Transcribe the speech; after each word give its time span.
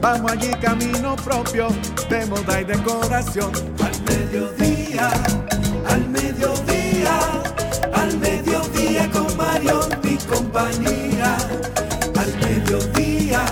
Vamos 0.00 0.32
allí 0.32 0.50
camino 0.62 1.14
propio 1.16 1.68
de 2.08 2.26
moda 2.26 2.60
y 2.60 2.64
decoración. 2.64 3.52
Al 3.84 4.02
mediodía, 4.02 5.10
al 5.88 6.08
mediodía, 6.08 7.18
al 7.92 8.16
mediodía 8.18 9.10
con 9.10 9.36
Mario 9.36 9.80
y 10.02 10.16
compañía. 10.16 11.36
Al 12.18 12.34
mediodía, 12.38 13.44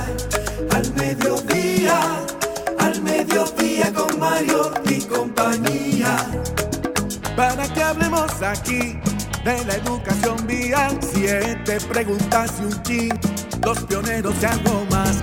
al 0.71 0.95
mediodía, 0.95 2.01
al 2.79 3.03
mediodía 3.03 3.93
con 3.93 4.19
Mario 4.19 4.73
y 4.85 5.01
compañía 5.03 6.17
para 7.39 7.73
que 7.73 7.83
hablemos 7.83 8.43
aquí 8.43 8.99
de 9.45 9.65
la 9.65 9.75
educación 9.77 10.45
vial. 10.47 10.99
Siete 11.01 11.79
preguntas 11.89 12.53
y 12.59 12.65
un 12.65 12.83
chin, 12.83 13.21
los 13.65 13.79
pioneros 13.85 14.35
y 14.43 14.47
algo 14.47 14.85
más. 14.91 15.23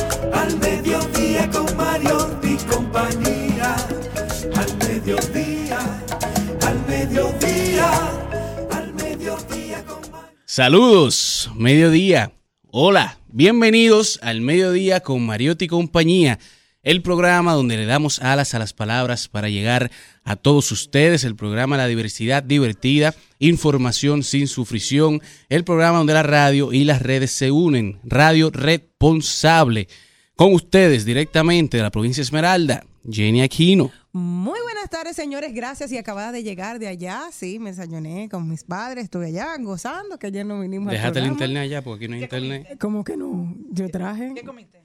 al 0.33 0.57
mediodía 0.59 1.49
con 1.49 1.77
Mario 1.77 2.39
y 2.43 2.55
compañía. 2.65 3.75
Al 4.55 4.77
mediodía, 4.77 5.79
al 6.67 6.87
mediodía, 6.87 7.91
al 8.71 8.93
mediodía 8.93 9.85
con 9.85 10.11
Mario. 10.11 10.37
Saludos, 10.45 11.49
mediodía. 11.55 12.31
Hola, 12.71 13.17
bienvenidos 13.29 14.19
al 14.21 14.41
mediodía 14.41 15.01
con 15.01 15.25
Mariotti 15.25 15.65
y 15.65 15.67
compañía 15.67 16.39
el 16.83 17.03
programa 17.03 17.53
donde 17.53 17.77
le 17.77 17.85
damos 17.85 18.19
alas 18.19 18.55
a 18.55 18.59
las 18.59 18.73
palabras 18.73 19.27
para 19.27 19.49
llegar 19.49 19.91
a 20.23 20.35
todos 20.35 20.71
ustedes, 20.71 21.23
el 21.23 21.35
programa 21.35 21.77
La 21.77 21.87
Diversidad 21.87 22.41
Divertida, 22.41 23.13
información 23.39 24.23
sin 24.23 24.47
sufrición, 24.47 25.21
el 25.49 25.63
programa 25.63 25.99
donde 25.99 26.13
la 26.13 26.23
radio 26.23 26.73
y 26.73 26.83
las 26.83 27.01
redes 27.01 27.31
se 27.31 27.51
unen, 27.51 27.99
Radio 28.03 28.49
Responsable, 28.49 29.87
con 30.41 30.55
ustedes 30.55 31.05
directamente 31.05 31.77
de 31.77 31.83
la 31.83 31.91
provincia 31.91 32.19
Esmeralda, 32.23 32.83
Jenny 33.07 33.43
Aquino. 33.43 33.91
Muy 34.11 34.59
buenas 34.59 34.89
tardes, 34.89 35.15
señores. 35.15 35.53
Gracias. 35.53 35.91
Y 35.91 35.99
acababa 35.99 36.31
de 36.31 36.41
llegar 36.41 36.79
de 36.79 36.87
allá. 36.87 37.25
Sí, 37.31 37.59
me 37.59 37.69
desayuné 37.69 38.27
con 38.27 38.49
mis 38.49 38.63
padres. 38.63 39.03
Estuve 39.03 39.27
allá 39.27 39.55
gozando, 39.59 40.17
que 40.17 40.25
ayer 40.25 40.43
no 40.43 40.59
vinimos 40.59 40.91
Déjate 40.91 41.19
al 41.19 41.25
el 41.25 41.31
internet 41.33 41.61
allá, 41.61 41.83
porque 41.83 42.05
aquí 42.05 42.09
no 42.09 42.15
hay 42.15 42.23
internet. 42.23 42.75
¿Cómo 42.79 43.03
que 43.03 43.17
no? 43.17 43.53
Yo 43.69 43.87
traje. 43.91 44.31
¿Qué 44.33 44.41
comiste? 44.41 44.81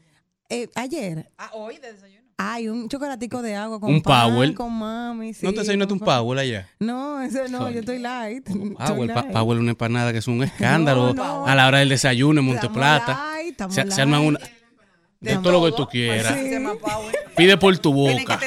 Eh, 0.51 0.69
ayer. 0.75 1.31
Ah, 1.39 1.49
hoy 1.55 1.79
de 1.79 1.91
desayuno. 1.95 2.27
Hay 2.37 2.69
un 2.69 2.91
chocolatico 2.91 3.41
de 3.41 3.55
agua 3.55 3.81
con 3.81 3.95
Un 3.95 4.03
pan, 4.03 4.35
Powell. 4.35 4.55
con 4.55 4.71
mami. 4.75 5.33
Sí, 5.33 5.47
¿No 5.47 5.55
te 5.55 5.61
desayunaste 5.61 5.95
un. 5.95 6.01
Powell 6.01 6.39
allá? 6.39 6.69
No, 6.81 7.23
ese 7.23 7.49
no, 7.49 7.71
yo 7.71 7.81
estoy 7.81 7.99
light. 7.99 8.47
Estoy 8.47 8.75
Powell, 8.75 9.07
light. 9.09 9.33
Powell 9.33 9.59
una 9.59 9.71
empanada 9.71 10.13
que 10.13 10.19
es 10.19 10.29
un 10.29 10.43
escándalo 10.43 11.15
No, 11.15 11.25
no. 11.41 11.47
a 11.47 11.55
la 11.55 11.67
hora 11.67 11.79
del 11.79 11.89
desayuno 11.89 12.41
en 12.41 12.47
Monteplata. 12.47 13.33
light, 13.39 13.59
Se, 13.71 13.91
se 13.91 14.03
arman 14.03 14.21
una... 14.21 14.39
De 15.27 15.39
todo 15.39 15.53
lo 15.53 15.65
que 15.65 15.73
tú 15.73 15.87
quieras. 15.87 16.35
Sí. 16.35 16.57
Pide 17.37 17.57
por 17.57 17.77
tu 17.79 17.93
que 17.93 17.93
boca. 17.93 18.41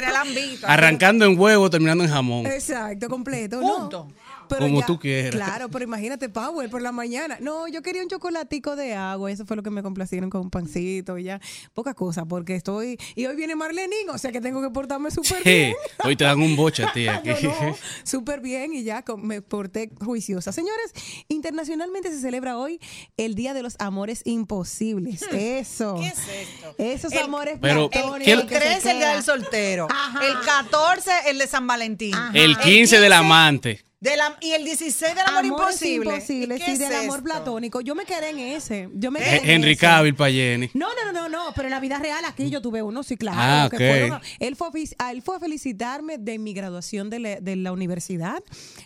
Arrancando 0.64 1.26
en 1.26 1.40
huevo, 1.40 1.70
terminando 1.70 2.04
en 2.04 2.10
jamón. 2.10 2.46
Exacto, 2.48 3.08
completo. 3.10 3.60
Punto. 3.60 4.08
No. 4.10 4.19
Pero 4.50 4.62
Como 4.62 4.80
ya- 4.82 4.86
tú 4.86 5.00
quieras. 5.00 5.32
Claro, 5.36 5.70
pero 5.70 5.86
imagínate, 5.86 6.28
Power, 6.30 6.70
por 6.70 6.82
la 6.82 6.92
mañana. 6.92 7.38
No, 7.40 7.68
yo 7.68 7.82
quería 7.82 8.02
un 8.04 8.10
chocolatico 8.10 8.76
de 8.76 8.96
agua. 8.96 9.32
Eso 9.32 9.46
fue 9.46 9.56
lo 9.56 9.64
que 9.64 9.70
me 9.70 9.84
complacieron 9.84 10.30
con 10.30 10.42
un 10.42 10.50
pancito 10.50 11.18
y 11.18 11.24
ya. 11.24 11.40
Poca 11.74 11.94
cosa, 11.94 12.26
porque 12.26 12.56
estoy. 12.56 12.98
Y 13.16 13.26
hoy 13.28 13.36
viene 13.36 13.56
Marlenín, 13.56 14.10
o 14.10 14.18
sea 14.18 14.32
que 14.32 14.42
tengo 14.42 14.62
que 14.62 14.70
portarme 14.72 15.12
súper 15.12 15.44
bien. 15.44 15.74
Sí, 15.74 16.08
hoy 16.08 16.16
te 16.16 16.24
dan 16.26 16.42
un 16.42 16.56
boche 16.56 16.84
a 16.84 16.92
ti 16.92 17.08
aquí. 17.08 17.30
Yo 17.42 17.50
no, 17.62 17.76
súper 18.04 18.42
bien 18.42 18.74
y 18.74 18.84
ya 18.84 19.04
me 19.18 19.42
porté 19.42 19.92
juiciosa. 20.04 20.52
Señores, 20.52 20.92
internacionalmente 21.28 22.10
se 22.12 22.20
celebra 22.20 22.58
hoy 22.58 22.80
el 23.18 23.36
Día 23.36 23.54
de 23.54 23.62
los 23.64 23.76
Amores 23.80 24.22
Imposibles. 24.26 25.22
Eso. 25.31 25.96
¿Qué 26.00 26.08
es 26.08 26.18
esto? 26.20 26.76
Esos 26.78 27.12
El- 27.14 27.20
amores 27.20 27.58
Pero, 27.62 27.90
platónicos 27.90 28.26
¿qué- 28.26 28.31
El 28.34 28.40
se 28.42 28.46
13 28.48 28.92
el 28.92 28.98
día 28.98 29.14
del 29.14 29.24
soltero. 29.24 29.88
Ajá. 29.90 30.20
El 30.26 30.34
14 30.46 31.12
el 31.28 31.38
de 31.38 31.48
San 31.48 31.68
Valentín. 31.68 32.16
El 32.34 32.58
15 32.58 33.00
del 33.00 33.14
amante. 33.14 33.84
De 34.02 34.16
la- 34.16 34.38
y 34.40 34.52
el 34.52 34.64
16 34.64 35.14
del 35.14 35.26
amor 35.28 35.46
imposible. 35.46 36.14
imposibles, 36.14 36.60
¿Y 36.62 36.64
sí, 36.66 36.72
qué 36.72 36.78
del 36.78 36.92
es 36.94 37.00
amor 37.00 37.22
platónico. 37.22 37.82
Yo 37.82 37.96
me 37.96 38.06
quedé 38.06 38.30
en 38.30 38.40
ese. 38.40 38.90
Yo 38.94 39.12
me 39.12 39.20
Eh, 39.20 39.24
quedé 39.24 39.38
en 39.38 39.50
Henry 39.50 39.72
ese. 39.72 39.82
Cavill 39.82 40.16
para 40.16 40.32
Jenny. 40.32 40.70
No, 40.74 40.88
no, 40.96 41.12
no, 41.12 41.28
no, 41.28 41.30
no, 41.30 41.54
pero 41.54 41.68
en 41.68 41.72
la 41.72 41.80
vida 41.82 42.00
real 42.00 42.24
aquí 42.26 42.50
yo 42.50 42.62
tuve 42.62 42.82
uno, 42.82 43.04
sí, 43.04 43.18
claro. 43.18 43.38
Ah, 43.42 43.68
que 43.70 43.76
ok. 43.76 43.82
fueron- 43.82 44.22
él, 44.40 44.56
fue, 44.56 44.70
él 45.12 45.22
fue 45.22 45.36
a 45.36 45.40
felicitarme 45.40 46.18
de 46.18 46.40
mi 46.40 46.54
graduación 46.54 47.10
de 47.10 47.20
la, 47.20 47.36
de 47.42 47.56
la 47.58 47.72
universidad 47.74 48.42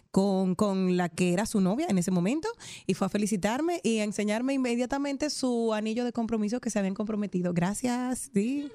con, 0.10 0.56
con 0.56 0.98
la 0.98 1.10
que 1.10 1.34
era 1.34 1.46
su 1.46 1.62
novia 1.62 1.86
en 1.90 1.98
ese 2.00 2.10
momento 2.12 2.48
y 2.88 2.94
fue 2.96 3.08
a 3.08 3.10
felicitarme 3.10 3.82
y 3.84 4.00
a 4.00 4.04
enseñarme 4.04 4.54
inmediatamente 4.54 5.30
su 5.30 5.74
anillo 5.74 6.06
de 6.06 6.12
compromiso 6.12 6.60
que 6.60 6.70
se 6.72 6.80
habían 6.80 6.94
comprometido. 6.96 7.54
Gracias, 7.54 8.30
sí. 8.34 8.72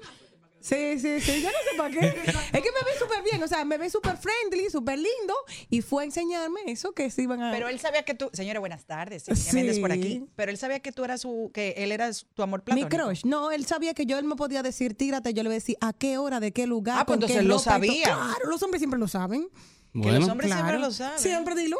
Sí, 0.61 0.99
sí, 0.99 1.21
sí, 1.21 1.41
ya 1.41 1.51
no 1.51 1.57
sé 1.71 1.77
para 1.77 1.89
qué. 1.89 1.99
Es 2.53 2.61
que 2.61 2.71
me 2.71 2.83
ve 2.83 2.91
súper 2.99 3.23
bien, 3.23 3.41
o 3.41 3.47
sea, 3.47 3.63
me 3.63 3.77
ve 3.77 3.89
súper 3.89 4.17
friendly, 4.17 4.69
súper 4.69 4.97
lindo 4.97 5.33
y 5.69 5.81
fue 5.81 6.03
a 6.03 6.05
enseñarme 6.05 6.59
eso 6.67 6.91
que 6.91 7.09
se 7.11 7.21
iban 7.23 7.41
a... 7.41 7.51
Pero 7.51 7.69
él 7.69 7.79
sabía 7.79 8.03
que 8.03 8.13
tú, 8.13 8.29
señora, 8.33 8.59
buenas 8.59 8.85
tardes, 8.85 9.23
Silvia 9.23 9.41
Sí. 9.43 9.55
Méndez 9.55 9.79
por 9.79 9.91
aquí. 9.91 10.25
Pero 10.35 10.51
él 10.51 10.57
sabía 10.57 10.79
que 10.81 10.91
tú 10.91 11.03
eras 11.05 11.21
su, 11.21 11.49
que 11.53 11.75
él 11.77 11.91
era 11.91 12.11
su- 12.11 12.25
tu 12.33 12.43
amor 12.43 12.59
Mi 12.61 12.65
platónico. 12.83 12.89
crush. 12.89 13.21
No, 13.25 13.51
él 13.51 13.65
sabía 13.65 13.93
que 13.93 14.05
yo 14.05 14.17
él 14.17 14.25
me 14.25 14.35
podía 14.35 14.61
decir, 14.61 14.95
tírate, 14.95 15.33
yo 15.33 15.43
le 15.43 15.47
iba 15.47 15.53
a 15.53 15.55
decir 15.55 15.77
a 15.79 15.93
qué 15.93 16.17
hora, 16.17 16.39
de 16.39 16.51
qué 16.51 16.67
lugar. 16.67 16.97
Ah, 16.99 17.05
pues 17.05 17.19
con 17.19 17.27
qué 17.27 17.33
entonces 17.33 17.47
lo 17.47 17.53
y 17.55 17.57
todo. 17.57 17.63
sabía. 17.63 18.03
Claro, 18.03 18.49
los 18.49 18.61
hombres 18.63 18.79
siempre 18.81 18.99
lo 18.99 19.07
saben. 19.07 19.47
Que 19.49 19.99
Bueno, 19.99 20.19
los 20.19 20.29
hombres 20.29 20.51
siempre 20.51 20.77
lo 20.79 20.91
saben. 20.91 21.19
Siempre 21.19 21.55
dilo. 21.55 21.77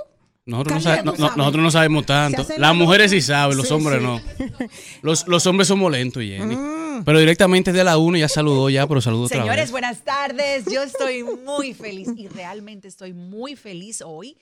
Nosotros 0.49 0.75
no, 0.75 0.81
sabe- 0.81 1.03
nosotros 1.37 1.73
sabemos 1.73 2.05
tanto. 2.05 2.45
Las 2.49 2.57
la 2.59 2.73
mujeres 2.73 3.11
sí 3.11 3.21
saben, 3.21 3.55
los 3.57 3.67
Sí, 3.67 3.73
hombres 3.73 3.99
sí. 3.99 4.03
no. 4.05 4.21
Los, 5.01 5.27
los 5.27 5.45
hombres 5.47 5.67
somos 5.67 5.91
lentos, 5.91 6.21
Jenny. 6.23 6.55
Mm. 6.55 7.03
Pero 7.05 7.19
directamente 7.19 7.71
de 7.71 7.83
la 7.83 7.97
1 7.97 8.17
ya 8.17 8.27
saludó 8.27 8.69
ya, 8.69 8.85
pero 8.87 8.99
saludó 8.99 9.23
otra 9.23 9.37
Señores, 9.39 9.63
vez. 9.65 9.71
buenas 9.71 10.03
tardes. 10.03 10.65
Yo 10.65 10.83
estoy 10.83 11.23
muy 11.23 11.73
feliz 11.73 12.09
y 12.17 12.27
realmente 12.27 12.87
estoy 12.89 13.13
muy 13.13 13.55
feliz 13.55 14.01
hoy 14.05 14.37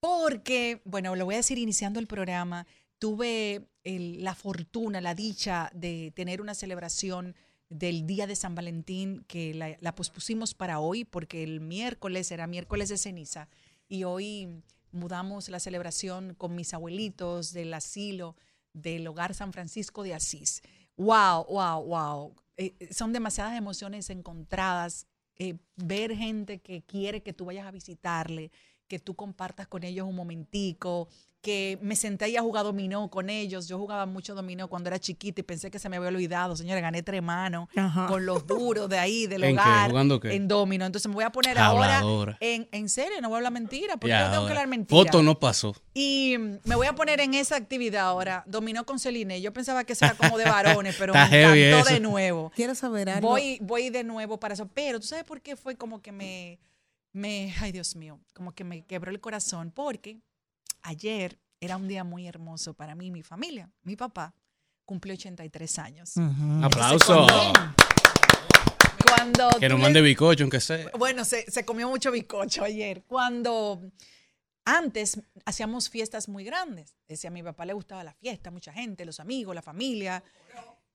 porque, 0.00 0.80
bueno, 0.84 1.16
lo 1.16 1.24
voy 1.24 1.34
a 1.34 1.38
decir 1.38 1.58
iniciando 1.58 1.98
el 2.00 2.06
programa, 2.06 2.66
tuve 2.98 3.66
el- 3.84 4.22
la 4.22 4.34
fortuna, 4.34 5.00
la 5.00 5.14
dicha 5.14 5.70
de 5.74 6.12
tener 6.14 6.40
una 6.40 6.54
celebración 6.54 7.34
del 7.68 8.06
Día 8.06 8.26
de 8.28 8.36
San 8.36 8.54
Valentín 8.54 9.24
que 9.26 9.52
la, 9.54 9.76
la 9.80 9.94
pospusimos 9.94 10.54
para 10.54 10.78
hoy 10.78 11.04
porque 11.04 11.42
el 11.42 11.60
miércoles 11.60 12.30
era 12.30 12.46
miércoles 12.46 12.88
de 12.88 12.98
ceniza 12.98 13.48
y 13.88 14.04
hoy 14.04 14.62
mudamos 14.96 15.48
la 15.48 15.60
celebración 15.60 16.34
con 16.34 16.54
mis 16.54 16.74
abuelitos 16.74 17.52
del 17.52 17.72
asilo 17.74 18.36
del 18.72 19.06
hogar 19.06 19.34
San 19.34 19.52
Francisco 19.52 20.02
de 20.02 20.14
Asís. 20.14 20.62
Wow, 20.96 21.46
wow, 21.48 21.82
wow. 21.84 22.34
Son 22.90 23.12
demasiadas 23.12 23.56
emociones 23.56 24.10
encontradas. 24.10 25.06
eh, 25.38 25.58
ver 25.76 26.16
gente 26.16 26.60
que 26.60 26.82
quiere 26.82 27.22
que 27.22 27.32
tú 27.32 27.44
vayas 27.44 27.66
a 27.66 27.70
visitarle, 27.70 28.50
que 28.88 28.98
tú 28.98 29.14
compartas 29.14 29.66
con 29.68 29.84
ellos 29.84 30.06
un 30.06 30.14
momentico, 30.14 31.08
que 31.42 31.78
me 31.80 31.94
senté 31.94 32.28
y 32.28 32.36
a 32.36 32.42
jugar 32.42 32.64
dominó 32.64 33.08
con 33.08 33.30
ellos. 33.30 33.68
Yo 33.68 33.78
jugaba 33.78 34.04
mucho 34.06 34.34
dominó 34.34 34.66
cuando 34.68 34.88
era 34.88 34.98
chiquita 34.98 35.40
y 35.40 35.44
pensé 35.44 35.70
que 35.70 35.78
se 35.78 35.88
me 35.88 35.96
había 35.96 36.08
olvidado. 36.08 36.56
Señores, 36.56 36.82
gané 36.82 37.02
tres 37.04 37.22
manos 37.22 37.68
Ajá. 37.76 38.06
con 38.08 38.26
los 38.26 38.46
duros 38.46 38.88
de 38.88 38.98
ahí, 38.98 39.26
del 39.28 39.44
¿En 39.44 39.54
qué? 39.54 39.60
hogar. 39.62 39.90
¿Jugando 39.90 40.18
qué? 40.18 40.34
En 40.34 40.48
domino. 40.48 40.84
Entonces 40.84 41.08
me 41.08 41.14
voy 41.14 41.24
a 41.24 41.30
poner 41.30 41.56
Habladora. 41.58 41.98
ahora 42.00 42.36
en, 42.40 42.68
en 42.72 42.88
serio, 42.88 43.20
no 43.20 43.28
voy 43.28 43.36
a 43.36 43.38
hablar 43.38 43.52
mentira, 43.52 43.96
porque 43.96 44.08
Ya, 44.08 44.20
yo 44.22 44.26
no 44.26 44.32
tengo 44.32 44.46
que 44.46 44.52
hablar 44.52 44.66
mentira. 44.68 44.98
Foto 45.04 45.22
no 45.22 45.38
pasó. 45.38 45.74
Y 45.94 46.36
me 46.64 46.74
voy 46.74 46.88
a 46.88 46.94
poner 46.94 47.20
en 47.20 47.34
esa 47.34 47.54
actividad 47.56 48.06
ahora. 48.06 48.42
Dominó 48.46 48.84
con 48.84 48.98
Celine. 48.98 49.40
Yo 49.40 49.52
pensaba 49.52 49.84
que 49.84 49.92
era 49.92 50.14
como 50.14 50.38
de 50.38 50.44
varones, 50.50 50.96
pero 50.98 51.14
me 51.14 51.20
encantó 51.20 51.54
eso. 51.54 51.94
de 51.94 52.00
nuevo. 52.00 52.50
Quiero 52.56 52.74
saber 52.74 53.08
algo. 53.08 53.28
Voy, 53.28 53.58
voy 53.62 53.90
de 53.90 54.02
nuevo 54.02 54.40
para 54.40 54.54
eso. 54.54 54.66
Pero 54.74 54.98
tú 54.98 55.06
sabes 55.06 55.24
por 55.24 55.40
qué 55.40 55.54
fue 55.54 55.76
como 55.76 56.02
que 56.02 56.10
me, 56.12 56.58
me, 57.12 57.54
ay 57.60 57.70
Dios 57.72 57.94
mío, 57.94 58.18
como 58.34 58.52
que 58.52 58.64
me 58.64 58.84
quebró 58.84 59.10
el 59.12 59.20
corazón. 59.20 59.70
Porque 59.74 60.18
ayer 60.86 61.38
era 61.60 61.76
un 61.76 61.88
día 61.88 62.04
muy 62.04 62.26
hermoso 62.26 62.74
para 62.74 62.94
mí 62.94 63.06
y 63.06 63.10
mi 63.10 63.22
familia. 63.22 63.70
Mi 63.82 63.96
papá 63.96 64.34
cumplió 64.84 65.14
83 65.14 65.78
años. 65.78 66.16
Ujú. 66.16 66.64
Aplauso. 66.64 67.26
Cuando 69.08 69.48
Que 69.60 69.68
nos 69.68 69.80
mande 69.80 70.00
bicocho, 70.00 70.44
aunque 70.44 70.60
sea. 70.60 70.90
bueno, 70.98 71.24
se, 71.24 71.50
se 71.50 71.64
comió 71.64 71.88
mucho 71.88 72.10
bizcocho 72.10 72.64
ayer. 72.64 73.04
Cuando 73.06 73.80
antes 74.64 75.20
hacíamos 75.44 75.88
fiestas 75.88 76.28
muy 76.28 76.44
grandes. 76.44 76.96
Decía, 77.08 77.28
a 77.28 77.32
mi 77.32 77.42
papá 77.42 77.64
le 77.66 77.72
gustaba 77.72 78.02
la 78.04 78.12
fiesta, 78.14 78.50
mucha 78.50 78.72
gente, 78.72 79.04
los 79.04 79.20
amigos, 79.20 79.54
la 79.54 79.62
familia, 79.62 80.22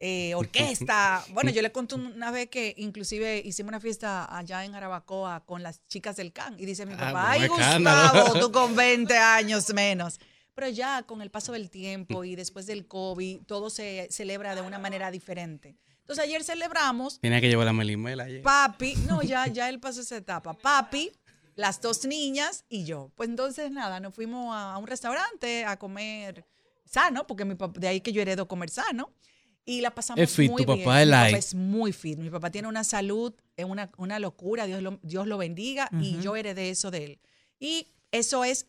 eh, 0.01 0.33
orquesta. 0.35 1.23
Bueno, 1.31 1.51
yo 1.51 1.61
le 1.61 1.71
conté 1.71 1.95
una 1.95 2.31
vez 2.31 2.49
que 2.49 2.73
inclusive 2.77 3.41
hicimos 3.45 3.69
una 3.69 3.79
fiesta 3.79 4.25
allá 4.35 4.65
en 4.65 4.73
Jarabacoa 4.73 5.45
con 5.45 5.63
las 5.63 5.85
chicas 5.87 6.15
del 6.17 6.33
CAN. 6.33 6.55
Y 6.59 6.65
dice 6.65 6.85
mi 6.85 6.93
Ah, 6.95 6.97
papá, 6.97 7.11
bueno, 7.37 7.55
ay 7.55 7.61
escándalo". 7.61 8.23
Gustavo, 8.23 8.39
tú 8.39 8.51
con 8.51 8.75
20 8.75 9.17
años 9.17 9.73
menos. 9.73 10.19
Pero 10.53 10.67
ya 10.67 11.03
con 11.03 11.21
el 11.21 11.31
paso 11.31 11.53
del 11.53 11.69
tiempo 11.69 12.23
y 12.25 12.35
después 12.35 12.65
del 12.65 12.85
COVID, 12.87 13.43
todo 13.45 13.69
se 13.69 14.07
celebra 14.11 14.53
de 14.55 14.61
una 14.61 14.79
manera 14.79 15.09
diferente. 15.09 15.77
Entonces 16.01 16.25
ayer 16.25 16.43
celebramos 16.43 17.21
Tenía 17.21 17.39
que 17.39 17.47
llevar 17.47 17.67
la 17.67 17.73
melimela 17.73 18.23
ayer. 18.23 18.41
Papi, 18.41 18.95
no, 19.07 19.21
ya, 19.21 19.47
ya 19.53 19.69
él 19.69 19.79
pasó 19.79 20.01
esa 20.01 20.17
etapa. 20.17 20.53
Papi, 20.53 21.09
las 21.55 21.79
dos 21.79 22.05
niñas 22.05 22.65
y 22.67 22.83
yo. 22.83 23.11
Pues 23.15 23.29
entonces 23.29 23.71
nada, 23.71 23.99
nos 24.01 24.13
fuimos 24.13 24.53
a, 24.53 24.73
a 24.73 24.77
un 24.77 24.87
restaurante 24.87 25.63
a 25.63 25.77
comer 25.77 26.45
sano, 26.85 27.25
porque 27.27 27.45
mi 27.45 27.55
de 27.75 27.87
ahí 27.87 28.01
que 28.01 28.11
yo 28.11 28.21
heredo 28.21 28.47
comer 28.47 28.69
sano. 28.69 29.13
Y 29.65 29.81
la 29.81 29.91
pasamos 29.91 30.21
Es 30.23 30.35
fit, 30.35 30.49
muy 30.51 30.63
tu 30.65 30.73
bien. 30.73 30.85
papá 30.85 31.01
es 31.01 31.05
Mi 31.07 31.11
light. 31.11 31.37
es 31.37 31.53
muy 31.55 31.93
fit. 31.93 32.17
Mi 32.17 32.29
papá 32.29 32.49
tiene 32.49 32.67
una 32.67 32.83
salud, 32.83 33.33
es 33.55 33.65
una, 33.65 33.91
una 33.97 34.17
locura, 34.19 34.65
Dios 34.65 34.81
lo, 34.81 34.99
Dios 35.03 35.27
lo 35.27 35.37
bendiga, 35.37 35.89
y 35.99 36.19
yo 36.19 36.35
heredé 36.35 36.69
eso 36.71 36.89
de 36.91 37.05
él. 37.05 37.19
Y 37.59 37.87
eso 38.11 38.43
es 38.43 38.65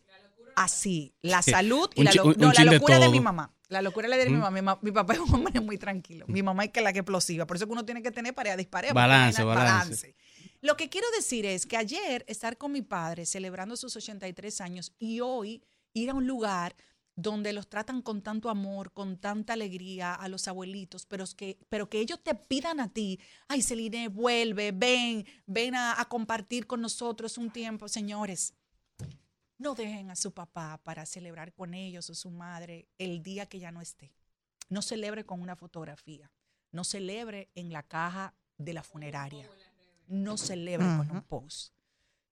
así, 0.55 1.13
la 1.21 1.41
salud 1.41 1.89
y 1.95 2.01
Un 2.01 2.05
la, 2.05 2.11
lo- 2.13 2.25
un- 2.25 2.35
no, 2.37 2.47
un 2.49 2.53
la 2.53 2.59
de 2.63 2.77
locura 2.77 2.99
de, 2.99 3.09
mi 3.09 3.19
mamá. 3.19 3.51
La 3.69 3.81
locura 3.81 4.07
de 4.07 4.29
mi 4.29 4.37
mamá. 4.37 4.77
Mi, 4.83 4.91
papá 4.91 5.13
es 5.13 5.19
un 5.19 5.33
hombre 5.33 5.59
muy 5.59 5.77
tranquilo. 5.79 6.25
Mi 6.27 6.43
mamá 6.43 6.65
es 6.65 6.69
que 6.71 6.81
la 6.81 6.93
que 6.93 6.99
explosiva. 6.99 7.47
Por 7.47 7.57
eso 7.57 7.65
que 7.65 7.71
uno 7.71 7.85
tiene 7.85 8.03
que 8.03 8.11
tener 8.11 8.35
para 8.35 8.55
disparar. 8.55 8.89
porque 8.89 8.93
Balance, 9.01 9.43
balance. 9.43 10.15
Lo 10.61 10.77
que 10.77 10.89
quiero 10.89 11.07
decir 11.17 11.45
es 11.47 11.65
que 11.65 11.75
ayer 11.75 12.23
estar 12.27 12.57
con 12.57 12.71
mi 12.71 12.83
padre 12.83 13.25
celebrando 13.25 13.75
sus 13.75 13.95
83 13.95 14.61
años 14.61 14.93
y 14.99 15.19
hoy 15.21 15.63
ir 15.93 16.11
a 16.11 16.13
un 16.13 16.27
lugar 16.27 16.75
donde 17.15 17.53
los 17.53 17.67
tratan 17.67 18.01
con 18.01 18.21
tanto 18.21 18.49
amor, 18.49 18.91
con 18.91 19.17
tanta 19.17 19.53
alegría 19.53 20.15
a 20.15 20.27
los 20.27 20.47
abuelitos, 20.47 21.05
pero, 21.05 21.23
es 21.23 21.35
que, 21.35 21.59
pero 21.69 21.89
que 21.89 21.99
ellos 21.99 22.19
te 22.23 22.33
pidan 22.33 22.79
a 22.79 22.91
ti, 22.91 23.19
ay, 23.47 23.61
Celine, 23.61 24.07
vuelve, 24.07 24.71
ven, 24.71 25.25
ven 25.45 25.75
a, 25.75 25.99
a 25.99 26.05
compartir 26.05 26.65
con 26.65 26.81
nosotros 26.81 27.37
un 27.37 27.51
tiempo, 27.51 27.87
señores. 27.87 28.55
No 29.57 29.75
dejen 29.75 30.09
a 30.09 30.15
su 30.15 30.33
papá 30.33 30.81
para 30.83 31.05
celebrar 31.05 31.53
con 31.53 31.73
ellos 31.73 32.09
o 32.09 32.15
su 32.15 32.31
madre 32.31 32.87
el 32.97 33.21
día 33.21 33.45
que 33.45 33.59
ya 33.59 33.71
no 33.71 33.81
esté. 33.81 34.11
No 34.69 34.81
celebre 34.81 35.25
con 35.25 35.41
una 35.41 35.55
fotografía. 35.55 36.31
No 36.71 36.83
celebre 36.83 37.51
en 37.53 37.71
la 37.71 37.83
caja 37.83 38.33
de 38.57 38.73
la 38.73 38.83
funeraria. 38.83 39.47
No 40.07 40.37
celebre 40.37 40.85
con 40.97 41.11
un 41.11 41.21
post. 41.21 41.73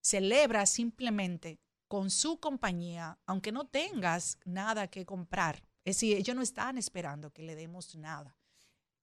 Celebra 0.01 0.66
simplemente 0.66 1.60
con 1.91 2.09
su 2.09 2.39
compañía, 2.39 3.19
aunque 3.25 3.51
no 3.51 3.65
tengas 3.65 4.39
nada 4.45 4.88
que 4.88 5.05
comprar. 5.05 5.61
Es 5.83 5.97
decir, 5.97 6.15
ellos 6.15 6.33
no 6.33 6.41
están 6.41 6.77
esperando 6.77 7.33
que 7.33 7.43
le 7.43 7.53
demos 7.53 7.95
nada. 7.97 8.38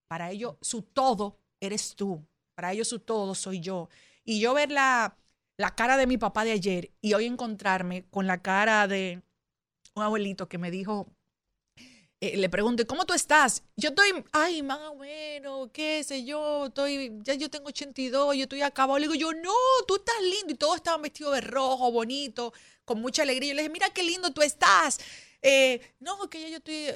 Para 0.08 0.31
ellos, 0.31 0.56
su 0.62 0.81
todo 0.81 1.38
eres 1.61 1.94
tú. 1.94 2.26
Para 2.55 2.73
ellos, 2.73 2.88
su 2.88 3.00
todo 3.00 3.35
soy 3.35 3.61
yo. 3.61 3.90
Y 4.25 4.40
yo 4.40 4.55
ver 4.55 4.73
la, 4.73 5.19
la 5.58 5.75
cara 5.75 5.99
de 5.99 6.06
mi 6.06 6.17
papá 6.17 6.44
de 6.44 6.52
ayer 6.52 6.90
y 7.02 7.12
hoy 7.12 7.26
encontrarme 7.26 8.06
con 8.08 8.26
la 8.26 8.40
cara 8.40 8.88
de 8.88 9.23
un 9.94 10.02
abuelito 10.02 10.49
que 10.49 10.56
me 10.56 10.70
dijo, 10.70 11.12
eh, 12.20 12.37
le 12.37 12.49
pregunté, 12.49 12.84
¿cómo 12.84 13.05
tú 13.05 13.12
estás? 13.12 13.62
Yo 13.76 13.91
estoy, 13.91 14.25
ay, 14.32 14.62
más 14.62 14.81
o 14.81 14.96
menos, 14.96 15.69
qué 15.73 16.02
sé 16.02 16.25
yo, 16.25 16.67
estoy, 16.67 17.12
ya 17.23 17.34
yo 17.34 17.49
tengo 17.49 17.69
82, 17.69 18.34
yo 18.34 18.43
estoy 18.44 18.62
acabado. 18.62 18.99
Le 18.99 19.06
digo 19.06 19.14
yo, 19.14 19.32
no, 19.34 19.52
tú 19.87 19.96
estás 19.96 20.20
lindo. 20.23 20.55
Y 20.55 20.56
todos 20.56 20.76
estaban 20.76 21.02
vestidos 21.02 21.34
de 21.34 21.43
rojo, 21.43 21.93
bonito, 21.93 22.52
con 22.88 23.02
mucha 23.02 23.23
alegría. 23.23 23.50
Yo 23.50 23.55
le 23.55 23.62
dije, 23.62 23.73
mira 23.73 23.90
qué 23.90 24.02
lindo 24.02 24.32
tú 24.32 24.40
estás. 24.40 24.99
Eh, 25.43 25.94
no, 26.00 26.29
que 26.29 26.40
ya 26.40 26.49
yo 26.49 26.56
estoy 26.56 26.87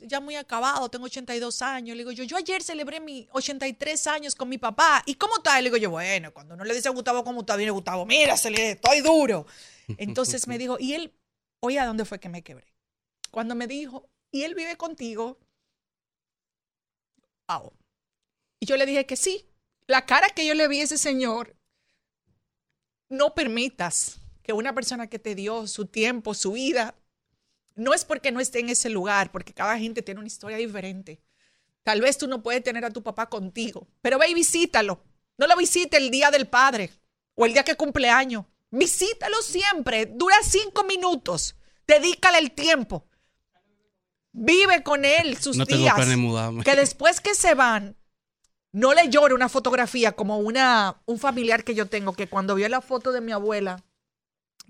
ya 0.00 0.20
muy 0.20 0.36
acabado, 0.36 0.88
tengo 0.88 1.06
82 1.06 1.60
años. 1.60 1.96
Le 1.96 2.02
digo 2.02 2.12
yo, 2.12 2.22
yo 2.22 2.36
ayer 2.36 2.62
celebré 2.62 3.00
mis 3.00 3.26
83 3.32 4.06
años 4.06 4.36
con 4.36 4.48
mi 4.48 4.58
papá. 4.58 5.02
¿Y 5.06 5.16
cómo 5.16 5.38
está? 5.38 5.60
Le 5.60 5.64
digo 5.64 5.76
yo, 5.76 5.90
bueno, 5.90 6.32
cuando 6.32 6.54
uno 6.54 6.64
le 6.64 6.72
dice 6.72 6.88
a 6.88 6.92
Gustavo 6.92 7.24
cómo 7.24 7.40
está, 7.40 7.56
viene 7.56 7.72
Gustavo, 7.72 8.06
mira, 8.06 8.36
se 8.36 8.50
le, 8.50 8.70
estoy 8.70 9.00
duro. 9.00 9.44
Entonces 9.98 10.46
me 10.46 10.56
dijo, 10.56 10.76
y 10.78 10.94
él, 10.94 11.12
oye, 11.58 11.80
¿a 11.80 11.86
dónde 11.86 12.04
fue 12.04 12.20
que 12.20 12.28
me 12.28 12.42
quebré? 12.42 12.72
Cuando 13.32 13.56
me 13.56 13.66
dijo, 13.66 14.08
¿y 14.30 14.44
él 14.44 14.54
vive 14.54 14.76
contigo? 14.76 15.36
Wow. 17.48 17.72
Y 18.60 18.66
yo 18.66 18.76
le 18.76 18.86
dije 18.86 19.04
que 19.04 19.16
sí. 19.16 19.46
La 19.88 20.06
cara 20.06 20.30
que 20.30 20.46
yo 20.46 20.54
le 20.54 20.68
vi 20.68 20.80
a 20.80 20.84
ese 20.84 20.96
señor, 20.96 21.56
no 23.08 23.34
permitas 23.34 24.19
que 24.42 24.52
una 24.52 24.74
persona 24.74 25.08
que 25.08 25.18
te 25.18 25.34
dio 25.34 25.66
su 25.66 25.86
tiempo, 25.86 26.34
su 26.34 26.52
vida, 26.52 26.94
no 27.74 27.94
es 27.94 28.04
porque 28.04 28.32
no 28.32 28.40
esté 28.40 28.60
en 28.60 28.68
ese 28.68 28.90
lugar, 28.90 29.30
porque 29.32 29.54
cada 29.54 29.78
gente 29.78 30.02
tiene 30.02 30.20
una 30.20 30.26
historia 30.26 30.56
diferente. 30.56 31.20
Tal 31.82 32.00
vez 32.00 32.18
tú 32.18 32.26
no 32.26 32.42
puedes 32.42 32.62
tener 32.62 32.84
a 32.84 32.90
tu 32.90 33.02
papá 33.02 33.28
contigo, 33.28 33.88
pero 34.02 34.18
ve 34.18 34.28
y 34.28 34.34
visítalo. 34.34 35.02
No 35.38 35.46
lo 35.46 35.56
visite 35.56 35.96
el 35.96 36.10
día 36.10 36.30
del 36.30 36.46
padre 36.46 36.90
o 37.34 37.46
el 37.46 37.54
día 37.54 37.64
que 37.64 37.76
cumple 37.76 38.10
año. 38.10 38.46
Visítalo 38.70 39.40
siempre. 39.42 40.06
Dura 40.06 40.36
cinco 40.42 40.84
minutos. 40.84 41.56
Dedícale 41.86 42.38
el 42.38 42.52
tiempo. 42.52 43.06
Vive 44.32 44.82
con 44.82 45.04
él 45.04 45.36
sus 45.38 45.56
No 45.56 45.64
días. 45.64 45.96
de. 45.96 46.62
Que 46.64 46.76
después 46.76 47.20
que 47.20 47.34
se 47.34 47.54
van, 47.54 47.96
no 48.72 48.94
le 48.94 49.08
llore 49.08 49.34
una 49.34 49.48
fotografía 49.48 50.12
como 50.12 50.38
una, 50.38 51.00
un 51.06 51.18
familiar 51.18 51.64
que 51.64 51.74
yo 51.74 51.86
tengo, 51.86 52.12
que 52.12 52.28
cuando 52.28 52.54
vio 52.54 52.68
la 52.68 52.80
foto 52.80 53.10
de 53.10 53.20
mi 53.20 53.32
abuela, 53.32 53.82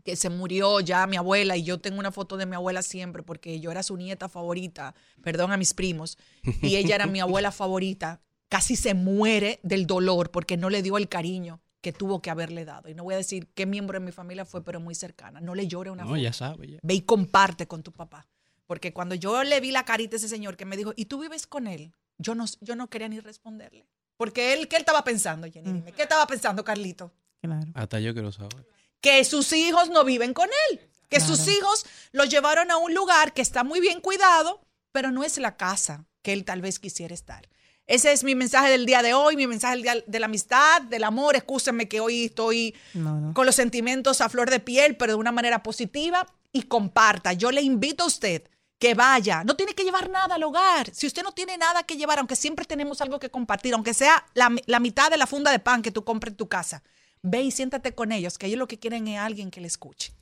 que 0.05 0.17
se 0.17 0.31
murió 0.31 0.81
ya 0.81 1.07
mi 1.07 1.17
abuela, 1.17 1.57
y 1.57 1.63
yo 1.63 1.79
tengo 1.81 1.99
una 1.99 2.13
foto 2.13 2.37
de 2.37 2.47
mi 2.47 2.55
abuela 2.57 2.83
siempre, 2.83 3.23
porque 3.23 3.61
yo 3.61 3.71
era 3.71 3.83
su 3.83 3.97
nieta 3.97 4.29
favorita, 4.29 4.95
perdón 5.23 5.53
a 5.53 5.57
mis 5.57 5.75
primos, 5.75 6.19
y 6.63 6.77
ella 6.77 6.95
era 6.95 7.07
mi 7.07 7.21
abuela 7.21 7.53
favorita, 7.53 8.21
casi 8.49 8.77
se 8.77 8.95
muere 8.95 9.61
del 9.63 9.87
dolor 9.87 10.31
porque 10.31 10.57
no 10.57 10.71
le 10.71 10.83
dio 10.83 10.97
el 10.99 11.09
cariño 11.09 11.61
que 11.81 11.93
tuvo 11.93 12.21
que 12.21 12.29
haberle 12.31 12.65
dado. 12.65 12.89
Y 12.91 12.95
no 12.95 13.05
voy 13.05 13.15
a 13.15 13.19
decir 13.19 13.49
qué 13.55 13.65
miembro 13.67 13.99
de 13.99 14.05
mi 14.05 14.13
familia 14.13 14.45
fue, 14.45 14.63
pero 14.63 14.81
muy 14.81 14.95
cercana. 14.95 15.41
No 15.41 15.55
le 15.55 15.67
llore 15.67 15.91
una 15.91 16.03
No, 16.03 16.11
foto 16.11 16.21
ya 16.21 16.33
sabe. 16.33 16.69
ya. 16.73 16.79
ve 16.83 16.95
y 16.95 17.01
comparte 17.03 17.67
con 17.67 17.83
tu 17.83 17.91
papá. 17.93 18.27
Porque 18.67 18.93
cuando 18.93 19.15
yo 19.15 19.43
le 19.45 19.61
vi 19.61 19.71
la 19.71 19.85
carita 19.85 20.17
a 20.17 20.19
ese 20.19 20.29
señor 20.29 20.57
que 20.57 20.65
me 20.67 20.77
dijo, 20.77 20.93
¿y 20.95 21.07
tú 21.07 21.21
vives 21.21 21.47
con 21.47 21.67
él? 21.67 21.93
Yo 22.19 22.35
no, 22.35 22.45
yo 22.61 22.77
no 22.77 22.89
quería 22.91 23.09
ni 23.09 23.19
responderle. 23.21 23.87
Porque 24.19 24.53
él, 24.53 24.69
¿qué 24.69 24.77
él 24.77 24.81
estaba 24.83 25.03
pensando, 25.05 25.51
Jenny? 25.51 25.73
Dime, 25.73 25.93
¿qué 25.93 26.03
estaba 26.03 26.27
pensando, 26.27 26.63
Carlito? 26.63 27.11
Claro. 27.41 27.67
Hasta 27.73 27.99
yo 28.01 28.13
quiero 28.13 28.31
saber. 28.31 28.67
Que 29.01 29.25
sus 29.25 29.53
hijos 29.53 29.89
no 29.91 30.05
viven 30.05 30.35
con 30.35 30.49
él. 30.71 30.81
Que 31.09 31.21
sus 31.21 31.49
hijos 31.49 31.87
lo 32.13 32.25
llevaron 32.25 32.71
a 32.71 32.77
un 32.77 32.95
lugar 32.95 33.33
que 33.33 33.43
está 33.43 33.65
muy 33.65 33.81
bien 33.81 34.01
cuidado, 34.01 34.61
pero 34.93 35.11
no 35.11 35.25
es 35.25 35.39
la 35.39 35.57
casa 35.57 36.05
que 36.23 36.33
él 36.33 36.45
tal 36.45 36.61
vez 36.61 36.79
quisiera 36.79 37.15
estar. 37.15 37.49
Ese 37.87 38.13
es 38.13 38.23
mi 38.23 38.37
mensaje 38.37 38.71
del 38.71 38.87
día 38.87 39.03
de 39.03 39.15
hoy, 39.15 39.35
mi 39.37 39.49
mensaje 39.49 39.75
del 39.75 39.83
día 39.83 39.95
de 40.07 40.21
la 40.21 40.27
amistad, 40.27 40.83
del 40.83 41.03
amor. 41.03 41.35
Escúsenme 41.35 41.89
que 41.89 41.99
hoy 41.99 42.27
estoy 42.27 42.77
No, 42.95 43.19
no. 43.19 43.35
con 43.35 43.47
los 43.47 43.57
sentimientos 43.57 44.21
a 44.21 44.29
flor 44.29 44.49
de 44.51 44.61
piel, 44.61 44.97
pero 44.97 45.15
de 45.15 45.19
una 45.19 45.33
manera 45.33 45.65
positiva 45.65 46.25
y 46.53 46.63
comparta. 46.63 47.33
Yo 47.33 47.51
le 47.51 47.63
invito 47.63 48.05
a 48.05 48.07
usted 48.07 48.45
que 48.79 48.95
vaya. 48.95 49.43
No 49.43 49.57
tiene 49.57 49.75
que 49.75 49.83
llevar 49.83 50.09
nada 50.11 50.37
al 50.37 50.43
hogar. 50.45 50.95
Si 50.95 51.09
usted 51.09 51.25
no 51.25 51.33
tiene 51.33 51.59
nada 51.59 51.83
que 51.83 51.97
llevar, 51.97 52.19
aunque 52.21 52.37
siempre 52.37 52.65
tenemos 52.65 53.01
algo 53.01 53.19
que 53.19 53.31
compartir, 53.31 53.75
aunque 53.75 53.95
sea 53.95 54.25
la, 54.35 54.55
la 54.67 54.79
mitad 54.79 55.11
de 55.11 55.17
la 55.17 55.27
funda 55.27 55.51
de 55.51 55.59
pan 55.59 55.83
que 55.83 55.91
tú 55.91 56.05
compres 56.05 56.33
en 56.33 56.37
tu 56.37 56.49
casa, 56.49 56.85
ve 57.23 57.43
y 57.43 57.51
siéntate 57.51 57.93
con 57.95 58.13
ellos, 58.13 58.39
que 58.39 58.47
ellos 58.47 58.59
lo 58.59 58.69
que 58.69 58.79
quieren 58.79 59.09
es 59.09 59.19
alguien 59.19 59.51
que 59.51 59.61
le 59.61 59.67
escuche. 59.67 60.13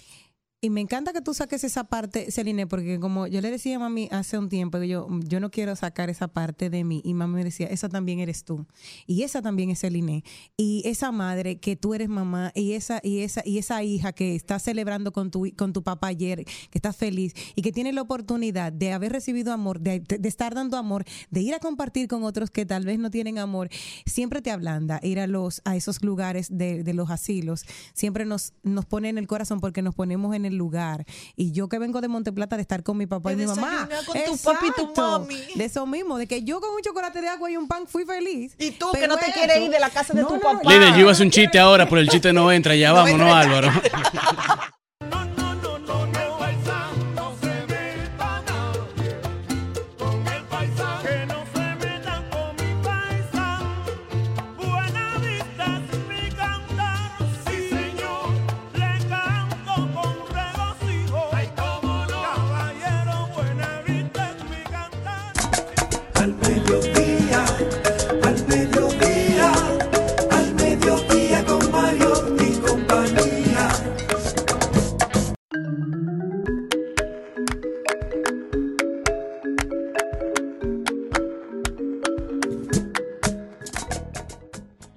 Y 0.61 0.71
me 0.71 0.81
encanta 0.81 1.13
que 1.13 1.21
tú 1.21 1.35
saques 1.35 1.63
esa 1.63 1.85
parte, 1.85 2.33
Celine, 2.33 2.67
porque 2.67 2.99
como 2.99 3.29
yo 3.29 3.41
le 3.41 3.49
decía 3.49 3.77
a 3.77 3.79
mami 3.79 4.09
hace 4.11 4.37
un 4.39 4.49
tiempo, 4.49 4.79
yo, 4.79 5.07
yo 5.23 5.39
no 5.39 5.53
quiero 5.53 5.77
sacar 5.77 6.11
esa 6.11 6.27
parte 6.27 6.69
de 6.69 6.83
mí. 6.83 7.01
Y 7.05 7.15
mami 7.15 7.35
me 7.35 7.45
decía, 7.45 7.69
esa 7.69 7.89
también 7.89 8.19
eres 8.19 8.43
tú. 8.43 8.67
Y 9.07 9.23
esa 9.23 9.41
también 9.41 9.71
es 9.71 9.79
Celine. 9.79 10.25
Y 10.57 10.83
esa 10.85 11.13
madre 11.13 11.61
que 11.61 11.77
tú 11.77 11.95
eres 11.95 12.09
mamá, 12.09 12.51
y 12.57 12.73
esa, 12.73 13.01
y 13.05 13.21
esa, 13.21 13.43
y 13.45 13.59
esa 13.59 13.85
hija 13.85 14.13
que 14.13 14.35
está 14.35 14.59
celebrando 14.59 15.13
con 15.13 15.31
tu, 15.31 15.49
con 15.57 15.73
tu 15.73 15.85
papá 15.85 16.09
ayer, 16.09 16.45
que 16.45 16.79
está 16.79 16.93
feliz, 16.93 17.35
y 17.55 17.63
que 17.63 17.71
tiene 17.71 17.93
la 17.93 18.03
oportunidad 18.03 18.73
de 18.73 18.93
haber 18.93 19.13
recibido 19.13 19.53
amor, 19.53 19.79
de, 19.79 20.01
de 20.01 20.29
estar 20.29 20.57
dando 20.57 20.77
amor, 20.77 21.05
de 21.31 21.41
ir 21.41 21.55
a 21.55 21.61
compartir 21.61 22.09
con 22.09 22.25
otros 22.25 22.51
que 22.51 22.67
tal 22.67 22.85
vez 22.85 22.99
no 22.99 23.13
tienen 23.13 23.39
amor, 23.39 23.69
siempre 24.07 24.43
te 24.43 24.51
ablanda 24.51 24.99
ir 25.05 25.21
a 25.21 25.29
los, 25.29 25.63
a 25.65 25.77
esos 25.77 26.03
lugares 26.03 26.49
de, 26.51 26.83
de 26.83 26.95
los 26.95 27.11
asilos. 27.11 27.65
Siempre 27.95 28.25
nos, 28.25 28.55
nos 28.65 28.87
pone 28.87 29.09
en 29.09 29.19
el 29.19 29.29
corazón 29.29 29.61
porque 29.61 29.83
nos 29.83 29.95
ponemos 29.95 30.35
en 30.35 30.47
el 30.47 30.48
lugar. 30.57 31.05
Y 31.37 31.53
yo 31.53 31.69
que 31.69 31.79
vengo 31.79 32.01
de 32.01 32.09
Monteplata 32.09 32.57
de 32.57 32.63
estar 32.63 32.83
con 32.83 32.97
mi 32.97 33.07
papá 33.07 33.33
y 33.33 33.37
mi 33.37 33.47
mamá. 33.47 33.89
con 34.07 34.17
tu 34.25 34.37
papi 34.39 34.67
y 34.67 34.73
tu 34.73 34.81
Exacto. 34.83 35.21
mami. 35.21 35.37
De 35.55 35.65
eso 35.65 35.87
mismo, 35.87 36.19
de 36.19 36.27
que 36.27 36.43
yo 36.43 36.61
con 36.61 36.71
un 36.75 36.81
chocolate 36.83 37.21
de 37.21 37.29
agua 37.29 37.51
y 37.51 37.57
un 37.57 37.69
pan 37.69 37.87
fui 37.87 38.05
feliz. 38.05 38.55
Y 38.59 38.71
tú, 38.73 38.87
que 38.93 39.07
no 39.09 39.17
te 39.17 39.25
eso- 39.27 39.35
quieres 39.35 39.61
ir 39.61 39.71
de 39.71 39.81
la 39.81 39.91
casa 39.91 40.15
de 40.15 40.25
tu 40.25 40.39
papá. 40.41 40.61
Líder, 40.71 40.93
yo 40.95 41.01
iba 41.01 41.09
a 41.11 41.13
hacer 41.13 41.27
un 41.27 41.33
chiste 41.33 41.59
ahora, 41.59 41.89
pero 41.89 42.01
el 42.01 42.09
chiste 42.09 42.33
no 42.33 42.51
entra. 42.53 42.75
Ya 42.77 42.93
vamos, 42.93 43.19
¿no, 43.19 43.35
Álvaro? 43.35 43.69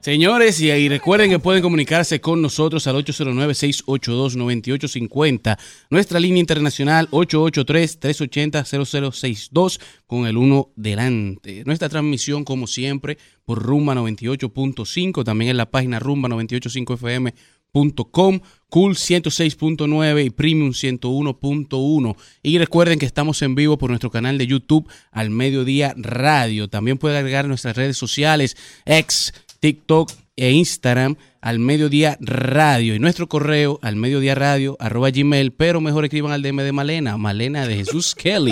Señores, 0.02 0.60
y 0.60 0.70
ahí 0.72 0.90
recuerden 0.90 1.30
que 1.30 1.38
pueden 1.38 1.62
comunicarse 1.62 2.20
con 2.20 2.42
nosotros 2.42 2.88
al 2.88 2.96
809-682-9850, 3.06 5.60
nuestra 5.92 6.20
línea 6.20 6.40
internacional 6.40 7.08
883-380-0062 7.12 9.80
con 10.08 10.26
el 10.26 10.38
1 10.38 10.72
delante. 10.76 11.64
Nuestra 11.66 11.88
transmisión, 11.88 12.44
como 12.44 12.66
siempre, 12.66 13.20
por 13.46 13.62
Rumba 13.62 13.94
98.5, 13.94 15.24
también 15.24 15.52
en 15.52 15.58
la 15.58 15.70
página 15.70 16.00
rumba985fm.com, 16.00 18.40
Cool 18.70 18.96
106.9 18.96 20.26
y 20.26 20.32
Premium 20.32 20.72
101.1. 20.72 22.16
Y 22.42 22.58
recuerden 22.58 22.98
que 22.98 23.06
estamos 23.06 23.40
en 23.44 23.54
vivo 23.54 23.78
por 23.78 23.92
nuestro 23.92 24.10
canal 24.10 24.40
de 24.40 24.48
YouTube 24.48 24.90
Al 25.12 25.30
Mediodía 25.30 25.94
Radio. 25.96 26.70
También 26.70 26.98
pueden 26.98 27.20
agregar 27.20 27.48
nuestras 27.48 27.78
redes 27.78 27.98
sociales, 27.98 28.58
ex 28.86 29.32
TikTok 29.62 30.12
e 30.36 30.52
Instagram 30.52 31.16
al 31.40 31.60
mediodía 31.60 32.18
radio 32.20 32.94
y 32.96 33.00
nuestro 33.00 33.28
correo 33.28 33.80
al 33.82 33.96
mediodía 33.96 34.36
radio 34.36 34.76
arroba 34.80 35.10
gmail, 35.12 35.52
pero 35.54 35.80
mejor 35.82 36.04
escriban 36.04 36.32
al 36.34 36.42
DM 36.42 36.58
de 36.64 36.72
Malena, 36.72 37.18
Malena 37.18 37.66
de 37.68 37.78
Jesús 37.78 38.14
Kelly. 38.22 38.52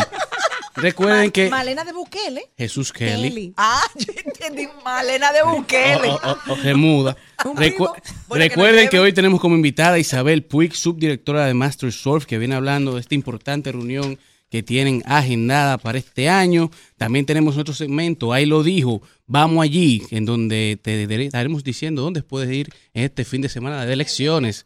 Recuerden 0.75 1.32
que 1.32 1.50
Malena 1.50 1.84
de 1.84 1.92
Bukele. 1.92 2.44
Jesús 2.58 2.94
Kelly, 2.94 3.30
Kelly. 3.30 3.54
Ah, 3.58 3.82
yo 3.96 4.13
entendí 4.25 4.68
Malena 4.86 5.34
de 5.34 5.44
Bukele. 5.44 6.08
o, 6.08 6.16
o- 6.16 6.54
o 6.54 6.56
Gemuda. 6.56 7.18
Un 7.46 7.56
Recu- 7.58 7.92
primo. 7.92 7.96
Bueno, 8.28 8.44
que 8.44 8.50
Recuerden 8.50 8.88
que 8.89 9.00
hoy 9.00 9.12
tenemos 9.12 9.42
como 9.42 9.56
invitada 9.56 9.96
a 9.96 10.00
Isabel 10.00 10.44
Puig, 10.44 10.74
subdirectora 10.75 11.46
de 11.48 11.54
Master 11.54 11.92
Surf, 11.92 12.25
que 12.25 12.38
viene 12.38 12.56
hablando 12.56 12.94
de 12.96 13.01
esta 13.01 13.16
importante 13.16 13.72
reunión 13.72 14.18
que 14.50 14.63
tienen 14.63 15.03
agendada 15.06 15.77
para 15.77 15.98
este 15.98 16.29
año. 16.29 16.72
También 16.98 17.25
tenemos 17.25 17.58
otro 17.58 17.74
segmento, 17.74 18.34
ahí 18.34 18.46
lo 18.46 18.63
dijo, 18.63 19.01
vamos 19.27 19.63
allí, 19.63 20.03
en 20.12 20.25
donde 20.25 20.79
te 20.82 21.03
estaremos 21.25 21.63
diciendo 21.63 22.01
dónde 22.01 22.24
puedes 22.24 22.51
ir 22.51 22.70
en 22.94 23.03
este 23.03 23.25
fin 23.25 23.41
de 23.41 23.50
semana 23.50 23.86
de 23.86 23.94
elecciones, 23.94 24.65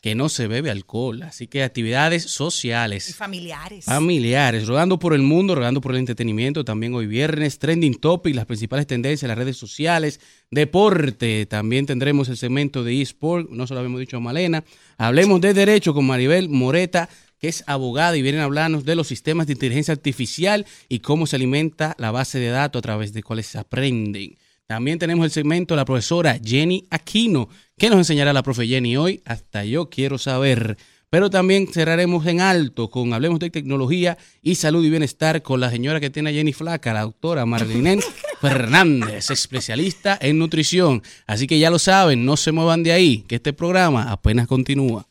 que 0.00 0.14
no 0.14 0.30
se 0.30 0.46
bebe 0.46 0.70
alcohol, 0.70 1.22
así 1.24 1.46
que 1.46 1.62
actividades 1.62 2.24
Y 2.24 2.28
sociales. 2.30 3.14
familiares. 3.14 3.84
Familiares, 3.84 4.66
rodando 4.66 4.98
por 4.98 5.12
el 5.12 5.20
mundo, 5.20 5.54
rodando 5.54 5.82
por 5.82 5.92
el 5.92 5.98
entretenimiento, 5.98 6.64
también 6.64 6.94
hoy 6.94 7.06
viernes, 7.06 7.58
trending 7.58 8.00
topic, 8.00 8.34
las 8.34 8.46
principales 8.46 8.86
tendencias 8.86 9.24
en 9.24 9.28
las 9.28 9.36
redes 9.36 9.58
sociales, 9.58 10.18
deporte, 10.50 11.44
también 11.44 11.84
tendremos 11.84 12.30
el 12.30 12.38
segmento 12.38 12.82
de 12.82 13.02
eSport, 13.02 13.50
no 13.50 13.66
se 13.66 13.74
lo 13.74 13.80
habíamos 13.80 14.00
dicho 14.00 14.16
a 14.16 14.20
Malena, 14.20 14.64
hablemos 14.96 15.38
de 15.42 15.52
derecho 15.52 15.92
con 15.92 16.06
Maribel 16.06 16.48
Moreta, 16.48 17.10
que 17.40 17.48
es 17.48 17.64
abogada 17.66 18.16
y 18.16 18.22
vienen 18.22 18.42
a 18.42 18.44
hablarnos 18.44 18.84
de 18.84 18.94
los 18.94 19.08
sistemas 19.08 19.46
de 19.46 19.54
inteligencia 19.54 19.92
artificial 19.92 20.66
y 20.88 21.00
cómo 21.00 21.26
se 21.26 21.36
alimenta 21.36 21.96
la 21.98 22.10
base 22.10 22.38
de 22.38 22.48
datos 22.48 22.78
a 22.78 22.82
través 22.82 23.12
de 23.12 23.22
cuales 23.22 23.46
se 23.46 23.58
aprenden. 23.58 24.36
También 24.66 25.00
tenemos 25.00 25.24
el 25.24 25.32
segmento 25.32 25.74
de 25.74 25.78
la 25.78 25.84
profesora 25.84 26.38
Jenny 26.44 26.86
Aquino. 26.90 27.48
¿Qué 27.76 27.88
nos 27.88 27.98
enseñará 27.98 28.32
la 28.32 28.44
profe 28.44 28.68
Jenny 28.68 28.96
hoy? 28.96 29.20
Hasta 29.24 29.64
yo 29.64 29.90
quiero 29.90 30.16
saber. 30.16 30.76
Pero 31.08 31.28
también 31.28 31.66
cerraremos 31.66 32.24
en 32.26 32.40
alto 32.40 32.88
con 32.88 33.12
Hablemos 33.12 33.40
de 33.40 33.50
Tecnología 33.50 34.16
y 34.42 34.54
Salud 34.54 34.84
y 34.84 34.90
Bienestar 34.90 35.42
con 35.42 35.58
la 35.58 35.70
señora 35.70 35.98
que 35.98 36.10
tiene 36.10 36.30
a 36.30 36.32
Jenny 36.32 36.52
Flaca, 36.52 36.92
la 36.92 37.02
doctora 37.02 37.46
Marlene 37.46 37.98
Fernández, 38.40 39.28
especialista 39.30 40.16
en 40.20 40.38
nutrición. 40.38 41.02
Así 41.26 41.48
que 41.48 41.58
ya 41.58 41.68
lo 41.68 41.80
saben, 41.80 42.24
no 42.24 42.36
se 42.36 42.52
muevan 42.52 42.84
de 42.84 42.92
ahí, 42.92 43.24
que 43.26 43.34
este 43.36 43.52
programa 43.52 44.12
apenas 44.12 44.46
continúa. 44.46 45.09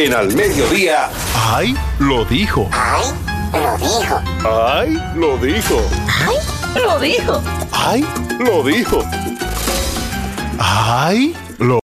En 0.00 0.14
al 0.14 0.34
mediodía. 0.34 1.10
¡Ay! 1.34 1.74
Lo 1.98 2.24
dijo. 2.24 2.66
¡Ay! 2.72 3.04
Lo 3.52 3.76
dijo. 3.76 4.22
¡Ay! 4.48 4.98
Lo 5.14 5.36
dijo. 5.36 5.82
Lo 6.74 6.98
dijo. 6.98 7.42
¡Ay! 7.70 8.06
Lo 8.38 8.62
dijo. 8.62 9.04
¡Ay! 10.58 11.34
Lo 11.58 11.80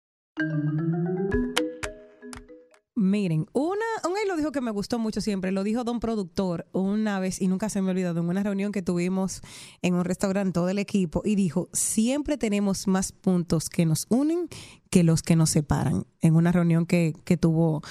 Miren, 2.95 3.47
una, 3.51 3.85
un 4.07 4.15
ahí 4.15 4.25
lo 4.25 4.37
dijo 4.37 4.53
que 4.53 4.61
me 4.61 4.71
gustó 4.71 4.97
mucho 4.97 5.19
siempre, 5.19 5.51
lo 5.51 5.63
dijo 5.63 5.83
Don 5.83 5.99
Productor 5.99 6.67
una 6.71 7.19
vez 7.19 7.41
y 7.41 7.49
nunca 7.49 7.67
se 7.67 7.81
me 7.81 7.89
ha 7.89 7.91
olvidado 7.91 8.21
en 8.21 8.29
una 8.29 8.43
reunión 8.43 8.71
que 8.71 8.81
tuvimos 8.81 9.41
en 9.81 9.93
un 9.93 10.05
restaurante 10.05 10.53
todo 10.53 10.69
el 10.69 10.79
equipo 10.79 11.21
y 11.25 11.35
dijo, 11.35 11.67
siempre 11.73 12.37
tenemos 12.37 12.87
más 12.87 13.11
puntos 13.11 13.69
que 13.69 13.85
nos 13.85 14.05
unen 14.09 14.47
que 14.95 15.03
los 15.03 15.23
que 15.23 15.35
nos 15.35 15.49
separan. 15.49 16.05
En 16.21 16.37
una 16.37 16.53
reunión 16.53 16.85
que, 16.85 17.13
que 17.25 17.35
tuvo 17.35 17.81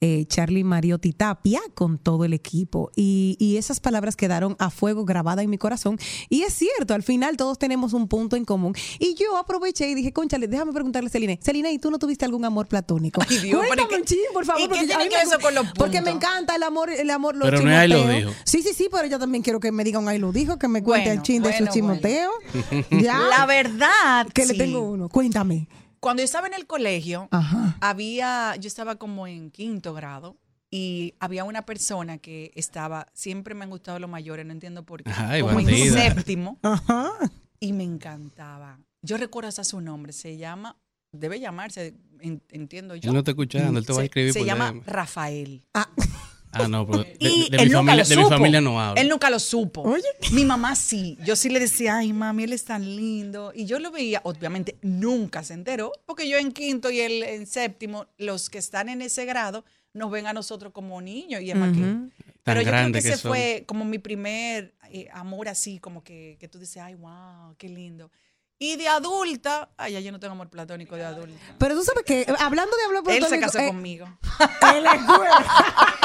eh, 0.00 0.24
Charlie 0.28 0.64
Mariotti 0.64 1.12
Tapia 1.12 1.60
con 1.74 1.98
todo 1.98 2.24
el 2.24 2.32
equipo. 2.32 2.90
Y, 2.96 3.36
y 3.38 3.58
esas 3.58 3.80
palabras 3.80 4.16
quedaron 4.16 4.56
a 4.58 4.70
fuego 4.70 5.04
grabadas 5.04 5.44
en 5.44 5.50
mi 5.50 5.58
corazón. 5.58 5.98
Y 6.30 6.40
es 6.42 6.54
cierto, 6.54 6.94
al 6.94 7.02
final 7.02 7.36
todos 7.36 7.58
tenemos 7.58 7.92
un 7.92 8.08
punto 8.08 8.36
en 8.36 8.46
común. 8.46 8.74
Y 8.98 9.14
yo 9.14 9.36
aproveché 9.36 9.90
y 9.90 9.94
dije, 9.94 10.10
conchale, 10.14 10.48
déjame 10.48 10.72
preguntarle 10.72 11.08
a 11.08 11.10
Celine. 11.10 11.38
Celine, 11.42 11.70
¿y 11.70 11.78
tú 11.78 11.90
no 11.90 11.98
tuviste 11.98 12.24
algún 12.24 12.46
amor 12.46 12.66
platónico? 12.66 13.20
Ay, 13.28 13.38
Dios, 13.40 13.60
pero 13.68 13.82
Cuéntame 13.82 13.84
¿y 13.84 13.88
qué- 13.88 13.96
un 14.00 14.04
chin, 14.06 14.18
por 14.32 14.44
favor. 14.46 14.62
y 14.62 14.68
porque 14.68 14.86
tiene 14.86 14.94
a 14.94 14.98
mí 15.04 15.10
me- 15.14 15.20
eso 15.22 15.38
con 15.38 15.54
los 15.54 15.66
Porque 15.76 16.00
me 16.00 16.12
encanta 16.12 16.56
el 16.56 16.62
amor, 16.62 16.88
el 16.88 17.10
amor, 17.10 17.36
los 17.36 17.50
Pero 17.50 17.60
no 17.62 17.70
es 17.70 17.76
ahí 17.76 17.88
lo 17.90 18.08
dijo. 18.08 18.30
Sí, 18.44 18.62
sí, 18.62 18.70
sí, 18.74 18.88
pero 18.90 19.06
yo 19.06 19.18
también 19.18 19.42
quiero 19.44 19.60
que 19.60 19.70
me 19.70 19.84
digan 19.84 20.08
ahí 20.08 20.18
lo 20.18 20.32
dijo, 20.32 20.58
que 20.58 20.66
me 20.68 20.82
cuente 20.82 21.10
Bueno, 21.10 21.20
el 21.20 21.26
chin 21.26 21.42
de 21.42 21.50
bueno, 21.50 21.66
su 21.66 21.72
chimoteo. 21.74 22.30
ya. 22.90 23.18
La 23.18 23.44
verdad. 23.44 24.26
que 24.32 24.46
le 24.46 24.54
tengo 24.54 24.80
uno. 24.80 25.10
Cuéntame. 25.10 25.68
Cuando 26.04 26.20
yo 26.20 26.24
estaba 26.24 26.46
en 26.46 26.54
el 26.54 26.66
colegio, 26.66 27.28
Ajá. 27.30 27.76
había, 27.80 28.56
yo 28.56 28.68
estaba 28.68 28.96
como 28.96 29.26
en 29.26 29.50
quinto 29.50 29.94
grado 29.94 30.36
y 30.70 31.14
había 31.18 31.44
una 31.44 31.64
persona 31.64 32.18
que 32.18 32.52
estaba, 32.56 33.06
siempre 33.14 33.54
me 33.54 33.64
han 33.64 33.70
gustado 33.70 33.98
los 33.98 34.10
mayores, 34.10 34.44
no 34.44 34.52
entiendo 34.52 34.84
por 34.84 35.02
qué, 35.02 35.10
Ay, 35.16 35.40
como 35.40 35.58
en 35.60 35.66
séptimo 35.92 36.58
Ajá. 36.62 37.10
y 37.58 37.72
me 37.72 37.84
encantaba. 37.84 38.78
Yo 39.02 39.16
recuerdo 39.16 39.48
hasta 39.48 39.64
su 39.64 39.80
nombre, 39.80 40.12
se 40.12 40.36
llama, 40.36 40.76
debe 41.12 41.40
llamarse, 41.40 41.94
en- 42.20 42.42
entiendo 42.50 42.96
yo. 42.96 43.08
Él 43.08 43.14
no 43.14 43.20
está 43.20 43.30
escuchando, 43.30 43.78
él 43.78 43.86
te 43.86 43.92
va 43.92 43.98
a 43.98 44.02
se, 44.02 44.04
escribir 44.06 44.32
se 44.34 44.40
por 44.40 44.46
llama 44.46 44.72
DM. 44.72 44.82
Rafael. 44.86 45.66
Ah, 45.72 45.88
no, 46.68 46.86
pero 46.86 47.04
de, 47.04 47.16
Y 47.18 47.50
de- 47.50 47.56
de 47.56 47.62
él 47.62 47.68
mi, 47.68 47.74
nunca 47.74 47.92
familia, 47.92 48.02
lo 48.04 48.08
de 48.08 48.16
mi 48.16 48.22
supo. 48.22 48.34
familia 48.36 48.60
no 48.60 48.80
habla. 48.80 49.00
Él 49.00 49.08
nunca 49.08 49.30
lo 49.30 49.38
supo. 49.38 49.82
Oye. 49.82 50.04
Mi 50.32 50.44
mamá 50.44 50.74
sí. 50.76 51.18
Yo 51.24 51.36
sí 51.36 51.48
le 51.48 51.60
decía, 51.60 51.98
ay, 51.98 52.12
mami, 52.12 52.44
él 52.44 52.52
es 52.52 52.64
tan 52.64 52.84
lindo. 52.96 53.52
Y 53.54 53.66
yo 53.66 53.78
lo 53.78 53.90
veía, 53.90 54.20
obviamente 54.24 54.78
nunca 54.82 55.42
se 55.42 55.54
enteró, 55.54 55.92
porque 56.06 56.28
yo 56.28 56.38
en 56.38 56.52
quinto 56.52 56.90
y 56.90 57.00
él 57.00 57.22
en 57.22 57.46
séptimo, 57.46 58.06
los 58.18 58.48
que 58.50 58.58
están 58.58 58.88
en 58.88 59.02
ese 59.02 59.24
grado, 59.24 59.64
nos 59.92 60.10
ven 60.10 60.26
a 60.26 60.32
nosotros 60.32 60.72
como 60.72 61.00
niños 61.00 61.40
y 61.42 61.50
es 61.50 61.56
más 61.56 61.72
que- 61.72 61.80
Tan 61.82 62.12
Pero 62.42 62.60
yo 62.60 62.70
creo 62.70 62.86
que 62.86 62.92
que 62.92 62.98
ese 62.98 63.16
son. 63.16 63.30
fue 63.32 63.64
como 63.66 63.84
mi 63.86 63.98
primer 63.98 64.74
eh, 64.90 65.08
amor 65.12 65.48
así, 65.48 65.78
como 65.78 66.04
que, 66.04 66.36
que 66.38 66.46
tú 66.48 66.58
dices, 66.58 66.76
ay, 66.78 66.94
wow, 66.94 67.54
qué 67.56 67.68
lindo. 67.68 68.10
Y 68.58 68.76
de 68.76 68.86
adulta, 68.86 69.70
ay, 69.76 69.94
ya 69.94 70.00
yo 70.00 70.12
no 70.12 70.20
tengo 70.20 70.32
amor 70.32 70.48
platónico 70.50 70.94
de 70.94 71.04
adulta. 71.04 71.34
Pero 71.58 71.74
tú 71.74 71.82
sabes 71.82 72.04
que, 72.04 72.24
hablando 72.38 72.76
de 72.76 72.84
hablar 72.84 73.02
Él 73.06 73.14
se 73.14 73.18
platónico, 73.20 73.46
casó 73.46 73.58
eh, 73.60 73.66
conmigo. 73.68 74.06
la 74.82 74.94
escuela. 74.94 75.44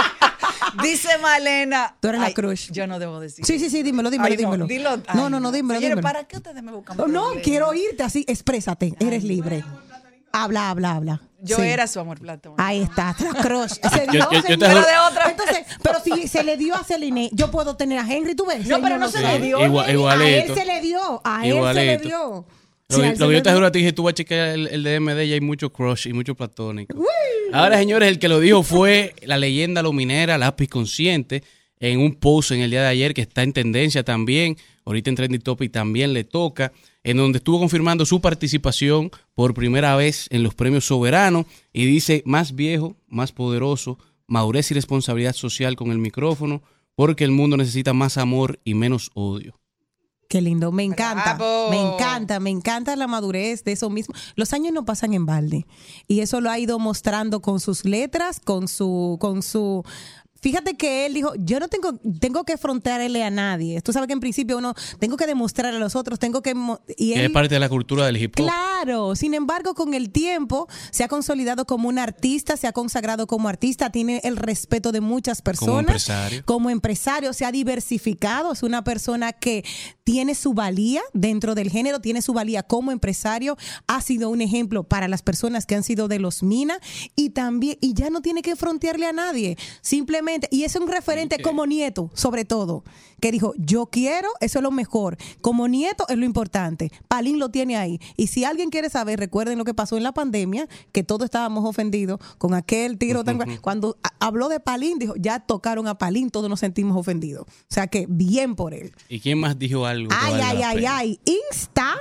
Dice 0.84 1.18
Malena. 1.22 1.96
Tú 2.00 2.08
eres 2.10 2.22
la 2.22 2.32
crush. 2.34 2.72
Yo 2.72 2.88
no 2.88 3.00
debo 3.00 3.20
decir. 3.20 3.46
Sí, 3.46 3.60
sí, 3.60 3.70
sí, 3.70 3.84
dímelo, 3.84 4.10
dímelo, 4.10 4.28
Ay, 4.30 4.38
no, 4.38 4.38
dímelo. 4.51 4.66
dilo. 4.68 4.98
no, 4.98 5.04
Ay, 5.08 5.30
no, 5.30 5.39
no, 5.39 5.51
dímelo, 5.51 5.80
Señores, 5.80 5.98
dímelo. 5.98 6.01
¿para 6.01 6.24
qué 6.28 6.38
ustedes 6.38 6.62
me 6.63 6.72
buscan 6.72 6.98
No, 6.98 7.08
no, 7.08 7.22
problemas? 7.22 7.44
quiero 7.44 7.68
oírte 7.70 8.04
así, 8.04 8.25
exprésate, 8.28 8.94
eres 9.00 9.24
libre. 9.24 9.63
Habla, 10.32 10.70
habla, 10.70 10.92
habla. 10.96 11.22
Yo 11.42 11.56
Sí. 11.56 11.63
era 11.63 11.88
su 11.88 12.00
amor 12.00 12.20
platónico. 12.20 12.62
Ahí 12.62 12.82
está, 12.82 13.16
la 13.20 13.42
crush. 13.42 13.72
Se 13.94 14.06
dio, 14.12 14.30
yo- 14.30 14.32
yo 14.32 14.44
te 14.44 14.56
juro- 14.58 14.86
de 14.86 14.98
otra. 15.10 15.30
Entonces, 15.32 15.66
pero 15.82 16.00
si 16.04 16.28
se 16.28 16.44
le 16.44 16.56
dio 16.58 16.75
a 16.75 16.84
Celine, 16.84 17.30
yo 17.34 17.50
puedo 17.50 17.75
tener 17.78 17.98
a 17.98 18.01
Henry, 18.08 18.36
¿tú 18.36 18.46
ves? 18.46 18.68
No, 18.68 18.80
pero 18.82 18.98
no 18.98 19.10
se 19.10 19.22
le 19.22 19.39
dio, 19.39 19.60
Igual-. 19.66 20.12
A 20.12 20.28
él 20.28 20.54
se 20.54 20.66
le 20.66 20.82
dio, 20.82 21.22
a 21.24 21.46
él 21.48 21.63
se 21.74 21.74
le 21.74 21.98
dio. 21.98 22.46
Lo, 22.89 22.96
Sí, 22.98 23.01
que- 23.03 23.15
lo 23.19 23.31
yo 23.31 23.43
te 23.43 23.53
juro 23.53 23.65
a 23.67 23.72
ti 23.72 23.81
que 23.81 23.93
tú 23.93 24.03
vas 24.03 24.12
a 24.12 24.15
chequear 24.15 24.50
el, 24.50 24.67
el 24.67 24.84
DM 24.84 25.13
de 25.13 25.24
ella, 25.24 25.34
hay 25.36 25.41
mucho 25.41 25.72
crush 25.72 26.08
y 26.08 26.13
mucho 26.13 26.34
platónico. 26.36 26.96
Ahora, 27.53 27.77
señores, 27.77 28.10
el 28.10 28.19
que 28.19 28.27
lo 28.27 28.39
dijo 28.39 28.63
fue 28.63 29.13
la 29.24 29.38
leyenda 29.38 29.81
luminera, 29.84 30.38
lápiz 30.38 30.67
consciente, 30.67 31.43
en 31.79 32.00
un 32.00 32.15
post 32.15 32.51
en 32.51 32.62
el 32.62 32.72
día 32.72 32.81
de 32.81 32.88
ayer 32.88 33.13
que 33.13 33.22
está 33.22 33.43
en 33.43 33.53
tendencia 33.53 34.03
también. 34.03 34.58
Ahorita 34.86 35.10
en 35.12 35.15
Trending 35.15 35.41
Topic 35.41 35.72
también 35.72 36.13
le 36.13 36.24
toca, 36.24 36.74
en 37.03 37.17
donde 37.17 37.38
estuvo 37.38 37.60
confirmando 37.60 38.05
su 38.05 38.22
participación 38.22 39.12
por 39.36 39.53
primera 39.53 39.96
vez 39.96 40.27
en 40.31 40.41
los 40.43 40.55
premios 40.55 40.86
soberanos 40.86 41.46
y 41.72 41.86
dice 41.86 42.24
más 42.25 42.55
viejo, 42.55 42.98
más 43.08 43.31
poderoso, 43.31 44.00
madurez 44.27 44.72
y 44.72 44.74
responsabilidad 44.74 45.34
social 45.34 45.75
con 45.75 45.91
el 45.91 46.00
micrófono, 46.00 46.63
porque 46.96 47.24
el 47.24 47.31
mundo 47.31 47.55
necesita 47.55 47.93
más 47.93 48.17
amor 48.17 48.60
y 48.63 48.74
menos 48.74 49.12
odio. 49.13 49.59
Qué 50.29 50.41
lindo, 50.41 50.71
me 50.71 50.83
encanta, 50.83 51.33
Bravo. 51.33 51.71
me 51.71 51.81
encanta, 51.81 52.39
me 52.39 52.51
encanta 52.51 52.95
la 52.95 53.07
madurez 53.07 53.63
de 53.63 53.71
eso 53.71 53.89
mismo. 53.89 54.13
Los 54.36 54.53
años 54.53 54.71
no 54.71 54.86
pasan 54.86 55.15
en 55.15 55.25
balde 55.25 55.65
y 56.07 56.19
eso 56.19 56.39
lo 56.39 56.51
ha 56.51 56.59
ido 56.59 56.77
mostrando 56.77 57.41
con 57.41 57.59
sus 57.59 57.83
letras, 57.83 58.39
con 58.39 58.67
su, 58.67 59.17
con 59.19 59.41
su. 59.41 59.83
Fíjate 60.41 60.75
que 60.75 61.05
él 61.05 61.13
dijo, 61.13 61.34
yo 61.38 61.60
no 61.60 61.67
tengo, 61.67 61.93
tengo 62.19 62.43
que 62.43 62.58
frontearle 62.58 63.24
a 63.24 63.29
nadie. 63.29 63.81
Tú 63.81 63.93
sabes 63.93 64.08
que 64.08 64.13
en 64.13 64.19
principio 64.19 64.58
uno, 64.58 64.74
tengo 65.00 65.17
que 65.17 65.27
demostrar 65.27 65.74
a 65.74 65.79
los 65.79 65.96
otros, 65.96 66.19
tengo 66.19 66.41
que... 66.41 66.53
Y 66.98 67.13
es 67.13 67.29
parte 67.31 67.55
de 67.55 67.60
la 67.60 67.69
cultura 67.69 68.05
del 68.05 68.17
hip 68.17 68.34
hop. 68.38 68.43
Claro, 68.43 69.15
sin 69.15 69.34
embargo, 69.34 69.74
con 69.74 69.93
el 69.93 70.12
tiempo 70.12 70.67
se 70.91 71.03
ha 71.03 71.08
consolidado 71.08 71.65
como 71.65 71.89
un 71.89 72.00
artista, 72.00 72.58
se 72.58 72.67
ha 72.67 72.72
consagrado 72.72 73.27
como 73.27 73.50
artista, 73.50 73.89
tiene 73.89 74.22
el 74.24 74.38
respeto 74.38 74.91
de 74.91 75.01
muchas 75.01 75.41
personas. 75.41 75.81
empresario. 75.81 76.43
Como 76.45 76.69
empresario, 76.69 77.34
se 77.34 77.45
ha 77.45 77.52
diversificado, 77.52 78.54
es 78.54 78.63
una 78.63 78.84
persona 78.84 79.34
que 79.34 79.63
tiene 80.04 80.36
su 80.36 80.54
valía 80.54 81.02
dentro 81.13 81.54
del 81.54 81.69
género, 81.69 81.99
tiene 81.99 82.21
su 82.21 82.34
valía 82.34 82.63
como 82.63 82.91
empresario, 82.91 83.58
ha 83.88 84.02
sido 84.02 84.30
un 84.30 84.41
ejemplo 84.41 84.84
para 84.84 85.08
las 85.08 85.21
personas 85.21 85.65
que 85.65 85.75
han 85.75 85.84
sido 85.84 86.08
de 86.08 86.19
los 86.19 86.41
Mina 86.41 86.80
y 87.15 87.32
también, 87.32 87.78
y 87.82 87.93
ya 87.93 88.10
no 88.10 88.21
tiene 88.21 88.41
que 88.41 88.56
frontearle 88.56 89.06
a 89.06 89.13
nadie, 89.13 89.58
simplemente, 89.82 90.29
y 90.52 90.63
es 90.63 90.76
un 90.76 90.88
referente 90.88 91.42
como 91.42 91.65
nieto, 91.65 92.10
sobre 92.13 92.46
todo, 92.46 92.84
que 93.20 93.32
dijo, 93.32 93.54
yo 93.58 93.88
quiero, 93.88 94.30
eso 94.39 94.60
es 94.60 94.63
lo 94.63 94.72
mejor, 94.72 95.18
como 95.42 95.68
nieto 95.68 96.06
es 96.10 96.18
lo 96.18 96.26
importante, 96.26 96.92
Palín 97.08 97.39
lo 97.39 97.50
tiene 97.50 97.78
ahí, 97.78 98.00
y 98.15 98.28
si 98.28 98.44
alguien 98.44 98.70
quiere 98.70 98.89
saber, 98.89 99.20
recuerden 99.20 99.58
lo 99.58 99.65
que 99.65 99.74
pasó 99.74 99.98
en 99.98 100.04
la 100.04 100.13
pandemia, 100.13 100.68
que 100.92 101.04
todos 101.04 101.26
estábamos 101.26 101.65
ofendidos 101.65 102.20
con 102.38 102.54
aquel 102.54 102.98
tiro 102.98 103.24
tan 103.24 103.39
cuando 103.62 103.98
habló 104.20 104.50
de 104.50 104.60
Palín, 104.60 105.00
dijo, 105.00 105.13
ya 105.18 105.39
tocaron 105.39 105.88
a 105.88 105.98
Palín, 105.98 106.30
todos 106.30 106.50
nos 106.50 106.60
sentimos 106.60 106.98
ofendidos, 106.98 107.48
o 107.48 107.74
sea 107.74 107.88
que 107.88 108.06
bien 108.08 108.56
por 108.56 108.74
él. 108.74 108.94
¿Y 109.08 109.20
quién 109.20 109.39
más 109.39 109.58
dijo 109.58 109.86
algo? 109.86 110.12
Ay, 110.13 110.42
ay, 110.44 110.62
ay, 110.63 110.86
ay. 110.86 111.20
Insta 111.26 111.96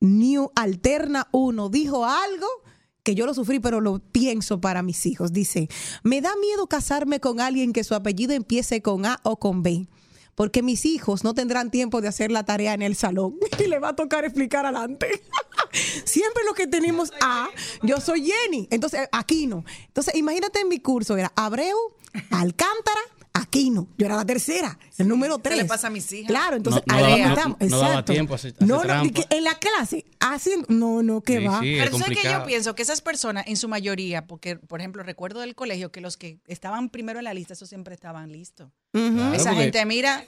New 0.00 0.50
Alterna 0.54 1.28
1 1.32 1.68
dijo 1.70 2.04
algo 2.04 2.46
que 3.04 3.14
yo 3.14 3.26
lo 3.26 3.34
sufrí, 3.34 3.60
pero 3.60 3.80
lo 3.80 4.00
pienso 4.00 4.60
para 4.60 4.82
mis 4.82 5.06
hijos. 5.06 5.32
Dice, 5.32 5.68
me 6.02 6.20
da 6.20 6.34
miedo 6.40 6.66
casarme 6.66 7.20
con 7.20 7.38
alguien 7.38 7.72
que 7.72 7.84
su 7.84 7.94
apellido 7.94 8.32
empiece 8.32 8.82
con 8.82 9.06
A 9.06 9.20
o 9.22 9.38
con 9.38 9.62
B. 9.62 9.86
Porque 10.34 10.62
mis 10.62 10.84
hijos 10.84 11.22
no 11.22 11.32
tendrán 11.32 11.70
tiempo 11.70 12.00
de 12.00 12.08
hacer 12.08 12.32
la 12.32 12.44
tarea 12.44 12.74
en 12.74 12.82
el 12.82 12.96
salón 12.96 13.36
y 13.64 13.68
le 13.68 13.78
va 13.78 13.90
a 13.90 13.96
tocar 13.96 14.24
explicar 14.24 14.66
adelante. 14.66 15.22
Siempre 16.04 16.42
lo 16.44 16.54
que 16.54 16.66
tenemos 16.66 17.12
A, 17.20 17.48
yo 17.82 18.00
soy 18.00 18.26
Jenny, 18.26 18.66
entonces 18.70 19.08
Aquino. 19.12 19.64
Entonces, 19.86 20.14
imagínate 20.16 20.60
en 20.60 20.68
mi 20.68 20.80
curso, 20.80 21.16
era 21.16 21.30
Abreu, 21.36 21.76
Alcántara, 22.30 23.00
Aquino. 23.36 23.88
Yo 23.98 24.06
era 24.06 24.14
la 24.16 24.24
tercera, 24.24 24.78
el 24.96 25.08
número 25.08 25.38
tres. 25.38 25.58
le 25.58 25.64
pasa 25.64 25.88
a 25.88 25.90
mis 25.90 26.10
hijas. 26.12 26.28
Claro, 26.28 26.56
entonces 26.56 26.82
No- 26.86 26.94
no 26.96 27.04
ahí 27.04 27.10
daba- 27.20 27.26
no- 27.26 27.34
estamos. 27.34 27.58
no 27.60 27.76
daba 27.78 27.88
exacto. 27.90 28.12
tiempo 28.12 28.32
a 28.32 28.36
hacer- 28.36 28.52
a 28.52 28.54
hacer 28.54 28.68
no, 28.68 28.76
no, 28.76 28.82
y 28.82 28.86
trampa. 28.86 29.20
que 29.28 29.36
en 29.36 29.44
la 29.44 29.54
clase, 29.58 30.04
haciendo, 30.20 30.66
no, 30.70 31.02
no, 31.02 31.20
que 31.20 31.38
Sí, 31.40 31.44
va. 31.44 31.60
sí, 31.60 31.74
es 31.74 31.78
Pero 31.80 31.90
tú 31.90 31.98
sabes 31.98 32.18
que 32.18 32.28
yo 32.30 32.46
pienso 32.46 32.74
que 32.76 32.82
esas 32.82 33.00
personas, 33.00 33.44
en 33.48 33.56
su 33.56 33.68
mayoría, 33.68 34.26
porque, 34.28 34.54
por 34.56 34.78
ejemplo, 34.80 35.02
recuerdo 35.02 35.40
del 35.40 35.56
colegio 35.56 35.90
que 35.90 36.00
los 36.00 36.16
que 36.16 36.38
estaban 36.46 36.90
primero 36.90 37.18
en 37.18 37.24
la 37.24 37.34
lista, 37.34 37.54
esos 37.54 37.68
siempre 37.68 37.94
estaban 37.94 38.30
listos. 38.30 38.70
Claro, 38.92 39.34
Esa 39.34 39.52
gente, 39.54 39.84
mira, 39.84 40.24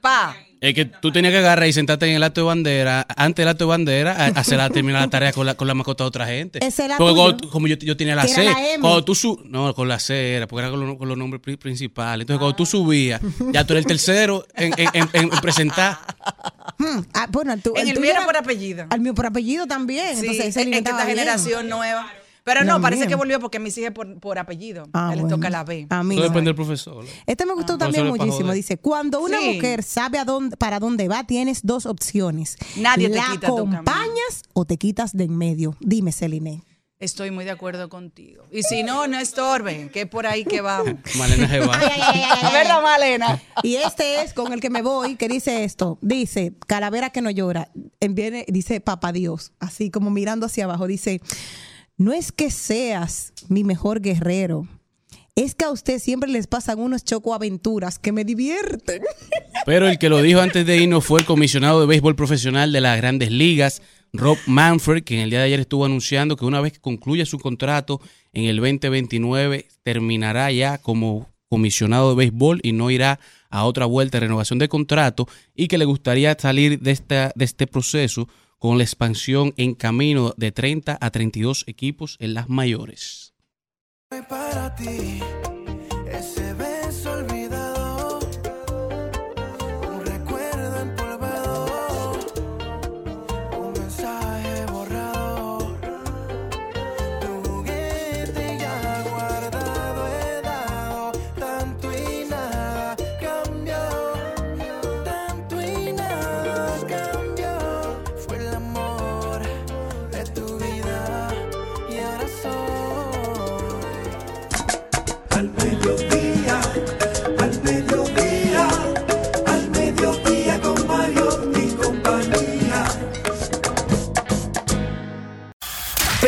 pa, 0.00 0.34
Es 0.60 0.74
que 0.74 0.84
tú 0.84 1.10
tenías 1.10 1.32
que 1.32 1.38
agarrar 1.38 1.66
y 1.66 1.72
sentarte 1.72 2.06
en 2.06 2.16
el 2.16 2.22
acto 2.22 2.42
de 2.42 2.46
bandera, 2.46 3.06
antes 3.16 3.42
del 3.42 3.48
acto 3.48 3.64
de 3.64 3.68
bandera, 3.68 4.12
a, 4.12 4.24
a 4.26 4.28
hacer 4.40 4.58
la, 4.58 4.68
terminar 4.68 5.00
la 5.00 5.08
tarea 5.08 5.32
con 5.32 5.46
la, 5.46 5.54
con 5.54 5.66
la 5.66 5.72
mascota 5.72 6.04
de 6.04 6.08
otra 6.08 6.26
gente. 6.26 6.58
Ese 6.62 6.84
era 6.84 6.98
Porque 6.98 7.12
tuyo. 7.14 7.22
cuando- 7.24 7.48
como 7.50 7.66
yo, 7.66 7.76
yo 7.76 7.96
tenía 7.96 8.14
la 8.14 8.26
C, 8.26 8.42
era 8.42 8.52
la 8.52 8.68
M. 8.74 8.80
cuando 8.82 9.02
tú 9.02 9.14
su, 9.14 9.40
no, 9.46 9.74
con 9.74 9.88
la 9.88 9.98
C 9.98 10.34
era, 10.34 10.46
porque 10.46 10.60
era 10.66 10.70
con, 10.70 10.86
los- 10.86 10.98
con 10.98 11.08
los 11.08 11.16
nombres 11.16 11.40
pri- 11.40 11.56
principales. 11.56 12.24
Entonces, 12.24 12.40
cuando 12.40 12.56
tú 12.56 12.66
subías, 12.66 13.22
ya 13.52 13.64
tú 13.64 13.72
eres 13.72 13.84
el 13.84 13.88
tercero 13.88 14.46
en, 14.54 14.74
en- 14.76 14.90
en- 14.92 15.08
en 15.14 15.30
presentar. 15.40 15.98
Hmm, 16.76 17.00
ah, 17.14 17.26
bueno, 17.30 17.56
tú- 17.58 17.72
en 17.76 17.88
el 17.88 17.98
mío 17.98 18.10
era 18.10 18.26
por 18.26 18.36
apellido. 18.36 18.84
Al 18.90 19.00
mío 19.00 19.14
por 19.14 19.24
apellido 19.26 19.66
también. 19.66 20.14
Sí, 20.16 20.20
entonces, 20.20 20.40
ese 20.40 20.48
es 20.48 20.54
que 20.56 20.60
alimentaba 20.62 20.98
esta 21.00 21.08
generación 21.10 21.68
nueva. 21.70 22.06
Pero 22.52 22.64
no, 22.64 22.80
parece 22.80 23.06
que 23.06 23.14
volvió 23.14 23.38
porque 23.40 23.58
mis 23.58 23.76
hijas 23.78 23.92
por, 23.92 24.18
por 24.18 24.38
apellido. 24.38 24.88
Ah, 24.92 25.12
bueno. 25.14 25.28
toca 25.28 25.50
la 25.50 25.62
B. 25.64 25.86
A 25.90 26.02
mí 26.02 26.16
no. 26.16 26.22
depende 26.22 26.48
del 26.48 26.54
profesor. 26.54 27.04
Este 27.26 27.46
me 27.46 27.54
gustó 27.54 27.74
Ah. 27.74 27.78
también 27.78 28.06
No, 28.06 28.16
muchísimo. 28.16 28.52
Dice, 28.52 28.76
cuando 28.76 29.20
una 29.20 29.38
Sí. 29.40 29.54
mujer 29.54 29.82
sabe 29.82 30.18
a 30.18 30.24
dónde, 30.24 30.56
para 30.56 30.78
dónde 30.80 31.06
va, 31.08 31.24
tienes 31.24 31.60
dos 31.64 31.86
opciones. 31.86 32.56
Nadie 32.76 33.08
te 33.08 33.16
¿La 33.16 33.28
quita 33.32 33.46
tu 33.48 33.56
camino. 33.56 33.74
acompañas 33.78 34.42
o 34.52 34.64
te 34.64 34.76
quitas 34.78 35.16
de 35.16 35.24
en 35.24 35.36
medio? 35.36 35.76
Dime, 35.80 36.12
Celine. 36.12 36.64
Estoy 36.98 37.30
muy 37.30 37.46
de 37.46 37.50
acuerdo 37.50 37.88
contigo. 37.88 38.44
Y 38.52 38.62
si 38.62 38.82
no, 38.82 39.06
no 39.06 39.18
estorbe, 39.18 39.88
que 39.90 40.02
es 40.02 40.06
por 40.06 40.26
ahí 40.26 40.44
que 40.44 40.60
vamos. 40.60 40.96
Malena 41.16 41.48
se 41.48 41.60
va. 41.60 41.78
¿Verdad, 42.52 42.82
Malena? 42.82 43.40
Y 43.62 43.76
este 43.76 44.22
es 44.22 44.34
con 44.34 44.52
el 44.52 44.60
que 44.60 44.68
me 44.68 44.82
voy, 44.82 45.16
que 45.16 45.26
dice 45.26 45.64
esto. 45.64 45.96
Dice, 46.02 46.52
calavera 46.66 47.08
que 47.08 47.22
no 47.22 47.30
llora. 47.30 47.70
En- 48.00 48.14
Viene, 48.14 48.44
dice 48.48 48.80
papá 48.82 49.12
Dios, 49.12 49.52
así 49.60 49.90
como 49.90 50.10
mirando 50.10 50.44
hacia 50.44 50.64
abajo. 50.64 50.86
Dice, 50.86 51.22
no 52.00 52.14
es 52.14 52.32
que 52.32 52.50
seas 52.50 53.34
mi 53.50 53.62
mejor 53.62 54.00
guerrero. 54.00 54.66
Es 55.36 55.54
que 55.54 55.66
a 55.66 55.70
usted 55.70 55.98
siempre 55.98 56.30
les 56.30 56.46
pasan 56.46 56.80
unos 56.80 57.04
chocoaventuras 57.04 57.98
que 57.98 58.10
me 58.10 58.24
divierten. 58.24 59.02
Pero 59.66 59.86
el 59.86 59.98
que 59.98 60.08
lo 60.08 60.22
dijo 60.22 60.40
antes 60.40 60.64
de 60.64 60.78
irnos 60.78 61.04
fue 61.04 61.20
el 61.20 61.26
comisionado 61.26 61.78
de 61.78 61.86
béisbol 61.86 62.16
profesional 62.16 62.72
de 62.72 62.80
las 62.80 62.96
grandes 62.96 63.30
ligas, 63.30 63.82
Rob 64.14 64.38
Manfred, 64.46 65.04
que 65.04 65.16
en 65.16 65.20
el 65.20 65.28
día 65.28 65.40
de 65.40 65.44
ayer 65.44 65.60
estuvo 65.60 65.84
anunciando 65.84 66.36
que 66.36 66.46
una 66.46 66.62
vez 66.62 66.72
que 66.72 66.80
concluya 66.80 67.26
su 67.26 67.38
contrato 67.38 68.00
en 68.32 68.44
el 68.44 68.56
2029, 68.56 69.68
terminará 69.82 70.50
ya 70.50 70.78
como 70.78 71.28
comisionado 71.50 72.10
de 72.10 72.16
béisbol 72.16 72.60
y 72.62 72.72
no 72.72 72.90
irá 72.90 73.20
a 73.50 73.64
otra 73.64 73.84
vuelta 73.84 74.16
de 74.16 74.26
renovación 74.26 74.58
de 74.58 74.70
contrato 74.70 75.28
y 75.54 75.68
que 75.68 75.76
le 75.76 75.84
gustaría 75.84 76.34
salir 76.38 76.80
de, 76.80 76.92
esta, 76.92 77.30
de 77.34 77.44
este 77.44 77.66
proceso 77.66 78.26
con 78.60 78.76
la 78.76 78.84
expansión 78.84 79.54
en 79.56 79.74
camino 79.74 80.34
de 80.36 80.52
30 80.52 80.98
a 81.00 81.10
32 81.10 81.64
equipos 81.66 82.16
en 82.20 82.34
las 82.34 82.50
mayores. 82.50 83.34
para 84.28 84.74
ti 84.76 85.20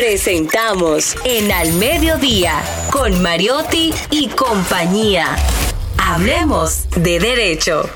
Presentamos 0.02 1.14
en 1.24 1.52
Al 1.52 1.74
Mediodía 1.74 2.60
con 2.90 3.22
Mariotti 3.22 3.92
y 4.10 4.26
compañía. 4.26 5.36
Hablemos 5.96 6.90
de 6.90 7.20
derecho. 7.20 7.88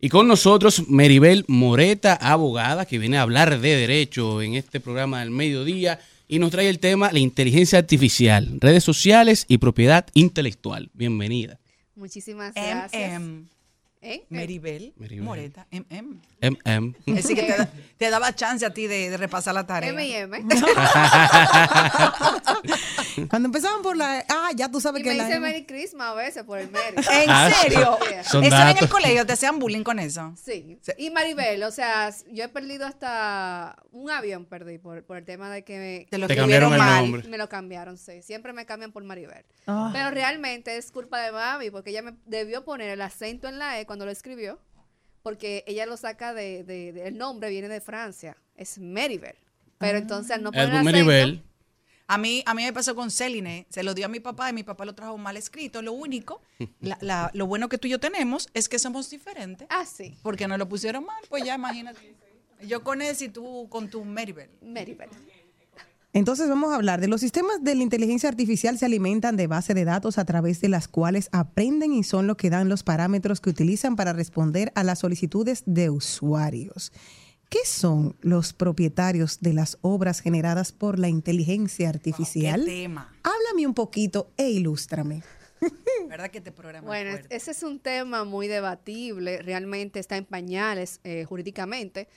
Y 0.00 0.08
con 0.08 0.28
nosotros 0.28 0.88
Meribel 0.88 1.44
Moreta, 1.48 2.14
abogada, 2.14 2.86
que 2.86 3.00
viene 3.00 3.18
a 3.18 3.22
hablar 3.22 3.58
de 3.58 3.74
derecho 3.74 4.40
en 4.40 4.54
este 4.54 4.78
programa 4.78 5.18
del 5.18 5.32
mediodía 5.32 5.98
y 6.28 6.38
nos 6.38 6.50
trae 6.50 6.68
el 6.68 6.78
tema 6.78 7.10
la 7.12 7.18
inteligencia 7.18 7.78
artificial, 7.78 8.58
redes 8.60 8.84
sociales 8.84 9.46
y 9.48 9.58
propiedad 9.58 10.06
intelectual. 10.14 10.90
Bienvenida. 10.92 11.58
Muchísimas 11.96 12.54
gracias. 12.54 13.20
¿Eh? 14.00 14.24
Meribel, 14.28 14.92
Meribel. 14.96 15.24
Moreta, 15.24 15.66
MM. 15.72 16.20
MM. 16.40 16.94
Es 17.06 17.14
decir, 17.16 17.36
que 17.36 17.42
te, 17.42 17.56
da- 17.56 17.68
te 17.96 18.10
daba 18.10 18.34
chance 18.34 18.64
a 18.64 18.72
ti 18.72 18.86
de, 18.86 19.10
de 19.10 19.16
repasar 19.16 19.54
la 19.54 19.66
tarea. 19.66 19.90
M 19.90 20.06
y 20.06 20.12
M. 20.14 20.42
Cuando 23.28 23.46
empezaban 23.46 23.82
por 23.82 23.96
la. 23.96 24.24
Ah, 24.28 24.50
ya 24.54 24.70
tú 24.70 24.80
sabes 24.80 25.00
Y 25.00 25.04
que 25.04 25.10
me 25.10 25.16
la. 25.16 25.26
dice 25.26 25.40
Merry 25.40 25.66
Christmas 25.66 26.08
a 26.08 26.14
veces 26.14 26.44
por 26.44 26.58
el 26.58 26.70
Merry. 26.70 26.96
¿En 27.12 27.30
Ah, 27.30 27.50
serio? 27.50 27.98
Eso 28.20 28.42
en 28.42 28.78
el 28.78 28.88
colegio, 28.88 29.26
te 29.26 29.32
hacían 29.32 29.58
bullying 29.58 29.82
con 29.82 29.98
eso. 29.98 30.34
Sí. 30.42 30.78
Y 30.96 31.10
Maribel, 31.10 31.62
o 31.64 31.70
sea, 31.70 32.10
yo 32.30 32.44
he 32.44 32.48
perdido 32.48 32.86
hasta 32.86 33.76
un 33.90 34.10
avión, 34.10 34.44
perdí 34.44 34.78
por, 34.78 35.04
por 35.04 35.16
el 35.16 35.24
tema 35.24 35.50
de 35.50 35.64
que 35.64 36.06
Te 36.10 36.18
lo 36.18 36.26
Te 36.28 36.34
escribieron 36.34 36.70
cambiaron 36.70 36.72
el 36.74 36.78
mal. 36.78 37.02
nombre. 37.02 37.22
me, 37.24 37.28
me 37.30 37.38
lo 37.38 37.48
cambiaron, 37.48 37.98
sí. 37.98 38.22
Siempre 38.22 38.52
me 38.52 38.64
cambian 38.66 38.92
por 38.92 39.02
Maribel. 39.04 39.44
Ah. 39.66 39.90
Pero 39.92 40.10
realmente 40.10 40.76
es 40.76 40.90
culpa 40.92 41.20
de 41.20 41.32
mami, 41.32 41.70
porque 41.70 41.90
ella 41.90 42.02
me 42.02 42.14
debió 42.26 42.64
poner 42.64 42.90
el 42.90 43.00
acento 43.02 43.48
en 43.48 43.58
la 43.58 43.80
E 43.80 43.86
cuando 43.86 44.04
lo 44.04 44.10
escribió, 44.12 44.60
porque 45.28 45.62
ella 45.66 45.84
lo 45.84 45.98
saca 45.98 46.32
de, 46.32 46.64
de- 46.64 46.92
de- 46.94 47.06
el 47.08 47.18
nombre 47.18 47.50
viene 47.50 47.68
de 47.68 47.82
Francia, 47.82 48.34
es 48.56 48.78
Meribel. 48.78 49.34
Pero 49.76 49.98
entonces 49.98 50.30
al 50.32 50.42
no 50.42 50.50
poner 50.52 50.82
Meribel. 50.82 51.42
A 52.06 52.16
mí, 52.16 52.42
a 52.46 52.54
mí 52.54 52.64
me 52.64 52.72
pasó 52.72 52.94
con 52.94 53.10
Celine, 53.10 53.66
se 53.68 53.82
lo 53.82 53.92
dio 53.92 54.06
a 54.06 54.08
mi 54.08 54.20
papá 54.20 54.48
y 54.48 54.54
mi 54.54 54.62
papá 54.62 54.86
lo 54.86 54.94
trajo 54.94 55.18
mal 55.18 55.36
escrito. 55.36 55.82
Lo 55.82 55.92
único, 55.92 56.40
la- 56.80 56.96
la- 57.02 57.30
lo 57.34 57.46
bueno 57.46 57.68
que 57.68 57.76
tú 57.76 57.86
y 57.86 57.90
yo 57.90 58.00
tenemos 58.00 58.48
es 58.54 58.70
que 58.70 58.78
somos 58.78 59.10
diferentes. 59.10 59.66
Ah, 59.70 59.84
sí, 59.84 60.16
Porque 60.22 60.48
nos 60.48 60.58
lo 60.58 60.66
pusieron 60.66 61.04
mal, 61.04 61.22
pues 61.28 61.44
ya 61.44 61.54
imagínate. 61.56 62.14
Yo 62.62 62.82
con 62.82 63.02
ese 63.02 63.26
y 63.26 63.28
tú 63.28 63.68
con 63.68 63.90
tu 63.90 64.02
Meribel. 64.06 64.48
Meribel. 64.62 65.10
Entonces 66.14 66.48
vamos 66.48 66.72
a 66.72 66.76
hablar 66.76 67.00
de 67.00 67.08
los 67.08 67.20
sistemas 67.20 67.62
de 67.62 67.74
la 67.74 67.82
inteligencia 67.82 68.28
artificial 68.28 68.78
se 68.78 68.86
alimentan 68.86 69.36
de 69.36 69.46
base 69.46 69.74
de 69.74 69.84
datos 69.84 70.18
a 70.18 70.24
través 70.24 70.60
de 70.60 70.68
las 70.68 70.88
cuales 70.88 71.28
aprenden 71.32 71.92
y 71.92 72.02
son 72.02 72.26
lo 72.26 72.36
que 72.36 72.50
dan 72.50 72.68
los 72.68 72.82
parámetros 72.82 73.40
que 73.40 73.50
utilizan 73.50 73.94
para 73.94 74.12
responder 74.14 74.72
a 74.74 74.84
las 74.84 75.00
solicitudes 75.00 75.62
de 75.66 75.90
usuarios. 75.90 76.92
¿Qué 77.50 77.60
son 77.64 78.16
los 78.20 78.52
propietarios 78.52 79.40
de 79.40 79.54
las 79.54 79.78
obras 79.80 80.20
generadas 80.20 80.72
por 80.72 80.98
la 80.98 81.08
inteligencia 81.08 81.88
artificial? 81.88 82.64
¿Qué 82.64 82.82
tema? 82.82 83.14
Háblame 83.22 83.66
un 83.66 83.74
poquito 83.74 84.32
e 84.36 84.50
ilústrame. 84.50 85.22
¿Verdad 86.08 86.30
que 86.30 86.40
programa 86.52 86.78
es 86.78 86.86
Bueno, 86.86 87.10
fuerte? 87.12 87.36
ese 87.36 87.50
es 87.50 87.62
un 87.62 87.80
tema 87.80 88.24
muy 88.24 88.48
debatible, 88.48 89.42
realmente 89.42 89.98
está 89.98 90.16
en 90.16 90.24
pañales 90.24 91.00
eh, 91.04 91.24
jurídicamente. 91.24 92.08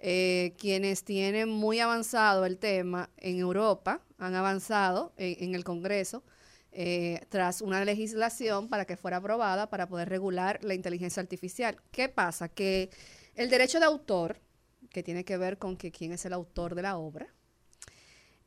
Eh, 0.00 0.54
quienes 0.58 1.02
tienen 1.02 1.48
muy 1.48 1.80
avanzado 1.80 2.46
el 2.46 2.58
tema 2.58 3.10
en 3.16 3.38
Europa 3.38 4.00
han 4.16 4.36
avanzado 4.36 5.12
en, 5.16 5.56
el 5.56 5.64
Congreso 5.64 6.22
eh, 6.70 7.20
tras 7.30 7.62
una 7.62 7.84
legislación 7.84 8.68
para 8.68 8.84
que 8.84 8.96
fuera 8.96 9.16
aprobada 9.16 9.70
para 9.70 9.88
poder 9.88 10.08
regular 10.08 10.60
la 10.62 10.74
inteligencia 10.74 11.20
artificial. 11.20 11.76
¿Qué 11.90 12.08
pasa? 12.08 12.48
Que 12.48 12.90
el 13.34 13.50
derecho 13.50 13.80
de 13.80 13.86
autor, 13.86 14.40
que 14.90 15.02
tiene 15.02 15.24
que 15.24 15.36
ver 15.36 15.58
con 15.58 15.76
que 15.76 15.90
quién 15.90 16.12
es 16.12 16.24
el 16.24 16.32
autor 16.32 16.76
de 16.76 16.82
la 16.82 16.96
obra, 16.96 17.34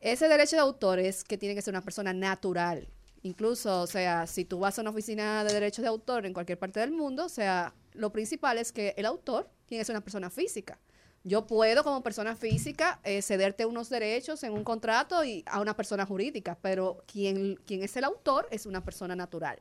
ese 0.00 0.28
derecho 0.28 0.56
de 0.56 0.62
autor 0.62 0.98
es 0.98 1.22
que 1.22 1.38
tiene 1.38 1.54
que 1.54 1.62
ser 1.62 1.72
una 1.72 1.84
persona 1.84 2.12
natural. 2.12 2.88
Incluso, 3.22 3.82
o 3.82 3.86
sea, 3.86 4.26
si 4.26 4.44
tú 4.44 4.58
vas 4.58 4.76
a 4.76 4.80
una 4.80 4.90
oficina 4.90 5.44
de 5.44 5.54
derechos 5.54 5.82
de 5.82 5.88
autor 5.88 6.26
en 6.26 6.32
cualquier 6.32 6.58
parte 6.58 6.80
del 6.80 6.90
mundo, 6.90 7.26
o 7.26 7.28
sea, 7.28 7.72
lo 7.92 8.10
principal 8.10 8.58
es 8.58 8.72
que 8.72 8.94
el 8.96 9.06
autor 9.06 9.48
tiene 9.66 9.84
que 9.84 9.92
una 9.92 10.00
persona 10.00 10.28
física. 10.28 10.80
Yo 11.24 11.46
puedo, 11.46 11.84
como 11.84 12.02
persona 12.02 12.34
física, 12.34 13.00
eh, 13.04 13.22
cederte 13.22 13.64
unos 13.64 13.88
derechos 13.88 14.42
en 14.42 14.52
un 14.52 14.64
contrato 14.64 15.24
y 15.24 15.44
a 15.46 15.60
una 15.60 15.76
persona 15.76 16.04
jurídica, 16.04 16.58
pero 16.60 17.04
quien, 17.06 17.56
quien 17.66 17.82
es 17.82 17.96
el 17.96 18.04
autor 18.04 18.48
es 18.50 18.66
una 18.66 18.84
persona 18.84 19.14
natural. 19.14 19.58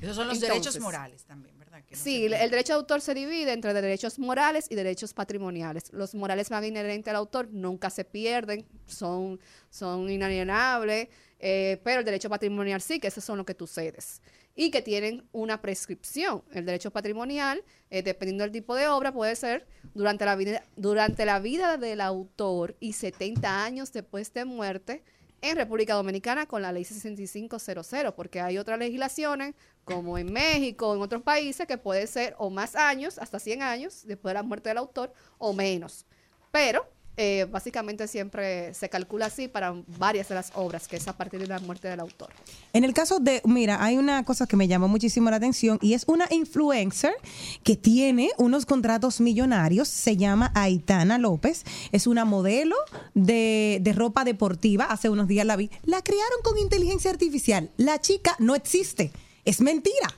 Esos 0.00 0.16
son 0.16 0.28
los 0.28 0.36
Entonces, 0.36 0.62
derechos 0.64 0.80
morales 0.80 1.24
también, 1.24 1.58
¿verdad? 1.58 1.82
Que 1.84 1.94
no 1.94 2.00
Sí, 2.00 2.26
el 2.26 2.50
derecho 2.50 2.74
de 2.74 2.78
autor 2.78 3.00
se 3.00 3.14
divide 3.14 3.52
entre 3.52 3.72
derechos 3.72 4.18
morales 4.18 4.66
y 4.70 4.74
derechos 4.74 5.14
patrimoniales. 5.14 5.92
Los 5.92 6.14
morales 6.14 6.50
van 6.50 6.64
inherentes 6.64 7.10
al 7.10 7.16
autor, 7.16 7.48
nunca 7.50 7.90
se 7.90 8.04
pierden, 8.04 8.66
son, 8.86 9.40
son 9.70 10.10
inalienables, 10.10 11.08
eh, 11.38 11.80
pero 11.84 12.00
el 12.00 12.04
derecho 12.04 12.28
patrimonial 12.28 12.80
sí, 12.80 13.00
que 13.00 13.08
esos 13.08 13.24
son 13.24 13.38
los 13.38 13.46
que 13.46 13.54
tú 13.54 13.66
cedes. 13.66 14.20
Y 14.56 14.70
que 14.70 14.82
tienen 14.82 15.28
una 15.32 15.60
prescripción. 15.60 16.44
El 16.52 16.64
derecho 16.64 16.92
patrimonial, 16.92 17.64
eh, 17.90 18.02
dependiendo 18.02 18.44
del 18.44 18.52
tipo 18.52 18.76
de 18.76 18.86
obra, 18.86 19.12
puede 19.12 19.34
ser 19.34 19.66
durante 19.94 20.24
la, 20.24 20.36
vida, 20.36 20.62
durante 20.76 21.24
la 21.24 21.40
vida 21.40 21.76
del 21.76 22.00
autor 22.00 22.76
y 22.78 22.92
70 22.92 23.64
años 23.64 23.92
después 23.92 24.32
de 24.32 24.44
muerte 24.44 25.02
en 25.44 25.56
República 25.56 25.94
Dominicana 25.94 26.46
con 26.46 26.62
la 26.62 26.72
ley 26.72 26.84
6500, 26.84 28.14
porque 28.14 28.40
hay 28.40 28.56
otras 28.56 28.78
legislaciones, 28.78 29.54
como 29.84 30.16
en 30.16 30.32
México, 30.32 30.94
en 30.94 31.02
otros 31.02 31.22
países, 31.22 31.66
que 31.66 31.76
puede 31.76 32.06
ser 32.06 32.34
o 32.38 32.48
más 32.48 32.74
años, 32.74 33.18
hasta 33.18 33.38
100 33.38 33.62
años, 33.62 34.06
después 34.06 34.30
de 34.30 34.34
la 34.34 34.42
muerte 34.42 34.70
del 34.70 34.78
autor, 34.78 35.12
o 35.36 35.52
menos. 35.52 36.06
Pero 36.50 36.88
eh, 37.16 37.46
básicamente 37.50 38.08
siempre 38.08 38.74
se 38.74 38.88
calcula 38.88 39.26
así 39.26 39.48
para 39.48 39.74
varias 39.98 40.28
de 40.28 40.34
las 40.34 40.50
obras, 40.54 40.88
que 40.88 40.96
es 40.96 41.06
a 41.06 41.16
partir 41.16 41.40
de 41.40 41.46
la 41.46 41.58
muerte 41.60 41.88
del 41.88 42.00
autor. 42.00 42.30
En 42.72 42.84
el 42.84 42.92
caso 42.92 43.20
de, 43.20 43.40
mira, 43.44 43.82
hay 43.84 43.96
una 43.96 44.24
cosa 44.24 44.46
que 44.46 44.56
me 44.56 44.66
llamó 44.66 44.88
muchísimo 44.88 45.30
la 45.30 45.36
atención 45.36 45.78
y 45.80 45.94
es 45.94 46.04
una 46.06 46.26
influencer 46.30 47.14
que 47.62 47.76
tiene 47.76 48.30
unos 48.36 48.66
contratos 48.66 49.20
millonarios, 49.20 49.88
se 49.88 50.16
llama 50.16 50.50
Aitana 50.54 51.18
López, 51.18 51.64
es 51.92 52.06
una 52.06 52.24
modelo 52.24 52.76
de, 53.14 53.78
de 53.80 53.92
ropa 53.92 54.24
deportiva, 54.24 54.86
hace 54.86 55.08
unos 55.08 55.28
días 55.28 55.46
la 55.46 55.56
vi, 55.56 55.70
la 55.84 56.02
crearon 56.02 56.40
con 56.42 56.58
inteligencia 56.58 57.10
artificial, 57.10 57.70
la 57.76 58.00
chica 58.00 58.34
no 58.38 58.54
existe, 58.54 59.12
es 59.44 59.60
mentira. 59.60 60.08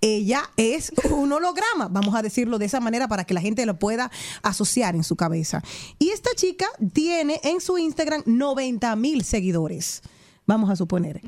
Ella 0.00 0.50
es 0.56 0.92
un 1.10 1.32
holograma, 1.32 1.88
vamos 1.88 2.14
a 2.14 2.22
decirlo 2.22 2.58
de 2.58 2.66
esa 2.66 2.80
manera 2.80 3.08
para 3.08 3.24
que 3.24 3.34
la 3.34 3.40
gente 3.40 3.66
lo 3.66 3.78
pueda 3.78 4.10
asociar 4.42 4.94
en 4.94 5.04
su 5.04 5.16
cabeza. 5.16 5.62
Y 5.98 6.10
esta 6.10 6.30
chica 6.34 6.66
tiene 6.92 7.40
en 7.44 7.60
su 7.60 7.76
Instagram 7.78 8.22
90 8.26 8.96
mil 8.96 9.24
seguidores 9.24 10.02
vamos 10.50 10.68
a 10.68 10.74
suponer. 10.74 11.20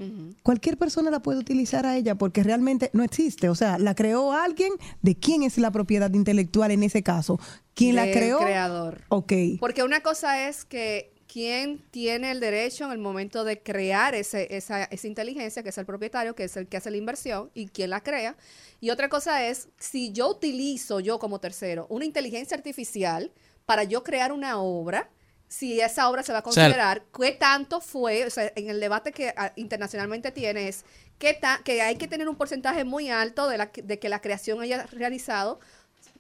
Cualquier 0.43 0.77
persona 0.77 1.11
la 1.11 1.23
puede 1.23 1.39
utilizar 1.39 1.87
a 1.87 1.97
ella 1.97 2.17
porque 2.17 2.43
realmente 2.43 2.91
no 2.93 3.05
existe. 3.05 3.49
O 3.49 3.55
sea, 3.55 3.79
la 3.79 3.95
creó 3.95 4.33
alguien. 4.33 4.73
¿De 5.01 5.15
quién 5.15 5.45
es 5.45 5.59
la 5.59 5.71
propiedad 5.71 6.13
intelectual 6.13 6.73
en 6.73 6.83
ese 6.83 7.05
caso? 7.05 7.39
¿Quién 7.75 7.95
la 7.95 8.11
creó? 8.11 8.41
creador. 8.41 9.03
Ok. 9.09 9.33
Porque 9.61 9.85
una 9.85 10.01
cosa 10.01 10.49
es 10.49 10.65
que 10.65 11.12
quién 11.33 11.79
tiene 11.91 12.31
el 12.31 12.41
derecho 12.41 12.85
en 12.85 12.93
el 12.93 12.99
momento 12.99 13.45
de 13.45 13.63
crear 13.63 14.15
ese, 14.15 14.55
esa, 14.55 14.85
esa 14.85 15.07
inteligencia, 15.07 15.63
que 15.63 15.71
es 15.71 15.79
el 15.79 15.87
propietario, 15.87 16.35
que 16.35 16.45
es 16.45 16.57
el 16.57 16.69
que 16.69 16.77
hace 16.77 16.91
la 16.91 16.97
inversión 16.99 17.51
y 17.55 17.69
quién 17.69 17.91
la 17.91 18.03
crea. 18.03 18.37
Y 18.81 18.91
otra 18.91 19.09
cosa 19.09 19.47
es, 19.47 19.69
si 19.79 20.13
yo 20.13 20.29
utilizo, 20.29 21.01
yo 21.01 21.19
como 21.19 21.41
tercero, 21.41 21.87
una 21.89 22.05
inteligencia 22.05 22.57
artificial 22.57 23.33
para 23.65 23.85
yo 23.85 24.03
crear 24.03 24.33
una 24.33 24.61
obra, 24.61 25.09
si 25.49 25.81
esa 25.81 26.09
obra 26.09 26.23
se 26.23 26.33
va 26.33 26.39
a 26.39 26.41
sea, 26.43 26.45
considerar, 26.65 27.05
qué 27.17 27.33
tanto 27.33 27.81
fue, 27.81 28.25
o 28.27 28.31
sea, 28.31 28.51
en 28.57 28.69
el 28.71 28.81
debate 28.81 29.13
que 29.13 29.33
ah, 29.37 29.53
internacionalmente 29.57 30.33
tiene 30.33 30.69
es 30.69 30.85
qué 31.19 31.35
ta- 31.35 31.61
que 31.65 31.83
hay 31.83 31.97
que 31.97 32.09
tener 32.09 32.29
un 32.29 32.37
porcentaje 32.37 32.85
muy 32.85 33.11
alto 33.11 33.49
de, 33.49 33.59
la, 33.59 33.71
que- 33.71 33.83
de 33.83 33.99
que 33.99 34.09
la 34.09 34.21
creación 34.21 34.61
haya 34.63 34.87
realizado 34.87 35.61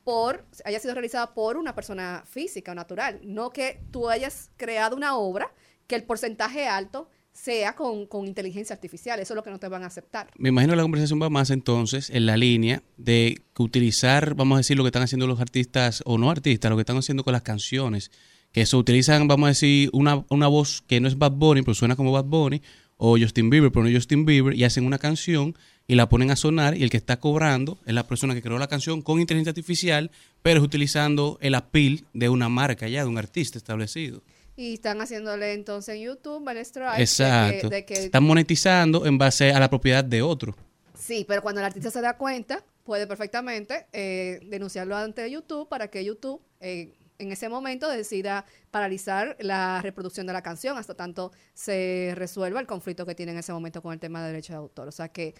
por 0.05 0.47
haya 0.65 0.81
sido 0.81 0.95
realizada 0.95 1.35
por 1.35 1.57
una 1.57 1.75
persona 1.75 2.25
física 2.27 2.73
o 2.73 2.75
natural, 2.75 3.21
no 3.25 3.51
que 3.51 3.81
tú 3.91 4.09
hayas 4.09 4.51
creado 4.57 4.97
una 4.97 5.17
obra 5.17 5.53
que 5.87 5.95
el 5.95 6.05
porcentaje 6.05 6.67
alto 6.67 7.09
sea 7.33 7.75
con, 7.75 8.07
con 8.07 8.27
inteligencia 8.27 8.75
artificial, 8.75 9.19
eso 9.19 9.33
es 9.33 9.37
lo 9.37 9.43
que 9.43 9.51
no 9.51 9.59
te 9.59 9.69
van 9.69 9.83
a 9.83 9.87
aceptar. 9.87 10.29
Me 10.37 10.51
imagino 10.51 10.73
que 10.73 10.77
la 10.77 10.83
conversación 10.83 11.21
va 11.21 11.31
más 11.31 11.51
entonces 11.51 12.11
en 12.11 12.27
la 12.27 12.37
línea 12.37 12.83
de 12.99 13.43
utilizar, 13.59 14.35
vamos 14.35 14.57
a 14.57 14.59
decir, 14.59 14.77
lo 14.77 14.85
que 14.85 14.89
están 14.89 15.03
haciendo 15.03 15.27
los 15.27 15.41
artistas 15.41 16.03
o 16.05 16.19
no 16.19 16.31
artistas, 16.31 16.71
lo 16.71 16.77
que 16.77 16.83
están 16.83 16.99
haciendo 16.99 17.25
con 17.25 17.33
las 17.33 17.43
canciones, 17.43 18.11
que 18.53 18.67
se 18.67 18.77
utilizan, 18.77 19.29
vamos 19.29 19.47
a 19.47 19.49
decir, 19.49 19.89
una, 19.95 20.25
una 20.29 20.47
voz 20.47 20.83
que 20.87 21.01
no 21.01 21.09
es 21.09 21.17
Bad 21.17 21.33
Bunny, 21.33 21.63
pero 21.63 21.75
suena 21.75 21.97
como 21.97 22.13
Bad 22.13 22.25
Bunny, 22.25 22.61
o 22.99 23.19
Justin 23.19 23.51
Bieber, 23.51 23.73
pero 23.73 23.85
no 23.85 23.93
Justin 23.93 24.27
Bieber, 24.27 24.55
y 24.55 24.65
hacen 24.65 24.87
una 24.87 24.99
canción 24.99 25.57
y 25.87 25.95
la 25.95 26.09
ponen 26.09 26.31
a 26.31 26.37
sonar 26.37 26.77
y 26.77 26.83
el 26.83 26.91
que 26.91 26.97
está 26.97 27.19
cobrando 27.19 27.79
es 27.87 27.95
la 27.95 28.07
persona 28.07 28.35
que 28.35 28.43
creó 28.43 28.59
la 28.59 28.69
canción 28.69 29.03
con 29.03 29.21
inteligencia 29.21 29.51
artificial, 29.51 30.11
pero 30.43 30.61
es 30.61 30.65
utilizando 30.65 31.39
el 31.41 31.55
appeal 31.55 32.05
de 32.13 32.29
una 32.29 32.49
marca 32.49 32.89
ya, 32.89 33.03
de 33.03 33.09
un 33.09 33.19
artista 33.19 33.59
establecido. 33.59 34.23
Y 34.57 34.75
están 34.75 35.01
haciéndole 35.01 35.55
entonces 35.55 35.97
en 35.97 36.03
YouTube 36.03 36.47
de 36.49 36.55
que- 36.97 37.03
Exacto. 37.03 37.69
de 37.69 37.85
que 37.85 37.95
Están 37.95 38.23
monetizando 38.25 39.07
en 39.07 39.19
base 39.19 39.53
a 39.53 39.59
la 39.59 39.69
propiedad 39.71 40.05
de 40.05 40.23
otro. 40.23 40.55
Sí, 40.99 41.25
pero 41.27 41.43
cuando 41.43 41.61
el 41.61 41.65
artista 41.67 41.91
se 41.91 42.01
da 42.01 42.17
cuenta, 42.17 42.63
puede 42.85 43.07
perfectamente 43.07 43.87
eh, 43.93 44.41
denunciarlo 44.45 44.97
ante 44.97 45.29
YouTube 45.31 45.69
para 45.69 45.89
que 45.89 46.05
YouTube 46.05 46.41
eh, 46.61 46.93
en 47.19 47.33
ese 47.33 47.49
momento 47.49 47.89
decida 47.89 48.45
paralizar 48.71 49.37
la 49.41 49.81
reproducción 49.83 50.27
de 50.27 50.33
la 50.33 50.43
canción 50.43 50.77
hasta 50.77 50.95
tanto 50.95 51.33
se 51.55 52.13
resuelva 52.17 52.61
el 52.61 52.67
conflicto 52.67 53.07
que 53.07 53.15
tiene 53.15 53.33
en 53.33 53.39
ese 53.39 53.53
momento 53.53 53.81
con 53.83 53.93
el 53.93 54.01
tema 54.01 54.21
de 54.23 54.29
derecho 54.29 54.53
de 54.53 54.59
autor. 54.59 54.89
O 54.89 54.93
sea 54.93 55.09
que 55.09 55.35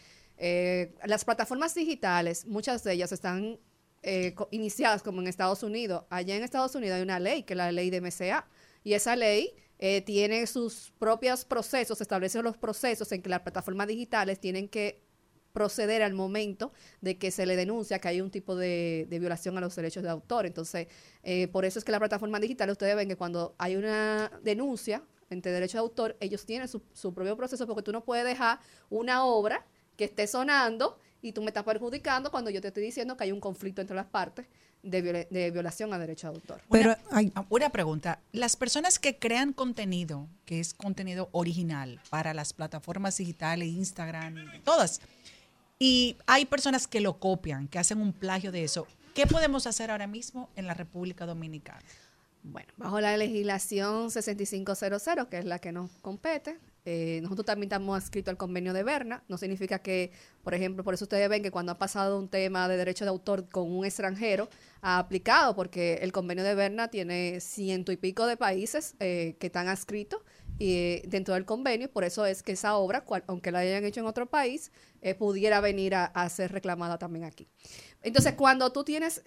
eh, 0.45 0.93
las 1.05 1.25
plataformas 1.25 1.73
digitales, 1.73 2.47
muchas 2.47 2.83
de 2.83 2.95
ellas 2.95 3.13
están 3.13 3.61
eh, 4.03 4.35
iniciadas 4.51 5.01
como 5.05 5.21
en 5.21 5.29
Estados 5.29 5.63
Unidos. 5.63 6.05
Allá 6.11 6.35
en 6.35 6.43
Estados 6.43 6.75
Unidos 6.75 6.97
hay 6.97 7.03
una 7.03 7.21
ley, 7.21 7.45
que 7.45 7.53
es 7.53 7.57
la 7.57 7.71
ley 7.71 7.91
de 7.91 8.01
MCA, 8.01 8.49
y 8.83 8.95
esa 8.95 9.15
ley 9.15 9.55
eh, 9.79 10.01
tiene 10.01 10.49
sus 10.49 10.93
propios 10.99 11.45
procesos, 11.45 12.01
establece 12.01 12.43
los 12.43 12.57
procesos 12.57 13.13
en 13.13 13.23
que 13.23 13.29
las 13.29 13.43
plataformas 13.43 13.87
digitales 13.87 14.41
tienen 14.41 14.69
que 14.69 15.05
proceder 15.53 16.03
al 16.03 16.13
momento 16.13 16.73
de 17.01 17.19
que 17.19 17.31
se 17.31 17.47
le 17.47 17.55
denuncia 17.55 18.01
que 18.01 18.09
hay 18.09 18.21
un 18.21 18.33
tipo 18.33 18.57
de, 18.57 19.07
de 19.09 19.19
violación 19.21 19.57
a 19.59 19.61
los 19.61 19.77
derechos 19.77 20.03
de 20.03 20.09
autor. 20.09 20.47
Entonces, 20.47 20.89
eh, 21.23 21.47
por 21.47 21.65
eso 21.65 21.79
es 21.79 21.85
que 21.85 21.93
la 21.93 22.01
plataforma 22.01 22.41
digital, 22.41 22.69
ustedes 22.69 22.97
ven 22.97 23.07
que 23.07 23.17
cuando 23.17 23.55
hay 23.59 23.77
una 23.77 24.41
denuncia 24.43 25.05
entre 25.31 25.53
derechos 25.53 25.75
de 25.75 25.79
autor, 25.79 26.17
ellos 26.19 26.45
tienen 26.45 26.67
su, 26.67 26.83
su 26.93 27.15
propio 27.15 27.37
proceso 27.37 27.65
porque 27.65 27.83
tú 27.85 27.93
no 27.93 28.05
puedes 28.05 28.25
dejar 28.25 28.59
una 28.91 29.25
obra 29.25 29.65
que 29.97 30.05
esté 30.05 30.27
sonando 30.27 30.99
y 31.21 31.33
tú 31.33 31.41
me 31.43 31.49
estás 31.49 31.65
perjudicando 31.65 32.31
cuando 32.31 32.51
yo 32.51 32.61
te 32.61 32.69
estoy 32.69 32.83
diciendo 32.83 33.17
que 33.17 33.25
hay 33.25 33.33
un 33.33 33.41
conflicto 33.41 33.81
entre 33.81 33.95
las 33.97 34.07
partes 34.07 34.47
de, 34.83 35.01
viola- 35.03 35.27
de 35.31 35.51
violación 35.53 35.93
a 35.95 35.99
derechos 35.99 36.33
de 36.33 36.37
autor. 36.41 36.61
Pero 36.71 36.91
una, 36.91 36.99
hay- 37.17 37.33
ah, 37.37 37.45
una 37.49 37.71
pregunta. 37.71 38.19
Las 38.33 38.57
personas 38.57 38.99
que 38.99 39.17
crean 39.19 39.53
contenido, 39.53 40.27
que 40.45 40.59
es 40.59 40.75
contenido 40.75 41.29
original 41.33 42.01
para 42.11 42.35
las 42.35 42.53
plataformas 42.53 43.17
digitales, 43.17 43.69
Instagram, 43.69 44.35
todas, 44.65 45.01
y 45.79 46.17
hay 46.27 46.45
personas 46.47 46.87
que 46.89 47.01
lo 47.01 47.19
copian, 47.19 47.69
que 47.69 47.79
hacen 47.79 48.01
un 48.01 48.13
plagio 48.13 48.51
de 48.53 48.65
eso, 48.65 48.87
¿qué 49.15 49.27
podemos 49.27 49.67
hacer 49.67 49.91
ahora 49.91 50.07
mismo 50.07 50.49
en 50.57 50.67
la 50.67 50.75
República 50.75 51.27
Dominicana? 51.27 51.81
Bueno, 52.45 52.73
bajo 52.77 53.01
la 53.01 53.17
legislación 53.17 54.11
6500, 54.11 55.29
que 55.29 55.39
es 55.39 55.45
la 55.45 55.61
que 55.61 55.71
nos 55.71 55.91
compete, 56.03 56.59
eh, 56.85 57.21
nosotros 57.23 57.47
también 57.47 57.69
estamos 57.69 57.97
adscritos 57.97 58.31
al 58.33 58.37
convenio 58.37 58.73
de 58.73 58.83
Berna. 58.83 59.23
No 59.29 59.39
significa 59.39 59.79
que, 59.79 60.11
por 60.43 60.55
ejemplo, 60.55 60.83
por 60.83 60.95
eso 60.95 61.05
ustedes 61.05 61.29
ven 61.29 61.43
que 61.43 61.51
cuando 61.51 61.73
ha 61.73 61.79
pasado 61.79 62.19
un 62.19 62.29
tema 62.29 62.69
de 62.69 62.77
derecho 62.77 63.05
de 63.05 63.11
autor 63.11 63.49
con 63.49 63.71
un 63.71 63.85
extranjero, 63.85 64.49
ha 64.81 64.99
aplicado, 64.99 65.55
porque 65.55 65.95
el 66.03 66.11
convenio 66.13 66.43
de 66.43 66.55
Berna 66.55 66.89
tiene 66.89 67.41
ciento 67.41 67.93
y 67.93 67.97
pico 67.97 68.27
de 68.27 68.37
países 68.37 68.97
eh, 68.99 69.37
que 69.39 69.47
están 69.47 69.69
adscritos 69.69 70.21
y, 70.59 70.75
eh, 70.75 71.03
dentro 71.07 71.35
del 71.35 71.45
convenio, 71.45 71.87
y 71.87 71.89
por 71.89 72.05
eso 72.05 72.27
es 72.27 72.43
que 72.43 72.53
esa 72.53 72.77
obra, 72.77 73.05
cual- 73.05 73.25
aunque 73.29 73.53
la 73.53 73.61
hayan 73.61 73.85
hecho 73.85 74.01
en 74.01 74.07
otro 74.07 74.27
país, 74.27 74.73
eh, 75.01 75.15
pudiera 75.15 75.61
venir 75.61 75.95
a, 75.95 76.29
ser 76.29 76.53
reclamada 76.53 76.99
también 76.99 77.25
aquí. 77.25 77.49
Entonces, 78.03 78.35
cuando 78.35 78.73
tú 78.73 78.85
tienes 78.85 79.23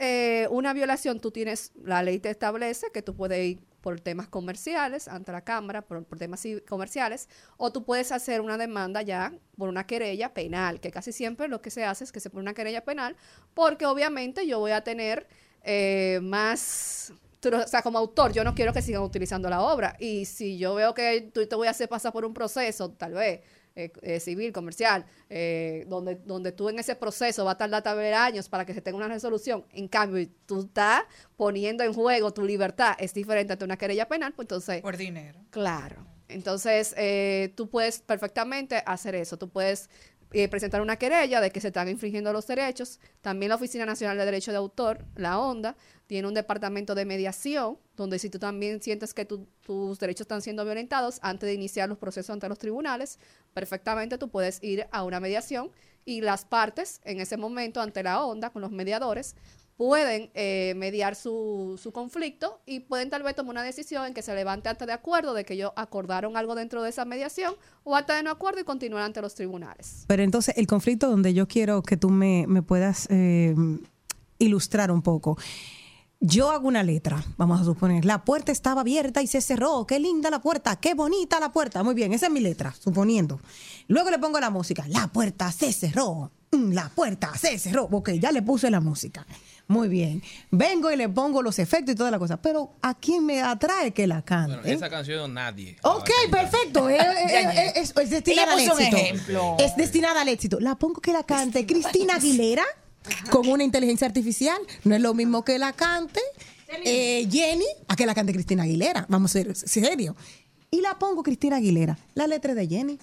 una 0.50 0.74
violación, 0.74 1.20
tú 1.20 1.32
tienes, 1.32 1.72
la 1.84 2.04
ley 2.04 2.20
te 2.20 2.30
establece 2.30 2.88
que 2.94 3.02
tú 3.02 3.16
puedes 3.16 3.46
ir 3.46 3.60
por 3.86 4.00
temas 4.00 4.28
comerciales 4.28 5.08
ante 5.08 5.32
la 5.32 5.42
Cámara, 5.42 5.84
por, 5.84 6.04
por 6.06 6.18
temas 6.18 6.44
ci- 6.44 6.66
comerciales, 6.66 7.30
o 7.58 7.72
tú 7.72 7.84
puedes 7.84 8.12
hacer 8.12 8.42
una 8.42 8.58
demanda 8.58 9.04
ya 9.04 9.32
por 9.56 9.70
una 9.70 9.86
querella 9.86 10.34
penal, 10.34 10.80
que 10.80 10.90
casi 10.90 11.12
siempre 11.12 11.48
lo 11.48 11.62
que 11.62 11.70
se 11.70 11.86
hace 11.86 12.04
es 12.04 12.12
que 12.12 12.20
se 12.20 12.32
pone 12.32 12.42
una 12.42 12.56
querella 12.56 12.84
penal, 12.84 13.16
porque 13.54 13.86
obviamente 13.86 14.48
yo 14.48 14.58
voy 14.58 14.72
a 14.72 14.82
tener 14.84 15.28
eh, 15.64 16.20
más... 16.24 17.14
O 17.46 17.68
sea, 17.68 17.84
como 17.84 18.00
autor, 18.00 18.34
yo 18.34 18.44
no 18.44 18.56
quiero 18.56 18.74
que 18.74 18.82
sigan 18.82 19.04
utilizando 19.04 19.48
la 19.52 19.62
obra. 19.62 19.96
Y 20.00 20.26
si 20.26 20.58
yo 20.58 20.74
veo 20.74 20.96
que 20.96 21.30
tú 21.32 21.46
te 21.46 21.56
voy 21.56 21.68
a 21.68 21.72
hacer 21.72 21.88
pasar 21.88 22.12
por 22.12 22.26
un 22.26 22.34
proceso, 22.34 22.90
tal 22.90 23.14
vez, 23.14 23.42
eh, 23.76 23.92
eh, 24.02 24.20
civil, 24.20 24.52
comercial, 24.54 25.06
eh, 25.30 25.86
donde, 25.88 26.16
donde 26.16 26.52
tú 26.52 26.70
en 26.70 26.80
ese 26.80 26.96
proceso 26.96 27.44
va 27.44 27.52
a 27.52 27.58
tardar 27.58 27.84
tal 27.84 27.98
vez 27.98 28.16
años 28.16 28.48
para 28.48 28.66
que 28.66 28.74
se 28.74 28.82
tenga 28.82 28.98
una 28.98 29.08
resolución. 29.08 29.66
En 29.74 29.88
cambio, 29.88 30.28
tú 30.46 30.62
estás 30.62 31.04
poniendo 31.36 31.84
en 31.84 31.94
juego 31.94 32.32
tu 32.34 32.44
libertad, 32.44 32.96
es 33.00 33.14
diferente 33.14 33.54
ante 33.54 33.66
una 33.66 33.78
querella 33.78 34.08
penal, 34.08 34.34
pues 34.34 34.46
entonces... 34.46 34.82
Por 34.82 34.98
dinero. 34.98 35.40
Claro. 35.50 36.08
Entonces, 36.28 36.94
eh, 36.98 37.54
tú 37.56 37.70
puedes 37.70 38.00
perfectamente 38.00 38.82
hacer 38.86 39.16
eso. 39.16 39.38
Tú 39.38 39.50
puedes 39.50 39.90
eh, 40.32 40.48
presentar 40.50 40.82
una 40.82 40.98
querella 40.98 41.40
de 41.40 41.52
que 41.52 41.62
se 41.62 41.68
están 41.68 41.88
infringiendo 41.88 42.34
los 42.34 42.48
derechos. 42.48 43.00
También 43.22 43.50
la 43.50 43.56
Oficina 43.56 43.86
Nacional 43.86 44.18
de 44.18 44.26
Derecho 44.26 44.52
de 44.52 44.58
Autor, 44.58 45.06
la 45.16 45.40
ONDA, 45.40 45.76
tiene 46.08 46.28
un 46.28 46.34
departamento 46.34 46.94
de 46.96 47.06
mediación, 47.06 47.78
donde 47.96 48.20
si 48.20 48.30
tú 48.30 48.38
también 48.40 48.82
sientes 48.82 49.14
que 49.14 49.26
tu- 49.26 49.48
tus 49.62 49.98
derechos 50.00 50.22
están 50.26 50.42
siendo 50.42 50.64
violentados 50.66 51.20
antes 51.22 51.48
de 51.48 51.54
iniciar 51.54 51.90
los 51.90 51.98
procesos 51.98 52.30
ante 52.32 52.48
los 52.50 52.60
tribunales, 52.60 53.18
perfectamente 53.54 54.18
tú 54.18 54.30
puedes 54.30 54.62
ir 54.64 54.86
a 54.92 55.04
una 55.04 55.20
mediación 55.20 55.72
y 56.06 56.22
las 56.22 56.46
partes 56.46 57.02
en 57.04 57.20
ese 57.20 57.38
momento 57.38 57.82
ante 57.82 58.04
la 58.04 58.24
ONDA 58.24 58.52
con 58.52 58.62
los 58.62 58.72
mediadores 58.72 59.36
pueden 59.78 60.30
eh, 60.36 60.74
mediar 60.78 61.16
su, 61.16 61.78
su 61.82 61.92
conflicto 61.92 62.62
y 62.66 62.80
pueden 62.82 63.10
tal 63.10 63.24
vez 63.24 63.36
tomar 63.36 63.52
una 63.56 63.64
decisión 63.64 64.06
en 64.06 64.14
que 64.14 64.22
se 64.22 64.34
levante 64.34 64.70
acta 64.70 64.86
de 64.86 64.94
acuerdo 64.94 65.34
de 65.34 65.44
que 65.44 65.56
ellos 65.56 65.72
acordaron 65.76 66.38
algo 66.38 66.56
dentro 66.56 66.82
de 66.82 66.90
esa 66.92 67.04
mediación 67.04 67.56
o 67.84 67.96
acta 67.96 68.16
de 68.16 68.24
no 68.24 68.30
acuerdo 68.30 68.62
y 68.62 68.64
continuar 68.64 69.04
ante 69.04 69.22
los 69.22 69.36
tribunales. 69.36 70.06
Pero 70.08 70.24
entonces 70.24 70.56
el 70.58 70.66
conflicto 70.68 71.10
donde 71.10 71.34
yo 71.34 71.48
quiero 71.50 71.82
que 71.82 71.98
tú 71.98 72.10
me, 72.10 72.46
me 72.48 72.62
puedas 72.62 73.08
eh, 73.10 73.54
ilustrar 74.40 74.92
un 74.92 75.02
poco. 75.02 75.38
Yo 76.22 76.50
hago 76.50 76.68
una 76.68 76.82
letra, 76.82 77.24
vamos 77.38 77.62
a 77.62 77.66
suponer, 77.66 78.04
la 78.06 78.24
puerta 78.24 78.52
estaba 78.52 78.82
abierta 78.82 79.22
y 79.22 79.28
se 79.28 79.42
cerró, 79.42 79.86
qué 79.86 80.00
linda 80.00 80.30
la 80.30 80.40
puerta, 80.42 80.76
qué 80.78 80.94
bonita 80.94 81.40
la 81.40 81.52
puerta, 81.52 81.84
muy 81.84 81.94
bien, 81.94 82.14
esa 82.14 82.28
es 82.28 82.32
mi 82.32 82.40
letra, 82.40 82.74
suponiendo. 82.80 83.40
Luego 83.88 84.10
le 84.10 84.18
pongo 84.18 84.40
la 84.40 84.50
música, 84.50 84.86
la 84.88 85.08
puerta 85.08 85.52
se 85.52 85.72
cerró, 85.74 86.32
mm, 86.52 86.72
la 86.72 86.90
puerta 86.90 87.32
se 87.38 87.60
cerró, 87.60 87.84
ok, 87.92 88.12
ya 88.14 88.32
le 88.32 88.42
puse 88.42 88.72
la 88.72 88.80
música, 88.80 89.28
muy 89.68 89.88
bien. 89.88 90.24
Vengo 90.52 90.90
y 90.90 90.96
le 90.96 91.10
pongo 91.10 91.42
los 91.44 91.60
efectos 91.60 91.94
y 91.94 91.96
toda 91.98 92.10
la 92.12 92.18
cosa, 92.18 92.38
pero 92.42 92.72
¿a 92.82 92.94
quién 92.96 93.24
me 93.26 93.42
atrae 93.42 93.92
que 93.92 94.08
la 94.08 94.22
cante? 94.24 94.56
Bueno, 94.58 94.72
esa 94.72 94.90
canción 94.90 95.34
nadie. 95.34 95.76
Ok, 95.84 96.10
perfecto. 96.32 96.90
Es, 96.96 97.04
es- 97.32 97.76
es- 97.76 97.94
es 97.98 98.10
destinada 98.10 98.54
al 98.54 98.60
éxito. 98.60 98.78
ejemplo. 98.98 99.56
Es 99.60 99.76
destinada 99.76 100.22
al 100.22 100.30
éxito. 100.30 100.60
La 100.60 100.76
pongo 100.76 101.02
que 101.02 101.12
la 101.12 101.24
cante 101.24 101.66
Cristina 101.66 102.16
Aguilera 102.16 102.64
con 103.32 103.48
una 103.48 103.64
inteligencia 103.64 104.08
artificial. 104.08 104.58
No 104.84 104.96
es 104.96 105.02
lo 105.02 105.14
mismo 105.14 105.44
que 105.44 105.58
la 105.60 105.74
cante 105.74 106.20
eh, 106.84 107.28
Jenny 107.32 107.66
a 107.88 107.96
que 107.96 108.06
la 108.06 108.14
cante 108.16 108.34
Cristina 108.34 108.64
Aguilera. 108.64 109.06
Vamos 109.10 109.32
a 109.32 109.34
ser 109.34 109.56
serios. 109.56 110.16
Y 110.72 110.82
la 110.82 110.98
pongo 111.00 111.24
Cristina 111.24 111.58
Aguilera. 111.58 111.98
La 112.16 112.28
letra 112.28 112.54
de 112.56 112.68
Jenny. 112.68 113.00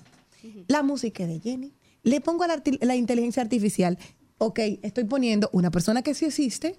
La 0.67 0.83
música 0.83 1.27
de 1.27 1.41
Jenny. 1.41 1.73
Le 2.03 2.21
pongo 2.21 2.45
la, 2.47 2.97
inteligencia 2.97 3.43
artificial. 3.43 3.99
Ok, 4.38 4.59
estoy 4.83 5.05
poniendo 5.05 5.49
una 5.53 5.71
persona 5.71 6.03
que 6.03 6.15
sí 6.15 6.25
existe, 6.25 6.77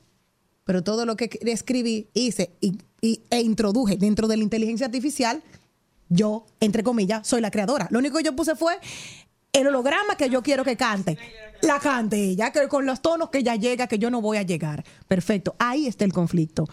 pero 0.65 0.83
todo 0.83 1.05
lo 1.05 1.15
que 1.15 1.29
escribí, 1.43 2.09
hice 2.13 2.51
y, 2.59 2.77
y- 2.99 3.21
e 3.29 3.39
introduje 3.39 3.95
dentro 3.95 4.27
de 4.27 4.35
la 4.35 4.43
inteligencia 4.43 4.85
artificial, 4.85 5.41
yo, 6.09 6.45
entre 6.59 6.83
comillas, 6.83 7.25
soy 7.25 7.39
la 7.39 7.51
creadora. 7.51 7.87
Lo 7.89 7.99
único 7.99 8.17
que 8.17 8.23
yo 8.25 8.35
puse 8.35 8.55
fue 8.55 8.75
el 9.53 9.67
holograma 9.67 10.15
que 10.17 10.29
yo 10.29 10.41
quiero 10.43 10.63
que 10.63 10.75
cante. 10.75 11.17
La 11.61 11.79
cante 11.79 12.21
ella, 12.21 12.51
que 12.51 12.67
con 12.67 12.85
los 12.85 13.01
tonos 13.01 13.29
que 13.29 13.37
ella 13.37 13.55
llega, 13.55 13.87
que 13.87 13.97
yo 13.97 14.09
no 14.09 14.21
voy 14.21 14.37
a 14.37 14.41
llegar. 14.41 14.83
Perfecto. 15.07 15.55
Ahí 15.59 15.87
está 15.87 16.03
el 16.03 16.11
conflicto. 16.11 16.67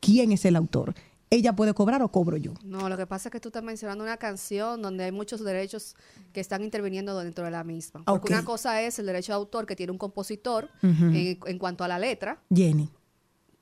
¿Quién 0.00 0.32
es 0.32 0.44
el 0.44 0.56
autor? 0.56 0.94
ella 1.30 1.54
puede 1.54 1.74
cobrar 1.74 2.02
o 2.02 2.10
cobro 2.10 2.36
yo. 2.36 2.54
No, 2.64 2.88
lo 2.88 2.96
que 2.96 3.06
pasa 3.06 3.28
es 3.28 3.32
que 3.32 3.40
tú 3.40 3.48
estás 3.48 3.62
mencionando 3.62 4.02
una 4.04 4.16
canción 4.16 4.80
donde 4.80 5.04
hay 5.04 5.12
muchos 5.12 5.44
derechos 5.44 5.94
que 6.32 6.40
están 6.40 6.62
interviniendo 6.62 7.18
dentro 7.18 7.44
de 7.44 7.50
la 7.50 7.64
misma. 7.64 8.02
Porque 8.04 8.32
una 8.32 8.44
cosa 8.44 8.82
es 8.82 8.98
el 8.98 9.06
derecho 9.06 9.32
de 9.32 9.36
autor 9.36 9.66
que 9.66 9.76
tiene 9.76 9.92
un 9.92 9.98
compositor 9.98 10.70
en 10.82 11.58
cuanto 11.58 11.84
a 11.84 11.88
la 11.88 11.98
letra. 11.98 12.40
Jenny. 12.54 12.90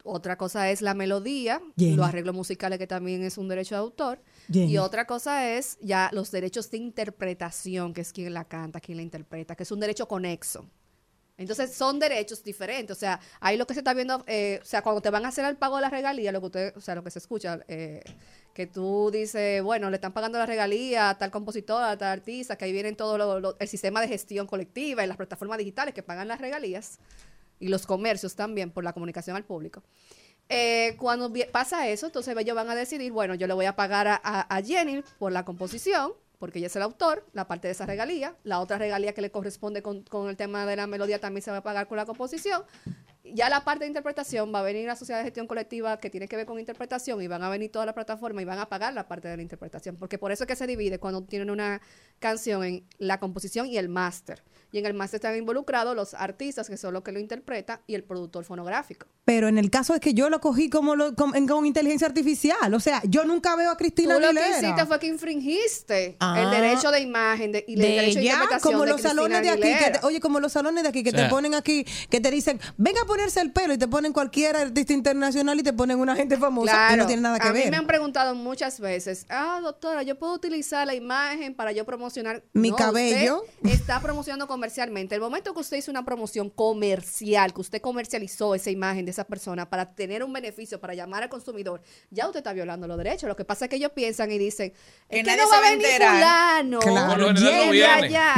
Otra 0.05 0.39
cosa 0.39 0.71
es 0.71 0.83
la 0.83 0.95
melodía, 0.95 1.61
Jenny. 1.77 1.97
los 1.97 2.07
arreglos 2.07 2.35
musicales 2.35 2.79
que 2.79 2.87
también 2.87 3.25
es 3.25 3.39
un 3.39 3.49
derecho 3.49 3.75
de 3.75 3.81
autor. 3.81 4.21
Y 4.69 4.79
otra 4.79 5.07
cosa 5.07 5.51
es 5.51 5.79
ya 5.81 6.11
los 6.13 6.31
derechos 6.31 6.71
de 6.71 6.77
interpretación, 6.79 7.93
que 7.93 8.01
es 8.01 8.13
quien 8.13 8.33
la 8.35 8.45
canta, 8.45 8.81
quien 8.81 8.97
la 8.99 9.03
interpreta, 9.03 9.55
que 9.57 9.63
es 9.65 9.71
un 9.71 9.81
derecho 9.81 10.07
conexo. 10.07 10.65
Entonces 11.39 11.75
son 11.75 11.99
derechos 11.99 12.43
diferentes, 12.43 12.97
o 12.97 12.99
sea, 12.99 13.21
ahí 13.41 13.59
lo 13.59 13.67
que 13.67 13.75
se 13.75 13.81
está 13.81 13.93
viendo, 13.93 14.25
eh, 14.27 14.59
o 14.63 14.65
sea, 14.65 14.81
cuando 14.81 15.03
te 15.03 15.11
van 15.11 15.23
a 15.27 15.29
hacer 15.29 15.45
el 15.45 15.57
pago 15.57 15.77
de 15.77 15.83
la 15.83 15.91
regalía, 15.91 16.33
lo 16.33 16.41
que 16.41 16.47
usted, 16.47 16.77
o 16.77 16.81
sea, 16.81 16.95
lo 16.95 17.05
que 17.05 17.11
se 17.11 17.19
escucha, 17.19 17.61
eh, 17.69 18.03
que 18.55 18.67
tú 18.67 19.11
dices, 19.13 19.63
bueno, 19.63 19.91
le 19.91 19.97
están 19.97 20.15
pagando 20.15 20.39
la 20.39 20.47
regalía 20.47 21.11
a 21.11 21.19
tal 21.19 21.31
compositor, 21.31 21.83
a 21.83 21.99
tal 21.99 22.09
artista, 22.09 22.57
que 22.57 22.65
ahí 22.65 22.73
vienen 22.73 22.97
todo 22.97 23.19
lo- 23.19 23.59
el 23.59 23.69
sistema 23.69 24.01
de 24.01 24.09
gestión 24.09 24.47
colectiva 24.47 25.05
y 25.05 25.07
las 25.07 25.19
plataformas 25.19 25.59
digitales 25.59 25.93
que 25.93 26.03
pagan 26.03 26.27
las 26.27 26.41
regalías 26.41 27.01
y 27.61 27.69
los 27.69 27.87
comercios 27.87 28.35
también 28.35 28.71
por 28.71 28.83
la 28.83 28.95
comunicación 28.95 29.37
al 29.37 29.45
público. 29.45 29.83
Eh, 30.49 30.95
cuando 30.99 31.33
pasa 31.51 31.89
eso, 31.89 32.07
entonces 32.07 32.37
ellos 32.39 32.55
van 32.55 32.71
a 32.71 32.75
decidir, 32.75 33.11
bueno, 33.13 33.35
yo 33.35 33.47
le 33.47 33.55
voy 33.55 33.65
a 33.67 33.75
pagar 33.75 34.07
a, 34.07 34.21
a- 34.23 34.63
Jenny 34.63 35.03
por 35.19 35.33
la 35.33 35.45
composición, 35.45 36.13
porque 36.39 36.59
ella 36.59 36.67
es 36.69 36.77
el 36.77 36.83
autor, 36.83 37.27
la 37.33 37.49
parte 37.49 37.67
de 37.69 37.73
esa 37.73 37.87
regalía, 37.87 38.37
la 38.45 38.61
otra 38.61 38.79
regalía 38.79 39.13
que 39.13 39.23
le 39.23 39.31
corresponde 39.31 39.83
con, 39.83 40.03
con 40.03 40.29
el 40.29 40.37
tema 40.37 40.65
de 40.67 40.77
la 40.77 40.87
melodía 40.87 41.19
también 41.19 41.43
se 41.43 41.51
va 41.51 41.59
a 41.59 41.63
pagar 41.63 41.89
con 41.89 41.97
la 41.97 42.07
composición. 42.07 42.63
Ya 43.25 43.49
la 43.49 43.65
parte 43.65 43.81
de 43.85 43.89
interpretación 43.89 44.55
va 44.55 44.61
a 44.61 44.63
venir 44.63 44.87
la 44.87 44.95
sociedad 44.95 45.19
de 45.19 45.25
gestión 45.25 45.49
colectiva 45.49 45.99
que 45.99 46.11
tiene 46.11 46.29
que 46.29 46.37
ver 46.37 46.47
con 46.47 46.61
interpretación 46.61 47.21
y 47.23 47.27
van 47.27 47.43
a 47.43 47.49
venir 47.49 47.73
toda 47.73 47.85
la 47.85 47.93
plataforma 47.93 48.41
y 48.41 48.45
van 48.45 48.61
a 48.61 48.69
pagar 48.69 48.93
la 48.95 49.09
parte 49.09 49.27
de 49.27 49.37
la 49.37 49.43
interpretación, 49.43 49.97
porque 49.97 50.17
por 50.17 50.31
eso 50.31 50.45
es 50.45 50.47
que 50.49 50.55
se 50.55 50.67
divide 50.69 51.01
cuando 51.01 51.25
tienen 51.25 51.51
una 51.51 51.81
canción 52.21 52.63
en 52.63 52.87
la 52.99 53.19
composición 53.19 53.67
y 53.67 53.79
el 53.79 53.89
máster. 53.89 54.45
Y 54.73 54.79
en 54.79 54.87
el 54.87 54.95
máster 54.95 55.19
están 55.19 55.37
involucrados 55.37 55.95
los 55.97 56.13
artistas, 56.15 56.69
que 56.69 56.77
son 56.77 56.93
los 56.93 57.03
que 57.03 57.13
lo 57.13 57.19
interpretan, 57.21 57.81
y 57.87 57.95
el 57.95 58.03
productor 58.05 58.45
fonográfico. 58.45 59.07
Pero 59.25 59.49
en 59.49 59.59
el 59.59 59.71
caso 59.71 59.95
es 59.95 60.01
que 60.01 60.13
yo 60.15 60.29
lo 60.31 60.41
cogí 60.41 60.69
como 60.71 60.95
lo, 60.97 61.15
con, 61.15 61.33
con 61.47 61.67
inteligencia 61.67 62.07
artificial. 62.07 62.73
O 62.75 62.81
sea, 62.81 63.01
yo 63.05 63.25
nunca 63.25 63.57
veo 63.57 63.71
a 63.71 63.77
Cristina 63.77 64.15
Tú 64.15 64.21
lo 64.21 64.31
que 64.33 64.39
Aguilera. 64.39 64.59
hiciste 64.61 64.87
fue 64.87 64.99
que 65.01 65.07
infringiste 65.07 66.17
Ah. 66.21 66.41
el 66.43 66.51
derecho 66.51 66.91
de 66.91 67.01
imagen 67.01 67.53
de, 67.53 67.65
y 67.67 67.75
el 67.75 67.79
de 67.81 67.87
derecho 67.89 68.15
de 68.17 68.21
ella, 68.21 68.33
interpretación 68.35 68.73
como 68.73 68.85
de 68.85 68.91
los 68.91 69.01
Cristina 69.01 69.15
salones 69.23 69.43
de 69.43 69.49
aquí, 69.51 69.61
que 69.63 69.75
Aguilera. 69.75 70.01
te- 70.01 70.07
oye, 70.07 70.21
como 70.21 70.41
los 70.41 70.53
salones 70.53 70.83
de 70.83 70.89
aquí 70.89 71.03
que 71.03 71.11
O 71.11 71.13
sea. 71.13 71.25
te 71.25 71.31
ponen 71.31 71.55
aquí, 71.55 71.85
que 72.11 72.21
te 72.21 72.31
dicen, 72.31 72.61
venga 72.77 73.01
a 73.03 73.05
ponerse 73.05 73.41
el 73.41 73.53
pelo 73.53 73.73
y 73.75 73.79
te 73.79 73.89
ponen 73.89 74.13
cualquier 74.13 74.57
artista 74.57 74.93
internacional 74.93 75.59
y 75.59 75.63
te 75.63 75.73
ponen 75.73 75.99
una 75.99 76.15
gente 76.17 76.37
famosa 76.37 76.71
y 76.73 76.75
Claro. 76.75 77.03
no 77.03 77.07
tiene 77.07 77.23
nada 77.23 77.39
que 77.39 77.49
a 77.49 77.53
ver. 77.53 77.65
mí 77.65 77.71
me 77.71 77.77
han 77.77 77.87
preguntado 77.87 78.35
muchas 78.35 78.81
veces, 78.81 79.27
ah, 79.29 79.61
doctora, 79.63 80.03
yo 80.03 80.19
puedo 80.19 80.35
utilizar 80.35 80.87
la 80.87 80.95
imagen 80.95 81.55
para 81.55 81.73
yo 81.73 81.85
promocionar 81.85 82.43
Mi 82.53 82.71
No, 82.71 82.77
cabello. 82.77 83.43
Usted 83.63 83.71
está 83.75 84.01
promocionando 84.01 84.47
comercialmente. 84.57 85.15
El 85.15 85.21
momento 85.21 85.53
que 85.53 85.61
usted 85.61 85.77
hizo 85.77 85.91
una 85.91 86.05
promoción 86.05 86.49
comercial, 86.51 87.53
que 87.53 87.61
usted 87.61 87.81
comercializó 87.83 88.55
esa 88.55 88.71
imagen 88.71 89.05
de 89.05 89.11
esa 89.11 89.25
persona 89.25 89.69
para 89.69 89.95
tener 89.95 90.25
un 90.25 90.33
beneficio, 90.33 90.81
para 90.81 90.95
llamar 90.95 91.23
al 91.23 91.29
consumidor, 91.29 91.83
ya 92.11 92.27
usted 92.27 92.39
está 92.39 92.53
violando 92.55 92.87
los 92.89 92.97
derechos. 92.97 93.29
Lo 93.29 93.37
que 93.37 93.45
pasa 93.45 93.67
es 93.67 93.69
que 93.69 93.77
ellos 93.77 93.93
piensan 93.95 94.33
y 94.33 94.39
dicen, 94.39 94.73
Que 95.11 95.19
es 95.21 95.25
que 95.25 95.31
nadie 95.31 95.43
no 95.43 95.51
va 95.51 95.59
a 95.59 95.71
venir 95.71 95.87
fulano. 95.87 96.79
Claro. 96.81 97.27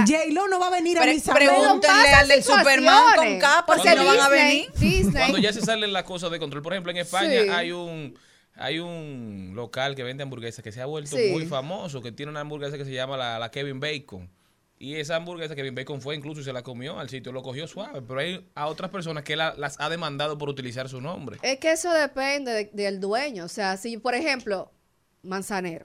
J-Lo 0.07 0.49
no 0.49 0.59
va 0.61 0.67
a 0.67 0.71
venir 0.71 0.99
a 0.99 1.05
mi 1.07 1.21
salón. 1.21 1.37
pregúntenle 1.47 2.09
al 2.11 2.29
del 2.29 2.43
Superman 2.43 3.17
con 3.17 3.39
capa 3.39 3.75
Porque 3.75 3.91
si 3.91 3.95
no 3.97 4.05
van 4.05 4.21
a 4.21 4.29
Disney- 4.29 4.67
venir. 4.71 4.73
Disney- 4.79 5.13
Cuando 5.13 5.39
ya 5.39 5.53
se 5.53 5.61
salen 5.61 5.93
las 5.93 6.03
cosas 6.03 6.31
de 6.31 6.39
control. 6.39 6.63
Por 6.63 6.73
ejemplo, 6.73 6.91
en 6.91 6.99
España 6.99 7.43
Sí. 7.43 7.49
hay 7.49 7.73
un 7.73 8.19
hay 8.61 8.81
un 8.81 9.53
local 9.55 9.95
que 9.95 10.03
vende 10.03 10.25
hamburguesas 10.25 10.65
que 10.65 10.73
se 10.73 10.81
ha 10.83 10.87
vuelto 10.87 11.17
Sí. 11.17 11.29
muy 11.31 11.47
famoso, 11.47 12.03
que 12.03 12.11
tiene 12.11 12.31
una 12.33 12.41
hamburguesa 12.41 12.77
que 12.77 12.85
se 12.85 12.91
llama 12.93 13.17
la, 13.17 13.39
la 13.39 13.53
Kevin 13.53 13.79
Bacon. 13.79 14.29
Y 14.81 14.95
esa 14.97 15.17
hamburguesa 15.17 15.57
Kevin 15.57 15.75
Bacon 15.75 16.01
fue 16.01 16.15
incluso 16.15 16.41
y 16.41 16.45
se 16.45 16.53
la 16.53 16.63
comió 16.63 16.99
al 17.01 17.09
sitio, 17.09 17.33
lo 17.33 17.43
cogió 17.43 17.67
suave. 17.67 18.01
Pero 18.03 18.21
hay 18.21 18.49
a 18.55 18.67
otras 18.69 18.91
personas 18.91 19.25
que 19.25 19.35
la- 19.35 19.55
las 19.57 19.79
ha 19.81 19.89
demandado 19.89 20.39
por 20.39 20.49
utilizar 20.49 20.89
su 20.89 21.01
nombre. 21.01 21.39
Es 21.43 21.59
que 21.59 21.73
eso 21.73 21.93
depende 21.93 22.53
de- 22.53 22.71
del 22.73 23.01
dueño. 23.01 23.45
O 23.45 23.49
sea, 23.49 23.77
si, 23.77 23.97
por 23.99 24.15
ejemplo, 24.15 24.71
Manzanero, 25.23 25.85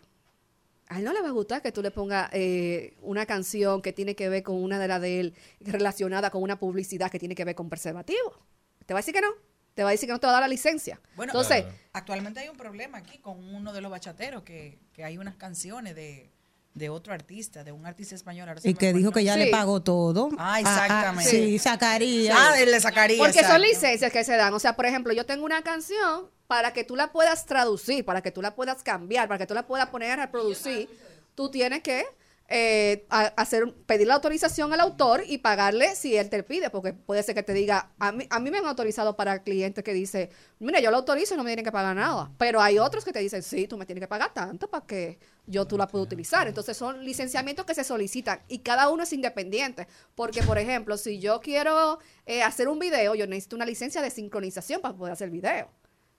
a 0.89 0.99
él 0.99 1.05
no 1.05 1.13
le 1.13 1.21
va 1.21 1.29
a 1.29 1.31
gustar 1.31 1.61
que 1.63 1.71
tú 1.71 1.81
le 1.81 1.89
pongas 1.89 2.29
eh, 2.33 2.95
una 3.01 3.25
canción 3.25 3.81
que 3.81 3.93
tiene 3.93 4.15
que 4.15 4.29
ver 4.29 4.43
con 4.43 4.61
una 4.61 4.77
de 4.77 4.87
las 4.87 5.01
de 5.01 5.19
él, 5.21 5.33
relacionada 5.59 6.29
con 6.29 6.43
una 6.43 6.59
publicidad 6.59 7.09
que 7.09 7.17
tiene 7.19 7.33
que 7.33 7.45
ver 7.45 7.55
con 7.55 7.69
preservativo. 7.69 8.37
¿Te 8.85 8.93
va 8.93 8.99
a 8.99 9.01
decir 9.01 9.13
que 9.13 9.21
no? 9.21 9.29
Te 9.73 9.81
va 9.81 9.89
a 9.89 9.91
decir 9.93 10.07
que 10.07 10.13
no 10.13 10.19
te 10.19 10.27
va 10.27 10.31
a 10.31 10.33
dar 10.33 10.41
la 10.43 10.47
licencia. 10.47 11.01
Bueno, 11.15 11.31
Entonces, 11.31 11.65
actualmente 11.93 12.41
hay 12.41 12.49
un 12.49 12.57
problema 12.57 12.99
aquí 12.99 13.17
con 13.17 13.43
uno 13.55 13.73
de 13.73 13.81
los 13.81 13.89
bachateros 13.89 14.43
que, 14.43 14.77
que 14.93 15.03
hay 15.03 15.17
unas 15.17 15.35
canciones 15.35 15.95
de, 15.95 16.29
de 16.73 16.89
otro 16.89 17.13
artista, 17.13 17.63
de 17.63 17.71
un 17.71 17.85
artista 17.85 18.15
español. 18.15 18.49
ahora 18.49 18.61
Y 18.63 18.73
que 18.73 18.93
dijo 18.93 19.11
que 19.11 19.23
ya 19.23 19.37
le 19.37 19.47
pagó 19.51 19.81
todo. 19.81 20.29
Ah, 20.37 20.59
exactamente. 20.59 21.29
sí, 21.29 21.59
Zacarías. 21.59 22.35
Ah, 22.39 22.59
el 22.59 22.71
de 22.71 22.79
Zacarías. 22.79 23.19
porque 23.19 23.43
son 23.43 23.61
licencias 23.61 24.11
que 24.11 24.23
se 24.23 24.35
dan. 24.35 24.53
O 24.53 24.59
sea, 24.59 24.75
por 24.75 24.85
ejemplo, 24.85 25.13
yo 25.13 25.25
tengo 25.25 25.45
una 25.45 25.61
canción 25.61 26.29
para 26.47 26.73
que 26.73 26.83
tú 26.83 26.95
la 26.95 27.11
puedas 27.11 27.45
traducir, 27.45 28.03
para 28.05 28.21
que 28.21 28.31
tú 28.31 28.41
la 28.41 28.55
puedas 28.55 28.83
cambiar, 28.83 29.27
para 29.27 29.37
que 29.37 29.45
tú 29.45 29.53
la 29.53 29.67
puedas 29.67 29.87
poner 29.89 30.11
a 30.11 30.15
reproducir, 30.25 30.89
tú 31.35 31.49
tienes 31.49 31.81
que 31.83 32.05
eh, 32.49 33.05
a- 33.09 33.33
hacer 33.37 33.73
pedir 33.85 34.05
la 34.05 34.15
autorización 34.15 34.73
al 34.73 34.79
autor 34.81 35.23
y 35.25 35.37
pagarle 35.39 35.95
si 35.95 36.17
él 36.17 36.29
te 36.29 36.43
pide, 36.43 36.69
porque 36.69 36.93
puede 36.93 37.23
ser 37.23 37.33
que 37.35 37.41
te 37.41 37.53
diga, 37.53 37.91
a 37.99 38.11
mí, 38.11 38.27
a 38.29 38.39
mí 38.39 38.51
me 38.51 38.57
han 38.57 38.65
autorizado 38.67 39.15
para 39.15 39.41
clientes 39.43 39.83
que 39.83 39.93
dice, 39.93 40.29
mira, 40.59 40.79
yo 40.81 40.91
lo 40.91 40.97
autorizo 40.97 41.33
y 41.33 41.37
no 41.37 41.43
me 41.43 41.49
tienen 41.51 41.65
que 41.65 41.71
pagar 41.71 41.95
nada, 41.95 42.29
pero 42.37 42.61
hay 42.61 42.77
otros 42.79 43.05
que 43.05 43.13
te 43.13 43.19
dicen, 43.19 43.41
sí, 43.41 43.67
tú 43.67 43.77
me 43.77 43.85
tienes 43.85 44.01
que 44.01 44.07
pagar 44.09 44.33
tanto 44.33 44.67
para 44.69 44.85
que 44.85 45.17
yo 45.45 45.65
tú 45.65 45.77
la 45.77 45.87
pueda 45.87 46.03
utilizar. 46.03 46.47
Entonces 46.47 46.77
son 46.77 47.03
licenciamientos 47.03 47.65
que 47.65 47.75
se 47.75 47.83
solicitan 47.83 48.41
y 48.47 48.59
cada 48.59 48.89
uno 48.89 49.03
es 49.03 49.13
independiente, 49.13 49.87
porque 50.15 50.43
por 50.43 50.57
ejemplo, 50.57 50.97
si 50.97 51.19
yo 51.19 51.39
quiero 51.41 51.99
eh, 52.25 52.43
hacer 52.43 52.67
un 52.67 52.79
video, 52.79 53.15
yo 53.15 53.27
necesito 53.27 53.55
una 53.55 53.65
licencia 53.65 54.01
de 54.01 54.09
sincronización 54.09 54.81
para 54.81 54.95
poder 54.95 55.13
hacer 55.13 55.25
el 55.25 55.31
video. 55.31 55.69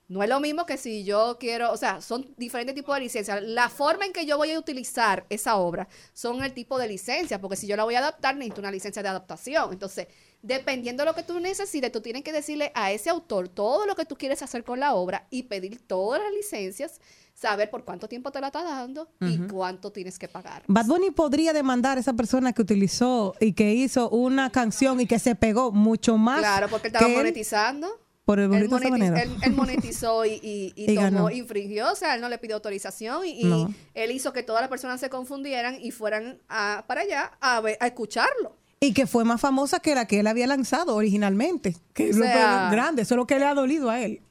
No 0.06 0.22
es 0.22 0.28
lo 0.28 0.38
mismo 0.38 0.66
que 0.66 0.76
si 0.76 1.02
yo 1.02 1.38
quiero, 1.40 1.72
o 1.72 1.78
sea, 1.78 2.02
son 2.02 2.34
diferentes 2.36 2.74
tipos 2.74 2.94
de 2.94 3.00
licencias. 3.00 3.42
La 3.42 3.70
forma 3.70 4.04
en 4.04 4.12
que 4.12 4.26
yo 4.26 4.36
voy 4.36 4.50
a 4.50 4.58
utilizar 4.58 5.24
esa 5.30 5.56
obra 5.56 5.88
son 6.12 6.44
el 6.44 6.52
tipo 6.52 6.78
de 6.78 6.88
licencia, 6.88 7.40
porque 7.40 7.56
si 7.56 7.66
yo 7.66 7.74
la 7.74 7.84
voy 7.84 7.94
a 7.94 8.00
adaptar, 8.00 8.36
necesito 8.36 8.60
una 8.60 8.70
licencia 8.70 9.02
de 9.02 9.08
adaptación. 9.08 9.72
Entonces, 9.72 10.08
dependiendo 10.42 11.02
de 11.02 11.06
lo 11.06 11.14
que 11.14 11.22
tú 11.22 11.40
necesites, 11.40 11.90
tú 11.90 12.02
tienes 12.02 12.22
que 12.22 12.32
decirle 12.32 12.70
a 12.74 12.92
ese 12.92 13.08
autor 13.08 13.48
todo 13.48 13.86
lo 13.86 13.96
que 13.96 14.04
tú 14.04 14.16
quieres 14.16 14.42
hacer 14.42 14.62
con 14.62 14.78
la 14.78 14.92
obra 14.94 15.26
y 15.30 15.44
pedir 15.44 15.80
todas 15.86 16.22
las 16.22 16.32
licencias, 16.32 17.00
saber 17.34 17.68
por 17.70 17.84
cuánto 17.84 18.08
tiempo 18.08 18.30
te 18.30 18.40
la 18.40 18.46
está 18.48 18.62
dando 18.62 19.08
y 19.20 19.38
cuánto 19.48 19.90
tienes 19.92 20.18
que 20.18 20.28
pagar. 20.28 20.62
Bad 20.68 20.86
Bunny 20.86 21.10
podría 21.10 21.52
demandar 21.52 21.98
a 21.98 22.00
esa 22.00 22.12
persona 22.14 22.52
que 22.52 22.62
utilizó 22.62 23.34
y 23.40 23.52
que 23.52 23.72
hizo 23.74 24.08
una 24.10 24.50
canción 24.50 25.00
y 25.00 25.06
que 25.06 25.18
se 25.18 25.34
pegó 25.34 25.72
mucho 25.72 26.16
más. 26.16 26.38
Claro, 26.38 26.68
porque 26.68 26.88
él 26.88 26.94
estaba 26.94 27.10
él 27.10 27.16
monetizando. 27.18 27.88
Por 28.24 28.38
el 28.40 28.54
Él, 28.54 28.70
monetiz- 28.70 28.88
manera. 28.90 29.20
él- 29.22 29.36
él 29.42 29.52
monetizó 29.52 30.24
y, 30.24 30.40
y, 30.42 30.72
y 30.76 30.92
Y 30.92 30.94
ganó. 30.94 31.18
tomó, 31.18 31.30
infringió, 31.30 31.92
o 31.92 31.94
sea, 31.94 32.14
él 32.14 32.22
no 32.22 32.30
le 32.30 32.38
pidió 32.38 32.54
autorización 32.56 33.26
y, 33.26 33.44
No. 33.44 33.74
él 33.92 34.10
hizo 34.12 34.32
que 34.32 34.42
todas 34.42 34.62
las 34.62 34.70
personas 34.70 34.98
se 34.98 35.10
confundieran 35.10 35.76
y 35.78 35.90
fueran 35.90 36.38
a- 36.48 36.84
para 36.86 37.02
allá 37.02 37.32
a, 37.42 37.60
ver- 37.60 37.76
a 37.80 37.86
escucharlo. 37.88 38.56
Y 38.80 38.94
que 38.94 39.06
fue 39.06 39.24
más 39.24 39.42
famosa 39.42 39.80
que 39.80 39.94
la 39.94 40.06
que 40.06 40.20
él 40.20 40.26
había 40.26 40.46
lanzado 40.46 40.94
originalmente. 40.96 41.76
Que 41.92 42.08
es 42.08 42.16
O 42.16 42.22
sea- 42.22 42.68
que- 42.70 42.74
grande, 42.76 43.02
eso 43.02 43.12
es 43.14 43.16
lo 43.18 43.26
que 43.26 43.38
le 43.38 43.44
ha 43.44 43.52
dolido 43.54 43.90
a 43.90 44.00
él. 44.00 44.22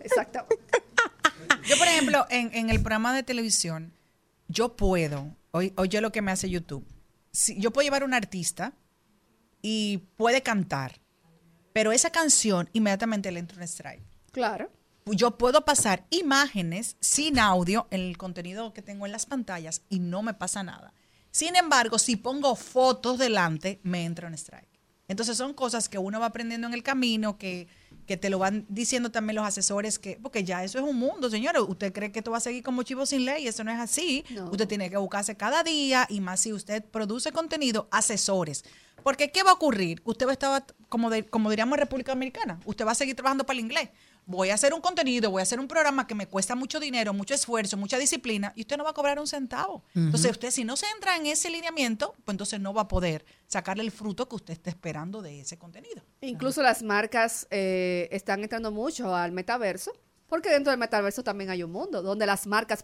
Exactamente. 0.00 0.56
Yo, 1.68 1.76
por 1.76 1.86
ejemplo, 1.86 2.26
en, 2.30 2.50
en 2.54 2.70
el 2.70 2.80
programa 2.80 3.14
de 3.14 3.22
televisión, 3.22 3.92
yo 4.48 4.74
puedo, 4.74 5.36
oye, 5.50 5.74
oye 5.76 6.00
lo 6.00 6.10
que 6.10 6.22
me 6.22 6.32
hace 6.32 6.48
YouTube. 6.48 6.86
Si, 7.30 7.60
yo 7.60 7.72
puedo 7.72 7.84
llevar 7.84 8.02
a 8.02 8.06
un 8.06 8.14
artista 8.14 8.72
y 9.60 9.98
puede 10.16 10.42
cantar, 10.42 10.98
pero 11.74 11.92
esa 11.92 12.10
canción 12.10 12.70
inmediatamente 12.72 13.30
le 13.30 13.40
entra 13.40 13.58
un 13.58 13.64
strike. 13.64 14.02
Claro. 14.32 14.70
Yo 15.04 15.36
puedo 15.36 15.64
pasar 15.64 16.06
imágenes 16.10 16.96
sin 17.00 17.38
audio 17.38 17.86
en 17.90 18.00
el 18.00 18.16
contenido 18.16 18.72
que 18.72 18.82
tengo 18.82 19.06
en 19.06 19.12
las 19.12 19.26
pantallas 19.26 19.82
y 19.88 19.98
no 19.98 20.22
me 20.22 20.34
pasa 20.34 20.62
nada. 20.62 20.94
Sin 21.30 21.54
embargo, 21.56 21.98
si 21.98 22.16
pongo 22.16 22.56
fotos 22.56 23.18
delante, 23.18 23.80
me 23.82 24.04
entra 24.04 24.28
un 24.28 24.34
strike. 24.34 24.68
Entonces 25.06 25.36
son 25.36 25.54
cosas 25.54 25.88
que 25.88 25.98
uno 25.98 26.20
va 26.20 26.26
aprendiendo 26.26 26.66
en 26.66 26.74
el 26.74 26.82
camino, 26.82 27.38
que, 27.38 27.68
que 28.08 28.16
te 28.16 28.30
lo 28.30 28.38
van 28.38 28.64
diciendo 28.70 29.10
también 29.10 29.36
los 29.36 29.46
asesores, 29.46 29.98
que 29.98 30.18
porque 30.20 30.42
ya 30.42 30.64
eso 30.64 30.78
es 30.78 30.84
un 30.84 30.96
mundo, 30.96 31.28
señores. 31.28 31.62
Usted 31.68 31.92
cree 31.92 32.10
que 32.10 32.20
esto 32.20 32.30
va 32.30 32.38
a 32.38 32.40
seguir 32.40 32.62
como 32.62 32.82
chivo 32.82 33.04
sin 33.04 33.26
ley, 33.26 33.46
eso 33.46 33.62
no 33.62 33.70
es 33.70 33.78
así. 33.78 34.24
No. 34.30 34.50
Usted 34.50 34.66
tiene 34.66 34.88
que 34.88 34.96
buscarse 34.96 35.36
cada 35.36 35.62
día 35.62 36.06
y 36.08 36.20
más 36.20 36.40
si 36.40 36.54
usted 36.54 36.82
produce 36.82 37.32
contenido, 37.32 37.86
asesores. 37.90 38.64
Porque 39.02 39.30
¿qué 39.30 39.42
va 39.42 39.50
a 39.50 39.54
ocurrir? 39.54 40.00
Usted 40.04 40.26
va 40.26 40.30
a 40.30 40.32
estar, 40.34 40.64
como, 40.88 41.10
de- 41.10 41.26
como 41.26 41.50
diríamos 41.50 41.74
en 41.76 41.80
República 41.80 42.12
Dominicana, 42.12 42.60
usted 42.64 42.86
va 42.86 42.92
a 42.92 42.94
seguir 42.94 43.14
trabajando 43.16 43.44
para 43.44 43.58
el 43.58 43.64
inglés. 43.64 43.88
Voy 44.26 44.50
a 44.50 44.54
hacer 44.54 44.74
un 44.74 44.82
contenido, 44.82 45.30
voy 45.30 45.40
a 45.40 45.44
hacer 45.44 45.58
un 45.58 45.66
programa 45.68 46.06
que 46.06 46.14
me 46.14 46.26
cuesta 46.26 46.54
mucho 46.54 46.78
dinero, 46.80 47.14
mucho 47.14 47.32
esfuerzo, 47.32 47.78
mucha 47.78 47.96
disciplina, 47.96 48.52
y 48.56 48.60
usted 48.60 48.76
no 48.76 48.84
va 48.84 48.90
a 48.90 48.92
cobrar 48.92 49.18
un 49.18 49.26
centavo. 49.26 49.84
Entonces, 49.94 50.30
usted 50.32 50.50
si 50.50 50.64
no 50.64 50.76
se 50.76 50.84
entra 50.94 51.16
en 51.16 51.24
ese 51.26 51.48
lineamiento, 51.48 52.14
pues 52.26 52.34
entonces 52.34 52.60
no 52.60 52.74
va 52.74 52.82
a 52.82 52.88
poder 52.88 53.24
sacarle 53.46 53.82
el 53.84 53.90
fruto 53.90 54.28
que 54.28 54.36
usted 54.36 54.52
está 54.52 54.68
esperando 54.68 55.22
de 55.22 55.40
ese 55.40 55.56
contenido. 55.56 56.02
Incluso 56.20 56.60
las 56.62 56.82
marcas 56.82 57.46
eh, 57.50 58.08
están 58.12 58.42
entrando 58.42 58.70
mucho 58.70 59.14
al 59.16 59.32
metaverso 59.32 59.92
Porque 60.28 60.50
dentro 60.50 60.72
del 60.72 60.78
metaverso 60.78 61.22
también 61.24 61.48
hay 61.48 61.62
un 61.62 61.72
mundo 61.72 62.02
donde 62.02 62.26
las 62.26 62.46
marcas 62.46 62.82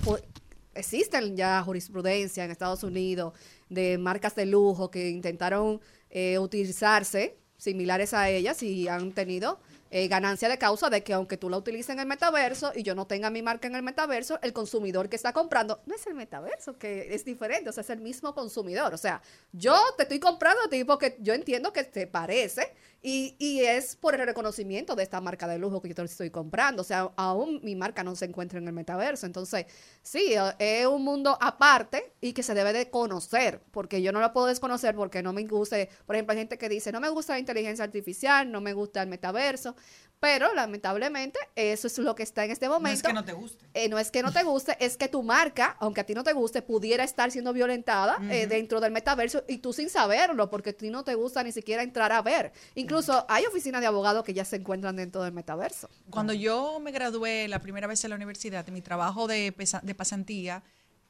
existen 0.74 1.36
ya 1.36 1.62
jurisprudencia 1.62 2.44
en 2.44 2.50
Estados 2.50 2.82
Unidos 2.82 3.34
de 3.68 3.98
marcas 3.98 4.34
de 4.34 4.46
lujo 4.46 4.90
que 4.90 5.10
intentaron 5.10 5.80
eh, 6.14 6.38
utilizarse 6.38 7.36
similares 7.58 8.14
a 8.14 8.30
ellas 8.30 8.62
y 8.62 8.88
han 8.88 9.12
tenido 9.12 9.58
eh, 9.96 10.08
ganancia 10.08 10.48
de 10.48 10.58
causa 10.58 10.90
de 10.90 11.04
que 11.04 11.12
aunque 11.12 11.36
tú 11.36 11.48
la 11.48 11.56
utilices 11.56 11.90
en 11.90 12.00
el 12.00 12.06
metaverso 12.06 12.72
y 12.74 12.82
yo 12.82 12.96
no 12.96 13.06
tenga 13.06 13.30
mi 13.30 13.42
marca 13.42 13.68
en 13.68 13.76
el 13.76 13.84
metaverso, 13.84 14.40
el 14.42 14.52
consumidor 14.52 15.08
que 15.08 15.14
está 15.14 15.32
comprando 15.32 15.82
no 15.86 15.94
es 15.94 16.04
el 16.08 16.14
metaverso, 16.14 16.76
que 16.76 17.14
es 17.14 17.24
diferente, 17.24 17.70
o 17.70 17.72
sea, 17.72 17.82
es 17.82 17.90
el 17.90 18.00
mismo 18.00 18.34
consumidor. 18.34 18.92
O 18.92 18.98
sea, 18.98 19.22
yo 19.52 19.76
te 19.96 20.02
estoy 20.02 20.18
comprando 20.18 20.62
a 20.64 20.68
ti 20.68 20.82
porque 20.82 21.16
yo 21.20 21.32
entiendo 21.32 21.72
que 21.72 21.84
te 21.84 22.08
parece 22.08 22.74
y, 23.02 23.36
y 23.38 23.60
es 23.60 23.94
por 23.94 24.14
el 24.14 24.26
reconocimiento 24.26 24.96
de 24.96 25.02
esta 25.02 25.20
marca 25.20 25.46
de 25.46 25.58
lujo 25.58 25.80
que 25.80 25.90
yo 25.90 25.94
te 25.94 26.02
estoy 26.02 26.30
comprando. 26.30 26.80
O 26.82 26.84
sea, 26.84 27.12
aún 27.16 27.60
mi 27.62 27.76
marca 27.76 28.02
no 28.02 28.16
se 28.16 28.24
encuentra 28.24 28.58
en 28.58 28.66
el 28.66 28.72
metaverso. 28.72 29.26
Entonces, 29.26 29.66
sí, 30.02 30.34
eh, 30.34 30.54
es 30.58 30.86
un 30.86 31.04
mundo 31.04 31.36
aparte 31.40 32.14
y 32.20 32.32
que 32.32 32.42
se 32.42 32.54
debe 32.54 32.72
de 32.72 32.90
conocer, 32.90 33.60
porque 33.70 34.00
yo 34.02 34.10
no 34.10 34.20
lo 34.20 34.32
puedo 34.32 34.46
desconocer 34.46 34.96
porque 34.96 35.22
no 35.22 35.32
me 35.32 35.44
guste, 35.44 35.90
por 36.06 36.16
ejemplo, 36.16 36.32
hay 36.32 36.38
gente 36.38 36.56
que 36.58 36.68
dice, 36.68 36.92
no 36.92 37.00
me 37.00 37.10
gusta 37.10 37.34
la 37.34 37.38
inteligencia 37.38 37.84
artificial, 37.84 38.50
no 38.50 38.60
me 38.62 38.72
gusta 38.72 39.02
el 39.02 39.08
metaverso, 39.08 39.76
pero 40.20 40.54
lamentablemente 40.54 41.38
eso 41.54 41.86
es 41.86 41.98
lo 41.98 42.14
que 42.14 42.22
está 42.22 42.46
en 42.46 42.50
este 42.50 42.66
momento. 42.68 42.88
No 42.88 42.94
es 42.94 43.02
que 43.02 43.12
no 43.12 43.24
te 43.24 43.32
guste. 43.34 43.66
Eh, 43.74 43.88
no 43.90 43.98
es 43.98 44.10
que 44.10 44.22
no 44.22 44.32
te 44.32 44.42
guste, 44.42 44.74
es 44.80 44.96
que 44.96 45.08
tu 45.08 45.22
marca, 45.22 45.76
aunque 45.80 46.00
a 46.00 46.04
ti 46.04 46.14
no 46.14 46.24
te 46.24 46.32
guste, 46.32 46.62
pudiera 46.62 47.04
estar 47.04 47.30
siendo 47.30 47.52
violentada 47.52 48.16
eh, 48.30 48.46
dentro 48.46 48.80
del 48.80 48.90
metaverso 48.90 49.44
y 49.48 49.58
tú 49.58 49.74
sin 49.74 49.90
saberlo, 49.90 50.48
porque 50.48 50.70
a 50.70 50.72
ti 50.72 50.88
no 50.88 51.04
te 51.04 51.14
gusta 51.14 51.42
ni 51.44 51.52
siquiera 51.52 51.82
entrar 51.82 52.10
a 52.12 52.22
ver. 52.22 52.52
Incluso 52.74 53.26
hay 53.28 53.44
oficinas 53.44 53.82
de 53.82 53.86
abogados 53.86 54.24
que 54.24 54.32
ya 54.32 54.46
se 54.46 54.56
encuentran 54.56 54.96
dentro 54.96 55.22
del 55.22 55.32
metaverso. 55.34 55.90
Cuando 56.08 56.32
yo 56.32 56.80
me 56.80 56.90
gradué 56.90 57.46
la 57.48 57.58
primera 57.60 57.86
vez 57.86 58.02
en 58.04 58.10
la 58.10 58.16
universidad, 58.16 58.66
en 58.66 58.72
mi 58.72 58.80
trabajo 58.80 59.26
de, 59.26 59.52
pesa- 59.52 59.82
de 59.82 59.94
pasantía, 59.94 60.62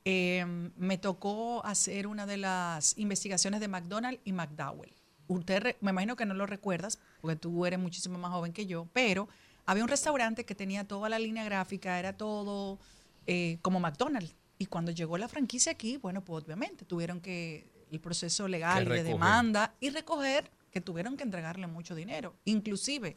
eh, 0.05 0.45
me 0.77 0.99
tocó 0.99 1.65
hacer 1.65 2.07
una 2.09 2.27
de 2.27 2.37
las 2.37 2.99
investigaciones 2.99 3.61
de 3.61 3.69
McDonald's 3.69 4.21
y 4.25 4.33
McDowell. 4.33 4.93
Usted, 5.29 5.63
re- 5.63 5.77
me 5.81 5.91
imagino 5.91 6.17
que 6.17 6.27
no 6.27 6.35
lo 6.35 6.47
recuerdas, 6.47 6.99
porque 7.21 7.37
tú 7.37 7.65
eres 7.67 7.79
muchísimo 7.79 8.19
más 8.19 8.31
joven 8.33 8.53
que 8.53 8.67
yo, 8.67 8.87
pero 8.93 9.29
había 9.67 9.83
un 9.83 9.89
restaurante 9.89 10.45
que 10.45 10.55
tenía 10.55 10.87
toda 10.87 11.09
la 11.09 11.19
línea 11.19 11.45
gráfica, 11.45 11.99
era 11.99 12.15
todo 12.17 12.79
eh, 13.27 13.59
como 13.63 13.81
McDonald's. 13.81 14.35
Y 14.59 14.67
cuando 14.67 14.93
llegó 14.93 15.19
la 15.19 15.29
franquicia 15.29 15.73
aquí, 15.73 15.97
bueno, 15.97 16.21
pues 16.23 16.45
obviamente 16.45 16.85
tuvieron 16.85 17.21
que, 17.21 17.67
el 17.91 18.01
proceso 18.01 18.49
legal 18.49 18.85
de 18.85 19.03
demanda 19.13 19.75
y 19.81 19.91
recoger, 19.91 20.51
que 20.71 20.81
tuvieron 20.81 21.17
que 21.17 21.23
entregarle 21.23 21.67
mucho 21.67 21.95
dinero. 21.95 22.35
Inclusive, 22.45 23.17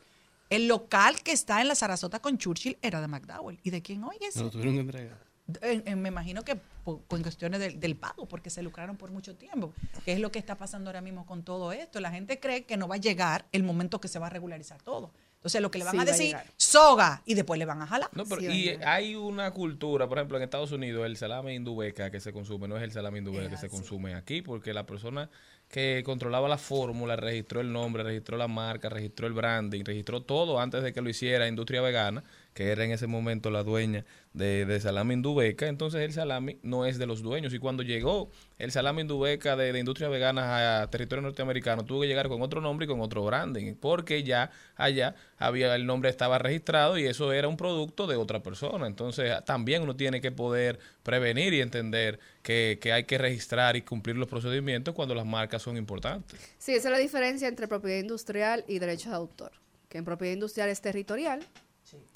el 0.50 0.68
local 0.68 1.22
que 1.24 1.32
está 1.32 1.62
en 1.62 1.68
la 1.68 1.76
Sarasota 1.76 2.20
con 2.20 2.38
Churchill 2.38 2.78
era 2.82 3.02
de 3.02 3.08
McDowell. 3.08 3.60
¿Y 3.64 3.72
de 3.72 3.82
quién 3.82 4.04
hoy 4.04 4.18
es? 4.22 4.36
Lo 4.38 4.50
tuvieron 4.50 4.76
que 4.76 4.80
entregar. 4.82 5.27
En- 5.62 5.84
en- 5.86 6.02
me 6.02 6.10
imagino 6.10 6.44
que 6.44 6.56
por, 6.84 7.02
por 7.02 7.22
cuestiones 7.22 7.60
del, 7.60 7.80
del 7.80 7.96
pago, 7.96 8.26
porque 8.28 8.50
se 8.50 8.62
lucraron 8.62 8.98
por 8.98 9.12
mucho 9.12 9.36
tiempo. 9.36 9.74
¿Qué 10.06 10.14
es 10.14 10.20
lo 10.20 10.32
que 10.32 10.40
está 10.40 10.56
pasando 10.56 10.90
ahora 10.90 11.02
mismo 11.02 11.26
con 11.26 11.44
todo 11.44 11.72
esto? 11.72 12.00
La 12.00 12.12
gente 12.12 12.40
cree 12.40 12.66
que 12.66 12.78
no 12.78 12.88
va 12.88 12.96
a 12.96 13.00
llegar 13.00 13.46
el 13.52 13.64
momento 13.64 14.00
que 14.02 14.08
se 14.08 14.20
va 14.20 14.28
a 14.28 14.30
regularizar 14.30 14.82
todo. 14.82 15.12
Entonces, 15.38 15.62
lo 15.62 15.70
que 15.72 15.78
le 15.78 15.86
van 15.86 15.92
Sí, 15.94 15.98
a 15.98 16.00
va 16.00 16.04
a 16.04 16.12
decir, 16.12 16.38
soga, 16.58 17.22
y 17.26 17.34
después 17.36 17.58
le 17.60 17.66
van 17.66 17.82
a 17.82 17.88
jalar. 17.88 18.10
No, 18.14 18.26
pero 18.26 18.42
Sí, 18.42 18.48
y 18.48 18.70
hay 18.84 19.16
una 19.16 19.52
cultura, 19.52 20.08
por 20.10 20.18
ejemplo, 20.18 20.36
en 20.38 20.44
Estados 20.44 20.72
Unidos, 20.72 21.06
el 21.06 21.16
salami 21.16 21.54
indubeca 21.54 22.10
que 22.10 22.20
se 22.20 22.34
consume 22.34 22.68
no 22.68 22.76
es 22.76 22.84
el 22.84 22.92
salami 22.92 23.20
indubeca 23.20 23.50
que 23.50 23.58
se 23.58 23.70
consume 23.70 24.16
aquí, 24.16 24.42
porque 24.42 24.74
la 24.74 24.86
persona 24.86 25.30
que 25.70 26.02
controlaba 26.06 26.48
la 26.48 26.58
fórmula 26.58 27.16
registró 27.18 27.60
el 27.60 27.72
nombre, 27.74 28.04
registró 28.04 28.38
la 28.38 28.48
marca, 28.48 28.90
registró 28.90 29.28
el 29.28 29.34
branding, 29.34 29.84
registró 29.84 30.22
todo 30.22 30.60
antes 30.62 30.82
de 30.82 30.94
que 30.94 31.02
lo 31.02 31.10
hiciera 31.10 31.48
Industria 31.48 31.82
Vegana, 31.82 32.24
que 32.54 32.72
era 32.72 32.86
en 32.86 32.92
ese 32.92 33.06
momento 33.06 33.52
la 33.52 33.64
dueña 33.64 34.06
de, 34.34 34.66
de 34.66 34.80
salami 34.80 35.14
indubeca. 35.16 35.68
Entonces 35.68 36.02
el 36.02 36.14
salami 36.14 36.58
no 36.64 36.86
es 36.86 36.98
de 36.98 37.06
los 37.06 37.22
dueños. 37.22 37.54
Y 37.54 37.60
cuando 37.60 37.84
llegó 37.84 38.32
el 38.58 38.72
salami 38.72 39.02
indubeca 39.02 39.56
de, 39.56 39.74
de 39.74 39.80
Industria 39.80 40.10
Vegana 40.10 40.82
a 40.82 40.90
territorio 40.90 41.22
norteamericano, 41.22 41.84
tuvo 41.86 42.02
que 42.02 42.08
llegar 42.08 42.30
con 42.30 42.42
otro 42.42 42.62
nombre 42.62 42.86
y 42.86 42.88
con 42.88 43.02
otro 43.02 43.24
branding, 43.26 43.76
porque 43.76 44.24
ya 44.24 44.50
allá 44.76 45.16
había 45.38 45.76
el 45.76 45.86
nombre 45.86 46.10
estaba 46.10 46.40
registrado 46.40 46.98
y 46.98 47.06
eso 47.06 47.32
era 47.34 47.48
un 47.48 47.58
producto 47.58 48.08
de 48.08 48.16
otra 48.16 48.42
persona. 48.42 48.88
Entonces 48.88 49.34
también 49.46 49.84
uno 49.84 49.96
tiene 49.96 50.22
que 50.22 50.32
poder 50.32 50.80
prevenir 51.04 51.54
y 51.54 51.62
entender 51.62 52.20
que, 52.48 52.80
que 52.82 52.94
hay 52.94 53.04
que 53.04 53.18
registrar 53.18 53.76
y 53.76 53.82
cumplir 53.82 54.16
los 54.16 54.30
procedimientos 54.30 54.96
cuando 54.96 55.14
las 55.14 55.26
marcas 55.26 55.62
son 55.62 55.76
importantes. 55.76 56.40
Sí, 56.58 56.72
esa 56.74 56.88
es 56.88 56.92
la 56.94 56.98
diferencia 56.98 57.46
entre 57.50 57.68
propiedad 57.68 58.00
industrial 58.00 58.64
y 58.70 58.80
derechos 58.80 59.10
de 59.10 59.16
autor. 59.18 59.52
Que 59.90 59.98
en 59.98 60.06
propiedad 60.06 60.34
industrial 60.34 60.70
es 60.70 60.80
territorial. 60.80 61.46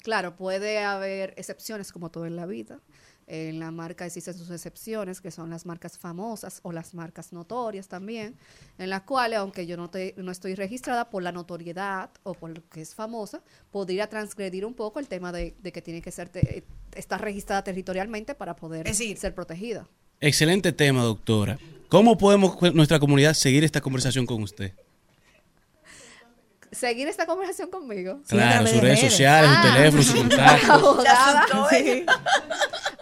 Claro, 0.02 0.34
puede 0.34 0.78
haber 0.78 1.34
excepciones 1.36 1.92
como 1.92 2.10
todo 2.10 2.24
en 2.24 2.36
la 2.36 2.46
vida. 2.46 2.80
En 3.26 3.58
la 3.60 3.70
marca 3.70 4.06
existen 4.06 4.32
sus 4.34 4.50
excepciones, 4.50 5.20
que 5.20 5.30
son 5.30 5.50
las 5.50 5.66
marcas 5.66 5.98
famosas 5.98 6.60
o 6.62 6.72
las 6.72 6.94
marcas 6.94 7.32
notorias 7.34 7.88
también, 7.88 8.34
en 8.78 8.88
las 8.88 9.02
cuales, 9.02 9.38
aunque 9.38 9.66
yo 9.66 9.76
no, 9.76 9.90
te- 9.90 10.14
no 10.16 10.32
estoy 10.32 10.54
registrada 10.54 11.10
por 11.10 11.22
la 11.22 11.30
notoriedad 11.32 12.10
o 12.22 12.32
por 12.32 12.50
lo 12.56 12.68
que 12.70 12.80
es 12.80 12.94
famosa, 12.94 13.42
podría 13.70 14.08
transgredir 14.08 14.64
un 14.64 14.74
poco 14.74 14.98
el 14.98 15.08
tema 15.08 15.30
de, 15.30 15.54
de 15.62 15.72
que 15.72 15.82
tiene 15.82 16.00
que 16.02 16.10
ser 16.10 16.30
te- 16.30 16.64
estar 16.94 17.20
registrada 17.20 17.62
territorialmente 17.62 18.34
para 18.34 18.56
poder 18.56 18.88
Es 18.88 18.98
decir, 18.98 19.16
ser 19.18 19.34
protegida. 19.34 19.86
Excelente 20.22 20.72
tema, 20.72 21.02
doctora. 21.02 21.58
¿Cómo 21.88 22.16
podemos 22.16 22.56
nuestra 22.74 22.98
comunidad 23.00 23.34
seguir 23.34 23.64
esta 23.64 23.80
conversación 23.80 24.24
con 24.24 24.42
usted? 24.42 24.72
Seguir 26.70 27.08
esta 27.08 27.26
conversación 27.26 27.68
conmigo. 27.70 28.20
Claro, 28.28 28.50
través 28.64 28.70
sus 28.70 28.80
de 28.80 28.86
redes 28.86 29.00
redes. 29.00 29.12
sociales, 29.12 29.50
su 29.50 29.56
Ah. 29.56 29.74
teléfono, 29.74 30.02
su 30.02 30.16
contacto. 30.16 31.68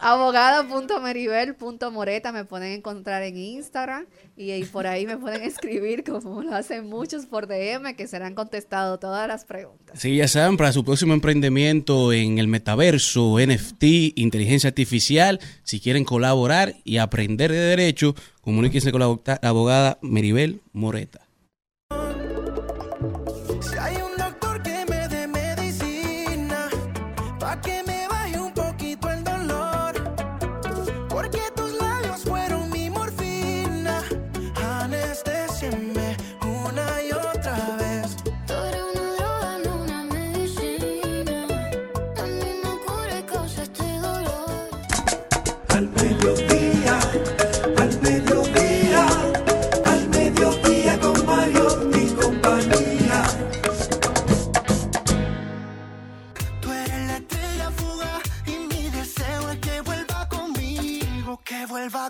Abogada.meribel.moreta 0.01 2.33
me 2.33 2.45
pueden 2.45 2.73
encontrar 2.73 3.23
en 3.23 3.37
Instagram 3.37 4.07
y, 4.37 4.53
y 4.53 4.65
por 4.65 4.87
ahí 4.87 5.07
me 5.07 5.19
pueden 5.19 5.43
escribir 5.43 6.05
como 6.05 6.43
lo 6.43 6.55
hacen 6.55 6.89
muchos 6.89 7.27
por 7.27 7.47
DM 7.47 7.95
que 7.95 8.07
serán 8.07 8.35
contestado 8.35 8.99
todas 8.99 9.29
las 9.29 9.45
preguntas. 9.45 10.01
Sí, 10.01 10.17
ya 10.17 10.27
saben, 10.29 10.57
para 10.57 10.73
su 10.73 10.83
próximo 10.85 11.13
emprendimiento 11.15 12.13
en 12.13 12.39
el 12.39 12.49
metaverso, 12.49 13.37
NFT, 13.39 13.85
inteligencia 14.17 14.69
artificial, 14.69 15.41
si 15.63 15.81
quieren 15.81 16.05
colaborar 16.05 16.75
y 16.85 16.99
aprender 16.99 17.53
de 17.53 17.59
derecho, 17.59 18.15
comuníquense 18.41 18.93
con 18.93 19.01
la 19.01 19.19
abogada 19.43 19.99
Meribel 20.03 20.63
Moreta. 20.73 21.30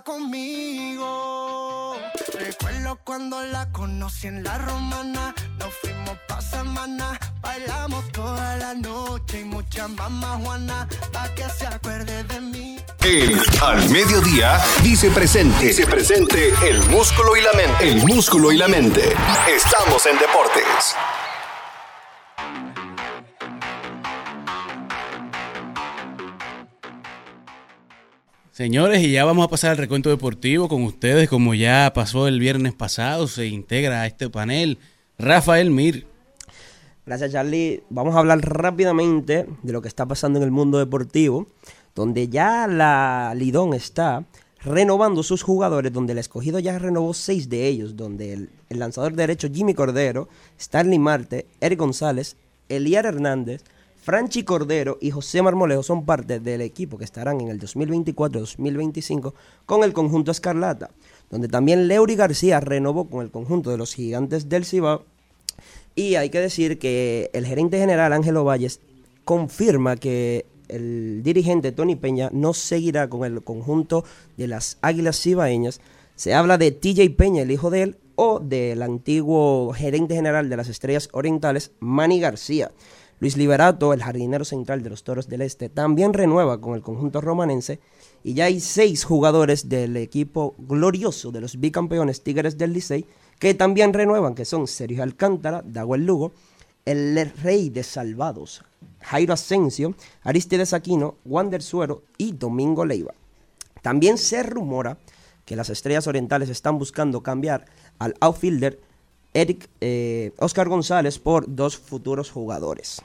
Conmigo. 0.04 1.96
Recuerdo 2.38 2.98
cuando 3.04 3.42
la 3.42 3.70
conocí 3.72 4.26
en 4.26 4.42
la 4.42 4.58
romana, 4.58 5.34
nos 5.58 5.74
fuimos 5.80 6.16
pa' 6.28 6.40
semana, 6.40 7.18
bailamos 7.40 8.10
toda 8.12 8.56
la 8.56 8.74
noche 8.74 9.40
y 9.40 9.44
mucha 9.44 9.88
mamá 9.88 10.38
Juana, 10.42 10.88
pa' 11.12 11.28
que 11.34 11.48
se 11.48 11.66
acuerde 11.66 12.24
de 12.24 12.40
mí. 12.40 12.76
El 13.02 13.40
Al 13.62 13.88
Mediodía 13.90 14.60
dice 14.82 15.10
presente. 15.10 15.66
Dice 15.66 15.86
presente 15.86 16.52
el 16.68 16.82
músculo 16.88 17.36
y 17.36 17.40
la 17.40 17.52
mente. 17.52 17.88
El 17.88 17.96
músculo 18.04 18.52
y 18.52 18.58
la 18.58 18.68
mente. 18.68 19.14
Estamos 19.48 20.04
en 20.06 20.18
deportes. 20.18 20.96
Señores, 28.60 29.02
y 29.02 29.10
ya 29.10 29.24
vamos 29.24 29.46
a 29.46 29.48
pasar 29.48 29.70
al 29.70 29.78
recuento 29.78 30.10
deportivo 30.10 30.68
con 30.68 30.82
ustedes, 30.82 31.30
como 31.30 31.54
ya 31.54 31.90
pasó 31.94 32.28
el 32.28 32.38
viernes 32.38 32.74
pasado, 32.74 33.26
se 33.26 33.46
integra 33.46 34.02
a 34.02 34.06
este 34.06 34.28
panel 34.28 34.76
Rafael 35.18 35.70
Mir. 35.70 36.06
Gracias, 37.06 37.32
Charlie. 37.32 37.82
Vamos 37.88 38.14
a 38.14 38.18
hablar 38.18 38.40
rápidamente 38.42 39.46
de 39.62 39.72
lo 39.72 39.80
que 39.80 39.88
está 39.88 40.04
pasando 40.04 40.38
en 40.38 40.42
el 40.42 40.50
mundo 40.50 40.78
deportivo, 40.78 41.46
donde 41.94 42.28
ya 42.28 42.66
la 42.66 43.32
Lidón 43.34 43.72
está 43.72 44.26
renovando 44.62 45.22
sus 45.22 45.42
jugadores, 45.42 45.90
donde 45.90 46.12
el 46.12 46.18
escogido 46.18 46.58
ya 46.58 46.78
renovó 46.78 47.14
seis 47.14 47.48
de 47.48 47.66
ellos, 47.66 47.96
donde 47.96 48.34
el, 48.34 48.50
el 48.68 48.78
lanzador 48.78 49.14
derecho 49.14 49.48
Jimmy 49.50 49.72
Cordero, 49.72 50.28
Stanley 50.58 50.98
Marte, 50.98 51.46
Eric 51.62 51.78
González, 51.78 52.36
Eliar 52.68 53.06
Hernández, 53.06 53.64
Franchi 54.10 54.42
Cordero 54.42 54.98
y 55.00 55.12
José 55.12 55.40
Marmolejo 55.40 55.84
son 55.84 56.04
parte 56.04 56.40
del 56.40 56.62
equipo 56.62 56.98
que 56.98 57.04
estarán 57.04 57.40
en 57.40 57.46
el 57.46 57.60
2024-2025 57.60 59.34
con 59.66 59.84
el 59.84 59.92
conjunto 59.92 60.32
Escarlata, 60.32 60.90
donde 61.30 61.46
también 61.46 61.86
Leury 61.86 62.16
García 62.16 62.58
renovó 62.58 63.08
con 63.08 63.22
el 63.22 63.30
conjunto 63.30 63.70
de 63.70 63.78
los 63.78 63.94
gigantes 63.94 64.48
del 64.48 64.64
Cibao. 64.64 65.04
Y 65.94 66.16
hay 66.16 66.28
que 66.28 66.40
decir 66.40 66.80
que 66.80 67.30
el 67.34 67.46
gerente 67.46 67.78
general 67.78 68.12
Ángelo 68.12 68.42
Valles 68.42 68.80
confirma 69.24 69.94
que 69.94 70.44
el 70.66 71.22
dirigente 71.22 71.70
Tony 71.70 71.94
Peña 71.94 72.30
no 72.32 72.52
seguirá 72.52 73.08
con 73.08 73.24
el 73.24 73.44
conjunto 73.44 74.04
de 74.36 74.48
las 74.48 74.78
Águilas 74.80 75.22
Cibaeñas. 75.22 75.80
Se 76.16 76.34
habla 76.34 76.58
de 76.58 76.72
TJ 76.72 77.10
Peña, 77.16 77.42
el 77.42 77.52
hijo 77.52 77.70
de 77.70 77.82
él, 77.82 77.96
o 78.16 78.40
del 78.40 78.82
antiguo 78.82 79.72
gerente 79.72 80.16
general 80.16 80.50
de 80.50 80.56
las 80.56 80.68
Estrellas 80.68 81.08
Orientales, 81.12 81.70
Manny 81.78 82.18
García. 82.18 82.72
Luis 83.20 83.36
Liberato, 83.36 83.92
el 83.92 84.02
jardinero 84.02 84.46
central 84.46 84.82
de 84.82 84.88
los 84.88 85.04
Toros 85.04 85.28
del 85.28 85.42
Este, 85.42 85.68
también 85.68 86.14
renueva 86.14 86.58
con 86.58 86.74
el 86.74 86.80
conjunto 86.80 87.20
romanense 87.20 87.78
y 88.24 88.32
ya 88.32 88.46
hay 88.46 88.60
seis 88.60 89.04
jugadores 89.04 89.68
del 89.68 89.98
equipo 89.98 90.54
glorioso 90.56 91.30
de 91.30 91.42
los 91.42 91.60
bicampeones 91.60 92.22
Tigres 92.22 92.56
del 92.56 92.72
Licey 92.72 93.04
que 93.38 93.52
también 93.52 93.92
renuevan, 93.92 94.34
que 94.34 94.46
son 94.46 94.66
Sergio 94.66 95.02
Alcántara, 95.02 95.62
Daguel 95.66 96.06
Lugo, 96.06 96.32
el 96.86 97.30
rey 97.42 97.68
de 97.68 97.82
salvados, 97.82 98.64
Jairo 99.02 99.34
Asensio, 99.34 99.94
Aristides 100.22 100.72
Aquino, 100.72 101.16
Wander 101.26 101.62
Suero 101.62 102.04
y 102.16 102.32
Domingo 102.32 102.86
Leiva. 102.86 103.12
También 103.82 104.16
se 104.16 104.42
rumora 104.42 104.98
que 105.44 105.56
las 105.56 105.68
estrellas 105.68 106.06
orientales 106.06 106.48
están 106.48 106.78
buscando 106.78 107.22
cambiar 107.22 107.66
al 107.98 108.14
outfielder 108.20 108.80
Eric 109.32 109.68
eh, 109.80 110.32
Oscar 110.38 110.68
González 110.68 111.18
por 111.18 111.44
dos 111.54 111.78
futuros 111.78 112.30
jugadores. 112.30 113.02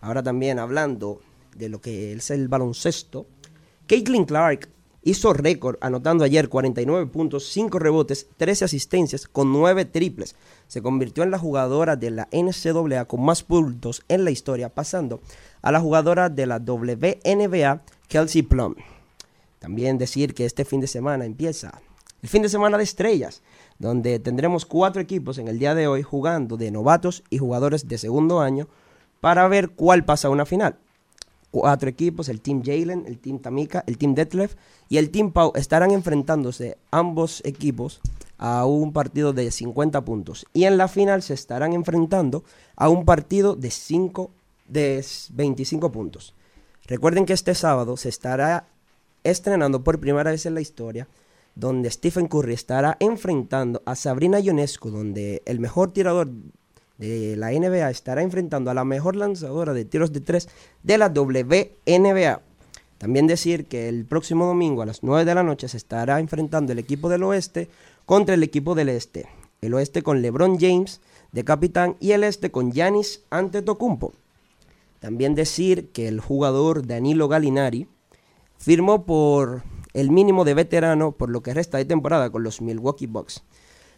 Ahora 0.00 0.22
también 0.22 0.58
hablando 0.58 1.20
de 1.54 1.68
lo 1.68 1.80
que 1.80 2.12
es 2.12 2.30
el 2.30 2.48
baloncesto, 2.48 3.26
Caitlin 3.86 4.24
Clark 4.24 4.68
hizo 5.02 5.32
récord 5.32 5.76
anotando 5.80 6.24
ayer 6.24 6.48
49 6.48 7.06
puntos, 7.06 7.48
5 7.52 7.78
rebotes, 7.78 8.26
13 8.36 8.64
asistencias 8.64 9.26
con 9.26 9.52
9 9.52 9.84
triples. 9.84 10.34
Se 10.66 10.82
convirtió 10.82 11.22
en 11.22 11.30
la 11.30 11.38
jugadora 11.38 11.96
de 11.96 12.10
la 12.10 12.28
NCAA 12.32 13.06
con 13.06 13.22
más 13.22 13.42
puntos 13.42 14.02
en 14.08 14.24
la 14.24 14.30
historia, 14.30 14.68
pasando 14.68 15.20
a 15.62 15.72
la 15.72 15.80
jugadora 15.80 16.28
de 16.28 16.46
la 16.46 16.58
WNBA, 16.58 17.82
Kelsey 18.08 18.42
Plum. 18.42 18.74
También 19.58 19.98
decir 19.98 20.34
que 20.34 20.46
este 20.46 20.64
fin 20.64 20.80
de 20.80 20.86
semana 20.86 21.24
empieza 21.24 21.80
el 22.22 22.28
fin 22.28 22.42
de 22.42 22.48
semana 22.48 22.76
de 22.76 22.84
estrellas, 22.84 23.42
donde 23.80 24.18
tendremos 24.20 24.66
cuatro 24.66 25.00
equipos 25.00 25.38
en 25.38 25.48
el 25.48 25.58
día 25.58 25.74
de 25.74 25.88
hoy 25.88 26.02
jugando 26.02 26.56
de 26.58 26.70
novatos 26.70 27.24
y 27.30 27.38
jugadores 27.38 27.88
de 27.88 27.96
segundo 27.96 28.40
año 28.40 28.68
para 29.20 29.48
ver 29.48 29.70
cuál 29.70 30.04
pasa 30.04 30.28
a 30.28 30.30
una 30.30 30.44
final. 30.44 30.76
Cuatro 31.50 31.88
equipos, 31.88 32.28
el 32.28 32.42
Team 32.42 32.62
Jalen, 32.62 33.04
el 33.06 33.18
Team 33.18 33.40
Tamika, 33.40 33.82
el 33.86 33.96
Team 33.96 34.14
Detlef 34.14 34.54
y 34.90 34.98
el 34.98 35.10
Team 35.10 35.32
Pau 35.32 35.52
estarán 35.56 35.90
enfrentándose 35.92 36.76
ambos 36.90 37.42
equipos 37.44 38.02
a 38.36 38.66
un 38.66 38.92
partido 38.92 39.32
de 39.32 39.50
50 39.50 40.04
puntos. 40.04 40.46
Y 40.52 40.64
en 40.64 40.76
la 40.76 40.86
final 40.86 41.22
se 41.22 41.34
estarán 41.34 41.72
enfrentando 41.72 42.44
a 42.76 42.90
un 42.90 43.06
partido 43.06 43.56
de, 43.56 43.70
5, 43.70 44.30
de 44.68 45.04
25 45.32 45.90
puntos. 45.90 46.34
Recuerden 46.86 47.24
que 47.24 47.32
este 47.32 47.54
sábado 47.54 47.96
se 47.96 48.10
estará 48.10 48.66
estrenando 49.24 49.82
por 49.82 50.00
primera 50.00 50.30
vez 50.30 50.44
en 50.44 50.54
la 50.54 50.60
historia 50.60 51.08
donde 51.60 51.90
Stephen 51.90 52.26
Curry 52.26 52.54
estará 52.54 52.96
enfrentando 53.00 53.82
a 53.84 53.94
Sabrina 53.94 54.40
Ionescu, 54.40 54.90
donde 54.90 55.42
el 55.44 55.60
mejor 55.60 55.92
tirador 55.92 56.30
de 56.96 57.36
la 57.36 57.50
NBA 57.50 57.90
estará 57.90 58.22
enfrentando 58.22 58.70
a 58.70 58.74
la 58.74 58.84
mejor 58.84 59.14
lanzadora 59.14 59.74
de 59.74 59.84
tiros 59.84 60.10
de 60.12 60.20
tres 60.20 60.48
de 60.82 60.96
la 60.96 61.08
WNBA. 61.08 62.40
También 62.96 63.26
decir 63.26 63.66
que 63.66 63.88
el 63.88 64.06
próximo 64.06 64.46
domingo 64.46 64.80
a 64.80 64.86
las 64.86 65.02
9 65.02 65.26
de 65.26 65.34
la 65.34 65.42
noche 65.42 65.68
se 65.68 65.76
estará 65.76 66.18
enfrentando 66.18 66.72
el 66.72 66.78
equipo 66.78 67.10
del 67.10 67.24
oeste 67.24 67.68
contra 68.06 68.34
el 68.34 68.42
equipo 68.42 68.74
del 68.74 68.88
este. 68.88 69.28
El 69.60 69.74
oeste 69.74 70.02
con 70.02 70.22
LeBron 70.22 70.58
James 70.58 71.02
de 71.32 71.44
capitán 71.44 71.96
y 72.00 72.12
el 72.12 72.24
este 72.24 72.50
con 72.50 72.72
Giannis 72.72 73.22
Antetokounmpo. 73.28 74.14
También 74.98 75.34
decir 75.34 75.90
que 75.90 76.08
el 76.08 76.20
jugador 76.20 76.86
Danilo 76.86 77.28
Gallinari 77.28 77.86
firmó 78.58 79.04
por 79.04 79.62
el 79.92 80.10
mínimo 80.10 80.44
de 80.44 80.54
veterano 80.54 81.12
por 81.12 81.30
lo 81.30 81.42
que 81.42 81.54
resta 81.54 81.78
de 81.78 81.84
temporada 81.84 82.30
con 82.30 82.42
los 82.42 82.60
Milwaukee 82.60 83.06
Bucks. 83.06 83.42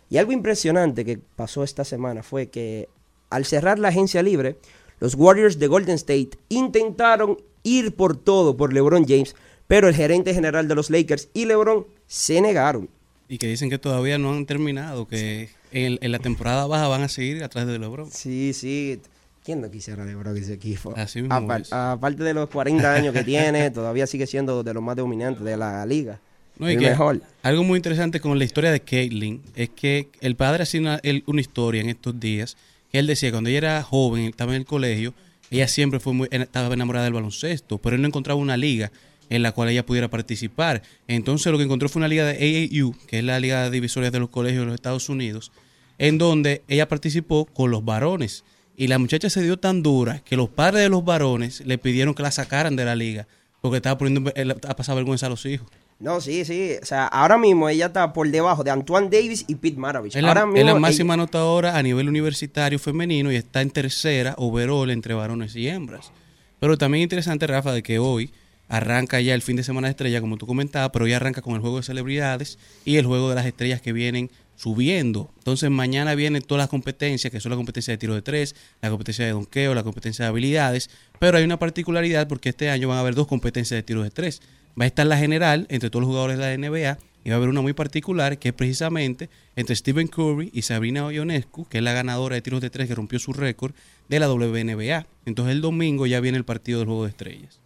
Y 0.09 0.19
algo 0.19 0.33
impresionante 0.33 1.05
que 1.05 1.19
pasó 1.19 1.65
esta 1.65 1.85
semana 1.85 2.23
fue 2.23 2.49
que 2.49 2.89
al 3.31 3.47
cerrar 3.47 3.79
la 3.79 3.89
agencia 3.89 4.23
libre, 4.23 4.59
los 5.01 5.15
Warriors 5.15 5.59
de 5.59 5.67
Golden 5.67 5.95
State 5.97 6.31
intentaron 6.49 7.39
ir 7.63 7.95
por 7.95 8.17
todo 8.17 8.57
por 8.57 8.73
LeBron 8.73 9.07
James, 9.07 9.35
pero 9.67 9.89
el 9.89 9.95
gerente 9.95 10.35
general 10.35 10.69
de 10.69 10.75
los 10.75 10.91
Lakers 10.91 11.29
y 11.33 11.47
LeBron 11.47 11.87
se 12.07 12.41
negaron. 12.41 12.91
Y 13.29 13.39
que 13.39 13.47
dicen 13.47 13.71
que 13.71 13.79
todavía 13.79 14.19
no 14.19 14.33
han 14.33 14.45
terminado, 14.45 15.09
que 15.09 15.49
en, 15.71 15.99
en 16.03 16.13
la 16.13 16.19
temporada 16.19 16.67
baja 16.67 16.89
van 16.89 17.03
a 17.03 17.09
seguir 17.09 17.43
atrás 17.43 17.67
de 17.67 17.79
LeBron. 17.79 18.11
Sí, 18.11 18.53
sí. 18.53 19.01
¿Quién 19.45 19.61
no 19.61 19.71
quisiera 19.71 20.05
LeBron 20.05 20.37
ese 20.37 20.55
equipo? 20.55 20.95
Así 20.97 21.21
mismo 21.21 21.35
Apar- 21.35 21.63
es. 21.63 21.73
aparte 21.73 22.23
de 22.23 22.33
los 22.35 22.49
40 22.49 22.95
años 22.95 23.13
que 23.13 23.25
tiene, 23.25 23.71
todavía 23.73 24.07
sigue 24.07 24.27
siendo 24.27 24.63
de 24.63 24.73
los 24.75 24.83
más 24.83 24.97
dominantes 24.97 25.43
de 25.45 25.57
la 25.57 25.85
liga. 25.85 26.21
No, 26.59 26.71
y 26.71 26.77
que 26.77 26.91
mejor. 26.91 27.21
Algo 27.43 27.65
muy 27.65 27.79
interesante 27.79 28.21
con 28.21 28.39
la 28.39 28.45
historia 28.45 28.71
de 28.71 28.81
Caitlyn 28.81 29.43
es 29.57 29.71
que 29.71 30.09
el 30.21 30.37
padre 30.37 30.63
hacía 30.63 30.81
una, 30.81 31.01
una 31.27 31.41
historia 31.41 31.81
en 31.81 31.89
estos 31.89 32.19
días 32.21 32.57
que 32.93 32.99
él 32.99 33.07
decía 33.07 33.29
que 33.31 33.33
cuando 33.33 33.49
ella 33.51 33.59
era 33.59 33.83
joven, 33.83 34.25
estaba 34.27 34.53
en 34.53 34.59
el 34.61 34.67
colegio, 34.67 35.15
ella 35.51 35.67
siempre 35.67 35.99
fue 35.99 36.13
muy, 36.13 36.29
estaba 36.31 36.73
enamorada 36.75 37.05
del 37.05 37.15
baloncesto, 37.15 37.79
pero 37.79 37.97
él 37.97 38.03
no 38.03 38.09
encontraba 38.09 38.39
una 38.39 38.57
liga 38.57 38.93
en 39.31 39.43
la 39.43 39.53
cual 39.53 39.71
ella 39.71 39.85
pudiera 39.85 40.09
participar. 40.09 40.83
Entonces 41.09 41.51
lo 41.51 41.57
que 41.59 41.65
encontró 41.65 41.89
fue 41.89 42.01
una 42.01 42.09
liga 42.09 42.27
de 42.27 42.35
AAU, 42.35 42.95
que 43.07 43.19
es 43.19 43.25
la 43.25 43.41
liga 43.41 43.71
divisoria 43.71 44.11
de 44.11 44.21
los 44.21 44.29
colegios 44.29 44.61
de 44.61 44.67
los 44.67 44.75
Estados 44.75 45.09
Unidos, 45.09 45.51
en 45.99 46.19
donde 46.19 46.63
ella 46.69 46.87
participó 46.87 47.47
con 47.47 47.71
los 47.71 47.83
varones. 47.85 48.45
Y 48.77 48.87
la 48.89 48.99
muchacha 48.99 49.29
se 49.31 49.43
dio 49.43 49.59
tan 49.59 49.83
dura 49.83 50.21
que 50.25 50.37
los 50.37 50.49
padres 50.49 50.83
de 50.83 50.89
los 50.89 51.05
varones 51.05 51.61
le 51.67 51.79
pidieron 51.79 52.15
que 52.15 52.23
la 52.23 52.31
sacaran 52.31 52.75
de 52.77 52.85
la 52.85 52.95
liga, 52.97 53.27
porque 53.61 53.77
estaba 53.77 53.99
poniendo 53.99 54.33
eh, 54.35 54.55
a 54.69 54.77
pasar 54.77 54.97
vergüenza 54.97 55.27
a 55.27 55.29
los 55.31 55.45
hijos. 55.47 55.69
No, 56.01 56.21
sí, 56.21 56.45
sí. 56.45 56.73
O 56.83 56.85
sea, 56.85 57.07
ahora 57.07 57.39
mismo 57.39 57.69
ella 57.69 57.87
está 57.87 58.13
por 58.13 58.29
debajo 58.29 58.65
de 58.65 58.71
Antoine 58.73 59.09
Davis 59.09 59.45
y 59.47 59.55
Pete 59.55 59.79
Maravich. 59.79 60.17
Es 60.17 60.23
la, 60.23 60.29
ahora 60.29 60.41
es 60.41 60.47
mismo 60.49 60.65
la 60.65 60.71
ella- 60.73 60.81
máxima 60.81 61.15
anotadora 61.15 61.77
a 61.79 61.83
nivel 61.83 62.09
universitario 62.09 62.79
femenino 62.81 63.31
y 63.31 63.37
está 63.37 63.61
en 63.63 63.71
tercera 63.71 64.35
overall 64.37 64.91
entre 64.91 65.15
varones 65.15 65.55
y 65.55 65.69
hembras. 65.69 66.11
Pero 66.59 66.77
también 66.77 67.03
interesante, 67.03 67.47
Rafa, 67.47 67.73
de 67.73 67.83
que 67.85 67.99
hoy 68.01 68.33
arranca 68.69 69.21
ya 69.21 69.35
el 69.35 69.43
fin 69.43 69.55
de 69.57 69.63
semana 69.65 69.89
de 69.89 69.91
estrella, 69.93 70.21
como 70.21 70.39
tú 70.39 70.47
comentabas, 70.47 70.91
pero 70.93 71.05
hoy 71.05 71.13
arranca 71.13 71.43
con 71.43 71.55
el 71.55 71.61
juego 71.61 71.77
de 71.77 71.83
celebridades 71.85 72.59
y 72.85 72.97
el 72.97 73.07
juego 73.07 73.29
de 73.29 73.35
las 73.37 73.47
estrellas 73.47 73.81
que 73.83 73.93
vienen 73.93 74.31
subiendo. 74.57 75.31
Entonces 75.39 75.71
mañana 75.71 76.15
vienen 76.15 76.43
todas 76.43 76.63
las 76.63 76.69
competencias, 76.69 77.31
que 77.31 77.41
son 77.41 77.51
la 77.51 77.57
competencia 77.57 77.93
de 77.93 77.99
tiro 77.99 78.15
de 78.15 78.23
tres, 78.23 78.55
la 78.81 78.91
competencia 78.91 79.25
de 79.25 79.33
donqueo, 79.33 79.75
la 79.75 79.83
competencia 79.83 80.25
de 80.25 80.29
habilidades, 80.29 80.91
pero 81.19 81.39
hay 81.39 81.45
una 81.45 81.59
particularidad 81.59 82.29
porque 82.29 82.51
este 82.51 82.71
año 82.71 82.89
van 82.89 82.99
a 82.99 83.01
haber 83.01 83.15
dos 83.15 83.27
competencias 83.27 83.79
de 83.79 83.83
tiro 83.83 84.03
de 84.03 84.11
tres. 84.11 84.41
Va 84.81 84.85
a 84.85 84.87
estar 84.87 85.07
la 85.07 85.19
general 85.19 85.67
entre 85.69 85.91
todos 85.91 86.03
los 86.03 86.09
jugadores 86.09 86.39
de 86.39 86.45
la 86.45 86.57
NBA 86.57 86.99
y 87.25 87.31
va 87.31 87.35
a 87.35 87.37
haber 87.37 87.49
una 87.49 87.61
muy 87.61 87.73
particular 87.73 88.39
que 88.39 88.49
es 88.49 88.55
precisamente 88.55 89.31
entre 89.55 89.77
Stephen 89.77 90.09
Curry 90.09 90.51
y 90.53 90.63
Sabrina 90.63 91.11
Ionescu, 91.13 91.67
que 91.67 91.79
es 91.79 91.85
la 91.85 91.93
ganadora 91.93 92.35
de 92.35 92.43
tiros 92.43 92.61
de 92.61 92.71
tres 92.71 92.89
que 92.89 92.95
rompió 92.95 93.19
su 93.19 93.33
récord 93.33 93.75
de 94.09 94.19
la 94.19 94.33
WNBA. 94.33 95.07
Entonces 95.27 95.55
el 95.55 95.61
domingo 95.61 96.07
ya 96.07 96.21
viene 96.21 96.39
el 96.39 96.45
partido 96.45 96.81
del 96.81 96.89
juego 96.89 97.05
de 97.05 97.11
estrellas. 97.11 97.62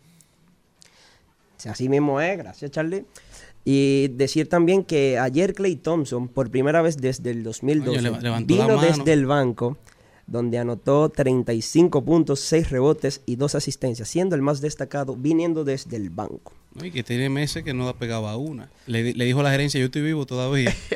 Sí, 1.57 1.69
Así 1.69 1.89
mismo 1.89 2.21
es, 2.21 2.37
gracias 2.39 2.71
Charlie. 2.71 3.05
Y 3.65 4.09
decir 4.09 4.49
también 4.49 4.85
que 4.85 5.19
ayer 5.19 5.53
Clay 5.53 5.77
Thompson, 5.77 6.29
por 6.29 6.51
primera 6.51 6.83
vez 6.83 6.99
desde 6.99 7.31
el 7.31 7.43
2012, 7.43 7.99
Oye, 7.99 8.21
la 8.21 8.41
vino 8.41 8.81
desde 8.81 9.13
el 9.13 9.27
banco, 9.27 9.77
donde 10.27 10.59
anotó 10.59 11.09
35 11.09 12.05
puntos, 12.05 12.41
6 12.41 12.71
rebotes 12.71 13.23
y 13.27 13.37
2 13.37 13.57
asistencias, 13.57 14.09
siendo 14.09 14.37
el 14.37 14.43
más 14.43 14.61
destacado 14.61 15.17
viniendo 15.17 15.65
desde 15.65 15.97
el 15.97 16.11
banco. 16.11 16.53
¿no? 16.75 16.85
Y 16.85 16.93
que 16.93 17.03
tiene 17.03 17.29
meses 17.29 17.65
que 17.65 17.75
no 17.75 17.93
pegaba 17.97 18.37
una. 18.37 18.71
Le, 18.87 19.15
le 19.15 19.25
dijo 19.25 19.41
a 19.41 19.43
la 19.43 19.51
gerencia, 19.51 19.81
yo 19.81 19.87
estoy 19.87 20.03
vivo 20.03 20.27
todavía. 20.27 20.75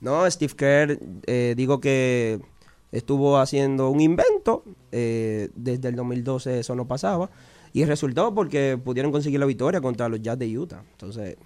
No, 0.00 0.28
Steve 0.30 0.54
Kerr, 0.56 0.98
eh, 1.26 1.52
digo 1.54 1.78
que 1.78 2.40
estuvo 2.90 3.38
haciendo 3.38 3.90
un 3.90 4.00
invento, 4.00 4.64
eh, 4.92 5.50
desde 5.54 5.88
el 5.88 5.96
2012 5.96 6.60
eso 6.60 6.74
no 6.74 6.88
pasaba, 6.88 7.30
y 7.72 7.84
resultó 7.84 8.34
porque 8.34 8.78
pudieron 8.82 9.12
conseguir 9.12 9.40
la 9.40 9.46
victoria 9.46 9.80
contra 9.80 10.08
los 10.08 10.20
Jazz 10.20 10.38
de 10.38 10.58
Utah. 10.58 10.82
Entonces, 10.92 11.36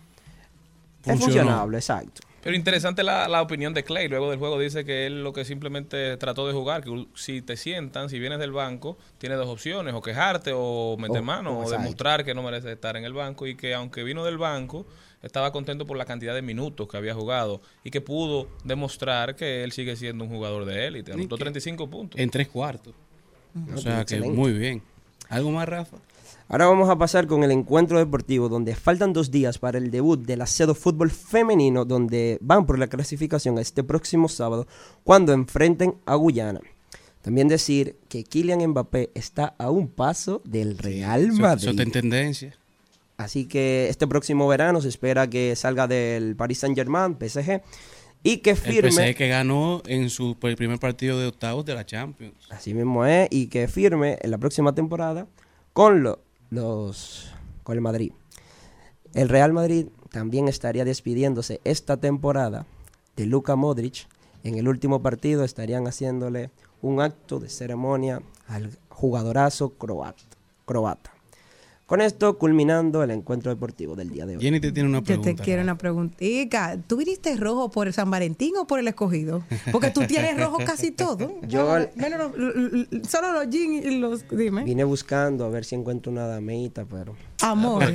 es 1.04 1.20
funcionable, 1.20 1.78
exacto. 1.78 2.22
Pero 2.44 2.56
interesante 2.56 3.02
la, 3.02 3.26
la 3.26 3.40
opinión 3.40 3.72
de 3.72 3.84
Clay. 3.84 4.06
Luego 4.06 4.28
del 4.28 4.38
juego 4.38 4.58
dice 4.58 4.84
que 4.84 5.06
él 5.06 5.24
lo 5.24 5.32
que 5.32 5.46
simplemente 5.46 6.18
trató 6.18 6.46
de 6.46 6.52
jugar, 6.52 6.84
que 6.84 7.06
si 7.14 7.40
te 7.40 7.56
sientan, 7.56 8.10
si 8.10 8.18
vienes 8.18 8.38
del 8.38 8.52
banco, 8.52 8.98
tienes 9.16 9.38
dos 9.38 9.48
opciones, 9.48 9.94
o 9.94 10.02
quejarte 10.02 10.52
o 10.54 10.96
meter 10.98 11.22
Oh, 11.22 11.24
mano, 11.24 11.58
oh, 11.58 11.64
o 11.64 11.70
demostrar 11.70 12.22
que 12.22 12.34
no 12.34 12.42
mereces 12.42 12.72
estar 12.72 12.98
en 12.98 13.04
el 13.04 13.14
banco 13.14 13.46
y 13.46 13.54
que 13.54 13.72
aunque 13.72 14.04
vino 14.04 14.26
del 14.26 14.36
banco, 14.36 14.84
estaba 15.22 15.52
contento 15.52 15.86
por 15.86 15.96
la 15.96 16.04
cantidad 16.04 16.34
de 16.34 16.42
minutos 16.42 16.86
que 16.86 16.98
había 16.98 17.14
jugado 17.14 17.62
y 17.82 17.90
que 17.90 18.02
pudo 18.02 18.48
demostrar 18.62 19.36
que 19.36 19.64
él 19.64 19.72
sigue 19.72 19.96
siendo 19.96 20.24
un 20.24 20.30
jugador 20.30 20.66
de 20.66 20.86
élite. 20.86 21.14
Anotó 21.14 21.38
35 21.38 21.88
puntos. 21.88 22.20
en 22.20 22.28
tres 22.28 22.48
cuartos. 22.48 22.94
O 23.74 23.78
sea 23.78 24.04
que 24.04 24.20
muy 24.20 24.52
bien. 24.52 24.82
¿Algo 25.30 25.50
más, 25.50 25.66
Rafa? 25.66 25.96
Ahora 26.48 26.66
vamos 26.66 26.90
a 26.90 26.96
pasar 26.98 27.26
con 27.26 27.42
el 27.42 27.50
encuentro 27.50 27.98
deportivo, 27.98 28.48
donde 28.48 28.74
faltan 28.76 29.12
dos 29.12 29.30
días 29.30 29.58
para 29.58 29.78
el 29.78 29.90
debut 29.90 30.20
del 30.20 30.42
Acedo 30.42 30.74
Fútbol 30.74 31.10
Femenino, 31.10 31.84
donde 31.84 32.38
van 32.42 32.66
por 32.66 32.78
la 32.78 32.86
clasificación 32.86 33.58
este 33.58 33.82
próximo 33.82 34.28
sábado, 34.28 34.66
cuando 35.04 35.32
enfrenten 35.32 35.94
a 36.04 36.14
Guyana. 36.16 36.60
También 37.22 37.48
decir 37.48 37.96
que 38.10 38.24
Kylian 38.24 38.66
Mbappé 38.68 39.10
está 39.14 39.54
a 39.58 39.70
un 39.70 39.88
paso 39.88 40.42
del 40.44 40.76
Real 40.76 41.32
Madrid. 41.32 41.62
Eso 41.62 41.70
está 41.70 41.82
en 41.82 41.90
tendencia. 41.92 42.54
Así 43.16 43.46
que 43.46 43.88
este 43.88 44.06
próximo 44.06 44.46
verano 44.46 44.82
se 44.82 44.88
espera 44.88 45.30
que 45.30 45.56
salga 45.56 45.86
del 45.86 46.36
Paris 46.36 46.58
Saint 46.58 46.76
Germain, 46.76 47.16
PSG, 47.18 47.62
y 48.22 48.38
que 48.38 48.50
El 48.50 48.56
firme. 48.56 48.90
PSG 48.90 49.14
que 49.16 49.28
ganó 49.28 49.82
en 49.86 50.10
su 50.10 50.36
el 50.42 50.56
primer 50.56 50.78
partido 50.78 51.18
de 51.18 51.26
octavos 51.28 51.64
de 51.64 51.74
la 51.74 51.86
Champions. 51.86 52.34
Así 52.50 52.74
mismo 52.74 53.06
es, 53.06 53.28
y 53.30 53.46
que 53.46 53.66
firme 53.68 54.18
en 54.20 54.30
la 54.30 54.36
próxima 54.38 54.74
temporada 54.74 55.26
con 55.72 56.02
lo- 56.02 56.20
los 56.54 57.30
con 57.62 57.76
el 57.76 57.80
Madrid. 57.80 58.12
El 59.12 59.28
Real 59.28 59.52
Madrid 59.52 59.88
también 60.10 60.48
estaría 60.48 60.84
despidiéndose 60.84 61.60
esta 61.64 61.96
temporada 61.96 62.66
de 63.16 63.26
Luka 63.26 63.56
Modric. 63.56 64.06
En 64.42 64.56
el 64.56 64.68
último 64.68 65.02
partido 65.02 65.44
estarían 65.44 65.86
haciéndole 65.86 66.50
un 66.82 67.00
acto 67.00 67.40
de 67.40 67.48
ceremonia 67.48 68.22
al 68.46 68.76
jugadorazo 68.88 69.74
croata. 69.74 71.13
Con 71.86 72.00
esto 72.00 72.38
culminando 72.38 73.02
el 73.02 73.10
encuentro 73.10 73.50
deportivo 73.50 73.94
del 73.94 74.08
día 74.08 74.24
de 74.24 74.36
hoy. 74.36 74.42
Jenny 74.42 74.58
te 74.58 74.72
tiene 74.72 74.88
una 74.88 75.00
Yo 75.00 75.04
pregunta. 75.04 75.34
te 75.34 75.42
quiero 75.42 75.60
una 75.62 75.76
preguntita. 75.76 76.78
¿Tú 76.86 76.96
viniste 76.96 77.36
rojo 77.36 77.70
por 77.70 77.86
el 77.88 77.92
San 77.92 78.10
Valentín 78.10 78.54
o 78.58 78.66
por 78.66 78.78
el 78.78 78.88
escogido? 78.88 79.42
Porque 79.70 79.90
tú 79.90 80.00
tienes 80.06 80.38
rojo 80.42 80.58
casi 80.64 80.90
todo. 80.92 81.34
Yo- 81.46 81.76
Menos 81.96 82.32
solo 83.06 83.32
los 83.32 83.50
jeans 83.50 83.84
y 83.84 83.98
los. 83.98 84.24
Dime. 84.30 84.64
Vine 84.64 84.84
buscando 84.84 85.44
a 85.44 85.50
ver 85.50 85.66
si 85.66 85.74
encuentro 85.74 86.10
una 86.10 86.26
damita, 86.26 86.86
pero... 86.86 87.14
Amor. 87.50 87.92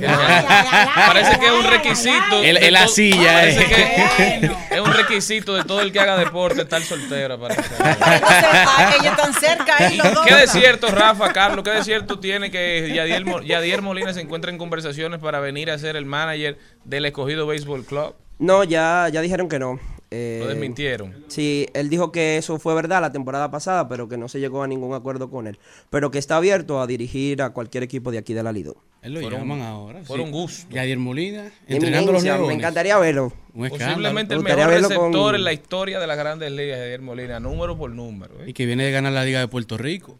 Parece 1.06 1.38
que 1.38 1.46
es 1.46 1.52
un 1.52 1.64
requisito. 1.64 2.42
El- 2.42 2.56
de 2.56 2.66
el 2.68 2.72
la 2.72 2.84
todo- 2.84 2.94
silla, 2.94 3.32
parece 3.34 3.62
eh. 3.62 4.40
que 4.40 4.46
es 4.76 4.80
un 4.80 4.92
requisito 4.92 5.54
de 5.54 5.64
todo 5.64 5.80
el 5.80 5.92
que 5.92 6.00
haga 6.00 6.16
deporte 6.16 6.62
estar 6.62 6.80
soltero. 6.82 7.38
parece. 7.38 7.62
Ah, 7.80 8.94
ellos 9.00 9.12
están 9.16 9.34
cerca 9.34 9.76
ahí 9.78 9.96
los 9.96 10.14
dos. 10.14 10.26
¿Qué 10.26 10.34
de 10.34 10.46
cierto, 10.46 10.88
Rafa, 10.90 11.32
Carlos? 11.32 11.64
¿Qué 11.64 11.70
de 11.70 11.84
cierto 11.84 12.18
tiene 12.18 12.50
que 12.50 12.92
Yadier, 12.94 13.24
Yadier 13.44 13.82
Molina 13.82 14.12
se 14.14 14.20
encuentra 14.20 14.50
en 14.50 14.58
conversaciones 14.58 15.20
para 15.20 15.40
venir 15.40 15.70
a 15.70 15.78
ser 15.78 15.96
el 15.96 16.04
manager 16.04 16.58
del 16.84 17.06
escogido 17.06 17.46
Baseball 17.46 17.84
Club? 17.84 18.14
No, 18.38 18.64
ya, 18.64 19.08
ya 19.12 19.20
dijeron 19.20 19.48
que 19.48 19.58
no. 19.58 19.78
Eh, 20.12 20.40
Lo 20.42 20.48
desmintieron. 20.48 21.24
Sí, 21.28 21.68
él 21.72 21.88
dijo 21.88 22.10
que 22.10 22.36
eso 22.36 22.58
fue 22.58 22.74
verdad 22.74 23.00
la 23.00 23.12
temporada 23.12 23.50
pasada, 23.50 23.88
pero 23.88 24.08
que 24.08 24.16
no 24.16 24.28
se 24.28 24.40
llegó 24.40 24.62
a 24.64 24.66
ningún 24.66 24.92
acuerdo 24.92 25.30
con 25.30 25.46
él. 25.46 25.58
Pero 25.88 26.10
que 26.10 26.18
está 26.18 26.36
abierto 26.36 26.80
a 26.80 26.86
dirigir 26.88 27.40
a 27.42 27.50
cualquier 27.50 27.84
equipo 27.84 28.10
de 28.10 28.18
aquí 28.18 28.34
de 28.34 28.42
la 28.42 28.50
Lido. 28.50 28.74
Él 29.02 29.14
lo 29.14 29.20
Fueron- 29.20 29.38
llaman 29.40 29.60
ahora. 29.62 30.02
fueron 30.02 30.26
sí. 30.26 30.32
gusto. 30.32 30.74
Yadier 30.74 30.98
Molina, 30.98 31.52
entrenando 31.68 32.10
los 32.12 32.24
leones. 32.24 32.48
Me 32.48 32.54
encantaría 32.54 32.98
verlo. 32.98 33.32
Posiblemente 33.54 34.34
el 34.34 34.42
mejor 34.42 34.58
verlo 34.68 34.88
receptor 34.88 35.12
con- 35.12 35.34
en 35.36 35.44
la 35.44 35.52
historia 35.52 36.00
de 36.00 36.06
las 36.08 36.18
grandes 36.18 36.50
ligas, 36.50 36.78
Yadier 36.78 37.00
Molina, 37.02 37.38
número 37.38 37.78
por 37.78 37.90
número. 37.92 38.42
¿eh? 38.42 38.50
Y 38.50 38.52
que 38.52 38.66
viene 38.66 38.84
de 38.84 38.90
ganar 38.90 39.12
la 39.12 39.24
Liga 39.24 39.38
de 39.38 39.46
Puerto 39.48 39.78
Rico. 39.78 40.18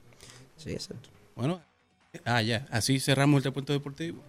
Sí, 0.57 0.71
exacto. 0.71 1.09
Bueno, 1.35 1.61
ah, 2.25 2.43
ya. 2.43 2.67
Así 2.71 3.01
cerramos 3.01 3.39
el 3.39 3.45
reporte 3.45 3.73
deportivo. 3.73 4.23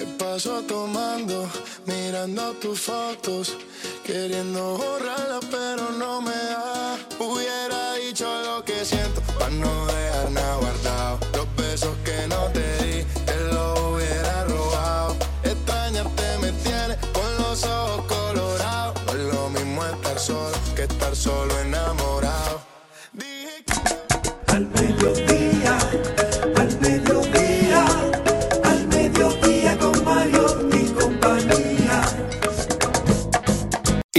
Me 0.00 0.06
paso 0.16 0.62
tomando, 0.62 1.46
mirando 1.84 2.54
tus 2.54 2.80
fotos, 2.80 3.54
queriendo 4.02 4.78
borrarla, 4.78 5.40
pero 5.50 5.90
no 5.90 6.22
me 6.22 6.30
da. 6.30 6.96
Hubiera 7.18 7.92
dicho 7.96 8.24
lo 8.46 8.64
que 8.64 8.82
siento, 8.82 9.20
para 9.38 9.50
no 9.50 9.84
dejar 9.84 10.30
nada 10.30 10.56
guardado. 10.56 11.18
Los 11.34 11.54
besos 11.54 11.94
que 12.02 12.26
no 12.28 12.46
te 12.46 12.82
di, 12.82 13.04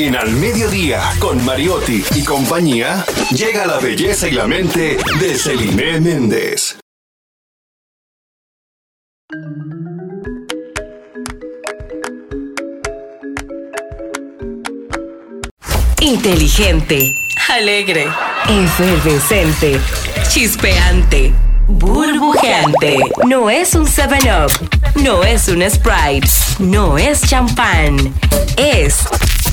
En 0.03 0.15
Al 0.15 0.31
Mediodía, 0.31 0.99
con 1.19 1.45
Mariotti 1.45 2.03
y 2.15 2.23
compañía, 2.23 3.05
llega 3.29 3.67
la 3.67 3.77
belleza 3.77 4.27
y 4.27 4.31
la 4.31 4.47
mente 4.47 4.97
de 5.19 5.37
Celine 5.37 5.99
Méndez. 5.99 6.79
Inteligente, 15.99 17.13
alegre, 17.49 18.07
efervescente, 18.49 19.79
chispeante, 20.29 21.31
burbujeante. 21.67 22.97
No 23.27 23.51
es 23.51 23.75
un 23.75 23.85
7-Up, 23.85 24.51
no 24.95 25.23
es 25.23 25.47
un 25.47 25.61
Sprite, 25.69 26.27
no 26.57 26.97
es 26.97 27.21
champán. 27.21 28.15
Es 28.57 29.07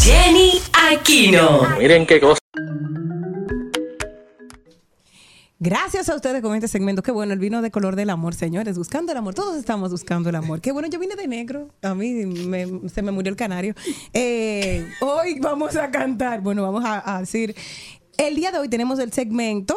Jenny 0.09 0.53
Aquino. 0.91 1.69
Miren 1.79 2.07
qué 2.07 2.19
cosa. 2.19 2.39
Gracias 5.61 6.09
a 6.09 6.15
ustedes 6.15 6.41
con 6.41 6.55
este 6.55 6.67
segmento. 6.67 7.03
Qué 7.03 7.11
bueno, 7.11 7.35
el 7.35 7.39
vino 7.39 7.61
de 7.61 7.71
color 7.71 7.95
del 7.95 8.09
amor, 8.09 8.33
señores. 8.33 8.79
Buscando 8.79 9.13
el 9.13 9.19
amor. 9.19 9.35
Todos 9.35 9.59
estamos 9.59 9.91
buscando 9.91 10.31
el 10.31 10.37
amor. 10.37 10.63
Qué 10.63 10.73
bueno, 10.73 10.89
yo 10.89 10.99
vine 10.99 11.15
de 11.15 11.27
negro. 11.29 11.69
A 11.83 11.95
mí 11.95 12.11
me- 12.25 12.89
se 12.89 13.03
me 13.03 13.11
murió 13.11 13.29
el 13.29 13.37
canario. 13.37 13.75
Eh, 14.15 14.89
hoy 15.03 15.39
vamos 15.41 15.77
a 15.77 15.91
cantar. 15.91 16.41
Bueno, 16.41 16.63
vamos 16.63 16.85
a, 16.87 17.17
a 17.17 17.21
decir. 17.21 17.55
El 18.19 18.35
día 18.35 18.51
de 18.51 18.59
hoy 18.59 18.69
tenemos 18.69 18.99
el 18.99 19.13
segmento 19.13 19.77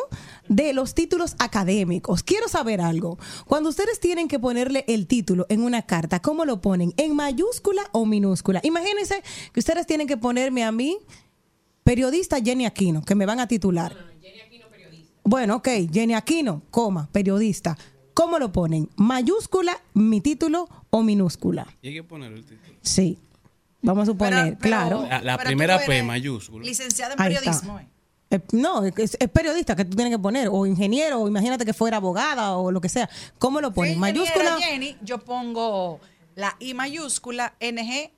de 0.49 0.73
los 0.73 0.95
títulos 0.95 1.35
académicos. 1.37 2.23
Quiero 2.23 2.47
saber 2.47 2.81
algo. 2.81 3.19
Cuando 3.45 3.69
ustedes 3.69 3.99
tienen 3.99 4.27
que 4.27 4.39
ponerle 4.39 4.83
el 4.87 5.05
título 5.05 5.45
en 5.47 5.61
una 5.61 5.83
carta, 5.83 6.19
¿cómo 6.23 6.43
lo 6.43 6.59
ponen? 6.59 6.91
¿En 6.97 7.15
mayúscula 7.15 7.83
o 7.91 8.07
minúscula? 8.07 8.59
Imagínense 8.63 9.21
que 9.53 9.59
ustedes 9.59 9.85
tienen 9.85 10.07
que 10.07 10.17
ponerme 10.17 10.63
a 10.63 10.71
mí, 10.71 10.97
periodista 11.83 12.41
Jenny 12.41 12.65
Aquino, 12.65 13.03
que 13.03 13.13
me 13.13 13.27
van 13.27 13.39
a 13.39 13.47
titular. 13.47 13.95
Bueno, 15.23 15.57
ok, 15.57 15.67
Jenny 15.93 16.15
Aquino, 16.15 16.63
coma, 16.71 17.09
periodista. 17.11 17.77
¿Cómo 18.15 18.39
lo 18.39 18.51
ponen? 18.51 18.89
¿Mayúscula, 18.95 19.79
mi 19.93 20.19
título 20.19 20.67
o 20.89 21.03
minúscula? 21.03 21.67
Y 21.83 21.89
hay 21.89 21.93
que 21.93 22.03
poner 22.03 22.33
el 22.33 22.43
título. 22.43 22.75
Sí. 22.81 23.19
Vamos 23.83 24.03
a 24.03 24.05
suponer, 24.07 24.57
claro. 24.57 25.05
La, 25.07 25.21
la 25.21 25.37
primera 25.37 25.79
P 25.85 26.01
mayúscula. 26.01 26.65
Licenciada 26.65 27.13
en 27.13 27.21
Ahí 27.21 27.33
está. 27.33 27.45
periodismo. 27.51 27.79
Eh. 28.31 28.41
No, 28.53 28.83
es, 28.83 29.17
es 29.19 29.29
periodista 29.29 29.75
que 29.75 29.85
tú 29.85 29.95
tienes 29.95 30.13
que 30.13 30.19
poner, 30.19 30.49
o 30.51 30.65
ingeniero, 30.65 31.21
o 31.21 31.27
imagínate 31.27 31.65
que 31.65 31.73
fuera 31.73 31.97
abogada 31.97 32.57
o 32.57 32.71
lo 32.71 32.81
que 32.81 32.89
sea. 32.89 33.09
¿Cómo 33.37 33.61
lo 33.61 33.73
ponen? 33.73 33.97
Ingeniera 33.97 34.23
¿Mayúscula? 34.23 34.57
Jenny, 34.59 34.97
yo 35.01 35.19
pongo 35.19 35.99
la 36.35 36.55
I 36.59 36.73
mayúscula, 36.73 37.53
NG, 37.59 38.11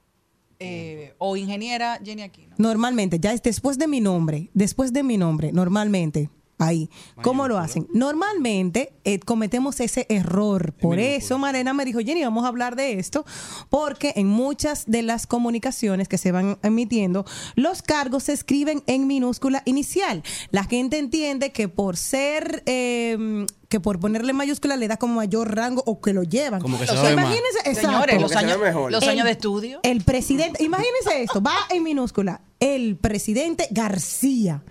eh, 0.59 1.13
o 1.17 1.35
ingeniera 1.35 1.99
Jenny 2.03 2.21
Aquino. 2.21 2.55
Normalmente, 2.57 3.19
ya 3.19 3.33
es 3.33 3.41
después 3.41 3.77
de 3.77 3.87
mi 3.87 3.99
nombre, 3.99 4.49
después 4.53 4.93
de 4.93 5.03
mi 5.03 5.17
nombre, 5.17 5.51
normalmente, 5.51 6.29
ahí. 6.67 6.89
¿Cómo 7.21 7.47
lo 7.47 7.57
hacen? 7.57 7.87
Normalmente 7.93 8.93
eh, 9.03 9.19
cometemos 9.19 9.79
ese 9.79 10.05
error. 10.09 10.73
Por 10.73 10.99
eso 10.99 11.37
Marena 11.37 11.73
me 11.73 11.85
dijo, 11.85 11.99
Jenny, 11.99 12.23
vamos 12.23 12.45
a 12.45 12.47
hablar 12.47 12.75
de 12.75 12.93
esto, 12.99 13.25
porque 13.69 14.13
en 14.15 14.27
muchas 14.27 14.85
de 14.87 15.01
las 15.01 15.27
comunicaciones 15.27 16.07
que 16.07 16.17
se 16.17 16.31
van 16.31 16.57
emitiendo, 16.63 17.25
los 17.55 17.81
cargos 17.81 18.23
se 18.23 18.33
escriben 18.33 18.83
en 18.87 19.07
minúscula 19.07 19.61
inicial. 19.65 20.23
La 20.51 20.63
gente 20.63 20.97
entiende 20.97 21.51
que 21.51 21.67
por 21.67 21.97
ser... 21.97 22.63
eh, 22.65 23.45
que 23.69 23.79
por 23.79 23.99
ponerle 23.99 24.33
mayúscula 24.33 24.75
le 24.77 24.87
da 24.87 24.97
como 24.97 25.15
mayor 25.15 25.55
rango 25.55 25.81
o 25.87 25.99
que 25.99 26.13
lo 26.13 26.21
llevan. 26.21 26.61
Como 26.61 26.77
que 26.77 26.83
O 26.83 26.87
sea, 26.87 27.11
imagínense, 27.11 27.57
exacto. 27.65 27.81
Señores, 27.89 28.21
los 28.21 28.31
se 28.31 28.37
años, 28.37 28.59
mejor. 28.59 28.91
los 28.91 29.01
El- 29.01 29.09
años 29.09 29.25
de 29.25 29.31
estudio. 29.31 29.79
El 29.81 30.03
presidente, 30.03 30.63
imagínense 30.63 31.23
esto, 31.23 31.41
va 31.41 31.55
en 31.71 31.81
minúscula. 31.81 32.41
El 32.59 32.97
presidente 32.97 33.67
García. 33.71 34.61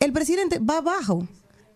El 0.00 0.12
presidente 0.12 0.58
va 0.58 0.78
abajo. 0.78 1.26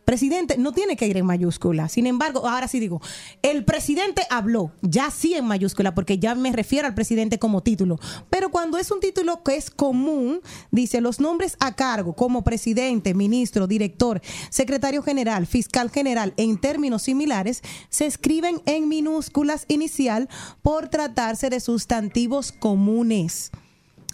Presidente 0.05 0.59
no 0.59 0.73
tiene 0.73 0.97
que 0.97 1.07
ir 1.07 1.17
en 1.19 1.27
mayúscula. 1.27 1.89
Sin 1.89 2.05
embargo, 2.07 2.49
ahora 2.49 2.67
sí 2.67 2.81
digo, 2.81 3.01
el 3.43 3.65
presidente 3.65 4.23
habló, 4.29 4.73
ya 4.83 5.09
sí 5.13 5.35
en 5.35 5.45
mayúscula, 5.45 5.95
porque 5.95 6.19
ya 6.19 6.35
me 6.35 6.51
refiero 6.51 6.89
al 6.89 6.95
presidente 6.95 7.39
como 7.39 7.63
título. 7.63 8.01
Pero 8.29 8.51
cuando 8.51 8.77
es 8.77 8.91
un 8.91 8.99
título 8.99 9.45
que 9.45 9.55
es 9.55 9.71
común, 9.71 10.41
dice 10.73 11.01
los 11.01 11.21
nombres 11.21 11.57
a 11.61 11.77
cargo 11.77 12.15
como 12.15 12.43
presidente, 12.43 13.15
ministro, 13.15 13.69
director, 13.69 14.21
secretario 14.49 15.03
general, 15.05 15.47
fiscal 15.47 15.91
general, 15.91 16.35
en 16.37 16.59
términos 16.59 17.03
similares, 17.03 17.63
se 17.89 18.07
escriben 18.07 18.63
en 18.67 18.89
minúsculas 18.89 19.65
inicial 19.69 20.29
por 20.61 20.89
tratarse 20.89 21.51
de 21.51 21.61
sustantivos 21.61 22.51
comunes. 22.51 23.53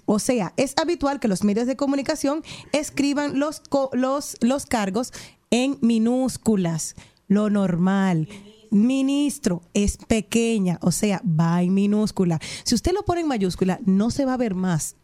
O 0.07 0.19
sea, 0.19 0.55
es 0.57 0.75
habitual 0.81 1.21
que 1.21 1.29
los 1.29 1.45
medios 1.45 1.67
de 1.67 1.77
comunicación 1.77 2.43
escriban 2.73 3.39
los, 3.39 3.63
los, 3.93 4.37
los 4.41 4.67
cargos 4.67 5.13
en 5.51 5.79
minúsculas. 5.83 6.95
Lo 7.29 7.51
normal. 7.51 8.29
Ministro 8.71 9.63
es 9.75 9.97
pequeña, 9.97 10.79
o 10.81 10.93
sea, 10.93 11.21
va 11.25 11.63
en 11.63 11.75
minúscula. 11.75 12.41
Si 12.65 12.75
usted 12.75 12.93
lo 12.93 13.05
pone 13.05 13.23
en 13.23 13.29
mayúscula, 13.29 13.81
no 13.85 14.11
se 14.11 14.25
va 14.25 14.35
a 14.35 14.39
ver 14.39 14.55
más. 14.55 14.97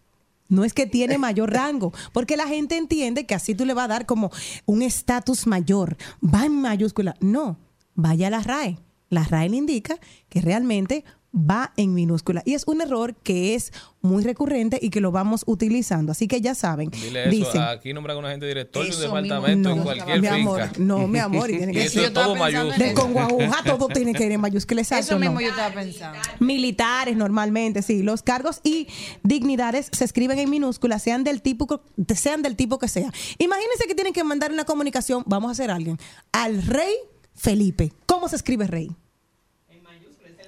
No 0.48 0.64
es 0.64 0.74
que 0.74 0.86
tiene 0.86 1.18
mayor 1.18 1.50
rango, 1.52 1.92
porque 2.12 2.36
la 2.36 2.46
gente 2.46 2.76
entiende 2.76 3.26
que 3.26 3.34
así 3.34 3.54
tú 3.54 3.64
le 3.64 3.74
vas 3.74 3.86
a 3.86 3.88
dar 3.88 4.06
como 4.06 4.30
un 4.66 4.82
estatus 4.82 5.46
mayor. 5.46 5.96
Va 6.22 6.44
en 6.44 6.60
mayúscula. 6.60 7.16
No, 7.20 7.58
vaya 7.94 8.28
a 8.28 8.30
la 8.30 8.40
RAE. 8.40 8.78
La 9.08 9.24
RAE 9.24 9.48
le 9.48 9.56
indica 9.56 9.98
que 10.28 10.40
realmente 10.40 11.04
va 11.34 11.72
en 11.76 11.94
minúscula. 11.94 12.42
Y 12.44 12.54
es 12.54 12.64
un 12.66 12.80
error 12.82 13.14
que 13.22 13.54
es 13.54 13.72
muy 14.02 14.22
recurrente 14.22 14.78
y 14.82 14.90
que 14.90 15.00
lo 15.00 15.12
vamos 15.12 15.44
utilizando. 15.46 16.12
Así 16.12 16.28
que 16.28 16.40
ya 16.40 16.54
saben. 16.54 16.90
Dile 16.90 17.22
eso, 17.22 17.30
dicen, 17.30 17.62
aquí 17.62 17.92
nombran 17.94 18.16
a 18.16 18.20
una 18.20 18.30
gente 18.30 18.46
director 18.46 18.84
de 18.84 18.94
un 18.94 19.00
departamento 19.00 19.70
en 19.70 19.76
No, 19.78 19.82
cualquier 19.84 20.20
mi 20.20 20.28
finca. 20.28 20.34
amor, 20.34 20.78
no, 20.78 21.08
mi 21.08 21.18
amor, 21.18 21.50
y 21.50 21.56
tiene 21.58 21.72
que 21.72 21.84
eso 21.84 21.94
ser- 22.00 22.04
es 22.08 22.12
todo 22.12 22.36
mayúsculo. 22.36 22.72
de 22.84 22.94
todo 23.64 23.88
tiene 23.88 24.12
que 24.12 24.26
ir 24.26 24.32
en 24.32 24.40
mayúscula. 24.40 24.80
Exacto, 24.82 25.04
Eso 25.06 25.18
mismo 25.18 25.36
no. 25.36 25.40
yo 25.40 25.48
estaba 25.48 25.74
pensando. 25.74 26.18
Militares 26.40 27.16
normalmente, 27.16 27.82
sí. 27.82 28.02
Los 28.02 28.22
cargos 28.22 28.60
y 28.62 28.88
dignidades 29.22 29.88
se 29.92 30.04
escriben 30.04 30.38
en 30.38 30.50
minúsculas, 30.50 31.02
sean 31.02 31.24
del 31.24 31.40
tipo, 31.42 31.82
sean 32.14 32.42
del 32.42 32.56
tipo 32.56 32.78
que 32.78 32.88
sea. 32.88 33.10
Imagínense 33.38 33.86
que 33.86 33.94
tienen 33.94 34.12
que 34.12 34.24
mandar 34.24 34.52
una 34.52 34.64
comunicación, 34.64 35.22
vamos 35.26 35.48
a 35.48 35.52
hacer 35.52 35.70
a 35.70 35.76
alguien, 35.76 35.98
al 36.32 36.62
rey 36.66 36.92
Felipe. 37.34 37.92
¿Cómo 38.06 38.28
se 38.28 38.36
escribe 38.36 38.66
rey? 38.66 38.90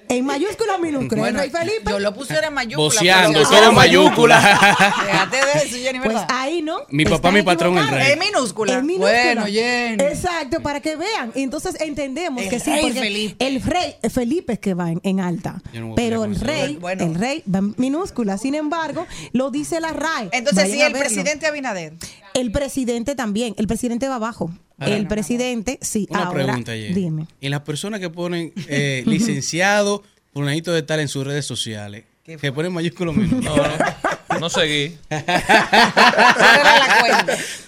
En 0.09 0.25
mayúscula 0.25 0.75
o 0.75 0.79
minúscula. 0.79 1.21
Bueno, 1.21 1.41
el 1.41 1.51
rey 1.51 1.61
Felipe. 1.61 1.89
Yo 1.91 1.99
lo 1.99 2.13
pusiera 2.13 2.47
en 2.47 2.53
mayúscula. 2.53 2.83
Voceando, 2.85 3.39
pero- 3.39 3.49
todo 3.49 3.57
en 3.63 3.65
Ah, 3.65 3.71
mayúscula. 3.71 4.95
Déjate 5.05 5.35
de 5.37 5.65
eso, 5.67 5.75
Jenny, 5.77 5.99
Pues 5.99 6.09
¿verdad? 6.13 6.27
ahí 6.29 6.61
no. 6.61 6.79
Mi 6.89 7.05
papá, 7.05 7.31
mi 7.31 7.41
patrón, 7.41 7.77
el 7.77 7.87
rey. 7.87 8.11
Es 8.11 8.19
minúscula. 8.19 8.77
Es 8.77 8.83
minúscula. 8.83 9.11
Bueno, 9.23 9.45
Jenny. 9.45 10.03
Exacto, 10.03 10.61
para 10.61 10.79
que 10.81 10.95
vean. 10.95 11.31
Entonces 11.35 11.75
entendemos 11.79 12.43
El 12.43 12.49
que 12.49 12.59
sí, 12.59 12.71
rey 12.71 12.81
porque 12.81 12.99
Felipe. 12.99 13.45
el 13.47 13.61
rey 13.61 13.95
Felipe 14.09 14.53
es 14.53 14.59
que 14.59 14.73
va 14.73 14.91
en, 14.91 14.99
en 15.03 15.19
alta. 15.19 15.61
No 15.73 15.95
pero 15.95 16.23
el 16.25 16.39
rey, 16.39 16.75
Bueno. 16.79 17.03
el 17.03 17.15
rey 17.15 17.43
va 17.53 17.59
en 17.59 17.73
minúscula. 17.77 18.37
Sin 18.37 18.55
embargo, 18.55 19.07
lo 19.33 19.51
dice 19.51 19.79
la 19.79 19.91
RAE. 19.91 20.29
Entonces, 20.31 20.63
Vayan 20.65 20.71
sí, 20.77 20.81
el 20.81 20.93
verlo. 20.93 21.07
presidente 21.07 21.47
Abinader. 21.47 21.93
El 22.33 22.51
presidente 22.51 23.15
también. 23.15 23.55
El 23.57 23.67
presidente 23.67 24.07
va 24.07 24.15
abajo. 24.15 24.51
Ahora, 24.77 24.95
el 24.97 25.07
presidente, 25.07 25.77
sí. 25.81 26.07
Una 26.09 26.25
ahora, 26.25 26.43
pregunta, 26.43 26.73
Jenny. 26.73 26.93
Dime. 26.93 27.27
Y 27.41 27.49
las 27.49 27.61
personas 27.61 27.99
que 27.99 28.09
ponen 28.09 28.51
eh, 28.67 29.03
licenciado, 29.07 30.03
fulanito 30.33 30.73
de 30.73 30.81
tal 30.83 30.99
en 30.99 31.07
sus 31.07 31.25
redes 31.25 31.45
sociales, 31.45 32.03
que 32.23 32.51
ponen 32.51 32.73
mayúsculos 32.73 33.15
minúsculos. 33.15 33.43
No, 33.45 33.55
no, 34.33 34.39
no 34.39 34.49
seguí. 34.49 34.97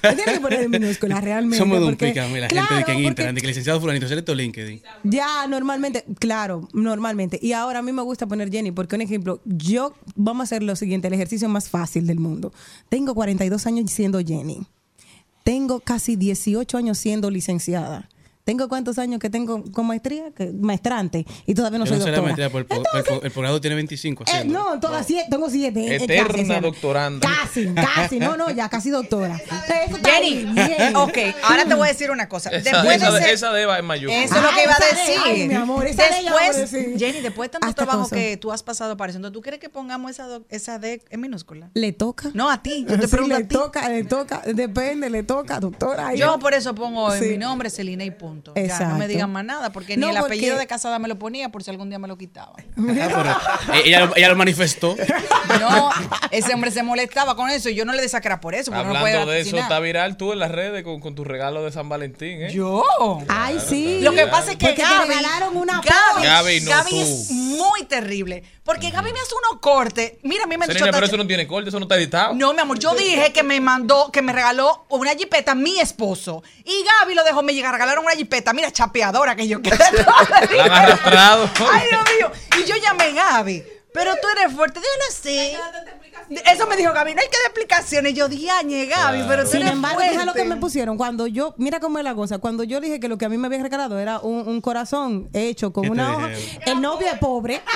Tiene 0.01 0.23
que 0.33 0.39
poner 0.41 0.61
en 0.63 0.71
minúscula 0.71 1.21
realmente. 1.21 1.57
Somos 1.57 1.79
de 1.79 1.85
un 1.85 1.91
porque- 1.91 2.07
pica, 2.07 2.27
mira, 2.27 2.41
la 2.41 2.47
Claro, 2.47 2.67
gente 2.67 2.79
de 2.79 2.85
que 2.85 2.91
en 2.91 3.03
Instagram, 3.05 3.35
de 3.35 3.41
que 3.41 3.47
licenciado 3.47 3.79
fulanito, 3.79 4.07
selecto 4.07 4.33
LinkedIn. 4.35 4.81
Ya, 5.03 5.47
normalmente, 5.47 6.05
claro, 6.19 6.67
normalmente. 6.73 7.39
Y 7.41 7.53
ahora 7.53 7.79
a 7.79 7.81
mí 7.81 7.91
me 7.91 8.01
gusta 8.01 8.25
poner 8.27 8.51
Jenny, 8.51 8.71
porque 8.71 8.95
un 8.95 9.01
ejemplo, 9.01 9.41
yo, 9.45 9.93
vamos 10.15 10.41
a 10.41 10.43
hacer 10.45 10.63
lo 10.63 10.75
siguiente, 10.75 11.07
el 11.07 11.13
ejercicio 11.13 11.47
más 11.49 11.69
fácil 11.69 12.07
del 12.07 12.19
mundo. 12.19 12.53
Tengo 12.89 13.13
42 13.15 13.65
años 13.67 13.91
siendo 13.91 14.19
Jenny. 14.19 14.65
Tengo 15.47 15.79
casi 15.79 16.17
18 16.17 16.77
años 16.77 16.97
siendo 16.97 17.31
licenciada. 17.31 18.09
Tengo 18.47 18.69
cuántos 18.69 18.97
años 18.97 19.19
que 19.19 19.29
tengo 19.29 19.61
con 19.73 19.85
maestría, 19.87 20.31
que 20.31 20.53
maestrante, 20.57 21.25
y 21.45 21.53
todavía 21.53 21.79
no 21.79 21.83
Yo 21.85 21.89
soy 21.89 21.99
no 21.99 22.05
sé 22.05 22.11
la 22.11 22.17
doctora. 22.21 22.49
maestría, 22.49 23.17
el, 23.17 23.23
el 23.25 23.31
posgrado 23.31 23.59
tiene 23.59 23.75
25 23.75 24.23
Eh, 24.25 24.45
no, 24.45 24.79
todas 24.79 25.05
siete, 25.05 25.27
tengo 25.29 25.49
siete. 25.49 25.81
eh, 25.85 25.95
Eterna 26.01 26.27
casi 26.53 26.61
doctoranda. 26.61 27.27
Casi, 27.43 27.73
casi, 27.73 28.19
no, 28.19 28.37
no, 28.37 28.49
ya 28.49 28.69
casi 28.69 28.89
doctora. 28.89 29.37
Jenny, 30.05 30.45
ok, 30.95 31.17
ahora 31.43 31.65
te 31.65 31.75
voy 31.75 31.89
a 31.89 31.91
decir 31.91 32.09
una 32.09 32.29
cosa. 32.29 32.49
Esa, 32.51 32.71
Después 32.71 32.95
esa, 32.97 33.11
de 33.11 33.19
ser- 33.21 33.29
esa 33.33 33.51
deba 33.51 33.79
en 33.79 33.85
mayúscula. 33.85 34.23
Eso 34.23 34.35
es 34.37 34.41
lo 34.41 34.49
que 34.49 34.63
iba 34.63 34.71
a 34.71 34.77
Ah, 34.77 34.95
decir. 34.95 35.23
de- 35.23 35.29
ay, 35.41 35.47
mi 35.49 35.53
amor, 35.55 35.85
esa 35.85 36.03
de 36.03 36.19
ella 36.21 36.31
después, 36.31 36.71
decir. 36.71 36.97
Jenny, 36.97 37.19
después 37.21 37.49
de 37.49 37.51
tanto 37.51 37.67
Hasta 37.67 37.83
trabajo 37.83 38.03
cosa. 38.03 38.15
que 38.15 38.37
tú 38.37 38.53
has 38.53 38.63
pasado 38.63 38.95
para 38.95 39.09
eso, 39.09 39.17
entonces, 39.17 39.33
¿tú 39.33 39.41
quieres 39.41 39.59
que 39.59 39.67
pongamos 39.69 40.11
esa, 40.11 40.25
do- 40.27 40.45
esa 40.49 40.79
D 40.79 41.01
en 41.09 41.19
minúscula? 41.19 41.69
¿Le 41.73 41.91
toca? 41.91 42.29
No, 42.33 42.49
a 42.49 42.63
ti. 42.63 42.85
Yo 42.87 42.97
te 42.97 43.07
Sí, 43.07 43.11
pregunto 43.11 43.37
le 43.37 43.43
a 43.43 43.47
ti. 43.47 43.53
toca, 43.55 43.89
le 43.89 44.03
toca, 44.05 44.41
depende, 44.53 45.09
le 45.09 45.23
toca, 45.23 45.59
doctora. 45.59 46.13
Yo 46.15 46.39
por 46.39 46.53
eso 46.53 46.73
pongo 46.73 47.13
en 47.13 47.21
Sí. 47.21 47.29
mi 47.31 47.37
nombre 47.37 47.69
Celina 47.69 48.05
y 48.05 48.11
punto. 48.11 48.36
Ya, 48.45 48.61
no 48.61 48.61
Exacto. 48.65 48.95
me 48.95 49.07
digan 49.07 49.31
más 49.31 49.43
nada, 49.45 49.71
porque 49.71 49.97
No, 49.97 50.07
ni 50.07 50.13
el 50.13 50.19
porque- 50.19 50.33
apellido 50.35 50.57
de 50.57 50.67
casada 50.67 50.99
me 50.99 51.07
lo 51.07 51.17
ponía 51.19 51.49
por 51.49 51.63
si 51.63 51.71
algún 51.71 51.89
día 51.89 51.99
me 51.99 52.07
lo 52.07 52.17
quitaba. 52.17 52.53
Ah, 52.77 53.37
pero, 53.65 53.77
eh, 53.77 53.81
ella, 53.85 54.05
lo- 54.05 54.15
ella 54.15 54.29
lo 54.29 54.35
manifestó. 54.35 54.95
No, 55.59 55.89
ese 56.31 56.53
hombre 56.53 56.71
se 56.71 56.83
molestaba 56.83 57.35
con 57.35 57.49
eso 57.49 57.69
y 57.69 57.75
yo 57.75 57.85
no 57.85 57.93
le 57.93 58.01
desacra 58.01 58.39
por 58.41 58.55
eso. 58.55 58.71
porque 58.71 58.85
no 58.87 58.99
puede 58.99 59.13
Hablando 59.13 59.31
de 59.31 59.41
eso, 59.41 59.57
está 59.57 59.79
viral 59.79 60.17
tú 60.17 60.33
en 60.33 60.39
las 60.39 60.51
redes 60.51 60.83
con, 60.83 60.99
con 60.99 61.15
tu 61.15 61.23
regalo 61.23 61.63
de 61.63 61.71
San 61.71 61.89
Valentín, 61.89 62.43
¿eh? 62.43 62.51
Yo. 62.53 62.83
Ay, 63.27 63.59
sí. 63.65 63.99
Lo 64.01 64.11
que 64.13 64.27
pasa 64.27 64.51
es 64.51 64.57
que 64.57 64.67
Porque 64.67 64.81
te 64.81 64.87
Gaby, 64.87 65.07
regalaron 65.07 65.57
una 65.57 65.81
Gaby, 65.81 66.23
Gaby, 66.25 66.61
no 66.61 66.69
Gaby 66.71 66.89
tú. 66.91 67.01
es 67.01 67.31
muy 67.31 67.83
terrible. 67.85 68.43
Porque 68.63 68.89
Gaby 68.91 69.13
me 69.13 69.19
hace 69.19 69.33
unos 69.49 69.61
cortes. 69.61 70.13
Mira, 70.23 70.43
a 70.43 70.47
mí 70.47 70.57
me 70.57 70.65
han 70.65 70.69
dicho 70.71 70.85
pero 70.91 71.05
eso 71.05 71.15
no 71.17 71.25
tiene 71.25 71.47
corte, 71.47 71.69
eso 71.69 71.79
no 71.79 71.85
está 71.85 71.95
editado. 71.95 72.33
No, 72.33 72.53
mi 72.53 72.59
amor, 72.59 72.77
yo 72.79 72.93
dije 72.95 73.31
que 73.31 73.41
me 73.43 73.59
mandó, 73.61 74.11
que 74.11 74.21
me 74.21 74.33
regaló 74.33 74.85
una 74.89 75.11
jipeta 75.15 75.55
mi 75.55 75.79
esposo. 75.79 76.43
Y 76.65 76.83
Gaby 77.01 77.13
lo 77.15 77.23
dejó 77.23 77.41
me 77.43 77.53
llegar, 77.53 77.71
regalaron 77.71 78.03
una 78.03 78.13
jipeta. 78.15 78.26
Mira, 78.53 78.71
chapeadora 78.71 79.35
que 79.35 79.47
yo 79.47 79.59
han 80.61 80.71
arrastrado. 80.71 81.49
Ay, 81.71 81.87
Dios 81.89 82.01
mío. 82.17 82.31
Y 82.59 82.65
yo 82.65 82.75
llamé 82.77 83.19
a 83.19 83.33
Gaby. 83.33 83.63
Pero 83.97 84.13
tú 84.21 84.27
eres 84.39 84.53
fuerte, 84.53 84.79
déjalo 84.79 85.03
así. 85.09 85.57
Eso 86.51 86.67
me 86.67 86.75
dijo 86.75 86.91
Gaby, 86.93 87.15
no 87.15 87.21
hay 87.21 87.27
que 87.27 87.37
dar 87.37 87.45
explicaciones. 87.45 88.13
Yo 88.13 88.27
dije, 88.27 88.49
añe 88.51 88.85
Gaby, 88.85 89.23
pero 89.27 89.43
tú 89.43 89.49
Sin 89.51 89.61
eres 89.61 89.73
embargo, 89.73 89.95
fuerte. 89.97 90.13
¿sabes 90.13 90.27
lo 90.27 90.33
que 90.33 90.43
me 90.43 90.57
pusieron? 90.57 90.97
Cuando 90.97 91.25
yo, 91.27 91.53
mira 91.57 91.79
cómo 91.79 91.97
es 91.97 92.03
la 92.03 92.13
cosa, 92.15 92.37
cuando 92.39 92.63
yo 92.63 92.79
dije 92.81 92.99
que 92.99 93.07
lo 93.07 93.17
que 93.17 93.25
a 93.25 93.29
mí 93.29 93.37
me 93.37 93.47
habían 93.47 93.63
regalado 93.63 93.97
era 93.99 94.19
un, 94.19 94.47
un 94.47 94.61
corazón 94.61 95.29
hecho 95.33 95.71
con 95.73 95.83
¿Qué 95.83 95.89
te 95.89 95.93
una 95.93 96.15
hoja, 96.17 96.27
dijeron? 96.27 96.63
el 96.77 96.81
novio 96.81 97.07
es 97.07 97.17
pobre. 97.19 97.61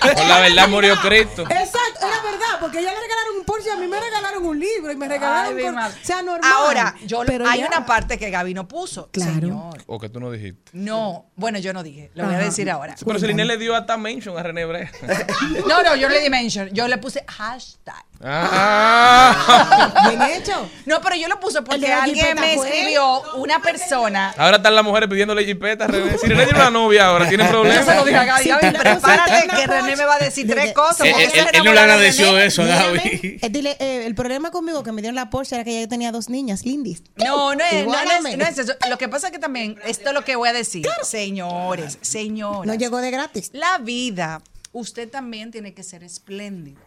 Por 0.00 0.26
la 0.26 0.40
verdad 0.40 0.68
murió 0.68 0.94
Cristo. 1.00 1.42
Exacto, 1.42 2.06
era 2.06 2.22
verdad, 2.22 2.58
porque 2.60 2.78
ella 2.80 2.92
le 2.92 3.00
regalaron 3.00 3.36
un 3.38 3.44
Porsche, 3.44 3.70
a 3.70 3.76
mí 3.76 3.86
me 3.86 3.98
regalaron 4.00 4.44
un 4.44 4.58
libro 4.60 4.92
y 4.92 4.96
me 4.96 5.08
regalaron 5.08 5.48
Ay, 5.48 5.54
mi 5.54 5.62
un 5.62 5.68
cor- 5.68 5.74
madre. 5.76 5.98
O 6.02 6.04
sea, 6.06 6.22
normal. 6.22 6.52
Ahora, 6.54 6.94
yo, 7.06 7.22
Pero 7.26 7.46
hay 7.48 7.60
ya- 7.60 7.66
una 7.68 7.86
parte 7.86 8.18
que 8.18 8.30
Gaby 8.30 8.52
no 8.54 8.68
puso. 8.68 9.08
Claro. 9.10 9.32
Señor. 9.32 9.82
O 9.86 9.98
que 9.98 10.08
tú 10.10 10.20
no 10.20 10.30
dijiste. 10.30 10.70
No, 10.74 11.30
bueno, 11.36 11.58
yo 11.58 11.72
no 11.72 11.82
dije. 11.82 12.10
Lo 12.14 12.24
voy 12.24 12.34
a 12.34 12.38
Ajá. 12.38 12.46
decir 12.46 12.70
ahora. 12.70 12.94
Pero 13.04 13.18
Celine 13.24 13.44
le 13.44 13.56
dio 13.56 13.74
hasta 13.74 13.96
mention 13.96 14.36
a 14.36 14.42
René 14.42 14.64
Brea. 14.66 14.90
No, 15.66 15.82
no, 15.82 15.96
yo 15.96 16.08
le 16.08 16.20
di 16.20 16.28
mention. 16.30 16.68
Yo 16.72 16.86
le 16.88 16.98
puse 16.98 17.24
hashtag. 17.26 18.04
Ah. 18.26 20.08
Bien 20.08 20.22
hecho. 20.22 20.68
No, 20.86 21.00
pero 21.00 21.16
yo 21.16 21.28
lo 21.28 21.38
puse 21.40 21.62
porque 21.62 21.92
alguien 21.92 22.34
me 22.38 22.54
fue. 22.56 22.68
escribió, 22.68 23.22
una 23.36 23.60
persona. 23.60 24.34
Ahora 24.36 24.56
están 24.58 24.74
las 24.74 24.84
mujeres 24.84 25.08
pidiéndole 25.08 25.44
jipeta 25.44 25.84
a 25.84 25.88
René. 25.88 26.18
Si 26.18 26.26
René 26.26 26.44
tiene 26.44 26.58
una 26.60 26.70
novia 26.78 27.06
ahora, 27.06 27.28
tiene 27.28 27.44
Yo 27.44 27.48
se 27.50 27.54
lo 27.54 27.62
problemas. 27.62 28.04
dije 28.06 28.52
a 28.52 28.58
Gaby, 28.58 28.78
prepárate 28.78 29.48
que 29.48 29.66
René 29.66 29.96
me 29.96 30.04
va 30.04 30.14
a 30.14 30.18
decir 30.18 30.46
de- 30.46 30.54
tres 30.54 30.72
cosas. 30.72 31.06
Eh, 31.06 31.14
eh, 31.16 31.30
él, 31.34 31.46
él 31.52 31.64
no 31.64 31.72
le 31.72 31.80
agradeció 31.80 32.32
René. 32.32 32.46
eso 32.46 32.62
a 32.62 32.66
Gaby. 32.66 33.38
eh, 33.42 33.48
dile, 33.50 33.76
eh, 33.78 34.04
el 34.06 34.14
problema 34.14 34.50
conmigo 34.50 34.82
que 34.82 34.92
me 34.92 35.02
dieron 35.02 35.14
la 35.16 35.30
Porsche 35.30 35.56
era 35.56 35.64
que 35.64 35.72
ya 35.74 35.80
yo 35.80 35.88
tenía 35.88 36.12
dos 36.12 36.28
niñas, 36.28 36.64
lindis. 36.64 37.02
No, 37.16 37.54
no 37.54 37.64
es, 37.64 37.86
no, 37.86 37.94
es, 38.28 38.36
no 38.38 38.44
es 38.44 38.58
eso. 38.58 38.72
Lo 38.88 38.98
que 38.98 39.08
pasa 39.08 39.28
es 39.28 39.32
que 39.32 39.38
también, 39.38 39.78
esto 39.86 40.08
es 40.08 40.14
lo 40.14 40.24
que 40.24 40.36
voy 40.36 40.48
a 40.48 40.52
decir. 40.52 40.86
Señores, 41.02 41.98
señores. 42.00 42.66
No 42.66 42.74
llegó 42.74 42.98
de 43.00 43.10
gratis. 43.10 43.50
La 43.52 43.78
vida, 43.78 44.40
usted 44.74 45.08
también 45.08 45.50
tiene 45.50 45.72
que 45.72 45.82
ser 45.82 46.04
espléndido. 46.04 46.82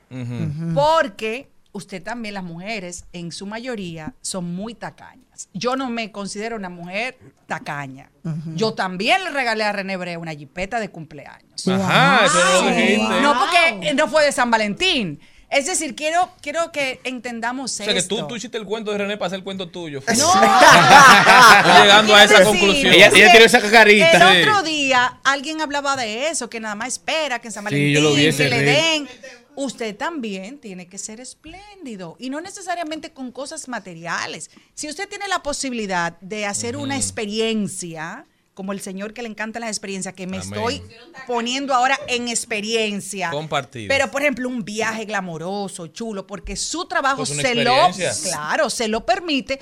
Porque 0.75 1.49
usted 1.71 2.03
también, 2.03 2.35
las 2.35 2.43
mujeres, 2.43 3.05
en 3.13 3.31
su 3.31 3.47
mayoría, 3.47 4.13
son 4.21 4.53
muy 4.55 4.75
tacañas. 4.75 5.49
Yo 5.53 5.75
no 5.75 5.89
me 5.89 6.11
considero 6.11 6.55
una 6.55 6.69
mujer 6.69 7.17
tacaña. 7.47 8.11
Yo 8.55 8.73
también 8.73 9.23
le 9.23 9.31
regalé 9.31 9.63
a 9.63 9.71
René 9.71 9.97
Brea 9.97 10.19
una 10.19 10.33
jipeta 10.33 10.79
de 10.79 10.89
cumpleaños. 10.89 11.67
Ajá, 11.67 12.25
eso 12.25 12.37
no 12.37 12.61
lo 12.61 12.75
dijiste. 12.75 13.21
No, 13.21 13.35
porque 13.39 13.93
no 13.95 14.07
fue 14.07 14.25
de 14.25 14.31
San 14.31 14.51
Valentín. 14.51 15.19
Es 15.49 15.65
decir, 15.65 15.95
quiero, 15.95 16.29
quiero 16.41 16.71
que 16.73 16.99
entendamos 17.05 17.71
O 17.71 17.75
sea 17.75 17.85
que 17.93 17.99
esto. 17.99 18.17
tú, 18.17 18.27
tú 18.27 18.35
hiciste 18.35 18.57
el 18.57 18.65
cuento 18.65 18.91
de 18.91 18.97
René 18.97 19.15
para 19.17 19.27
hacer 19.27 19.37
el 19.37 19.43
cuento 19.45 19.69
tuyo. 19.69 20.01
No. 20.05 20.13
Estoy 21.57 21.81
llegando 21.81 22.15
a 22.15 22.23
esa 22.25 22.43
conclusión. 22.43 22.93
Ella- 22.93 23.11
ella 23.15 23.31
tiró 23.31 23.45
esa 23.45 23.61
cacarita. 23.61 24.11
El 24.33 24.43
Sí. 24.43 24.49
otro 24.49 24.63
día 24.63 25.19
alguien 25.23 25.61
hablaba 25.61 25.95
de 25.95 26.27
eso, 26.29 26.49
que 26.49 26.59
nada 26.59 26.75
más 26.75 26.89
espera 26.89 27.39
que 27.39 27.47
en 27.47 27.51
San 27.53 27.61
Sí, 27.63 27.65
Valentín 27.65 27.93
yo 27.93 28.01
lo 28.01 28.13
vi 28.13 28.25
ese 28.25 28.43
que 28.43 28.49
le 28.49 28.61
den. 28.63 29.09
Usted 29.55 29.95
también 29.95 30.59
tiene 30.59 30.87
que 30.87 30.97
ser 30.99 31.19
espléndido 31.19 32.15
y 32.19 32.29
no 32.29 32.41
necesariamente 32.41 33.11
con 33.11 33.31
cosas 33.31 33.67
materiales. 33.69 34.51
Si 34.75 34.87
usted 34.89 35.07
tiene 35.09 35.27
la 35.29 35.41
posibilidad 35.41 36.19
de 36.19 36.45
hacer 36.45 36.75
una 36.77 36.95
experiencia, 36.97 38.25
como 38.57 38.71
el 38.71 38.81
señor 38.81 39.13
que 39.13 39.21
le 39.21 39.29
encantan 39.29 39.61
las 39.61 39.69
experiencias, 39.69 40.15
que 40.15 40.25
me 40.25 40.37
Amén. 40.37 40.51
estoy 40.51 40.81
poniendo 41.27 41.75
ahora 41.75 41.95
en 42.07 42.27
experiencia. 42.27 43.29
Compartidas. 43.29 43.87
Pero, 43.87 44.09
por 44.09 44.23
ejemplo, 44.23 44.49
un 44.49 44.65
viaje 44.65 45.05
glamoroso, 45.05 45.85
chulo, 45.85 46.25
porque 46.25 46.55
su 46.55 46.85
trabajo 46.85 47.17
Pues 47.17 47.29
se 47.29 47.35
lo, 47.53 47.85
experiencia. 47.85 48.31
claro, 48.31 48.71
se 48.71 48.87
lo 48.87 49.05
permite. 49.05 49.59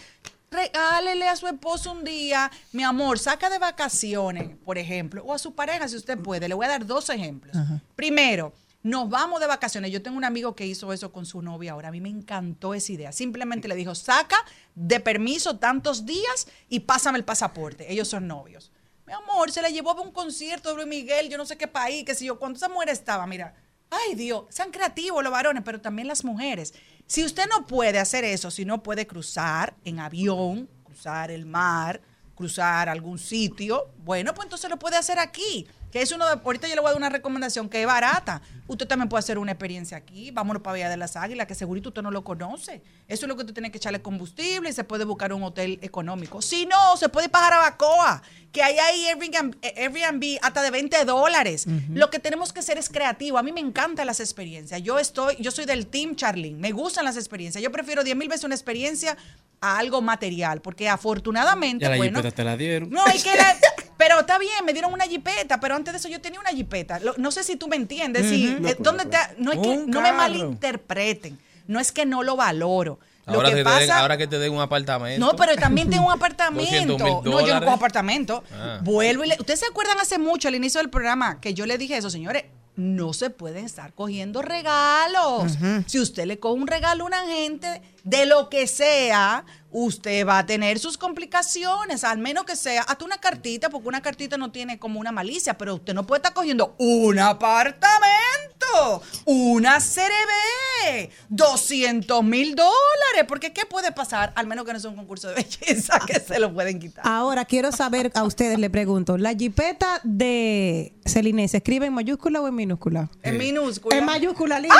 Regálele 0.49 1.27
a 1.27 1.35
su 1.35 1.45
esposo 1.45 1.91
un 1.91 2.05
día, 2.05 2.49
mi 2.71 2.83
amor, 2.83 3.19
saca 3.19 3.49
de 3.49 3.59
vacaciones, 3.59 4.55
por 4.63 4.77
ejemplo, 4.77 5.21
o 5.25 5.33
a 5.33 5.39
su 5.39 5.53
pareja 5.53 5.89
si 5.89 5.97
usted 5.97 6.17
puede. 6.17 6.47
Le 6.47 6.53
voy 6.55 6.65
a 6.65 6.69
dar 6.69 6.85
dos 6.85 7.09
ejemplos. 7.09 7.53
Primero, 7.97 8.53
nos 8.81 9.09
vamos 9.09 9.41
de 9.41 9.47
vacaciones. 9.47 9.91
Yo 9.91 10.01
tengo 10.01 10.15
un 10.15 10.23
amigo 10.23 10.55
que 10.55 10.65
hizo 10.65 10.93
eso 10.93 11.11
con 11.11 11.25
su 11.25 11.41
novia 11.41 11.73
ahora. 11.73 11.89
A 11.89 11.91
mí 11.91 11.99
me 11.99 12.07
encantó 12.07 12.73
esa 12.73 12.93
idea. 12.93 13.11
Simplemente 13.11 13.67
le 13.67 13.75
dijo, 13.75 13.93
saca 13.93 14.37
de 14.73 15.01
permiso 15.01 15.57
tantos 15.57 16.05
días 16.05 16.47
y 16.69 16.79
pásame 16.79 17.17
el 17.17 17.25
pasaporte. 17.25 17.91
Ellos 17.91 18.07
son 18.07 18.27
novios. 18.27 18.71
Mi 19.05 19.13
amor, 19.13 19.51
se 19.51 19.61
la 19.61 19.69
llevó 19.69 19.91
a 19.91 20.01
un 20.01 20.11
concierto 20.11 20.69
de 20.69 20.75
Luis 20.75 20.87
Miguel, 20.87 21.29
yo 21.29 21.37
no 21.37 21.45
sé 21.45 21.57
qué 21.57 21.67
país, 21.67 22.03
qué 22.05 22.15
sé 22.15 22.25
yo. 22.25 22.39
Cuando 22.39 22.57
esa 22.57 22.69
mujer 22.69 22.89
estaba, 22.89 23.27
mira, 23.27 23.53
ay 23.91 24.15
Dios, 24.15 24.45
sean 24.49 24.71
creativos 24.71 25.23
los 25.23 25.31
varones, 25.31 25.61
pero 25.63 25.79
también 25.79 26.07
las 26.07 26.23
mujeres. 26.23 26.73
Si 27.05 27.23
usted 27.23 27.43
no 27.47 27.67
puede 27.67 27.99
hacer 27.99 28.23
eso, 28.23 28.49
si 28.49 28.65
no 28.65 28.81
puede 28.81 29.05
cruzar 29.05 29.75
en 29.83 29.99
avión, 29.99 30.67
cruzar 30.83 31.29
el 31.29 31.45
mar, 31.45 32.01
cruzar 32.33 32.89
algún 32.89 33.19
sitio, 33.19 33.91
bueno, 33.99 34.33
pues 34.33 34.47
entonces 34.47 34.71
lo 34.71 34.79
puede 34.79 34.97
hacer 34.97 35.19
aquí. 35.19 35.67
Que 35.95 36.01
es 36.01 36.11
uno 36.11 36.25
de, 36.27 36.33
ahorita 36.43 36.67
yo 36.67 36.75
le 36.75 36.81
voy 36.81 36.89
a 36.89 36.91
dar 36.91 36.97
una 36.97 37.07
recomendación 37.07 37.69
que 37.69 37.79
es 37.79 37.87
barata. 37.87 38.41
Usted 38.67 38.85
también 38.85 39.07
puede 39.07 39.19
hacer 39.19 39.37
una 39.37 39.53
experiencia 39.53 39.95
aquí. 39.95 40.29
Vámonos 40.29 40.61
para 40.61 40.73
Villa 40.73 40.89
de 40.89 40.97
las 40.97 41.15
Águilas, 41.15 41.47
que 41.47 41.55
segurito 41.55 41.87
usted 41.87 42.01
no 42.01 42.11
lo 42.11 42.21
conoce. 42.21 42.81
Eso 43.07 43.25
es 43.25 43.29
lo 43.29 43.35
que 43.37 43.43
usted 43.43 43.53
tiene 43.53 43.71
que 43.71 43.77
echarle 43.77 44.01
combustible 44.01 44.69
y 44.69 44.73
se 44.73 44.83
puede 44.83 45.05
buscar 45.05 45.31
un 45.31 45.41
hotel 45.43 45.79
económico. 45.81 46.41
Si 46.41 46.65
no, 46.65 46.97
se 46.97 47.07
puede 47.07 47.27
ir 47.27 47.31
para 47.31 47.45
Jarabacoa, 47.45 48.21
que 48.51 48.61
ahí 48.61 48.77
hay 48.77 49.05
Airbnb, 49.05 49.55
Airbnb 49.63 50.37
hasta 50.41 50.61
de 50.63 50.71
20 50.71 51.05
dólares. 51.05 51.65
Lo 51.93 52.09
que 52.09 52.19
tenemos 52.19 52.51
que 52.51 52.59
hacer 52.59 52.77
es 52.77 52.89
creativo. 52.89 53.37
A 53.37 53.43
mí 53.43 53.53
me 53.53 53.61
encantan 53.61 54.05
las 54.05 54.19
experiencias. 54.19 54.81
Yo 54.83 54.99
estoy, 54.99 55.37
yo 55.39 55.49
soy 55.51 55.63
del 55.63 55.87
team 55.87 56.17
Charlene. 56.17 56.59
Me 56.59 56.73
gustan 56.73 57.05
las 57.05 57.15
experiencias. 57.15 57.63
Yo 57.63 57.71
prefiero 57.71 58.03
10 58.03 58.17
mil 58.17 58.27
veces 58.27 58.43
una 58.43 58.55
experiencia 58.55 59.15
a 59.61 59.77
algo 59.77 60.01
material, 60.01 60.59
porque 60.61 60.89
afortunadamente, 60.89 61.83
Ya 61.83 61.89
la 61.91 61.95
bueno, 61.95 62.19
jipeta 62.19 62.35
te 62.35 62.43
la 62.43 62.57
dieron. 62.57 62.89
no, 62.89 63.01
hay 63.05 63.17
que 63.21 63.33
la- 63.33 63.55
pero 63.97 64.19
está 64.21 64.37
bien, 64.37 64.53
me 64.65 64.73
dieron 64.73 64.93
una 64.93 65.05
jipeta, 65.05 65.59
pero 65.59 65.75
antes 65.75 65.93
de 65.93 65.99
eso 65.99 66.07
yo 66.09 66.21
tenía 66.21 66.39
una 66.39 66.49
jipeta. 66.51 66.99
Lo- 66.99 67.15
no 67.17 67.31
sé 67.31 67.43
si 67.43 67.55
tú 67.55 67.67
me 67.67 67.75
entiendes. 67.75 68.27
si, 68.29 68.47
eh, 68.47 68.75
¿dónde 68.79 69.05
te- 69.05 69.17
no, 69.37 69.51
es 69.51 69.59
que, 69.59 69.67
Un 69.67 69.89
no 69.91 70.01
me 70.01 70.11
malinterpreten. 70.11 71.39
No 71.67 71.79
es 71.79 71.91
que 71.91 72.05
no 72.05 72.23
lo 72.23 72.35
valoro. 72.35 72.99
Lo 73.25 73.35
Ahora 73.35 73.49
que 73.49 73.55
que, 73.55 73.63
te 73.63 73.69
den, 73.69 73.79
pasa, 73.87 73.99
ahora 74.01 74.17
que 74.17 74.27
te 74.27 74.37
den 74.37 74.53
un 74.53 74.61
apartamento. 74.61 75.25
no, 75.25 75.35
pero 75.35 75.55
también 75.55 75.89
tengo 75.89 76.03
un 76.03 76.09
200 76.09 76.21
apartamento. 76.21 77.21
No, 77.23 77.41
yo 77.41 77.55
no 77.55 77.59
cojo 77.61 77.71
apartamento. 77.75 78.43
Ah. 78.53 78.79
Vuelvo 78.83 79.23
y 79.23 79.29
le. 79.29 79.35
¿Ustedes 79.39 79.61
se 79.61 79.65
acuerdan 79.65 79.99
hace 79.99 80.19
mucho, 80.19 80.47
al 80.47 80.53
inicio 80.55 80.79
del 80.79 80.91
programa, 80.91 81.41
que 81.41 81.55
yo 81.55 81.65
le 81.65 81.79
dije 81.79 81.97
eso, 81.97 82.11
señores? 82.11 82.43
No 82.75 83.13
se 83.13 83.29
pueden 83.31 83.65
estar 83.65 83.93
cogiendo 83.93 84.41
regalos. 84.43 85.53
Si 85.87 85.99
usted 85.99 86.25
le 86.25 86.39
coge 86.39 86.59
un 86.59 86.67
regalo 86.67 87.05
a 87.05 87.07
una 87.07 87.25
gente, 87.25 87.81
de 88.03 88.25
lo 88.27 88.49
que 88.49 88.67
sea, 88.67 89.43
usted 89.75 90.25
va 90.25 90.39
a 90.39 90.45
tener 90.45 90.79
sus 90.79 90.97
complicaciones, 90.97 92.05
al 92.05 92.17
menos 92.17 92.45
que 92.45 92.55
sea 92.55 92.83
hasta 92.83 93.03
una 93.03 93.17
cartita, 93.17 93.69
porque 93.69 93.89
una 93.89 94.01
cartita 94.01 94.37
no 94.37 94.49
tiene 94.49 94.79
como 94.79 95.01
una 95.01 95.11
malicia, 95.11 95.57
pero 95.57 95.75
usted 95.75 95.93
no 95.93 96.07
puede 96.07 96.19
estar 96.19 96.33
cogiendo 96.33 96.75
un 96.79 97.19
apartamento, 97.19 99.03
una 99.25 99.79
CRB, 99.79 101.09
200 101.27 102.23
mil 102.23 102.55
dólares, 102.55 103.25
porque 103.27 103.51
¿qué 103.51 103.65
puede 103.65 103.91
pasar? 103.91 104.31
Al 104.35 104.47
menos 104.47 104.63
que 104.63 104.71
no 104.71 104.79
sea 104.79 104.91
un 104.91 104.95
concurso 104.95 105.27
de 105.27 105.35
belleza, 105.35 105.99
que 106.07 106.21
se 106.21 106.39
lo 106.39 106.53
pueden 106.53 106.79
quitar. 106.79 107.05
Ahora 107.05 107.43
quiero 107.43 107.73
saber, 107.73 108.13
a 108.15 108.23
ustedes 108.23 108.57
le 108.57 108.69
pregunto, 108.69 109.17
¿la 109.17 109.33
jipeta 109.33 109.99
de 110.03 110.93
Celine 111.05 111.49
se 111.49 111.57
escribe 111.57 111.85
en 111.85 111.93
mayúscula 111.93 112.39
o 112.39 112.47
en 112.47 112.55
minúscula? 112.55 113.09
En 113.23 113.37
minúscula. 113.37 113.97
En 113.97 114.05
mayúscula, 114.05 114.57
linda. 114.57 114.77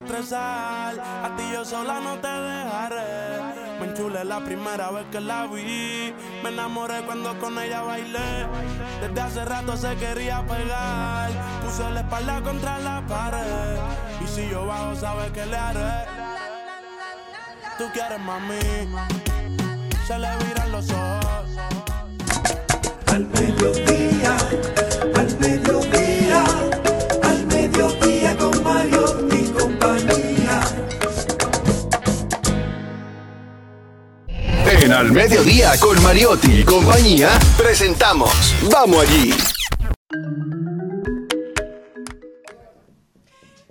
Estresar, 0.00 0.98
a 1.00 1.34
ti 1.36 1.42
yo 1.52 1.64
sola 1.64 2.00
no 2.00 2.20
te 2.20 2.28
dejaré. 2.28 3.51
Enchulé 3.92 4.24
la 4.24 4.40
primera 4.40 4.90
vez 4.90 5.04
que 5.12 5.20
la 5.20 5.46
vi. 5.46 6.14
Me 6.42 6.48
enamoré 6.48 7.02
cuando 7.04 7.38
con 7.38 7.58
ella 7.58 7.82
bailé. 7.82 8.46
Desde 9.02 9.20
hace 9.20 9.44
rato 9.44 9.76
se 9.76 9.94
quería 9.96 10.42
pegar. 10.46 11.30
Puse 11.62 11.90
la 11.90 12.00
espalda 12.00 12.40
contra 12.40 12.78
la 12.78 13.06
pared. 13.06 13.76
Y 14.24 14.26
si 14.26 14.48
yo 14.48 14.64
bajo, 14.64 14.96
sabes 14.96 15.30
que 15.32 15.44
le 15.44 15.56
haré. 15.58 16.06
Tú 17.76 17.84
quieres 17.92 18.18
mami. 18.20 18.60
Se 20.06 20.18
le 20.18 20.36
viran 20.38 20.72
los 20.72 20.88
ojos. 20.88 21.50
Al 23.08 23.26
mediodía, 23.26 24.11
En 34.82 34.92
Al 34.92 35.12
Mediodía 35.12 35.78
con 35.78 36.02
Mariotti 36.02 36.50
y 36.58 36.64
compañía, 36.64 37.28
presentamos 37.56 38.32
Vamos 38.68 39.08
allí. 39.08 39.32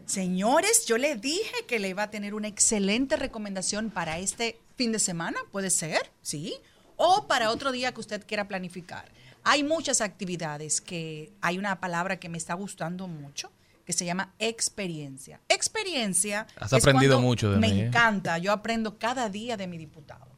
Señores, 0.05 0.85
yo 0.85 0.97
le 0.97 1.17
dije 1.17 1.65
que 1.67 1.79
le 1.79 1.89
iba 1.89 2.03
a 2.03 2.11
tener 2.11 2.33
una 2.33 2.47
excelente 2.47 3.17
recomendación 3.17 3.89
para 3.89 4.19
este 4.19 4.57
fin 4.77 4.93
de 4.93 4.99
semana, 4.99 5.37
puede 5.51 5.69
ser, 5.69 5.99
sí, 6.21 6.53
o 6.95 7.27
para 7.27 7.51
otro 7.51 7.73
día 7.73 7.93
que 7.93 7.99
usted 7.99 8.25
quiera 8.25 8.47
planificar. 8.47 9.11
Hay 9.43 9.65
muchas 9.65 9.99
actividades 9.99 10.79
que 10.79 11.33
hay 11.41 11.57
una 11.57 11.81
palabra 11.81 12.21
que 12.21 12.29
me 12.29 12.37
está 12.37 12.53
gustando 12.53 13.09
mucho 13.09 13.51
que 13.85 13.91
se 13.91 14.05
llama 14.05 14.33
experiencia. 14.39 15.41
Experiencia. 15.49 16.47
Has 16.55 16.71
es 16.71 16.81
aprendido 16.81 17.19
mucho 17.19 17.51
de 17.51 17.57
me 17.57 17.67
mí, 17.67 17.81
¿eh? 17.81 17.85
encanta, 17.87 18.37
yo 18.37 18.53
aprendo 18.53 18.97
cada 18.97 19.27
día 19.27 19.57
de 19.57 19.67
mi 19.67 19.77
diputado. 19.77 20.30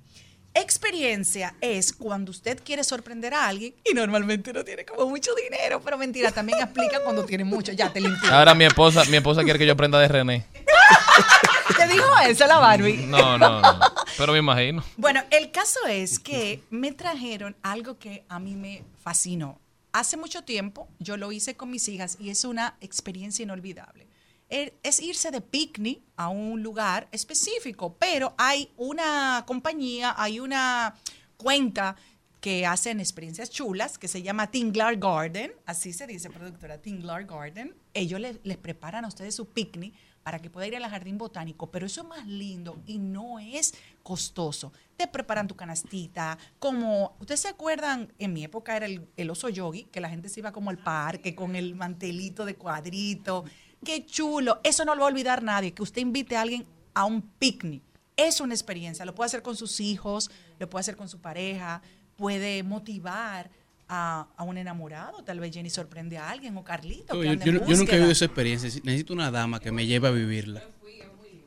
Experiencia 0.56 1.56
es 1.62 1.92
cuando 1.92 2.30
usted 2.30 2.62
quiere 2.64 2.84
sorprender 2.84 3.34
a 3.34 3.48
alguien 3.48 3.74
y 3.84 3.94
normalmente 3.96 4.54
no 4.54 4.64
tiene 4.64 4.86
como 4.86 5.10
mucho 5.10 5.32
dinero, 5.34 5.82
pero 5.84 5.98
mentira, 5.98 6.32
también 6.32 6.62
aplica 6.62 7.00
cuando 7.04 7.26
tiene 7.26 7.44
mucho. 7.44 7.72
Ya 7.72 7.92
te 7.92 8.00
limpié. 8.00 8.30
Ahora 8.30 8.54
mi 8.54 8.66
esposa, 8.66 9.04
mi 9.06 9.18
esposa 9.18 9.44
quiere 9.44 9.58
que 9.58 9.66
yo 9.66 9.74
aprenda 9.74 10.00
de 10.00 10.08
René. 10.08 10.46
¿Te 11.78 11.88
dijo 11.88 12.06
eso 12.28 12.46
la 12.46 12.60
Barbie? 12.60 13.06
No, 13.08 13.38
no, 13.38 13.62
no. 13.62 13.80
Pero 14.16 14.34
me 14.34 14.40
imagino. 14.40 14.84
Bueno, 14.96 15.24
el 15.32 15.52
caso 15.52 15.80
es 15.88 16.20
que 16.20 16.62
me 16.70 16.92
trajeron 16.92 17.56
algo 17.64 17.98
que 17.98 18.24
a 18.30 18.40
mí 18.40 18.56
me 18.56 18.84
fascinó. 19.02 19.60
Hace 19.92 20.18
mucho 20.18 20.44
tiempo 20.44 20.88
yo 21.00 21.18
lo 21.18 21.32
hice 21.32 21.56
con 21.56 21.72
mis 21.72 21.88
hijas 21.88 22.18
y 22.20 22.30
es 22.30 22.46
una 22.46 22.76
experiencia 22.80 23.42
inolvidable. 23.42 24.08
Er- 24.54 24.74
Es 24.84 25.02
irse 25.02 25.32
de 25.32 25.42
picnic 25.42 26.02
a 26.16 26.30
un 26.30 26.62
lugar 26.62 27.08
específico, 27.12 27.96
pero 27.98 28.36
hay 28.38 28.70
una 28.78 29.44
compañía, 29.48 30.14
hay 30.16 30.40
una 30.40 30.94
cuenta 31.38 31.96
que 32.40 32.66
hacen 32.68 33.00
experiencias 33.00 33.50
chulas 33.50 33.98
que 33.98 34.08
se 34.08 34.22
llama 34.22 34.52
Tinglar 34.52 34.98
Garden, 34.98 35.54
así 35.66 35.92
se 35.94 36.06
dice 36.06 36.30
productora 36.30 36.78
Tinglar 36.78 37.26
Garden. 37.26 37.74
Ellos 37.96 38.20
le- 38.20 38.40
les 38.44 38.58
preparan 38.58 39.06
a 39.06 39.08
ustedes 39.08 39.34
su 39.34 39.48
picnic 39.48 39.94
para 40.24 40.40
que 40.40 40.50
pueda 40.50 40.68
ir 40.68 40.76
al 40.76 40.88
jardín 40.90 41.18
botánico, 41.18 41.72
pero 41.72 41.86
eso 41.86 42.02
es 42.02 42.08
más 42.08 42.28
lindo 42.28 42.82
y 42.86 42.98
no 43.00 43.40
es 43.40 43.74
costoso. 44.04 44.72
Te 44.98 45.08
preparan 45.08 45.48
tu 45.48 45.56
canastita, 45.56 46.38
como, 46.60 47.16
¿ustedes 47.20 47.40
se 47.42 47.48
acuerdan? 47.48 48.14
En 48.20 48.34
mi 48.34 48.44
época 48.44 48.76
era 48.78 48.86
el, 48.86 49.08
el 49.18 49.30
oso 49.32 49.50
yogi, 49.50 49.86
que 49.86 50.00
la 50.02 50.10
gente 50.10 50.30
se 50.30 50.40
iba 50.42 50.52
como 50.52 50.70
al 50.70 50.78
parque 50.78 51.34
con 51.36 51.56
el 51.56 51.76
mantelito 51.76 52.46
de 52.46 52.56
cuadrito. 52.56 53.46
Qué 53.84 54.06
chulo. 54.06 54.60
Eso 54.64 54.86
no 54.86 54.96
lo 54.96 55.02
va 55.02 55.08
a 55.08 55.12
olvidar 55.12 55.44
nadie, 55.44 55.74
que 55.74 55.84
usted 55.84 56.02
invite 56.02 56.36
a 56.36 56.42
alguien 56.42 56.66
a 56.94 57.06
un 57.06 57.22
picnic. 57.22 57.82
Es 58.16 58.40
una 58.42 58.54
experiencia. 58.54 59.06
Lo 59.06 59.16
puede 59.16 59.28
hacer 59.28 59.42
con 59.42 59.56
sus 59.56 59.80
hijos, 59.80 60.30
lo 60.60 60.70
puede 60.70 60.82
hacer 60.82 60.96
con 60.96 61.10
su 61.10 61.20
pareja, 61.20 61.82
puede 62.16 62.62
motivar 62.64 63.50
a, 63.90 64.28
a 64.38 64.44
un 64.44 64.58
enamorado. 64.58 65.24
Tal 65.24 65.40
vez 65.40 65.54
Jenny 65.54 65.70
sorprende 65.70 66.18
a 66.18 66.30
alguien 66.30 66.56
o 66.58 66.64
Carlito. 66.64 67.20
que 67.20 67.26
Yo, 67.26 67.32
anda 67.32 67.46
yo 67.46 67.52
en 67.52 67.58
no- 67.58 67.68
yo 67.68 67.78
nunca 67.78 67.92
he 67.94 67.96
vivido 67.96 68.12
esa 68.12 68.26
experiencia. 68.26 68.70
Necesito 68.84 69.14
una 69.14 69.32
dama 69.32 69.60
que 69.60 69.72
me 69.72 69.86
lleve 69.86 70.08
a 70.08 70.12
vivirla. 70.12 70.64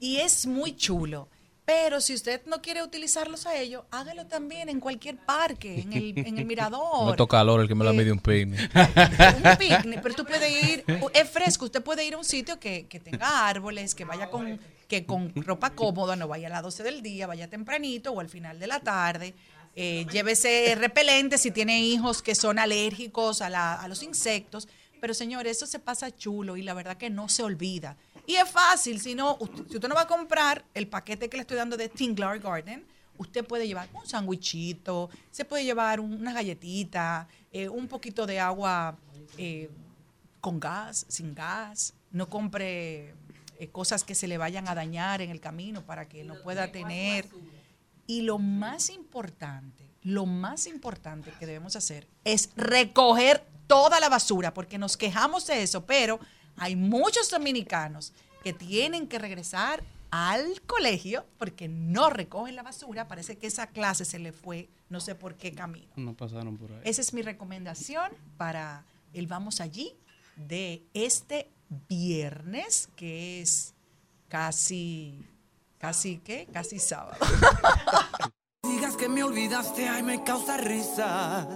Y 0.01 0.17
es 0.17 0.47
muy 0.47 0.75
chulo. 0.77 1.29
Pero 1.67 2.01
si 2.01 2.15
usted 2.15 2.43
no 2.47 2.63
quiere 2.63 2.83
utilizarlos 2.85 3.45
a 3.45 3.57
ellos, 3.57 3.83
hágalo 3.91 4.27
también 4.27 4.69
en 4.69 4.79
cualquier 4.79 5.17
parque, 5.17 5.81
en 5.81 5.93
el, 5.93 6.17
en 6.17 6.39
el 6.39 6.45
mirador. 6.47 7.11
Me 7.11 7.17
toca 7.17 7.39
calor 7.39 7.61
el 7.61 7.67
que 7.67 7.75
me 7.75 7.85
la 7.85 7.93
mide 7.93 8.13
un 8.13 8.21
picnic. 8.21 8.71
un 8.75 9.57
picnic, 9.59 10.01
pero 10.01 10.15
tú 10.15 10.25
puedes 10.25 10.65
ir, 10.65 10.85
es 11.13 11.29
fresco, 11.29 11.65
usted 11.65 11.83
puede 11.83 12.05
ir 12.05 12.15
a 12.15 12.19
un 12.19 12.25
sitio 12.25 12.61
que, 12.61 12.87
que 12.87 13.01
tenga 13.01 13.49
árboles, 13.49 13.97
que 13.97 14.05
vaya 14.05 14.31
con, 14.31 14.61
que 14.87 15.05
con 15.05 15.33
ropa 15.35 15.71
cómoda, 15.71 16.15
no 16.15 16.29
vaya 16.29 16.47
a 16.47 16.51
las 16.51 16.63
12 16.63 16.85
del 16.85 17.03
día, 17.03 17.27
vaya 17.27 17.49
tempranito 17.51 18.13
o 18.13 18.21
al 18.21 18.29
final 18.29 18.61
de 18.61 18.67
la 18.69 18.79
tarde. 18.79 19.35
Eh, 19.75 20.07
llévese 20.13 20.75
repelente 20.79 21.37
si 21.37 21.51
tiene 21.51 21.81
hijos 21.81 22.23
que 22.23 22.35
son 22.37 22.59
alérgicos 22.61 23.43
a, 23.43 23.51
la- 23.51 23.75
a 23.75 23.89
los 23.89 24.03
insectos. 24.05 24.69
Pero 25.01 25.13
señor, 25.15 25.47
eso 25.47 25.67
se 25.67 25.79
pasa 25.79 26.17
chulo 26.17 26.57
y 26.57 26.63
la 26.63 26.73
verdad 26.75 26.97
que 26.97 27.11
no 27.11 27.29
se 27.29 27.43
olvida. 27.43 27.97
Y 28.27 28.35
es 28.37 28.49
fácil, 28.51 29.01
si 29.01 29.15
no, 29.15 29.37
usted- 29.41 29.67
si 29.69 29.75
usted 29.77 29.89
no 29.89 29.95
va 29.95 30.03
a 30.03 30.07
comprar 30.07 30.65
el 30.75 30.89
paquete 30.89 31.29
que 31.29 31.37
le 31.37 31.43
estoy 31.43 31.57
dando 31.57 31.77
de 31.77 31.89
Tinglar 31.89 32.39
Garden, 32.41 32.85
usted 33.19 33.45
puede 33.47 33.67
llevar 33.67 33.89
un 33.95 34.07
sandwichito, 34.07 35.09
se 35.31 35.45
puede 35.45 35.65
llevar 35.65 36.01
un- 36.01 36.15
unas 36.15 36.35
galletitas, 36.35 37.27
eh, 37.53 37.69
un 37.69 37.87
poquito 37.89 38.27
de 38.27 38.41
agua 38.41 38.97
eh, 39.39 39.71
con 40.41 40.59
gas, 40.61 41.05
sin 41.09 41.35
gas. 41.35 41.95
No 42.11 42.29
compre 42.29 43.15
eh, 43.59 43.69
cosas 43.73 44.05
que 44.05 44.15
se 44.15 44.29
le 44.29 44.37
vayan 44.39 44.69
a 44.69 44.75
dañar 44.75 45.23
en 45.23 45.31
el 45.31 45.41
camino 45.41 45.83
para 45.85 46.09
que 46.09 46.25
no 46.25 46.35
pueda 46.43 46.71
tener. 46.73 47.25
Y 48.07 48.23
lo 48.23 48.39
más 48.39 48.91
importante, 48.91 49.85
lo 50.03 50.27
más 50.27 50.67
importante 50.67 51.33
que 51.39 51.47
debemos 51.47 51.75
hacer 51.75 52.07
es 52.25 52.51
recoger 52.57 53.45
toda 53.67 53.99
la 53.99 54.09
basura, 54.09 54.53
porque 54.55 54.79
nos 54.79 54.97
quejamos 54.97 55.47
de 55.47 55.63
eso, 55.63 55.85
pero 55.87 56.21
hay 56.57 56.77
muchos 56.77 57.31
dominicanos 57.31 58.13
que 58.43 58.53
tienen 58.53 59.09
que 59.09 59.19
regresar 59.19 59.83
al 60.11 60.63
colegio 60.63 61.27
porque 61.39 61.69
no 61.69 62.11
recogen 62.11 62.57
la 62.57 62.63
basura. 62.63 63.09
Parece 63.09 63.37
que 63.37 63.47
esa 63.47 63.67
clase 63.67 64.05
se 64.05 64.19
le 64.19 64.33
fue, 64.33 64.69
no 64.89 65.01
sé 65.01 65.15
por 65.15 65.35
qué 65.35 65.53
camino. 65.53 65.89
No 65.97 66.15
pasaron 66.15 66.57
por 66.57 66.73
ahí. 66.73 66.81
Esa 66.85 67.01
es 67.01 67.13
mi 67.13 67.23
recomendación 67.23 68.13
para 68.37 68.85
el 69.13 69.27
Vamos 69.27 69.61
Allí 69.61 69.95
de 70.37 70.85
este 70.95 71.51
viernes, 71.89 72.89
que 72.97 73.41
es 73.43 73.75
casi, 74.29 75.25
casi, 75.79 76.19
¿qué? 76.19 76.47
Casi 76.53 76.79
sábado. 76.79 77.17
Digas 78.63 78.97
que 78.97 79.09
me 79.09 79.23
olvidaste, 79.23 79.89
ay, 79.89 80.03
me 80.03 80.23
causa 80.25 80.57
risa. 80.57 81.49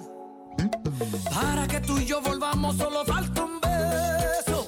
Para 1.33 1.67
que 1.67 1.81
tú 1.81 1.99
y 1.99 2.07
yo 2.07 2.21
volvamos, 2.21 2.77
solo 2.77 3.05
falta 3.05 3.45
un 3.45 3.61
beso. 3.61 4.60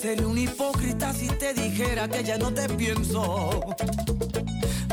Sería 0.00 0.28
un 0.28 0.38
hipócrita 0.38 1.12
si 1.12 1.26
te 1.26 1.52
dijera 1.52 2.06
que 2.06 2.22
ya 2.22 2.38
no 2.38 2.54
te 2.54 2.68
pienso. 2.68 3.74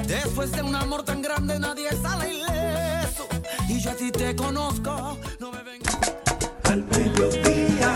Después 0.08 0.52
de 0.52 0.64
un 0.64 0.74
amor 0.74 1.04
tan 1.04 1.22
grande, 1.22 1.60
nadie 1.60 1.90
sale 2.02 2.34
ileso. 2.34 3.28
Y 3.70 3.80
yo 3.80 3.92
a 3.92 3.94
ti 3.94 4.12
te 4.12 4.36
conozco, 4.36 5.20
no 5.40 5.52
me 5.52 5.62
vengas. 5.62 5.96
Al 6.64 6.84
mediodía, 6.86 7.94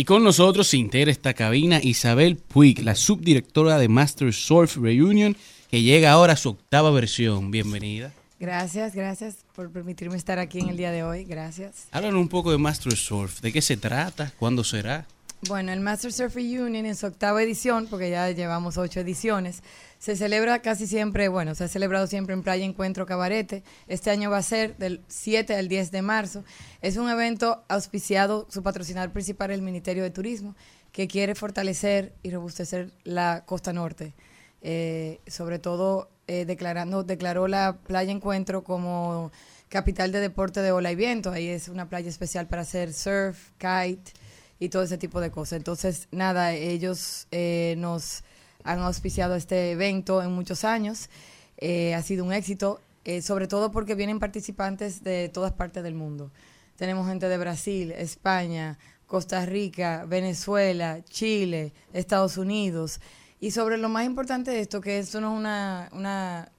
Y 0.00 0.06
con 0.06 0.24
nosotros 0.24 0.66
se 0.68 0.78
integra 0.78 1.12
esta 1.12 1.34
cabina 1.34 1.78
Isabel 1.82 2.36
Puig, 2.36 2.82
la 2.82 2.94
subdirectora 2.94 3.76
de 3.76 3.90
Master 3.90 4.32
Surf 4.32 4.78
Reunion, 4.78 5.36
que 5.70 5.82
llega 5.82 6.10
ahora 6.10 6.32
a 6.32 6.36
su 6.36 6.48
octava 6.48 6.90
versión. 6.90 7.50
Bienvenida. 7.50 8.10
Gracias, 8.38 8.94
gracias 8.94 9.36
por 9.54 9.70
permitirme 9.70 10.16
estar 10.16 10.38
aquí 10.38 10.60
en 10.60 10.70
el 10.70 10.78
día 10.78 10.90
de 10.90 11.04
hoy. 11.04 11.24
Gracias. 11.24 11.88
Háblanos 11.90 12.18
un 12.18 12.28
poco 12.30 12.50
de 12.50 12.56
Master 12.56 12.96
Surf. 12.96 13.42
¿De 13.42 13.52
qué 13.52 13.60
se 13.60 13.76
trata? 13.76 14.32
¿Cuándo 14.38 14.64
será? 14.64 15.06
Bueno, 15.48 15.72
el 15.72 15.80
Master 15.80 16.12
Surf 16.12 16.34
Reunion 16.34 16.84
en 16.84 16.94
su 16.94 17.06
octava 17.06 17.42
edición, 17.42 17.86
porque 17.88 18.10
ya 18.10 18.30
llevamos 18.30 18.76
ocho 18.76 19.00
ediciones, 19.00 19.62
se 19.98 20.14
celebra 20.14 20.60
casi 20.60 20.86
siempre, 20.86 21.28
bueno, 21.28 21.54
se 21.54 21.64
ha 21.64 21.68
celebrado 21.68 22.06
siempre 22.06 22.34
en 22.34 22.42
Playa 22.42 22.66
Encuentro 22.66 23.06
Cabarete. 23.06 23.64
Este 23.88 24.10
año 24.10 24.30
va 24.30 24.36
a 24.36 24.42
ser 24.42 24.76
del 24.76 25.00
7 25.08 25.54
al 25.54 25.68
10 25.68 25.92
de 25.92 26.02
marzo. 26.02 26.44
Es 26.82 26.98
un 26.98 27.08
evento 27.08 27.64
auspiciado, 27.68 28.48
su 28.50 28.62
patrocinador 28.62 29.12
principal 29.12 29.50
el 29.50 29.62
Ministerio 29.62 30.02
de 30.02 30.10
Turismo, 30.10 30.56
que 30.92 31.08
quiere 31.08 31.34
fortalecer 31.34 32.12
y 32.22 32.30
robustecer 32.30 32.92
la 33.04 33.44
costa 33.46 33.72
norte. 33.72 34.12
Eh, 34.60 35.20
sobre 35.26 35.58
todo 35.58 36.10
eh, 36.26 36.44
declarando, 36.44 37.02
declaró 37.02 37.48
la 37.48 37.78
Playa 37.78 38.12
Encuentro 38.12 38.62
como 38.62 39.32
capital 39.70 40.12
de 40.12 40.20
deporte 40.20 40.60
de 40.60 40.70
ola 40.70 40.92
y 40.92 40.96
viento. 40.96 41.32
Ahí 41.32 41.48
es 41.48 41.68
una 41.68 41.88
playa 41.88 42.10
especial 42.10 42.46
para 42.46 42.60
hacer 42.62 42.92
surf, 42.92 43.52
kite 43.56 44.12
y 44.60 44.68
todo 44.68 44.82
ese 44.82 44.98
tipo 44.98 45.20
de 45.20 45.30
cosas. 45.32 45.56
Entonces, 45.56 46.06
nada, 46.12 46.52
ellos 46.52 47.26
eh, 47.32 47.74
nos 47.78 48.22
han 48.62 48.78
auspiciado 48.80 49.34
este 49.34 49.72
evento 49.72 50.22
en 50.22 50.32
muchos 50.32 50.64
años. 50.64 51.08
Eh, 51.56 51.94
ha 51.94 52.02
sido 52.02 52.24
un 52.24 52.32
éxito, 52.32 52.80
eh, 53.04 53.22
sobre 53.22 53.48
todo 53.48 53.72
porque 53.72 53.94
vienen 53.94 54.20
participantes 54.20 55.02
de 55.02 55.30
todas 55.30 55.52
partes 55.52 55.82
del 55.82 55.94
mundo. 55.94 56.30
Tenemos 56.76 57.08
gente 57.08 57.28
de 57.28 57.38
Brasil, 57.38 57.90
España, 57.92 58.78
Costa 59.06 59.44
Rica, 59.46 60.04
Venezuela, 60.06 61.02
Chile, 61.08 61.72
Estados 61.94 62.36
Unidos. 62.36 63.00
Y 63.40 63.52
sobre 63.52 63.78
lo 63.78 63.88
más 63.88 64.04
importante 64.04 64.50
de 64.50 64.60
esto, 64.60 64.82
que 64.82 64.98
esto 64.98 65.22
no 65.22 65.32
es 65.32 65.38
una, 65.38 65.88
una, 65.92 66.52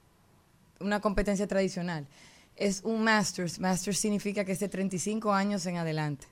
una 0.80 1.00
competencia 1.00 1.46
tradicional, 1.46 2.08
es 2.56 2.80
un 2.82 3.04
Masters. 3.04 3.60
Masters 3.60 3.98
significa 3.98 4.44
que 4.44 4.52
es 4.52 4.60
de 4.60 4.68
35 4.68 5.32
años 5.32 5.64
en 5.66 5.76
adelante. 5.76 6.26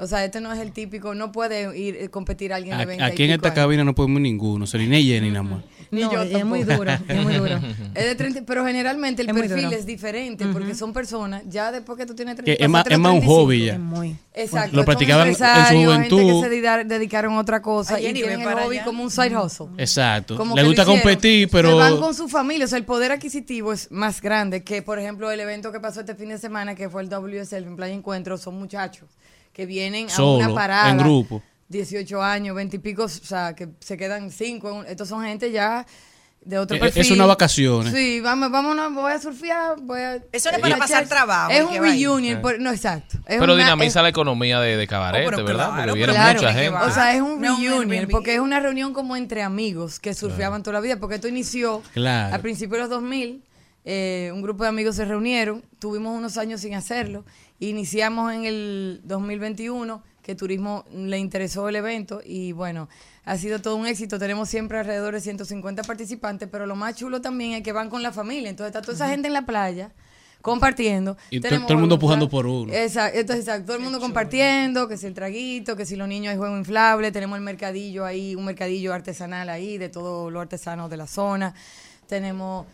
O 0.00 0.06
sea, 0.06 0.24
este 0.24 0.40
no 0.40 0.50
es 0.50 0.58
el 0.58 0.72
típico, 0.72 1.14
no 1.14 1.30
puede 1.30 1.78
ir 1.78 1.96
eh, 1.96 2.08
competir 2.08 2.54
alguien 2.54 2.78
de 2.78 2.86
20 2.86 3.04
y 3.04 3.06
Aquí 3.06 3.24
en 3.24 3.32
esta 3.32 3.48
años. 3.48 3.54
cabina 3.54 3.84
no 3.84 3.94
podemos 3.94 4.20
ninguno, 4.22 4.66
se 4.66 4.78
ni 4.78 5.04
Jenny 5.04 5.28
nada 5.30 5.42
más. 5.42 5.62
Ni 5.90 6.00
No, 6.00 6.12
yo 6.12 6.22
es 6.22 6.44
muy 6.44 6.62
duro, 6.64 6.90
es 6.90 7.22
muy 7.22 7.34
duro. 7.34 7.60
Es 7.94 8.04
de 8.04 8.14
30, 8.14 8.42
pero 8.46 8.64
generalmente 8.64 9.20
el 9.22 9.28
Es 9.28 9.34
muy 9.34 9.46
perfil 9.46 9.72
es 9.72 9.84
diferente 9.84 10.46
porque 10.46 10.74
son 10.74 10.92
personas, 10.94 11.42
ya 11.48 11.70
después 11.70 11.98
que 11.98 12.06
tú 12.06 12.14
tienes 12.14 12.36
30, 12.36 12.56
Que 12.56 12.64
es 12.64 12.70
más, 12.70 12.86
es 12.88 12.98
más 12.98 13.12
un 13.12 13.22
hobby 13.22 13.66
ya. 13.66 13.80
Exacto. 14.34 14.74
Lo 14.76 14.84
practicaban 14.84 15.28
en 15.28 15.34
su 15.34 15.44
empresarios, 15.44 15.92
gente 15.92 16.08
juventud. 16.14 16.42
que 16.42 16.48
se 16.48 16.84
dedicaron 16.84 17.34
a 17.34 17.40
otra 17.40 17.60
cosa 17.60 17.96
Ay, 17.96 18.04
y 18.04 18.06
Jenny, 18.06 18.20
tienen 18.20 18.40
el 18.40 18.54
hobby 18.54 18.76
allá. 18.76 18.84
como 18.84 19.02
un 19.02 19.10
side 19.10 19.36
hustle. 19.36 19.66
Exacto. 19.76 20.36
Como 20.36 20.56
Le 20.56 20.62
gusta 20.64 20.84
competir, 20.86 21.50
Se 21.50 21.62
van 21.62 21.62
pero 21.62 22.00
con 22.00 22.14
su 22.14 22.28
familia, 22.28 22.64
o 22.64 22.68
sea, 22.68 22.78
el 22.78 22.84
poder 22.84 23.12
adquisitivo 23.12 23.72
es 23.72 23.90
más 23.90 24.22
grande 24.22 24.62
que, 24.64 24.80
por 24.80 24.98
ejemplo, 24.98 25.30
el 25.30 25.40
evento 25.40 25.72
que 25.72 25.80
pasó 25.80 26.00
este 26.00 26.14
fin 26.14 26.30
de 26.30 26.38
semana, 26.38 26.74
que 26.74 26.88
fue 26.88 27.02
el 27.02 27.08
WSL 27.10 27.64
en 27.66 27.76
Playa 27.76 27.92
Encuentro, 27.94 28.38
son 28.38 28.58
muchachos 28.58 29.08
que 29.52 29.66
vienen 29.66 30.08
a 30.10 30.22
una 30.24 30.54
parada. 30.54 30.90
en 30.90 30.98
grupo. 30.98 31.42
18 31.68 32.22
años, 32.22 32.56
20 32.56 32.76
y 32.76 32.78
pico, 32.80 33.04
o 33.04 33.08
sea, 33.08 33.54
que 33.54 33.68
se 33.80 33.96
quedan 33.96 34.30
5. 34.30 34.84
Estos 34.88 35.08
son 35.08 35.22
gente 35.24 35.52
ya 35.52 35.86
de 36.44 36.58
otro 36.58 36.76
Eh, 36.76 36.80
perfil. 36.80 37.02
es 37.02 37.10
una 37.12 37.26
vacaciones. 37.26 37.92
Sí, 37.92 38.20
vamos, 38.20 38.50
vámonos, 38.50 38.92
voy 38.94 39.12
a 39.12 39.20
surfear, 39.20 39.76
voy 39.80 40.00
a... 40.00 40.14
Eso 40.32 40.50
no 40.50 40.56
es 40.56 40.62
para 40.62 40.74
a 40.74 40.78
pasar 40.78 41.06
trabajo, 41.06 41.50
Es 41.52 41.62
un 41.62 41.76
reunion, 41.80 42.40
por- 42.40 42.58
no, 42.58 42.70
exacto. 42.72 43.18
Es 43.26 43.38
Pero 43.38 43.52
una- 43.54 43.62
dinamiza 43.62 44.00
es- 44.00 44.02
la 44.02 44.08
economía 44.08 44.58
de, 44.58 44.76
de 44.78 44.86
cabarete, 44.88 45.26
Oh, 45.26 45.30
pero 45.30 45.44
¿verdad? 45.44 45.66
claro, 45.68 45.82
Porque 45.92 45.98
viene 45.98 46.12
Claro, 46.14 46.40
mucha 46.40 46.52
gente. 46.54 46.78
o 46.78 46.90
sea, 46.90 47.14
es 47.14 47.20
un 47.20 47.40
No, 47.40 47.54
un 47.56 47.60
reunion, 47.62 48.08
porque 48.10 48.34
es 48.34 48.40
una 48.40 48.58
reunión 48.58 48.92
como 48.94 49.14
entre 49.16 49.42
amigos 49.42 50.00
que 50.00 50.14
surfeaban 50.14 50.62
toda 50.62 50.74
la 50.74 50.80
vida, 50.80 50.96
porque 50.98 51.16
esto 51.16 51.28
inició 51.28 51.82
Claro. 51.92 52.34
a 52.34 52.38
principios 52.38 52.78
de 52.78 52.80
los 52.80 52.90
2000, 52.90 53.44
eh, 53.84 54.30
un 54.34 54.40
grupo 54.42 54.62
de 54.64 54.70
amigos 54.70 54.96
se 54.96 55.04
reunieron, 55.04 55.62
tuvimos 55.78 56.16
unos 56.16 56.36
años 56.38 56.62
sin 56.62 56.74
hacerlo, 56.74 57.24
iniciamos 57.60 58.32
en 58.32 58.44
el 58.44 59.00
2021, 59.04 60.02
que 60.22 60.34
turismo 60.34 60.84
le 60.92 61.18
interesó 61.18 61.68
el 61.68 61.76
evento 61.76 62.20
y 62.24 62.52
bueno, 62.52 62.88
ha 63.24 63.36
sido 63.36 63.60
todo 63.60 63.76
un 63.76 63.86
éxito, 63.86 64.18
tenemos 64.18 64.48
siempre 64.48 64.78
alrededor 64.78 65.14
de 65.14 65.20
150 65.20 65.82
participantes, 65.82 66.48
pero 66.50 66.66
lo 66.66 66.74
más 66.74 66.96
chulo 66.96 67.20
también 67.20 67.52
es 67.52 67.62
que 67.62 67.72
van 67.72 67.90
con 67.90 68.02
la 68.02 68.12
familia, 68.12 68.50
entonces 68.50 68.70
está 68.70 68.82
toda 68.82 68.94
esa 68.94 69.08
gente 69.08 69.28
en 69.28 69.34
la 69.34 69.46
playa 69.46 69.92
compartiendo. 70.42 71.16
Y 71.30 71.40
todo 71.40 71.54
el 71.54 71.76
mundo 71.76 71.98
pujando 71.98 72.28
por 72.28 72.46
uno. 72.46 72.72
Exacto, 72.72 73.18
entonces, 73.18 73.44
exacto, 73.44 73.66
todo 73.66 73.76
el 73.76 73.82
mundo 73.82 74.00
compartiendo, 74.00 74.88
que 74.88 74.96
si 74.96 75.06
el 75.06 75.14
traguito, 75.14 75.76
que 75.76 75.84
si 75.84 75.96
los 75.96 76.08
niños 76.08 76.32
hay 76.32 76.38
juego 76.38 76.56
inflable, 76.56 77.12
tenemos 77.12 77.36
el 77.36 77.44
mercadillo 77.44 78.04
ahí, 78.04 78.34
un 78.34 78.44
mercadillo 78.44 78.92
artesanal 78.92 79.48
ahí 79.48 79.78
de 79.78 79.88
todo 79.88 80.30
lo 80.30 80.40
artesano 80.40 80.88
de 80.88 80.96
la 80.96 81.06
zona. 81.06 81.54
Tenemos, 82.06 82.66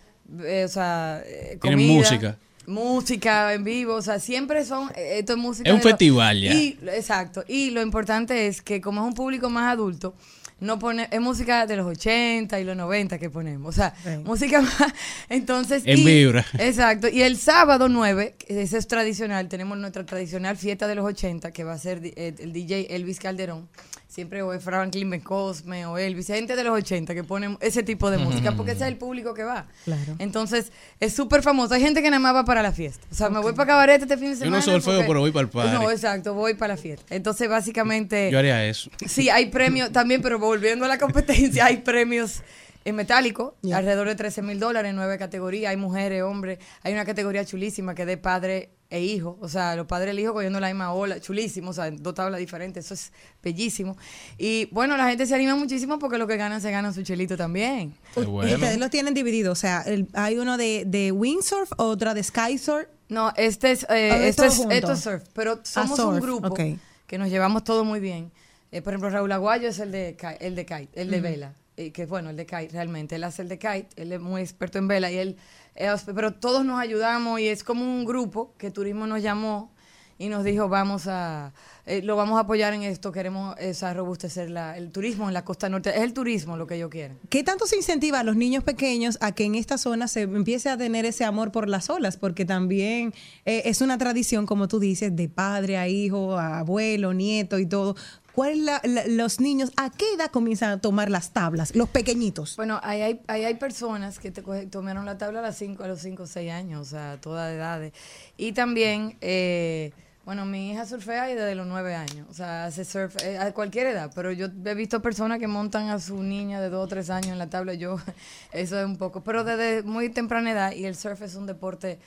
eh, 0.42 0.64
o 0.64 0.68
sea, 0.68 1.22
eh, 1.26 1.58
Tienen 1.60 1.78
comida, 1.80 1.98
música. 1.98 2.38
Música 2.66 3.54
en 3.54 3.64
vivo, 3.64 3.94
o 3.94 4.02
sea, 4.02 4.18
siempre 4.20 4.64
son, 4.64 4.90
eh, 4.96 5.18
esto 5.20 5.32
es 5.34 5.38
música. 5.38 5.68
Es 5.68 5.74
un 5.74 5.80
lo- 5.80 5.88
festival 5.88 6.40
ya. 6.40 6.54
Y, 6.54 6.78
exacto, 6.92 7.44
y 7.48 7.70
lo 7.70 7.80
importante 7.82 8.46
es 8.46 8.60
que 8.62 8.80
como 8.80 9.00
es 9.02 9.06
un 9.08 9.14
público 9.14 9.48
más 9.50 9.72
adulto, 9.72 10.14
no 10.58 10.78
pone, 10.78 11.06
es 11.10 11.20
música 11.20 11.66
de 11.66 11.76
los 11.76 11.86
80 11.86 12.58
y 12.58 12.64
los 12.64 12.76
90 12.76 13.18
que 13.18 13.28
ponemos, 13.28 13.68
o 13.68 13.76
sea, 13.76 13.94
música 14.24 14.62
más, 14.62 14.74
entonces... 15.28 15.82
En 15.84 15.98
y- 15.98 16.04
vibra. 16.04 16.46
Exacto. 16.58 17.08
Y 17.08 17.22
el 17.22 17.36
sábado 17.36 17.88
9, 17.90 18.34
que 18.38 18.62
ese 18.62 18.78
es 18.78 18.86
tradicional, 18.88 19.48
tenemos 19.48 19.76
nuestra 19.76 20.06
tradicional 20.06 20.56
fiesta 20.56 20.86
de 20.88 20.94
los 20.94 21.04
80, 21.04 21.50
que 21.52 21.62
va 21.64 21.74
a 21.74 21.78
ser 21.78 22.00
eh, 22.02 22.34
el 22.38 22.52
DJ 22.52 22.94
Elvis 22.96 23.18
Calderón. 23.20 23.68
Siempre 24.16 24.40
o 24.40 24.54
es 24.54 24.64
Franklin 24.64 25.10
Ben 25.10 25.20
Cosme 25.20 25.84
o 25.84 25.98
Elvis, 25.98 26.28
gente 26.28 26.56
de 26.56 26.64
los 26.64 26.72
80 26.74 27.14
que 27.14 27.22
ponen 27.22 27.58
ese 27.60 27.82
tipo 27.82 28.10
de 28.10 28.16
música, 28.16 28.52
porque 28.52 28.72
ese 28.72 28.84
es 28.84 28.88
el 28.88 28.96
público 28.96 29.34
que 29.34 29.42
va. 29.44 29.66
Claro. 29.84 30.14
Entonces, 30.18 30.72
es 31.00 31.12
súper 31.12 31.42
famoso. 31.42 31.74
Hay 31.74 31.82
gente 31.82 32.00
que 32.00 32.08
nada 32.08 32.20
más 32.20 32.34
va 32.34 32.42
para 32.46 32.62
la 32.62 32.72
fiesta. 32.72 33.06
O 33.12 33.14
sea, 33.14 33.28
me 33.28 33.40
voy 33.40 33.52
para 33.52 33.66
cabaret 33.66 34.00
este 34.00 34.16
fin 34.16 34.28
de 34.30 34.36
Yo 34.36 34.38
semana. 34.38 34.56
no 34.56 34.62
soy 34.62 34.74
el 34.76 34.80
porque- 34.82 35.04
pero 35.06 35.20
voy 35.20 35.32
para 35.32 35.42
el 35.42 35.48
party. 35.50 35.70
No, 35.74 35.90
exacto, 35.90 36.32
voy 36.32 36.54
para 36.54 36.76
la 36.76 36.80
fiesta. 36.80 37.14
Entonces, 37.14 37.46
básicamente... 37.46 38.30
yo 38.30 38.38
haría 38.38 38.64
eso. 38.64 38.88
Sí, 39.06 39.28
hay 39.28 39.50
premios 39.50 39.92
también, 39.92 40.22
pero 40.22 40.38
volviendo 40.38 40.86
a 40.86 40.88
la 40.88 40.96
competencia, 40.98 41.66
hay 41.66 41.76
premios 41.82 42.40
en 42.86 42.96
metálico, 42.96 43.54
alrededor 43.70 44.08
de 44.08 44.14
13 44.14 44.40
mil 44.40 44.58
dólares 44.58 44.88
en 44.88 44.96
nueve 44.96 45.18
categorías. 45.18 45.72
Hay 45.72 45.76
mujeres, 45.76 46.22
hombres. 46.22 46.58
Hay 46.84 46.94
una 46.94 47.04
categoría 47.04 47.44
chulísima 47.44 47.94
que 47.94 48.02
es 48.02 48.08
de 48.08 48.16
padre 48.16 48.70
e 48.90 49.02
hijo. 49.02 49.36
O 49.40 49.48
sea, 49.48 49.74
los 49.76 49.86
padres 49.86 50.08
y 50.08 50.10
el 50.12 50.20
hijo 50.20 50.32
cogiendo 50.34 50.60
la 50.60 50.68
misma 50.68 50.92
ola. 50.92 51.20
Chulísimo, 51.20 51.70
o 51.70 51.72
sea, 51.72 51.90
dos 51.90 52.14
tablas 52.14 52.38
diferentes. 52.38 52.84
Eso 52.84 52.94
es 52.94 53.12
bellísimo. 53.42 53.96
Y 54.38 54.66
bueno, 54.72 54.96
la 54.96 55.08
gente 55.08 55.26
se 55.26 55.34
anima 55.34 55.54
muchísimo 55.56 55.98
porque 55.98 56.18
lo 56.18 56.26
que 56.26 56.36
ganan 56.36 56.60
se 56.60 56.70
ganan 56.70 56.94
su 56.94 57.02
chelito 57.02 57.36
también. 57.36 57.94
Bueno. 58.14 58.54
ustedes 58.54 58.78
los 58.78 58.90
tienen 58.90 59.14
divididos, 59.14 59.58
o 59.58 59.60
sea, 59.60 59.82
el- 59.82 60.08
hay 60.14 60.38
uno 60.38 60.56
de, 60.56 60.84
de 60.86 61.12
windsurf, 61.12 61.70
otra 61.76 62.14
de 62.14 62.22
skysurf. 62.22 62.86
No, 63.08 63.32
este 63.36 63.70
es, 63.72 63.84
eh, 63.84 64.10
Ah, 64.12 64.16
es, 64.18 64.38
esto 64.38 64.92
es 64.92 65.00
surf, 65.00 65.22
pero 65.32 65.60
somos 65.64 65.98
un 66.00 66.18
grupo 66.20 66.54
que 66.54 67.18
nos 67.18 67.28
llevamos 67.30 67.62
todo 67.64 67.84
muy 67.84 68.00
bien. 68.00 68.32
Eh, 68.72 68.82
por 68.82 68.92
ejemplo, 68.92 69.10
Raúl 69.10 69.30
Aguayo 69.30 69.68
es 69.68 69.78
el 69.78 69.92
de, 69.92 70.16
el 70.40 70.56
de 70.56 70.66
kite, 70.66 70.88
el 71.00 71.10
de 71.10 71.20
vela, 71.20 71.54
eh, 71.76 71.92
que 71.92 72.04
bueno, 72.06 72.30
el 72.30 72.36
de 72.36 72.46
kite 72.46 72.68
realmente, 72.72 73.14
él 73.14 73.22
hace 73.22 73.42
el 73.42 73.48
de 73.48 73.58
kite, 73.58 73.88
él 73.94 74.12
es 74.12 74.20
muy 74.20 74.42
experto 74.42 74.78
en 74.78 74.88
vela 74.88 75.08
y 75.12 75.16
él, 75.18 75.36
eh, 75.76 75.94
pero 76.14 76.32
todos 76.32 76.64
nos 76.64 76.80
ayudamos 76.80 77.40
y 77.40 77.48
es 77.48 77.62
como 77.62 77.84
un 77.84 78.04
grupo 78.04 78.54
que 78.58 78.70
Turismo 78.70 79.06
nos 79.06 79.22
llamó 79.22 79.70
y 80.18 80.28
nos 80.28 80.44
dijo, 80.44 80.68
vamos 80.68 81.06
a, 81.08 81.52
eh, 81.84 82.00
lo 82.02 82.16
vamos 82.16 82.38
a 82.38 82.40
apoyar 82.40 82.72
en 82.72 82.82
esto, 82.82 83.12
queremos 83.12 83.54
esa 83.58 83.92
robustecer 83.92 84.50
el 84.76 84.90
turismo 84.90 85.28
en 85.28 85.34
la 85.34 85.44
costa 85.44 85.68
norte. 85.68 85.90
Es 85.90 86.02
el 86.02 86.14
turismo 86.14 86.56
lo 86.56 86.66
que 86.66 86.76
ellos 86.76 86.90
quieren. 86.90 87.18
¿Qué 87.28 87.42
tanto 87.44 87.66
se 87.66 87.76
incentiva 87.76 88.20
a 88.20 88.24
los 88.24 88.34
niños 88.34 88.64
pequeños 88.64 89.18
a 89.20 89.32
que 89.32 89.44
en 89.44 89.54
esta 89.54 89.76
zona 89.76 90.08
se 90.08 90.22
empiece 90.22 90.70
a 90.70 90.78
tener 90.78 91.04
ese 91.04 91.24
amor 91.24 91.52
por 91.52 91.68
las 91.68 91.90
olas? 91.90 92.16
Porque 92.16 92.46
también 92.46 93.12
eh, 93.44 93.62
es 93.66 93.82
una 93.82 93.98
tradición, 93.98 94.46
como 94.46 94.68
tú 94.68 94.80
dices, 94.80 95.14
de 95.14 95.28
padre 95.28 95.76
a 95.76 95.86
hijo, 95.86 96.38
a 96.38 96.60
abuelo, 96.60 97.12
nieto 97.12 97.58
y 97.58 97.66
todo. 97.66 97.94
¿Cuál 98.36 98.50
es 98.52 98.58
la- 98.58 98.80
la- 98.84 99.06
los 99.06 99.40
niños, 99.40 99.72
a 99.78 99.88
qué 99.90 100.04
edad 100.14 100.30
comienzan 100.30 100.70
a 100.70 100.78
tomar 100.78 101.10
las 101.10 101.30
tablas? 101.32 101.74
Los 101.74 101.88
pequeñitos. 101.88 102.54
Bueno, 102.56 102.78
ahí 102.82 103.00
hay, 103.00 103.20
ahí 103.28 103.44
hay 103.44 103.54
personas 103.54 104.18
que 104.18 104.30
te 104.30 104.42
tomaron 104.66 105.06
la 105.06 105.16
tabla 105.16 105.38
a, 105.38 105.42
las 105.42 105.56
cinco, 105.56 105.84
a 105.84 105.88
los 105.88 106.00
5 106.00 106.24
o 106.24 106.26
6 106.26 106.52
años, 106.52 106.82
o 106.82 106.90
sea, 106.90 107.18
todas 107.18 107.50
edades. 107.50 107.94
Y 108.36 108.52
también, 108.52 109.16
eh, 109.22 109.90
bueno, 110.26 110.44
mi 110.44 110.70
hija 110.72 110.84
surfea 110.84 111.24
desde 111.28 111.54
los 111.54 111.66
9 111.66 111.94
años, 111.94 112.26
o 112.28 112.34
sea, 112.34 112.66
hace 112.66 112.84
surf 112.84 113.16
eh, 113.22 113.38
a 113.38 113.54
cualquier 113.54 113.86
edad, 113.86 114.12
pero 114.14 114.30
yo 114.32 114.48
he 114.66 114.74
visto 114.74 115.00
personas 115.00 115.38
que 115.38 115.46
montan 115.46 115.88
a 115.88 115.98
su 115.98 116.22
niña 116.22 116.60
de 116.60 116.68
2 116.68 116.84
o 116.84 116.88
3 116.88 117.08
años 117.08 117.28
en 117.32 117.38
la 117.38 117.48
tabla, 117.48 117.72
yo, 117.72 117.96
eso 118.52 118.78
es 118.78 118.84
un 118.84 118.98
poco, 118.98 119.24
pero 119.24 119.44
desde 119.44 119.82
muy 119.82 120.10
temprana 120.10 120.50
edad, 120.50 120.72
y 120.72 120.84
el 120.84 120.94
surf 120.94 121.22
es 121.22 121.36
un 121.36 121.46
deporte 121.46 121.98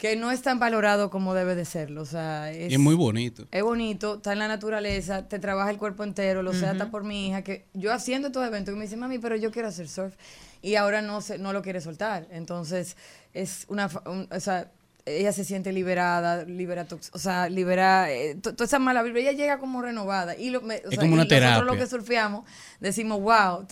que 0.00 0.16
no 0.16 0.30
es 0.30 0.40
tan 0.40 0.58
valorado 0.58 1.10
como 1.10 1.34
debe 1.34 1.54
de 1.54 1.66
serlo, 1.66 2.00
o 2.00 2.06
sea, 2.06 2.50
Y 2.54 2.72
es 2.72 2.78
muy 2.80 2.94
bonito. 2.94 3.46
es 3.52 3.62
bonito, 3.62 4.14
está 4.14 4.32
en 4.32 4.38
la 4.38 4.48
naturaleza, 4.48 5.28
te 5.28 5.38
trabaja 5.38 5.68
el 5.70 5.76
cuerpo 5.76 6.04
entero, 6.04 6.42
lo 6.42 6.54
sé 6.54 6.64
hasta 6.66 6.84
Ujú. 6.84 6.90
por 6.90 7.04
mi 7.04 7.28
hija, 7.28 7.42
que 7.42 7.66
yo 7.74 7.92
haciendo 7.92 8.28
estos 8.28 8.46
eventos, 8.46 8.72
que 8.72 8.78
me 8.78 8.86
dice, 8.86 8.96
mami, 8.96 9.18
pero 9.18 9.36
yo 9.36 9.50
quiero 9.50 9.68
hacer 9.68 9.88
surf, 9.88 10.14
y 10.62 10.76
ahora 10.76 11.02
no 11.02 11.20
se, 11.20 11.36
no 11.38 11.52
lo 11.52 11.60
quiere 11.60 11.82
soltar. 11.82 12.26
Entonces, 12.30 12.96
es 13.34 13.66
una, 13.68 13.90
un- 14.06 14.26
o 14.32 14.40
sea, 14.40 14.70
ella 15.04 15.32
se 15.32 15.44
siente 15.44 15.70
liberada, 15.72 16.44
libera, 16.44 16.86
o 17.12 17.18
sea, 17.18 17.50
libera 17.50 18.10
eh, 18.10 18.36
to- 18.36 18.54
toda 18.54 18.64
esa 18.64 18.78
mala 18.78 19.02
vibra, 19.02 19.20
ella 19.20 19.32
llega 19.32 19.58
como 19.58 19.82
renovada. 19.82 20.34
Y, 20.34 20.48
lo, 20.48 20.62
me- 20.62 20.76
o 20.76 20.88
Es 20.88 20.94
sea, 20.94 21.00
como 21.00 21.10
y 21.10 21.14
una 21.14 21.24
nosotros 21.24 21.28
terapia. 21.28 21.64
lo 21.64 21.76
que 21.76 21.86
surfeamos, 21.86 22.44
decimos, 22.80 23.20
wow, 23.20 23.66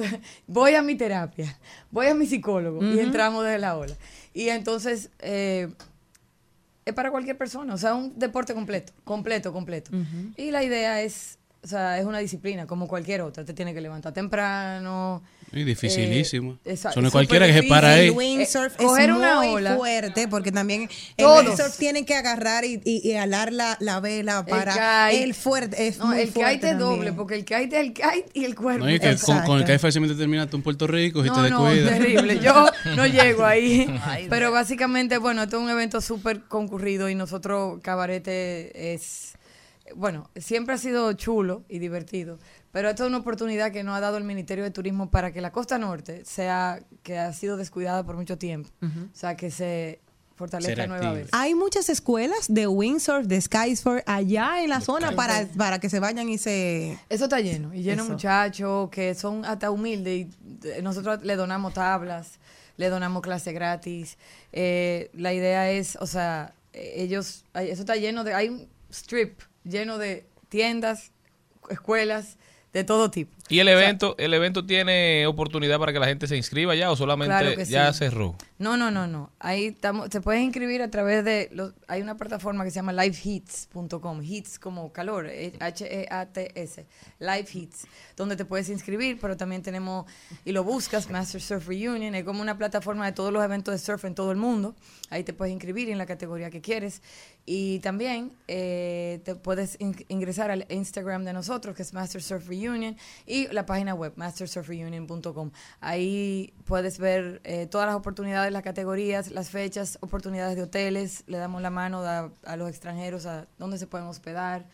voy 0.46 0.74
a 0.74 0.82
mi 0.82 0.94
terapia, 0.94 1.56
voy 1.90 2.08
a 2.08 2.14
mi 2.14 2.26
psicólogo, 2.26 2.84
y 2.84 2.98
entramos 2.98 3.44
desde 3.44 3.58
la 3.60 3.78
ola. 3.78 3.94
Y 4.34 4.50
entonces, 4.50 5.08
eh, 5.20 5.68
es 6.88 6.94
para 6.94 7.10
cualquier 7.10 7.36
persona, 7.36 7.74
o 7.74 7.78
sea, 7.78 7.94
un 7.94 8.18
deporte 8.18 8.54
completo, 8.54 8.92
completo, 9.04 9.52
completo. 9.52 9.90
Y 10.36 10.50
la 10.50 10.62
idea 10.62 11.02
es, 11.02 11.38
o 11.62 11.66
sea, 11.66 11.98
es 11.98 12.04
una 12.04 12.18
disciplina 12.18 12.66
como 12.66 12.88
cualquier 12.88 13.22
otra, 13.22 13.44
te 13.44 13.54
tiene 13.54 13.74
que 13.74 13.80
levantar 13.80 14.12
temprano. 14.12 15.22
Y 15.50 15.64
dificilísimo. 15.64 16.58
eh, 16.64 16.72
Eso 16.74 17.00
no 17.00 17.08
es 17.08 17.12
cualquiera 17.12 17.46
que 17.46 17.54
se 17.54 17.62
para 17.64 17.94
ahí. 17.94 18.08
El 18.08 18.10
windsurf 18.12 18.74
Eh, 18.74 18.84
coger 18.84 19.08
es 19.10 19.16
una 19.16 19.36
muy 19.36 19.48
ola. 19.48 19.76
fuerte 19.76 20.28
porque 20.28 20.52
también 20.52 20.82
el 20.82 21.24
Todos. 21.24 21.46
windsurf 21.46 21.76
tienen 21.78 22.04
que 22.04 22.14
agarrar 22.14 22.64
y, 22.66 22.80
y- 22.84 23.08
y 23.08 23.14
alar 23.14 23.52
la, 23.52 23.76
la 23.80 23.98
vela 24.00 24.40
El 24.40 24.44
para 24.46 25.08
kite. 25.10 25.22
el 25.24 25.34
fuerte. 25.34 25.88
Es 25.88 25.98
No, 25.98 26.06
muy 26.08 26.20
el 26.20 26.28
fuerte 26.30 26.54
kite 26.56 26.70
es 26.72 26.78
doble, 26.78 27.12
porque 27.14 27.34
el 27.34 27.44
kite 27.46 27.64
es 27.64 27.86
el 27.86 27.92
kite 27.94 28.26
y 28.34 28.44
el 28.44 28.54
cuerpo. 28.54 28.84
No, 28.84 28.90
y 28.92 29.00
que 29.00 29.16
con, 29.16 29.40
con 29.44 29.58
el 29.60 29.64
que 29.64 29.78
fácilmente 29.78 30.16
terminaste 30.18 30.54
en 30.56 30.62
Puerto 30.62 30.86
Rico 30.86 31.22
si 31.22 31.28
No, 31.30 31.42
te 31.42 31.50
no, 31.50 31.64
descuidas. 31.64 31.98
terrible. 31.98 32.38
Yo 32.40 32.66
no 32.96 33.06
llego 33.06 33.44
ahí. 33.44 33.86
Pero 34.28 34.52
básicamente, 34.52 35.16
bueno, 35.18 35.44
esto 35.44 35.56
es 35.56 35.62
un 35.62 35.70
evento 35.70 36.00
súper 36.02 36.42
concurrido 36.44 37.08
y 37.08 37.14
nosotros, 37.14 37.80
Cabarete, 37.82 38.92
es. 38.92 39.32
Bueno, 39.96 40.28
siempre 40.36 40.74
ha 40.74 40.78
sido 40.78 41.10
chulo 41.14 41.64
y 41.66 41.78
divertido, 41.78 42.38
pero 42.72 42.88
esto 42.90 43.04
es 43.04 43.08
una 43.08 43.18
oportunidad 43.18 43.72
que 43.72 43.82
nos 43.82 43.96
ha 43.96 44.00
dado 44.00 44.16
el 44.18 44.24
Ministerio 44.24 44.64
de 44.64 44.70
Turismo 44.70 45.10
para 45.10 45.32
que 45.32 45.40
la 45.40 45.52
costa 45.52 45.78
norte 45.78 46.24
sea, 46.24 46.80
que 47.02 47.18
ha 47.18 47.32
sido 47.32 47.56
descuidada 47.56 48.04
por 48.04 48.16
mucho 48.16 48.38
tiempo, 48.38 48.70
o 48.82 49.16
sea, 49.16 49.36
que 49.36 49.50
se 49.50 50.00
fortalezca 50.36 50.86
nueva 50.86 51.12
vez. 51.14 51.28
Hay 51.32 51.54
muchas 51.56 51.88
escuelas 51.88 52.46
de 52.48 52.68
windsurf, 52.68 53.26
de 53.26 53.40
skysurf 53.40 54.02
allá 54.06 54.62
en 54.62 54.70
la 54.70 54.80
zona 54.80 55.10
para, 55.16 55.46
para 55.56 55.78
que 55.80 55.90
se 55.90 55.98
vayan 55.98 56.28
y 56.28 56.38
se... 56.38 56.96
Eso 57.08 57.24
está 57.24 57.40
lleno, 57.40 57.74
y 57.74 57.82
lleno 57.82 58.04
muchachos 58.12 58.88
que 58.90 59.16
son 59.16 59.44
hasta 59.44 59.70
humildes. 59.72 60.14
Y 60.28 60.30
eh, 60.68 60.80
nosotros 60.80 61.24
le 61.24 61.34
donamos 61.34 61.74
tablas, 61.74 62.38
le 62.76 62.88
donamos 62.88 63.20
clase 63.22 63.52
gratis. 63.52 64.16
Eh, 64.52 65.10
la 65.12 65.32
idea 65.34 65.72
es, 65.72 65.96
o 65.96 66.06
sea, 66.06 66.54
eh, 66.72 66.92
ellos, 66.98 67.44
hay- 67.52 67.70
eso 67.70 67.82
está 67.82 67.96
lleno 67.96 68.22
de, 68.22 68.32
hay 68.34 68.48
un 68.48 68.68
strip 68.92 69.40
lleno 69.64 69.98
de 69.98 70.24
tiendas, 70.48 71.10
escuelas, 71.68 72.36
de 72.72 72.84
todo 72.84 73.10
tipo. 73.10 73.32
¿Y 73.48 73.60
el 73.60 73.68
evento, 73.68 74.14
el 74.18 74.34
evento 74.34 74.66
tiene 74.66 75.26
oportunidad 75.26 75.78
para 75.78 75.92
que 75.92 75.98
la 75.98 76.06
gente 76.06 76.26
se 76.26 76.36
inscriba 76.36 76.74
ya 76.74 76.90
o 76.90 76.96
solamente 76.96 77.34
Claro 77.34 77.62
ya 77.64 77.92
sí. 77.92 78.00
cerró? 78.00 78.36
No, 78.58 78.76
no, 78.76 78.90
no, 78.90 79.06
no. 79.06 79.30
Ahí 79.38 79.66
estamos, 79.66 80.10
te 80.10 80.20
puedes 80.20 80.42
inscribir 80.42 80.82
a 80.82 80.90
través 80.90 81.24
de, 81.24 81.48
los, 81.52 81.72
hay 81.86 82.02
una 82.02 82.16
plataforma 82.16 82.64
que 82.64 82.70
se 82.70 82.76
llama 82.76 82.92
liveheats.com, 82.92 84.20
heats 84.22 84.58
como 84.58 84.92
calor, 84.92 85.26
eh, 85.28 85.54
H-E-A-T-S, 85.60 86.86
Live 87.20 87.46
Heats, 87.54 87.86
donde 88.16 88.36
te 88.36 88.44
puedes 88.44 88.68
inscribir, 88.68 89.18
pero 89.20 89.36
también 89.36 89.62
tenemos, 89.62 90.04
y 90.44 90.52
lo 90.52 90.62
buscas, 90.62 91.08
Master 91.08 91.40
Surf 91.40 91.68
Reunion, 91.68 92.14
es 92.14 92.24
como 92.24 92.42
una 92.42 92.58
plataforma 92.58 93.06
de 93.06 93.12
todos 93.12 93.32
los 93.32 93.42
eventos 93.42 93.72
de 93.72 93.78
surf 93.78 94.04
en 94.04 94.14
todo 94.14 94.30
el 94.30 94.36
mundo, 94.36 94.74
ahí 95.08 95.24
te 95.24 95.32
puedes 95.32 95.52
inscribir 95.54 95.88
en 95.88 95.96
la 95.96 96.06
categoría 96.06 96.50
que 96.50 96.60
quieres, 96.60 97.00
y 97.50 97.78
también 97.78 98.32
eh, 98.46 99.22
te 99.24 99.34
puedes 99.34 99.76
in- 99.80 100.04
ingresar 100.08 100.50
al 100.50 100.66
Instagram 100.68 101.24
de 101.24 101.32
nosotros, 101.32 101.74
que 101.74 101.80
es 101.80 101.94
Master 101.94 102.22
Surf 102.22 102.46
Reunion, 102.46 102.94
y 103.24 103.46
la 103.48 103.64
página 103.64 103.94
web, 103.94 104.12
mastersurfreunion.com. 104.16 105.50
Ahí 105.80 106.52
puedes 106.66 106.98
ver 106.98 107.40
eh, 107.44 107.66
todas 107.66 107.86
las 107.86 107.96
oportunidades, 107.96 108.52
las 108.52 108.62
categorías, 108.62 109.30
las 109.30 109.48
fechas, 109.48 109.96
oportunidades 110.02 110.56
de 110.56 110.62
hoteles, 110.64 111.24
le 111.26 111.38
damos 111.38 111.62
la 111.62 111.70
mano 111.70 112.02
a, 112.02 112.30
a 112.44 112.56
los 112.56 112.68
extranjeros 112.68 113.24
a 113.24 113.46
dónde 113.58 113.78
se 113.78 113.86
pueden 113.86 114.06
hospedar, 114.08 114.66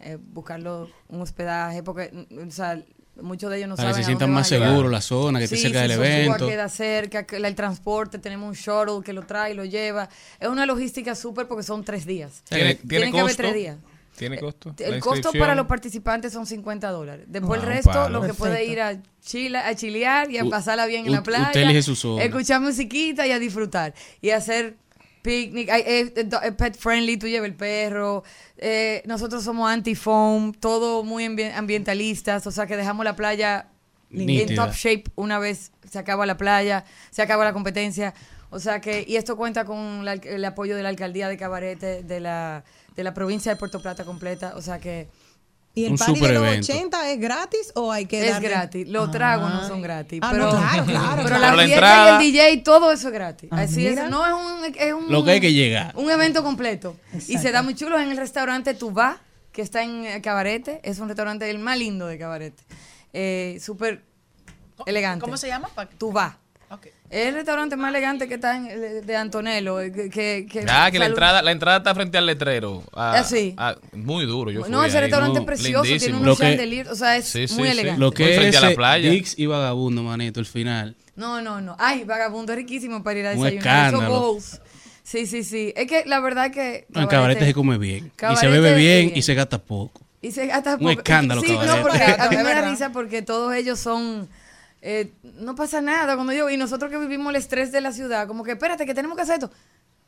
eh, 0.00 0.18
buscarlo 0.20 0.88
un 1.08 1.20
hospedaje, 1.20 1.82
porque, 1.84 2.10
mm, 2.30 2.48
o 2.48 2.50
sea, 2.50 2.82
muchos 3.22 3.50
de 3.50 3.56
ellos 3.58 3.68
no 3.68 3.76
Para 3.76 3.88
que 3.88 3.92
saben 3.94 4.04
se 4.04 4.06
a 4.06 4.06
sientan 4.06 4.32
más 4.32 4.48
seguros 4.48 4.90
la 4.90 5.00
zona, 5.00 5.38
que 5.38 5.44
esté 5.44 5.56
Sí, 5.56 5.62
cerca 5.62 5.82
si 5.82 5.88
del 5.88 5.98
evento. 6.00 6.46
queda 6.48 6.68
cerca, 6.68 7.24
que 7.26 7.38
la- 7.40 7.48
el 7.48 7.54
transporte, 7.54 8.18
tenemos 8.18 8.48
un 8.48 8.54
shuttle 8.54 9.02
que 9.04 9.12
lo 9.12 9.22
trae 9.26 9.52
y 9.52 9.54
lo 9.54 9.64
lleva. 9.64 10.08
Es 10.38 10.48
una 10.48 10.66
logística 10.66 11.14
súper 11.14 11.46
porque 11.48 11.62
son 11.62 11.84
tres 11.84 12.06
días. 12.06 12.42
¿Tiene, 12.48 12.74
tiene 12.76 12.88
Tienen 12.88 13.12
que 13.12 13.20
haber 13.20 13.36
tres 13.36 13.54
días. 13.54 13.76
¿Tiene 14.16 14.38
costo? 14.38 14.74
El 14.78 14.92
¿La 14.92 15.00
costo 15.00 15.30
para 15.32 15.54
los 15.54 15.66
participantes 15.66 16.32
son 16.32 16.46
50 16.46 16.88
dólares. 16.90 17.26
Después 17.28 17.60
Ah, 17.60 17.62
el 17.64 17.68
un 17.68 17.74
resto, 17.74 17.90
palo. 17.90 18.20
lo 18.20 18.26
que 18.26 18.32
puede 18.32 18.64
ir 18.64 18.80
a 18.80 18.96
Chile, 19.22 19.58
a 19.58 19.74
chilear 19.74 20.30
y 20.30 20.38
a 20.38 20.44
U- 20.44 20.48
pasarla 20.48 20.86
bien 20.86 21.04
en 21.04 21.12
la 21.12 21.22
playa. 21.22 21.46
usted 21.48 21.60
elige 21.60 21.82
su 21.82 21.94
zona. 21.96 22.22
Escuchar 22.24 22.62
musiquita 22.62 23.26
y 23.26 23.32
a 23.32 23.38
disfrutar. 23.38 23.92
Y 24.22 24.30
hacer 24.30 24.76
picnic. 25.26 25.68
Es, 25.68 26.12
es 26.16 26.28
do- 26.30 26.40
es 26.40 26.52
pet 26.52 26.76
friendly, 26.78 27.16
tú 27.18 27.26
llevas 27.26 27.48
el 27.48 27.54
perro. 27.54 28.22
Eh, 28.56 29.02
nosotros 29.06 29.42
somos 29.44 29.68
anti-foam, 29.70 30.52
todo 30.52 31.02
muy 31.04 31.24
ambi- 31.24 31.52
ambientalistas. 31.52 32.46
O 32.46 32.50
sea 32.50 32.66
que 32.66 32.76
dejamos 32.76 33.04
la 33.04 33.14
playa 33.16 33.68
en 34.10 34.26
Nítida. 34.26 34.64
top 34.66 34.74
shape 34.74 35.04
una 35.16 35.38
vez 35.38 35.72
se 35.90 35.98
acaba 35.98 36.24
la 36.26 36.36
playa, 36.36 36.84
se 37.10 37.22
acaba 37.22 37.44
la 37.44 37.52
competencia. 37.52 38.14
O 38.50 38.60
sea 38.60 38.80
que, 38.80 39.04
y 39.06 39.16
esto 39.16 39.36
cuenta 39.36 39.64
con 39.64 40.04
la- 40.04 40.14
el 40.14 40.44
apoyo 40.44 40.76
de 40.76 40.82
la 40.82 40.88
alcaldía 40.88 41.28
de 41.28 41.36
Cabarete, 41.36 42.02
de 42.04 42.20
la, 42.20 42.62
de 42.94 43.02
la 43.04 43.12
provincia 43.12 43.52
de 43.52 43.56
Puerto 43.56 43.82
Plata 43.82 44.04
completa. 44.04 44.54
O 44.56 44.62
sea 44.62 44.78
que. 44.78 45.08
¿Y 45.76 45.84
el 45.84 45.92
Un 45.92 45.98
party 45.98 46.12
de 46.14 46.18
los 46.20 46.28
superevento. 46.28 46.72
80 46.72 47.10
es 47.12 47.20
gratis 47.20 47.72
o 47.74 47.92
hay 47.92 48.06
que 48.06 48.26
Es 48.26 48.34
darle- 48.34 48.48
gratis. 48.48 48.88
Los 48.88 49.10
tragos 49.10 49.52
no 49.52 49.68
son 49.68 49.82
gratis. 49.82 50.20
Ah, 50.22 50.30
pero, 50.32 50.44
no, 50.46 50.50
claro, 50.58 50.84
claro, 50.86 51.16
Pero 51.22 51.36
claro. 51.36 51.56
la 51.56 51.64
fiesta 51.66 52.22
y 52.22 52.26
el 52.26 52.32
DJ, 52.32 52.56
todo 52.64 52.90
eso 52.92 53.08
es 53.08 53.14
gratis. 53.14 53.48
Ah, 53.52 53.60
Así 53.60 53.86
es. 53.86 53.96
No 54.10 54.26
es 54.26 54.32
un, 54.32 54.74
es 54.74 54.92
un. 54.94 55.12
Lo 55.12 55.22
que 55.22 55.32
hay 55.32 55.40
que 55.40 55.52
llegar. 55.52 55.92
Un 55.94 56.10
evento 56.10 56.42
completo. 56.42 56.96
Y 57.28 57.36
se 57.38 57.52
da 57.52 57.62
muy 57.62 57.74
chulo 57.74 57.98
en 58.00 58.10
el 58.10 58.16
restaurante 58.16 58.72
Tubá, 58.72 59.20
que 59.52 59.60
está 59.60 59.82
en 59.82 60.06
eh, 60.06 60.22
Cabarete. 60.22 60.80
Es 60.82 60.98
un 60.98 61.08
restaurante 61.08 61.48
el 61.50 61.58
más 61.58 61.78
lindo 61.78 62.06
de 62.06 62.18
Cabarete. 62.18 62.64
Eh, 63.12 63.58
Súper 63.60 64.02
elegante. 64.86 65.22
¿Cómo 65.24 65.36
se 65.36 65.48
llama? 65.48 65.68
Tubá. 65.98 66.38
Es 67.08 67.28
el 67.28 67.34
restaurante 67.34 67.76
más 67.76 67.90
elegante 67.90 68.26
que 68.28 68.34
está 68.34 68.56
en, 68.56 69.06
de 69.06 69.16
Antonello. 69.16 69.80
eh, 69.80 69.92
Que, 69.92 70.10
que, 70.10 70.46
que- 70.50 70.64
Ah, 70.68 70.90
que 70.90 70.98
la 70.98 71.06
entrada, 71.06 71.40
la 71.42 71.52
entrada 71.52 71.78
está 71.78 71.94
frente 71.94 72.18
al 72.18 72.26
letrero. 72.26 72.82
Ah, 72.94 73.14
Ah, 73.18 73.24
sí. 73.24 73.54
ah, 73.56 73.76
muy 73.92 74.26
duro. 74.26 74.50
Yo 74.50 74.66
No, 74.68 74.78
fui 74.80 74.88
ese 74.88 74.96
ahí. 74.98 75.02
restaurante 75.02 75.34
No, 75.34 75.40
es 75.40 75.46
precioso, 75.46 75.82
tiene 75.82 75.98
lindísimo. 75.98 76.18
unos 76.18 76.26
Lo 76.26 76.36
que- 76.36 76.42
chandeliers, 76.50 76.88
o 76.90 76.94
sea, 76.96 77.16
es 77.16 77.26
Sí, 77.26 77.46
sí, 77.48 77.54
muy 77.54 77.64
sí. 77.68 77.72
elegante. 77.72 78.00
Lo 78.00 78.10
que 78.10 78.22
Muy 78.24 78.32
es 78.32 78.38
frente 78.38 78.56
a 78.56 78.60
la 78.60 78.66
ese 78.68 78.76
playa. 78.76 79.10
Dix 79.10 79.38
y 79.38 79.46
Vagabundo, 79.46 80.02
manito, 80.02 80.40
el 80.40 80.46
final. 80.46 80.96
No, 81.14 81.40
no, 81.40 81.60
no. 81.60 81.76
Ay, 81.78 82.04
vagabundo 82.04 82.52
es 82.52 82.56
riquísimo 82.58 83.02
para 83.02 83.18
ir 83.18 83.26
a 83.26 83.32
Un 83.32 83.42
desayunar. 83.44 83.94
Sí, 85.02 85.26
sí, 85.26 85.44
sí. 85.44 85.72
Es 85.76 85.86
que 85.86 86.04
la 86.04 86.18
verdad 86.20 86.50
que. 86.50 86.86
No, 86.90 87.02
en 87.02 87.06
Cabarete 87.06 87.44
se 87.46 87.54
come 87.54 87.78
bien. 87.78 88.10
Y 88.32 88.36
se 88.36 88.48
bebe 88.48 88.74
bien 88.74 89.06
bien. 89.06 89.16
y 89.18 89.22
se 89.22 89.34
gasta 89.34 89.58
poco. 89.58 90.00
Y 90.20 90.32
se 90.32 90.46
gasta 90.46 90.72
Un 90.74 90.78
poco. 90.80 90.90
escándalo, 90.90 91.40
Sí, 91.42 91.52
no, 91.52 91.58
Cabarete. 91.60 91.82
porque 91.82 92.04
a 92.22 92.28
mí 92.30 92.36
me 92.42 92.42
da 92.42 92.68
risa 92.68 92.90
porque 92.92 93.22
todos 93.22 93.54
ellos 93.54 93.78
son. 93.78 94.28
Eh, 94.82 95.12
no 95.40 95.54
pasa 95.54 95.80
nada 95.80 96.14
cuando 96.14 96.32
yo. 96.32 96.48
Y 96.50 96.56
nosotros 96.56 96.90
que 96.90 96.98
vivimos 96.98 97.30
el 97.30 97.36
estrés 97.36 97.72
de 97.72 97.80
la 97.80 97.92
ciudad, 97.92 98.26
como 98.26 98.44
que 98.44 98.52
espérate, 98.52 98.86
que 98.86 98.94
tenemos 98.94 99.16
que 99.16 99.22
hacer 99.22 99.34
esto. 99.34 99.50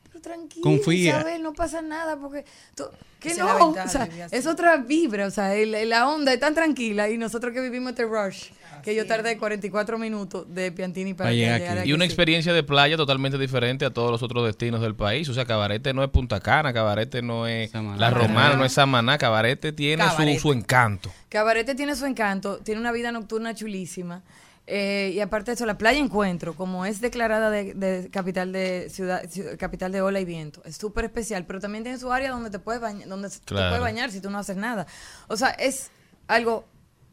pero 0.08 0.20
tranquila, 0.20 0.62
Confía. 0.62 1.16
Isabel, 1.18 1.42
no 1.42 1.52
pasa 1.52 1.82
nada 1.82 2.16
porque 2.16 2.44
tú- 2.74 2.84
que 3.20 3.30
Esa 3.30 3.42
es 3.52 3.58
no, 3.58 3.68
o 3.84 3.88
sea, 3.88 4.02
así. 4.04 4.36
es 4.36 4.46
otra 4.46 4.76
vibra, 4.76 5.26
o 5.26 5.30
sea, 5.30 5.54
el- 5.54 5.88
la 5.88 6.08
onda 6.08 6.32
es 6.32 6.40
tan 6.40 6.54
tranquila 6.54 7.08
y 7.10 7.18
nosotros 7.18 7.52
que 7.52 7.60
vivimos 7.60 7.90
este 7.90 8.04
rush, 8.04 8.50
que 8.82 8.94
yo 8.94 9.06
tardé 9.08 9.36
44 9.36 9.98
minutos 9.98 10.46
de 10.54 10.70
Piantini 10.70 11.12
para, 11.14 11.26
Para 11.26 11.34
llegar 11.34 11.60
llegar 11.60 11.78
aquí. 11.78 11.90
Y 11.90 11.92
una 11.92 12.04
experiencia 12.04 12.52
de 12.52 12.62
playa 12.62 12.96
totalmente 12.96 13.36
diferente 13.36 13.84
a 13.84 13.90
todos 13.90 14.12
los 14.12 14.22
otros 14.22 14.46
destinos 14.46 14.80
del 14.80 14.94
país. 14.94 15.28
O 15.28 15.34
sea, 15.34 15.44
Cabarete 15.46 15.92
no 15.92 16.04
es 16.04 16.10
Punta 16.10 16.38
Cana, 16.40 16.72
Cabarete 16.72 17.20
no 17.20 17.48
es 17.48 17.72
La 17.74 18.10
Romana, 18.10 18.54
no 18.54 18.64
es 18.64 18.72
Samaná. 18.72 19.18
Cabarete 19.18 19.72
tiene 19.72 20.04
su, 20.10 20.40
su 20.40 20.52
encanto. 20.52 21.12
Cabarete 21.28 21.74
tiene 21.74 21.96
su 21.96 22.06
encanto, 22.06 22.58
tiene 22.58 22.80
una 22.80 22.92
vida 22.92 23.10
nocturna 23.10 23.52
chulísima. 23.52 24.22
Eh, 24.70 25.12
y 25.14 25.20
aparte 25.20 25.50
de 25.50 25.54
eso, 25.54 25.64
la 25.66 25.78
playa 25.78 25.98
Encuentro, 25.98 26.54
como 26.54 26.84
es 26.84 27.00
declarada 27.00 27.48
de, 27.50 27.72
de 27.72 28.10
capital 28.10 28.52
de 28.52 28.88
ciudad, 28.90 29.22
ciu- 29.24 29.56
capital 29.56 29.90
de 29.92 30.02
ola 30.02 30.20
y 30.20 30.24
viento, 30.26 30.62
es 30.66 30.76
súper 30.76 31.06
especial, 31.06 31.46
pero 31.46 31.58
también 31.58 31.84
tiene 31.84 31.98
su 31.98 32.12
área 32.12 32.30
donde 32.30 32.50
te 32.50 32.58
puedes 32.58 32.80
bañar, 32.80 33.08
donde 33.08 33.30
te 33.30 33.38
puedes 33.46 33.80
bañar 33.80 34.10
si 34.10 34.20
tú 34.20 34.30
no 34.30 34.38
haces 34.38 34.56
nada. 34.56 34.86
O 35.28 35.36
sea, 35.38 35.48
es 35.50 35.90
algo 36.26 36.66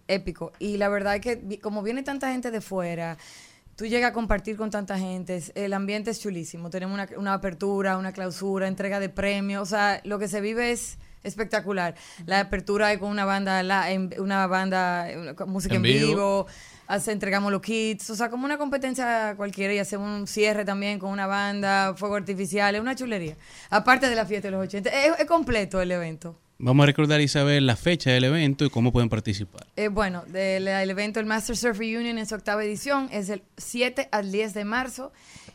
épico. 0.07 0.51
Y 0.59 0.77
la 0.77 0.89
verdad 0.89 1.15
es 1.15 1.21
que 1.21 1.59
como 1.61 1.81
viene 1.81 2.03
tanta 2.03 2.29
gente 2.31 2.51
de 2.51 2.59
fuera, 2.61 3.17
tú 3.77 3.85
llegas 3.85 4.11
a 4.11 4.13
compartir 4.13 4.57
con 4.57 4.69
tanta 4.69 4.99
gente, 4.99 5.41
el 5.55 5.73
ambiente 5.73 6.11
es 6.11 6.19
chulísimo. 6.19 6.69
Tenemos 6.69 6.93
una, 6.93 7.07
una 7.17 7.33
apertura, 7.33 7.97
una 7.97 8.11
clausura, 8.11 8.67
entrega 8.67 8.99
de 8.99 9.09
premios, 9.09 9.61
o 9.63 9.65
sea, 9.65 10.01
lo 10.03 10.19
que 10.19 10.27
se 10.27 10.41
vive 10.41 10.71
es 10.71 10.97
espectacular. 11.23 11.95
La 12.27 12.39
apertura 12.41 12.93
es 12.93 12.99
con 12.99 13.09
una 13.09 13.25
banda, 13.25 13.63
la- 13.63 13.91
en- 13.91 14.13
una 14.19 14.45
banda, 14.47 15.09
eh, 15.09 15.33
música 15.47 15.75
En 15.75 15.77
en, 15.77 15.83
vivo. 15.83 16.07
vivo. 16.09 16.47
Hace- 16.87 17.11
entregamos 17.11 17.51
los 17.51 17.61
kits, 17.61 18.09
o 18.09 18.15
sea, 18.15 18.29
como 18.29 18.45
una 18.45 18.57
competencia 18.57 19.33
cualquiera 19.37 19.73
y 19.73 19.79
hacemos 19.79 20.09
un 20.19 20.27
cierre 20.27 20.65
también 20.65 20.99
con 20.99 21.09
una 21.11 21.27
banda, 21.27 21.93
fuego 21.95 22.15
artificial, 22.15 22.75
es 22.75 22.81
una 22.81 22.95
chulería. 22.95 23.35
Aparte 23.69 24.09
de 24.09 24.15
la 24.15 24.25
fiesta 24.25 24.47
de 24.47 24.51
los 24.51 24.63
80, 24.63 24.89
es, 24.89 25.19
es 25.19 25.25
completo 25.25 25.81
el 25.81 25.91
evento. 25.91 26.39
Vamos 26.57 26.83
a 26.83 26.87
recordar, 26.87 27.19
Isabel, 27.19 27.65
la 27.67 27.75
fecha 27.75 28.11
del 28.11 28.23
evento 28.23 28.63
y 28.63 28.69
cómo 28.69 28.93
pueden 28.93 29.09
participar. 29.09 29.67
Eh, 29.75 29.89
bueno, 29.89 30.23
del 30.27 30.69
el 30.69 30.89
evento, 30.89 31.19
el 31.19 31.25
Master 31.25 31.57
Surf 31.57 31.77
Reunion 31.77 32.17
en 32.17 32.25
su 32.25 32.33
octava 32.35 32.63
edición, 32.63 33.09
es 33.11 33.27
del 33.27 33.43
7 33.57 34.07
al 34.11 34.31
10 34.31 34.53
de 34.53 34.63
marzo 34.63 35.11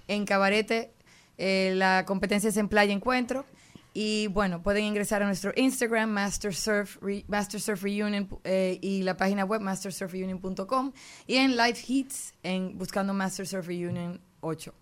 en 0.09 0.27
Cabarete. 0.27 0.91
eh, 1.39 1.73
la 1.77 2.05
competencia 2.07 2.51
es 2.51 2.57
en 2.59 2.69
Playa 2.69 2.93
Encuentro. 2.93 3.47
Y 3.93 4.29
bueno, 4.29 4.63
pueden 4.63 4.85
ingresar 4.85 5.23
a 5.23 5.27
nuestro 5.27 5.53
Instagram, 5.57 6.11
Master 6.11 6.55
Surf, 6.55 6.97
Re- 7.03 7.25
Master 7.27 7.61
Surf 7.61 7.83
Reunion, 7.83 8.29
eh, 8.45 8.79
y 8.81 9.03
la 9.03 9.17
página 9.17 9.45
web, 9.45 9.61
mastersurfreunion.com. 9.61 10.93
Y 11.27 11.37
en 11.37 11.57
Live 11.57 11.79
Hits, 11.87 12.35
en, 12.43 12.79
buscando 12.79 13.13
Master 13.15 13.47
Surf 13.47 13.67
Reunion 13.67 14.21
8. 14.41 14.73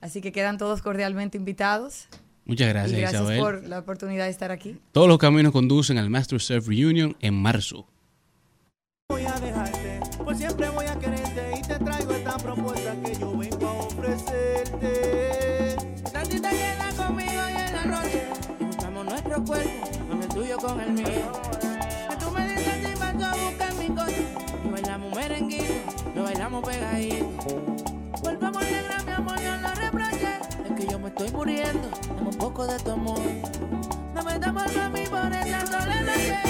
Así 0.00 0.20
que 0.20 0.32
quedan 0.32 0.58
todos 0.58 0.82
cordialmente 0.82 1.36
invitados. 1.38 2.08
Muchas 2.46 2.68
gracias, 2.70 2.98
y 2.98 3.00
gracias 3.02 3.22
Isabel. 3.22 3.38
por 3.40 3.68
la 3.68 3.78
oportunidad 3.78 4.24
de 4.24 4.30
estar 4.30 4.50
aquí. 4.50 4.80
Todos 4.92 5.06
los 5.06 5.18
caminos 5.18 5.52
conducen 5.52 5.98
al 5.98 6.10
Master 6.10 6.40
Surf 6.40 6.66
Reunion 6.66 7.16
en 7.20 7.34
marzo. 7.34 7.86
voy 9.10 9.22
a 9.26 9.38
dejarte, 9.38 10.00
por 10.18 10.34
siempre 10.36 10.68
voy 10.70 10.86
a 10.86 10.98
quererte 10.98 11.52
y 11.58 11.62
te 11.62 11.78
traigo 11.78 12.12
esta 12.12 12.36
propuesta 12.38 12.96
que 13.04 13.14
cuerpo 19.44 19.88
con 20.08 20.22
el 20.22 20.28
tuyo 20.28 20.56
con 20.58 20.80
el 20.80 20.92
mío. 20.92 21.32
Que 22.08 22.16
tú 22.16 22.30
me 22.30 22.48
dices 22.48 22.88
si 22.88 22.96
paso 22.98 23.24
a 23.24 23.34
buscar 23.36 23.74
mi 23.74 23.88
coche 23.88 24.26
Y 24.64 24.68
bailamos 24.68 25.14
merenguito, 25.14 25.74
lo 26.14 26.22
bailamos 26.24 26.64
pegadito. 26.64 27.26
Volvamos 28.22 28.62
negra 28.62 29.02
mi 29.04 29.12
amor, 29.12 29.40
yo 29.40 29.56
no 29.56 29.74
reproche 29.74 30.28
Es 30.64 30.72
que 30.76 30.86
yo 30.86 30.98
me 30.98 31.08
estoy 31.08 31.30
muriendo, 31.30 31.88
dame 32.16 32.28
un 32.28 32.38
poco 32.38 32.66
de 32.66 32.78
tu 32.78 32.90
amor. 32.90 33.20
No 34.14 34.22
me 34.22 34.38
damos 34.38 34.76
a 34.76 34.88
mí 34.88 35.02
por 35.08 35.32
esta 35.32 35.66
sola 35.66 36.49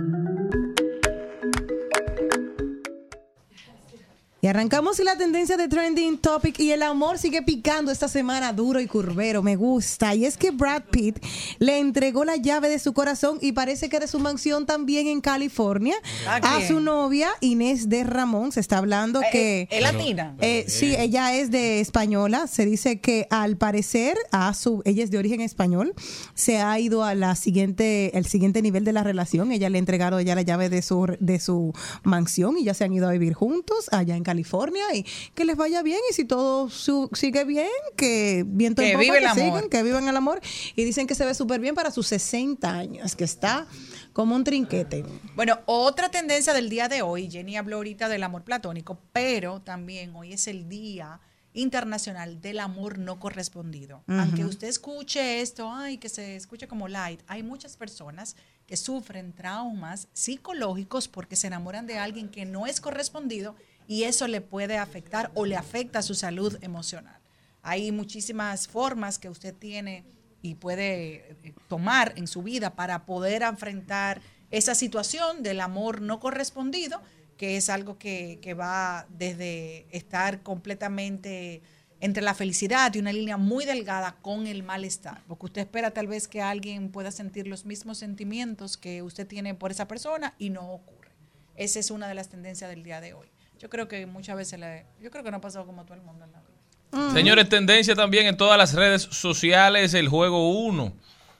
Y 4.43 4.47
arrancamos 4.47 4.97
la 4.97 5.15
tendencia 5.15 5.55
de 5.55 5.67
trending 5.67 6.17
topic 6.17 6.59
y 6.59 6.71
el 6.71 6.81
amor 6.81 7.19
sigue 7.19 7.43
picando 7.43 7.91
esta 7.91 8.07
semana 8.07 8.51
duro 8.53 8.79
y 8.79 8.87
curvero, 8.87 9.43
me 9.43 9.55
gusta. 9.55 10.15
Y 10.15 10.25
es 10.25 10.35
que 10.35 10.49
Brad 10.49 10.81
Pitt 10.89 11.23
le 11.59 11.77
entregó 11.77 12.25
la 12.25 12.37
llave 12.37 12.67
de 12.67 12.79
su 12.79 12.91
corazón 12.93 13.37
y 13.39 13.51
parece 13.51 13.87
que 13.87 13.99
de 13.99 14.07
su 14.07 14.17
mansión 14.17 14.65
también 14.65 15.05
en 15.05 15.21
California 15.21 15.93
¿A 16.27 16.37
a 16.37 16.67
su 16.67 16.79
novia 16.79 17.29
Inés 17.39 17.87
de 17.87 18.03
Ramón. 18.03 18.51
Se 18.51 18.61
está 18.61 18.79
hablando 18.79 19.21
Eh, 19.21 19.25
que... 19.31 19.61
eh, 19.61 19.67
¿es 19.69 19.81
latina? 19.83 20.35
Eh, 20.41 20.65
sí, 20.67 20.95
ella 20.97 21.35
es 21.35 21.51
de 21.51 21.79
española. 21.79 22.47
Se 22.47 22.65
dice 22.65 22.99
que 22.99 23.27
al 23.29 23.57
parecer 23.57 24.17
a 24.31 24.55
su, 24.55 24.81
ella 24.85 25.03
es 25.03 25.11
de 25.11 25.19
origen 25.19 25.41
español. 25.41 25.93
Se 26.33 26.57
ha 26.57 26.79
ido 26.79 27.03
a 27.03 27.13
la 27.13 27.35
siguiente, 27.35 28.17
el 28.17 28.25
siguiente 28.25 28.63
nivel 28.63 28.85
de 28.85 28.93
la 28.93 29.03
relación. 29.03 29.51
Ella 29.51 29.69
le 29.69 29.77
ha 29.77 29.79
entregado 29.79 30.19
ya 30.19 30.33
la 30.33 30.41
llave 30.41 30.69
de 30.69 30.81
su, 30.81 31.15
de 31.19 31.39
su 31.39 31.73
mansión 32.01 32.57
y 32.57 32.63
ya 32.63 32.73
se 32.73 32.85
han 32.85 32.93
ido 32.93 33.07
a 33.07 33.11
vivir 33.11 33.33
juntos 33.35 33.87
allá 33.91 34.15
en 34.15 34.23
California 34.23 34.30
y 34.39 35.05
que 35.35 35.45
les 35.45 35.55
vaya 35.55 35.81
bien 35.83 35.99
y 36.09 36.13
si 36.13 36.25
todo 36.25 36.69
su- 36.69 37.09
sigue 37.13 37.43
bien, 37.43 37.67
que 37.95 38.43
viento 38.47 38.81
en 38.81 38.87
Que 38.89 38.93
popa, 38.93 39.01
vive 39.03 39.17
el 39.17 39.23
que 39.33 39.41
amor. 39.43 39.69
que 39.69 39.83
vivan 39.83 40.07
el 40.07 40.15
amor 40.17 40.41
y 40.75 40.83
dicen 40.83 41.07
que 41.07 41.15
se 41.15 41.25
ve 41.25 41.33
súper 41.33 41.59
bien 41.59 41.75
para 41.75 41.91
sus 41.91 42.07
60 42.07 42.69
años, 42.71 43.15
que 43.15 43.23
está 43.23 43.67
como 44.13 44.35
un 44.35 44.43
trinquete. 44.43 45.03
Bueno, 45.35 45.59
otra 45.65 46.09
tendencia 46.11 46.53
del 46.53 46.69
día 46.69 46.87
de 46.87 47.01
hoy, 47.01 47.29
Jenny 47.29 47.57
habló 47.57 47.77
ahorita 47.77 48.09
del 48.09 48.23
amor 48.23 48.43
platónico, 48.43 48.99
pero 49.13 49.61
también 49.61 50.15
hoy 50.15 50.33
es 50.33 50.47
el 50.47 50.67
Día 50.69 51.19
Internacional 51.53 52.39
del 52.41 52.59
Amor 52.59 52.97
No 52.97 53.19
Correspondido. 53.19 54.03
Aunque 54.07 54.45
usted 54.45 54.67
escuche 54.67 55.41
esto, 55.41 55.69
ay, 55.71 55.97
que 55.97 56.07
se 56.09 56.35
escuche 56.37 56.67
como 56.67 56.87
light, 56.87 57.21
hay 57.27 57.43
muchas 57.43 57.75
personas 57.77 58.35
que 58.67 58.77
sufren 58.77 59.33
traumas 59.33 60.07
psicológicos 60.13 61.07
porque 61.09 61.35
se 61.35 61.47
enamoran 61.47 61.87
de 61.87 61.97
alguien 61.99 62.29
que 62.29 62.45
no 62.45 62.67
es 62.67 62.79
correspondido 62.79 63.55
y 63.91 64.05
eso 64.05 64.25
le 64.29 64.39
puede 64.39 64.77
afectar 64.77 65.31
o 65.33 65.45
le 65.45 65.57
afecta 65.57 66.01
su 66.01 66.15
salud 66.15 66.57
emocional. 66.61 67.19
Hay 67.61 67.91
muchísimas 67.91 68.69
formas 68.69 69.19
que 69.19 69.27
usted 69.27 69.53
tiene 69.53 70.05
y 70.41 70.55
puede 70.55 71.15
eh, 71.43 71.53
tomar 71.67 72.13
en 72.15 72.25
su 72.27 72.41
vida 72.41 72.73
para 72.73 73.05
poder 73.05 73.41
enfrentar 73.41 74.21
esa 74.49 74.75
situación 74.75 75.43
del 75.43 75.59
amor 75.59 75.99
no 75.99 76.21
correspondido, 76.21 77.01
que 77.35 77.57
es 77.57 77.69
algo 77.69 77.97
que, 77.97 78.39
que 78.41 78.53
va 78.53 79.07
desde 79.09 79.87
estar 79.91 80.41
completamente 80.41 81.61
entre 81.99 82.23
la 82.23 82.33
felicidad 82.33 82.93
y 82.93 82.99
una 82.99 83.11
línea 83.11 83.35
muy 83.35 83.65
delgada 83.65 84.15
con 84.21 84.47
el 84.47 84.63
malestar, 84.63 85.21
porque 85.27 85.47
usted 85.47 85.61
espera 85.63 85.91
tal 85.91 86.07
vez 86.07 86.29
que 86.29 86.41
alguien 86.41 86.93
pueda 86.93 87.11
sentir 87.11 87.45
los 87.45 87.65
mismos 87.65 87.97
sentimientos 87.97 88.77
que 88.77 89.01
usted 89.01 89.27
tiene 89.27 89.53
por 89.53 89.69
esa 89.69 89.89
persona 89.89 90.33
y 90.39 90.49
no 90.49 90.71
ocurre. 90.71 91.11
Esa 91.57 91.79
es 91.79 91.91
una 91.91 92.07
de 92.07 92.15
las 92.15 92.29
tendencias 92.29 92.69
del 92.69 92.83
día 92.83 93.01
de 93.01 93.15
hoy. 93.15 93.27
Yo 93.61 93.69
creo 93.69 93.87
que 93.87 94.05
muchas 94.07 94.35
veces, 94.35 94.59
le- 94.59 94.85
yo 95.01 95.11
creo 95.11 95.23
que 95.23 95.29
no 95.31 95.37
ha 95.37 95.41
pasado 95.41 95.65
como 95.65 95.83
todo 95.85 95.93
el 95.95 96.01
mundo 96.01 96.25
en 96.25 96.31
la 96.31 96.39
vida. 96.39 97.13
Señores, 97.13 97.47
tendencia 97.47 97.93
también 97.95 98.25
en 98.27 98.35
todas 98.35 98.57
las 98.57 98.73
redes 98.73 99.03
sociales, 99.03 99.93
el 99.93 100.09
juego 100.09 100.49
1. 100.51 100.91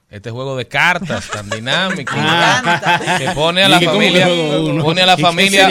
Este 0.09 0.29
juego 0.29 0.57
de 0.57 0.67
cartas 0.67 1.29
tan 1.29 1.49
dinámico 1.49 2.11
Ah. 2.15 2.99
que 3.17 3.29
pone 3.31 3.63
a 3.63 3.69
la 3.69 3.79
Dije, 3.79 3.85
¿cómo 3.91 3.97
familia, 4.01 4.27
pone 4.83 5.01
a 5.01 5.05
la 5.05 5.13
¿Y 5.13 5.15
qué 5.15 5.21
familia 5.23 5.69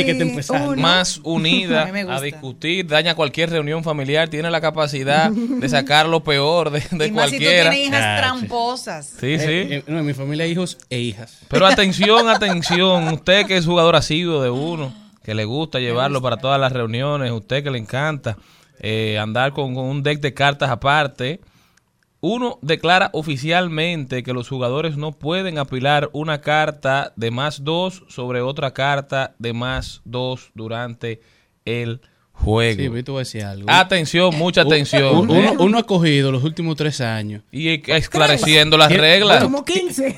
más 0.77 1.21
unida 1.23 1.83
a 2.09 2.21
discutir, 2.23 2.87
daña 2.87 3.15
cualquier 3.15 3.51
reunión 3.51 3.85
familiar, 3.85 4.29
tiene 4.31 4.51
la 4.51 4.61
capacidad 4.63 5.31
de 5.31 5.69
sacar 5.69 6.07
lo 6.09 6.25
peor 6.25 6.71
de, 6.71 6.81
de 6.91 7.07
y 7.07 7.13
más 7.13 7.29
si 7.31 7.37
tú 7.39 7.45
cualquiera. 7.45 7.71
tienes 7.71 7.89
hijas 7.91 8.19
tramposas. 8.19 9.07
Sí, 9.21 9.39
sí. 9.39 9.45
Eh, 9.47 9.67
eh, 9.71 9.85
no, 9.87 9.99
en 9.99 10.07
mi 10.07 10.15
familia 10.15 10.47
hay 10.47 10.53
hijos 10.53 10.79
e 10.89 10.99
hijas. 10.99 11.39
Pero 11.49 11.67
atención, 11.67 12.29
atención, 12.29 13.09
usted 13.09 13.47
que 13.47 13.57
es 13.59 13.67
jugador 13.67 13.95
asiduo 13.95 14.43
de 14.43 14.49
uno, 14.51 14.93
que 15.31 15.35
le 15.37 15.45
gusta 15.45 15.79
llevarlo 15.79 16.21
para 16.21 16.39
todas 16.39 16.61
las 16.61 16.73
reuniones, 16.73 17.31
usted 17.31 17.63
que 17.63 17.71
le 17.71 17.79
encanta 17.79 18.37
eh, 18.81 19.17
andar 19.17 19.53
con, 19.53 19.77
con 19.77 19.85
un 19.85 20.03
deck 20.03 20.19
de 20.19 20.35
cartas 20.35 20.71
aparte, 20.71 21.41
uno 22.21 22.59
declara 22.63 23.11
oficialmente 23.13 24.25
que 24.25 24.33
los 24.33 24.49
jugadores 24.49 24.97
no 24.97 25.13
pueden 25.13 25.59
apilar 25.59 26.11
una 26.15 26.41
carta 26.41 27.13
de 27.15 27.31
más 27.31 27.63
dos 27.63 28.03
sobre 28.09 28.41
otra 28.41 28.73
carta 28.73 29.37
de 29.39 29.53
más 29.53 30.01
dos 30.05 30.51
durante 30.57 31.21
el 31.65 32.01
juego. 32.41 32.83
Sí, 32.83 32.89
pero 32.89 33.05
te 33.05 33.11
voy 33.11 33.19
a 33.19 33.21
decir 33.21 33.45
algo. 33.45 33.71
Atención, 33.71 34.35
mucha 34.37 34.63
atención. 34.63 35.17
Uno, 35.17 35.35
¿eh? 35.35 35.51
uno- 35.53 35.63
uno 35.65 35.79
ha 35.79 35.83
cogido 35.85 36.33
los 36.33 36.43
últimos 36.45 36.77
tres 36.77 37.01
años. 37.01 37.43
Y 37.53 37.69
esclareciendo 37.93 38.77
las 38.77 38.91
reglas. 38.93 39.43
bueno, 39.49 39.65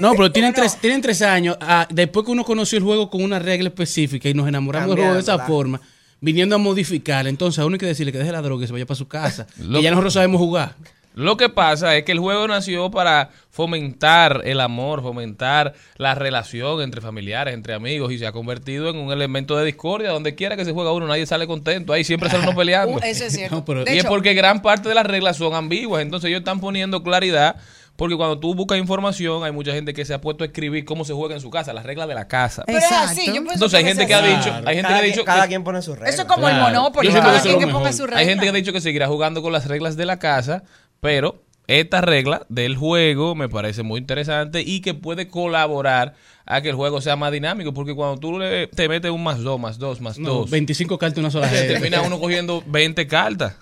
No, 0.00 0.12
pero 0.12 0.32
tienen 0.32 0.52
tres, 0.54 0.76
tienen 0.80 1.00
tres 1.00 1.20
años. 1.22 1.56
ah, 1.60 1.86
después 1.90 2.24
que 2.26 2.32
uno 2.32 2.44
conoció 2.44 2.78
el 2.78 2.84
juego 2.84 3.10
con 3.10 3.22
una 3.22 3.38
regla 3.38 3.68
específica 3.68 4.28
y 4.28 4.34
nos 4.34 4.48
enamoramos 4.48 4.88
del 4.90 4.98
juego 4.98 5.14
de 5.14 5.20
esa 5.20 5.38
forma, 5.40 5.80
viniendo 6.20 6.54
a 6.54 6.58
modificar. 6.58 7.26
Entonces, 7.26 7.58
a 7.58 7.66
uno 7.66 7.74
hay 7.74 7.80
que 7.80 7.86
decirle 7.86 8.12
que 8.12 8.18
deje 8.18 8.32
la 8.32 8.42
droga 8.42 8.64
y 8.64 8.66
se 8.66 8.72
vaya 8.72 8.86
para 8.86 8.96
su 8.96 9.08
casa. 9.08 9.46
Lo- 9.60 9.78
que 9.78 9.84
ya 9.84 9.90
nosotros 9.90 10.14
sabemos 10.14 10.38
jugar. 10.40 10.76
Lo 11.14 11.36
que 11.36 11.48
pasa 11.48 11.96
es 11.96 12.04
que 12.04 12.12
el 12.12 12.18
juego 12.18 12.46
nació 12.48 12.90
para 12.90 13.30
fomentar 13.50 14.42
el 14.44 14.60
amor, 14.60 15.02
fomentar 15.02 15.74
la 15.96 16.14
relación 16.14 16.80
entre 16.82 17.00
familiares, 17.00 17.54
entre 17.54 17.74
amigos 17.74 18.12
y 18.12 18.18
se 18.18 18.26
ha 18.26 18.32
convertido 18.32 18.88
en 18.90 18.96
un 18.96 19.12
elemento 19.12 19.56
de 19.56 19.64
discordia. 19.64 20.10
Donde 20.10 20.34
quiera 20.34 20.56
que 20.56 20.64
se 20.64 20.72
juega 20.72 20.92
uno, 20.92 21.06
nadie 21.06 21.26
sale 21.26 21.46
contento. 21.46 21.92
Ahí 21.92 22.04
siempre 22.04 22.28
sale 22.30 22.42
uno 22.44 22.56
peleando. 22.56 22.96
Uh, 22.96 23.00
eso 23.04 23.24
es 23.24 23.32
cierto. 23.34 23.56
No, 23.56 23.64
pero- 23.64 23.84
De 23.84 23.94
y 23.94 23.98
es 23.98 24.04
porque 24.04 24.34
gran 24.34 24.62
parte 24.62 24.88
de 24.88 24.94
las 24.94 25.06
reglas 25.06 25.36
son 25.36 25.54
ambiguas. 25.54 26.02
Entonces 26.02 26.28
ellos 26.28 26.40
están 26.40 26.60
poniendo 26.60 27.02
claridad. 27.02 27.56
Porque 27.94 28.16
cuando 28.16 28.38
tú 28.38 28.54
buscas 28.54 28.78
información, 28.78 29.44
hay 29.44 29.52
mucha 29.52 29.72
gente 29.72 29.92
que 29.92 30.06
se 30.06 30.14
ha 30.14 30.20
puesto 30.20 30.44
a 30.44 30.46
escribir 30.46 30.86
cómo 30.86 31.04
se 31.04 31.12
juega 31.12 31.34
en 31.34 31.42
su 31.42 31.50
casa, 31.50 31.74
las 31.74 31.84
reglas 31.84 32.08
de 32.08 32.14
la 32.14 32.26
casa. 32.26 32.62
Pero 32.66 32.78
es 32.78 32.90
así, 32.90 33.26
yo 33.26 33.32
pienso 33.34 33.52
Entonces 33.52 33.78
hay 33.78 33.84
gente 33.84 34.06
que 34.06 34.14
ha 34.14 34.22
dicho, 34.22 34.50
hay 34.64 34.76
gente 34.76 34.88
que 34.88 34.98
ha 34.98 35.02
dicho 35.02 35.24
cada 35.26 35.42
que- 35.42 35.48
quien 35.48 35.62
pone 35.62 35.82
sus 35.82 35.96
reglas. 35.98 36.14
Eso 36.14 36.22
es 36.22 36.28
como 36.28 36.48
el 36.48 36.54
Claro. 36.54 36.90
Siento 37.02 37.20
cada 37.20 37.42
quien 37.42 37.58
que 37.58 37.66
ponga 37.66 37.92
su 37.92 38.04
Hay 38.04 38.08
regla. 38.08 38.24
gente 38.24 38.44
que 38.44 38.48
ha 38.48 38.52
dicho 38.52 38.72
que 38.72 38.80
seguirá 38.80 39.08
jugando 39.08 39.42
con 39.42 39.52
las 39.52 39.66
reglas 39.66 39.96
de 39.96 40.06
la 40.06 40.18
casa, 40.18 40.62
pero 41.02 41.42
esta 41.66 42.00
regla 42.00 42.46
del 42.48 42.76
juego 42.76 43.34
me 43.34 43.48
parece 43.48 43.82
muy 43.82 43.98
interesante 43.98 44.62
y 44.64 44.80
que 44.80 44.94
puede 44.94 45.26
colaborar 45.26 46.14
a 46.46 46.62
que 46.62 46.68
el 46.68 46.76
juego 46.76 47.00
sea 47.00 47.16
más 47.16 47.32
dinámico, 47.32 47.74
porque 47.74 47.92
cuando 47.92 48.20
tú 48.20 48.38
le- 48.38 48.68
te 48.68 48.88
metes 48.88 49.10
un 49.10 49.20
más 49.20 49.40
dos, 49.40 49.58
más 49.58 49.78
dos, 49.78 50.00
más 50.00 50.16
No, 50.20 50.28
dos, 50.28 50.50
25 50.50 50.98
cartas 50.98 51.18
en 51.18 51.24
una 51.24 51.32
sola 51.32 51.48
gente. 51.48 51.66
termina 51.74 52.02
uno 52.02 52.20
cogiendo 52.20 52.62
20 52.68 53.04
cartas. 53.08 53.56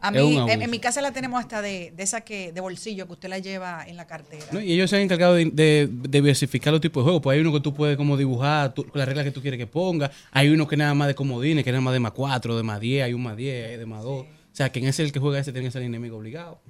A 0.00 0.12
mí, 0.12 0.38
en, 0.48 0.70
mi 0.70 0.78
casa 0.78 1.00
la 1.02 1.10
tenemos 1.10 1.40
hasta 1.40 1.60
de, 1.60 1.92
de 1.96 2.02
esa 2.04 2.20
que 2.20 2.52
de 2.52 2.60
bolsillo 2.60 3.06
que 3.08 3.14
usted 3.14 3.28
la 3.30 3.40
lleva 3.40 3.84
en 3.84 3.96
la 3.96 4.06
cartera. 4.06 4.44
¿no? 4.52 4.60
Y 4.60 4.70
ellos 4.72 4.88
se 4.88 4.94
han 4.94 5.02
encargado 5.02 5.34
de, 5.34 5.46
de- 5.46 5.88
de 5.90 6.08
diversificar 6.20 6.72
los 6.72 6.80
tipos 6.80 7.00
de 7.02 7.06
juegos. 7.06 7.20
Pues 7.22 7.34
hay 7.34 7.40
uno 7.40 7.52
que 7.52 7.60
tú 7.60 7.74
puedes 7.74 7.96
como 7.96 8.16
dibujar, 8.16 8.72
tú- 8.74 8.86
las 8.94 9.08
reglas 9.08 9.24
que 9.24 9.32
tú 9.32 9.42
quieres 9.42 9.58
que 9.58 9.66
ponga. 9.66 10.12
Hay 10.30 10.50
uno 10.50 10.68
que 10.68 10.76
nada 10.76 10.94
más 10.94 11.08
de 11.08 11.16
comodines, 11.16 11.64
que 11.64 11.72
nada 11.72 11.80
más 11.80 11.94
de 11.94 11.98
más 12.00 12.12
4, 12.12 12.56
de 12.56 12.62
más 12.62 12.78
10, 12.78 13.06
hay 13.06 13.12
un 13.12 13.24
más 13.24 13.36
10, 13.36 13.70
hay 13.70 13.76
de 13.76 13.86
más 13.86 14.04
2. 14.04 14.12
O 14.22 14.26
sea, 14.56 14.70
que 14.70 14.78
en 14.78 14.86
ese 14.86 15.02
el 15.02 15.10
que 15.12 15.18
juega 15.18 15.38
ese 15.40 15.52
tiene 15.52 15.66
que 15.68 15.72
ser 15.72 15.82
el 15.82 15.88
enemigo 15.88 16.16
obligado. 16.16 16.60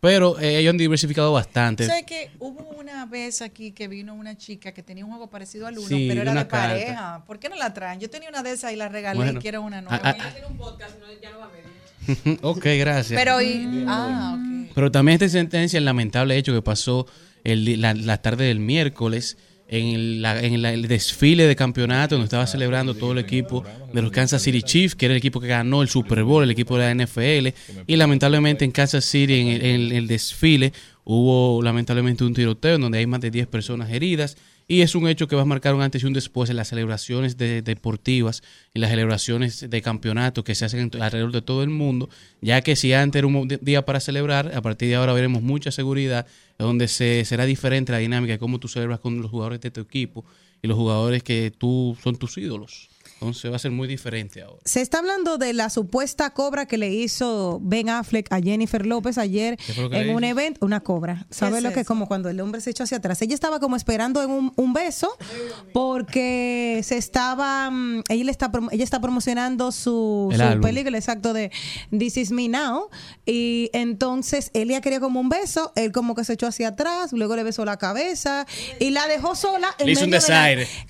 Pero 0.00 0.38
eh, 0.38 0.58
ellos 0.58 0.70
han 0.70 0.76
diversificado 0.76 1.32
bastante. 1.32 1.86
Sé 1.86 2.04
que 2.06 2.30
hubo 2.38 2.62
una 2.78 3.06
vez 3.06 3.40
aquí 3.42 3.72
que 3.72 3.88
vino 3.88 4.14
una 4.14 4.36
chica 4.36 4.72
que 4.72 4.82
tenía 4.82 5.04
un 5.04 5.10
juego 5.10 5.28
parecido 5.28 5.66
al 5.66 5.78
uno, 5.78 5.88
Sí, 5.88 6.06
pero 6.08 6.22
era 6.22 6.32
de 6.32 6.46
carta. 6.46 6.68
pareja. 6.68 7.24
¿Por 7.26 7.38
qué 7.38 7.48
no 7.48 7.56
la 7.56 7.72
traen? 7.72 7.98
Yo 7.98 8.10
tenía 8.10 8.28
una 8.28 8.42
de 8.42 8.52
esas 8.52 8.72
y 8.72 8.76
la 8.76 8.88
regalé 8.88 9.16
Bueno, 9.16 9.38
y 9.38 9.42
quiero 9.42 9.62
una 9.62 9.80
nueva. 9.80 10.00
ah, 10.02 10.14
ah, 12.08 12.36
ok, 12.42 12.64
gracias. 12.78 13.18
pero 13.18 13.40
y, 13.42 13.84
ah. 13.88 14.38
Pero 14.74 14.90
también 14.92 15.14
esta 15.14 15.28
sentencia, 15.28 15.78
el 15.78 15.84
lamentable 15.84 16.36
hecho 16.36 16.52
que 16.52 16.62
pasó 16.62 17.06
el, 17.44 17.80
la, 17.80 17.94
la 17.94 18.20
tarde 18.20 18.44
del 18.44 18.60
miércoles 18.60 19.36
en, 19.68 20.64
el, 20.64 20.88
desfile 20.88 21.46
de 21.46 21.56
campeonato 21.56 22.14
donde 22.14 22.26
estaba 22.26 22.46
celebrando 22.46 22.94
todo 22.94 23.12
el 23.12 23.18
equipo 23.18 23.64
de 23.92 24.02
los 24.02 24.10
Kansas 24.10 24.42
City 24.42 24.62
Chiefs, 24.62 24.94
que 24.94 25.06
era 25.06 25.14
el 25.14 25.18
equipo 25.18 25.40
que 25.40 25.48
ganó 25.48 25.82
el 25.82 25.88
Super 25.88 26.22
Bowl, 26.22 26.44
el 26.44 26.50
equipo 26.50 26.78
de 26.78 26.94
la 26.94 27.04
NFL. 27.04 27.48
Y 27.86 27.96
lamentablemente 27.96 28.64
en 28.64 28.70
Kansas 28.70 29.04
City, 29.04 29.40
en 29.40 29.48
el, 29.48 29.62
en 29.62 29.92
el 29.92 30.06
desfile, 30.06 30.72
hubo 31.04 31.62
lamentablemente 31.62 32.24
un 32.24 32.34
tiroteo 32.34 32.76
en 32.76 32.80
donde 32.82 32.98
hay 32.98 33.06
más 33.06 33.20
de 33.20 33.30
10 33.30 33.46
personas 33.48 33.90
heridas. 33.90 34.36
Y 34.68 34.80
es 34.80 34.96
un 34.96 35.06
hecho 35.06 35.28
que 35.28 35.36
va 35.36 35.42
a 35.42 35.46
marcar 35.46 35.74
un 35.74 35.82
antes 35.82 36.02
y 36.02 36.06
un 36.06 36.12
después 36.12 36.50
en 36.50 36.56
las 36.56 36.68
celebraciones 36.68 37.36
de- 37.36 37.62
deportivas 37.62 38.42
y 38.74 38.80
las 38.80 38.90
celebraciones 38.90 39.70
de 39.70 39.80
campeonato 39.82 40.42
que 40.42 40.56
se 40.56 40.64
hacen 40.64 40.90
alrededor 41.00 41.30
de 41.30 41.40
todo 41.40 41.62
el 41.62 41.70
mundo, 41.70 42.08
ya 42.40 42.60
que 42.62 42.74
si 42.74 42.92
antes 42.92 43.20
era 43.20 43.28
un 43.28 43.46
día 43.60 43.84
para 43.84 44.00
celebrar, 44.00 44.52
a 44.54 44.62
partir 44.62 44.88
de 44.88 44.96
ahora 44.96 45.12
veremos 45.12 45.40
mucha 45.42 45.70
seguridad, 45.70 46.26
donde 46.58 46.88
se 46.88 47.24
será 47.24 47.44
diferente 47.44 47.92
la 47.92 47.98
dinámica 47.98 48.32
de 48.32 48.38
cómo 48.40 48.58
tú 48.58 48.66
celebras 48.66 48.98
con 48.98 49.22
los 49.22 49.30
jugadores 49.30 49.60
de 49.60 49.70
tu 49.70 49.80
equipo 49.82 50.24
y 50.62 50.66
los 50.66 50.76
jugadores 50.76 51.22
que 51.22 51.52
tú 51.56 51.96
son 52.02 52.16
tus 52.16 52.36
ídolos. 52.36 52.88
Entonces 53.20 53.50
va 53.50 53.56
a 53.56 53.58
ser 53.58 53.70
muy 53.70 53.88
diferente 53.88 54.42
ahora. 54.42 54.58
Se 54.64 54.82
está 54.82 54.98
hablando 54.98 55.38
de 55.38 55.52
la 55.54 55.70
supuesta 55.70 56.30
cobra 56.34 56.66
que 56.66 56.76
le 56.76 56.92
hizo 56.92 57.58
Ben 57.62 57.88
Affleck 57.88 58.30
a 58.30 58.40
Jennifer 58.40 58.84
López 58.84 59.16
ayer 59.16 59.56
¿Qué 59.56 59.72
fue 59.72 59.84
lo 59.84 59.90
que 59.90 60.00
en 60.00 60.14
un 60.14 60.22
evento, 60.22 60.64
una 60.66 60.80
cobra. 60.80 61.26
¿Sabes 61.30 61.58
es 61.58 61.62
lo 61.62 61.72
que 61.72 61.80
es 61.80 61.86
como 61.86 62.08
cuando 62.08 62.28
el 62.28 62.38
hombre 62.40 62.60
se 62.60 62.70
echó 62.70 62.84
hacia 62.84 62.98
atrás? 62.98 63.22
Ella 63.22 63.34
estaba 63.34 63.58
como 63.58 63.74
esperando 63.76 64.22
en 64.22 64.30
un, 64.30 64.52
un 64.56 64.72
beso 64.74 65.08
porque 65.72 66.80
se 66.84 66.96
estaba, 66.96 67.70
mm, 67.70 68.02
ella, 68.08 68.24
le 68.24 68.30
está, 68.30 68.50
ella 68.70 68.84
está 68.84 69.00
promocionando 69.00 69.72
su, 69.72 70.28
El 70.32 70.36
su 70.38 70.42
álbum. 70.42 70.62
película, 70.62 70.98
exacto, 70.98 71.32
de 71.32 71.50
This 71.96 72.16
Is 72.18 72.30
Me 72.32 72.48
Now. 72.48 72.88
Y 73.24 73.70
entonces 73.72 74.50
ella 74.54 74.80
quería 74.80 75.00
como 75.00 75.20
un 75.20 75.28
beso, 75.28 75.72
él 75.76 75.92
como 75.92 76.14
que 76.14 76.24
se 76.24 76.34
echó 76.34 76.46
hacia 76.48 76.68
atrás, 76.68 77.12
luego 77.12 77.36
le 77.36 77.44
besó 77.44 77.64
la 77.64 77.76
cabeza 77.78 78.46
y 78.78 78.90
la 78.90 79.06
dejó 79.06 79.34
sola 79.36 79.74
en 79.78 79.86
Le 79.86 79.92
hizo 79.92 80.04
un 80.04 80.10
medio 80.10 80.20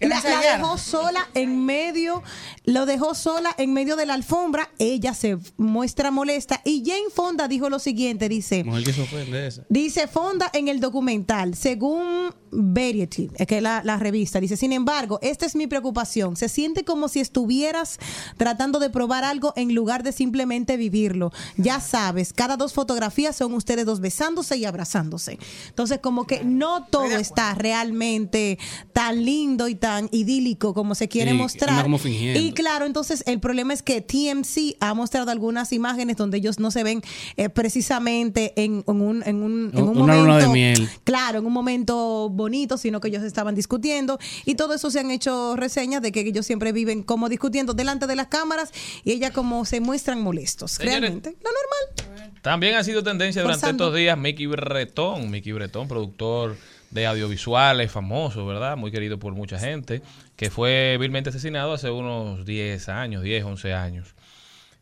de 0.01 0.09
la- 0.09 0.57
dejó 0.57 0.79
sola 0.79 1.29
en 1.35 1.65
medio, 1.65 2.16
lo 2.65 2.87
dejó 2.87 3.15
sola 3.15 3.55
en 3.59 3.73
medio 3.73 3.97
de 3.97 4.07
la 4.07 4.15
alfombra. 4.15 4.71
Ella 4.79 5.15
se 5.15 5.39
muestra 5.57 6.11
molesta 6.11 6.61
y 6.65 6.83
Jane 6.85 7.11
Fonda 7.15 7.49
dijo 7.49 7.71
lo 7.71 7.79
siguiente, 7.79 8.29
dice. 8.29 8.65
Mujer 8.65 8.85
que 8.85 8.93
se 8.93 9.03
ofende 9.03 9.39
de 9.39 9.47
esa. 9.47 9.67
Dice 9.69 10.07
Fonda 10.09 10.51
en 10.53 10.69
el 10.69 10.81
documental, 10.81 11.55
según 11.55 12.35
Variety, 12.59 13.29
que 13.47 13.57
es 13.59 13.63
la, 13.63 13.83
la 13.85 13.99
revista, 13.99 14.41
dice, 14.41 14.57
sin 14.57 14.73
embargo, 14.73 15.19
esta 15.23 15.45
es 15.47 15.55
mi 15.55 15.67
preocupación. 15.67 16.37
Se 16.37 16.49
siente 16.49 16.85
como 16.85 17.09
si 17.09 17.21
estuvieras 17.21 17.99
tratando 18.37 18.79
de 18.79 18.91
probar 18.91 19.25
algo 19.25 19.53
en 19.57 19.75
lugar 19.75 20.03
de 20.03 20.13
simplemente 20.13 20.77
vivirlo. 20.77 21.33
Ya 21.57 21.81
sabes, 21.81 22.33
cada 22.33 22.57
dos 22.57 22.73
fotografías 22.73 23.37
son 23.37 23.53
ustedes 23.55 23.85
dos 23.87 24.01
besándose 24.01 24.57
y 24.57 24.65
abrazándose. 24.65 25.39
Entonces, 25.69 25.99
como 26.01 26.27
que 26.27 26.45
no 26.45 26.85
todo 26.87 27.17
está 27.17 27.55
realmente 27.55 28.59
tan 28.93 29.25
lindo 29.25 29.69
y 29.69 29.75
tan 29.75 30.09
idílico 30.13 30.73
como 30.75 30.95
se 30.95 31.09
quiere 31.09 31.33
Sí, 31.33 31.37
mostrar. 31.37 31.83
como. 31.83 31.99
Y 32.05 32.53
claro, 32.53 32.87
entonces 32.87 33.23
el 33.27 33.41
problema 33.41 33.73
es 33.75 33.83
que 33.83 34.01
TMC 34.01 34.77
ha 34.81 34.95
mostrado 34.95 35.31
algunas 35.31 35.73
imágenes 35.73 36.17
donde 36.17 36.39
ellos 36.39 36.59
no 36.59 36.71
se 36.71 36.83
ven 36.85 37.03
eh, 37.37 37.49
precisamente 37.49 38.53
en, 38.57 38.85
en 38.87 39.01
un, 39.01 39.23
en 39.27 39.43
un, 39.43 39.71
en 39.75 39.83
un 39.83 39.99
Una 39.99 40.17
luna 40.17 40.33
momento. 40.33 40.49
de 40.49 40.49
miel. 40.55 40.89
Claro, 41.05 41.39
en 41.41 41.47
un 41.47 41.53
momento 41.53 42.29
bonito, 42.31 42.46
sino 42.79 43.01
que 43.01 43.09
ellos 43.09 43.23
estaban 43.23 43.55
discutiendo. 43.55 44.19
Y 44.45 44.55
todo 44.55 44.75
eso 44.75 44.91
se 44.91 45.01
han 45.01 45.11
hecho 45.11 45.57
reseñas 45.57 46.03
de 46.03 46.13
que 46.13 46.21
ellos 46.21 46.47
siempre 46.47 46.73
viven 46.73 47.03
como 47.03 47.29
discutiendo 47.29 47.75
delante 47.75 48.07
de 48.07 48.17
las 48.17 48.29
cámaras 48.29 48.73
y 49.05 49.13
ella 49.13 49.33
como 49.33 49.65
se 49.65 49.81
muestran 49.81 50.21
molestos. 50.23 50.73
Señores, 50.73 51.01
Realmente, 51.01 51.37
lo 51.43 51.51
normal. 51.51 52.33
También 52.43 52.77
ha 52.77 52.85
sido 52.85 53.03
tendencia 53.03 53.43
durante 53.43 53.71
estos 53.71 53.95
días 53.95 54.17
Mickey 54.17 54.47
Bretón, 54.47 55.31
Mickey 55.31 55.53
Bretón, 55.53 55.89
productor 55.89 56.57
de 56.91 57.07
audiovisuales, 57.07 57.91
famoso, 57.91 58.47
¿verdad? 58.47 58.77
Muy 58.77 58.91
querido 58.91 59.19
por 59.19 59.35
mucha 59.35 59.59
gente, 59.59 60.03
que 60.37 60.51
fue 60.51 60.97
vilmente 61.01 61.31
asesinado 61.31 61.73
hace 61.73 61.91
unos 61.91 62.45
10 62.47 62.89
años, 62.89 63.23
10, 63.23 63.45
11 63.45 63.75
años. 63.75 64.15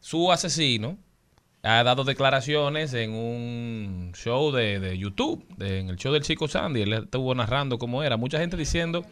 Su 0.01 0.31
asesino 0.31 0.99
ha 1.65 1.83
dado 1.83 2.05
declaraciones 2.05 2.93
en 2.93 3.13
un 3.13 4.13
show 4.15 4.53
de, 4.53 4.79
de 4.81 4.99
YouTube, 4.99 5.47
en 5.61 5.89
el 5.89 5.97
show 5.97 6.13
del 6.13 6.23
chico 6.23 6.47
Sandy, 6.47 6.83
él 6.83 6.93
estuvo 6.93 7.35
narrando 7.35 7.79
cómo 7.79 8.03
era, 8.03 8.19
mucha 8.19 8.39
gente 8.39 8.59
diciendo 8.59 9.03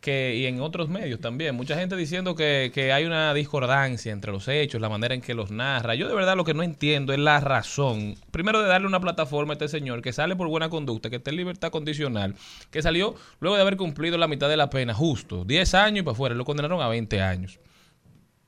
que, 0.00 0.34
y 0.34 0.46
en 0.46 0.62
otros 0.62 0.88
medios 0.88 1.20
también, 1.20 1.54
mucha 1.54 1.76
gente 1.76 1.94
diciendo 1.94 2.34
que, 2.34 2.72
que 2.74 2.94
hay 2.94 3.04
una 3.04 3.34
discordancia 3.34 4.10
entre 4.10 4.32
los 4.32 4.48
hechos, 4.48 4.80
la 4.80 4.88
manera 4.88 5.14
en 5.14 5.20
que 5.20 5.34
los 5.34 5.50
narra. 5.50 5.94
Yo 5.94 6.08
de 6.08 6.14
verdad 6.14 6.34
lo 6.34 6.44
que 6.44 6.54
no 6.54 6.62
entiendo 6.62 7.12
es 7.12 7.18
la 7.18 7.40
razón, 7.40 8.16
primero 8.30 8.62
de 8.62 8.68
darle 8.68 8.86
una 8.86 8.98
plataforma 8.98 9.52
a 9.52 9.54
este 9.54 9.68
señor 9.68 10.00
que 10.00 10.14
sale 10.14 10.34
por 10.34 10.48
buena 10.48 10.70
conducta, 10.70 11.10
que 11.10 11.16
está 11.16 11.30
en 11.30 11.36
libertad 11.36 11.70
condicional, 11.70 12.34
que 12.70 12.80
salió 12.80 13.16
luego 13.38 13.56
de 13.56 13.62
haber 13.62 13.76
cumplido 13.76 14.16
la 14.16 14.28
mitad 14.28 14.48
de 14.48 14.56
la 14.56 14.70
pena, 14.70 14.94
justo, 14.94 15.44
10 15.44 15.74
años 15.74 16.00
y 16.00 16.02
para 16.02 16.14
afuera, 16.14 16.34
lo 16.34 16.46
condenaron 16.46 16.80
a 16.80 16.88
20 16.88 17.20
años. 17.20 17.60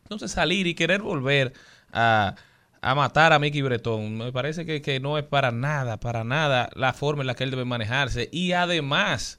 Entonces 0.04 0.32
salir 0.32 0.66
y 0.66 0.74
querer 0.74 1.02
volver 1.02 1.52
a, 1.92 2.34
a 2.90 2.94
matar 2.94 3.32
a 3.32 3.38
Mickey 3.38 3.62
Bretón, 3.62 4.16
me 4.18 4.32
parece 4.32 4.66
que, 4.66 4.82
que 4.82 5.00
no 5.00 5.16
es 5.18 5.24
para 5.24 5.50
nada, 5.52 5.98
para 5.98 6.22
nada 6.24 6.68
la 6.74 6.92
forma 6.92 7.22
en 7.22 7.26
la 7.28 7.34
que 7.34 7.44
él 7.44 7.50
debe 7.50 7.64
manejarse. 7.64 8.28
Y 8.32 8.52
además, 8.52 9.38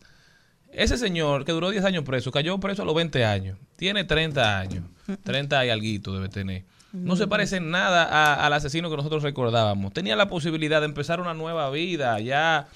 ese 0.72 0.98
señor 0.98 1.46
que 1.46 1.52
duró 1.52 1.70
10 1.70 1.86
años 1.86 2.04
preso, 2.04 2.32
cayó 2.32 2.58
preso 2.60 2.82
a 2.82 2.86
los 2.86 2.96
20 2.96 3.24
años, 3.24 3.58
tiene 3.76 4.04
30 4.04 4.60
años, 4.60 4.84
30 5.24 5.66
y 5.66 5.70
alguito 5.70 6.14
debe 6.14 6.30
tener. 6.30 6.64
No 6.92 7.16
se 7.18 7.28
parece 7.28 7.58
en 7.58 7.72
nada 7.72 8.04
a- 8.06 8.46
al 8.46 8.54
asesino 8.54 8.90
que 8.90 8.96
nosotros 8.96 9.22
recordábamos. 9.22 9.92
Tenía 9.94 10.16
la 10.16 10.30
posibilidad 10.30 10.80
de 10.80 10.86
empezar 10.86 11.20
una 11.20 11.34
nueva 11.34 11.70
vida, 11.70 12.20
ya 12.22 12.68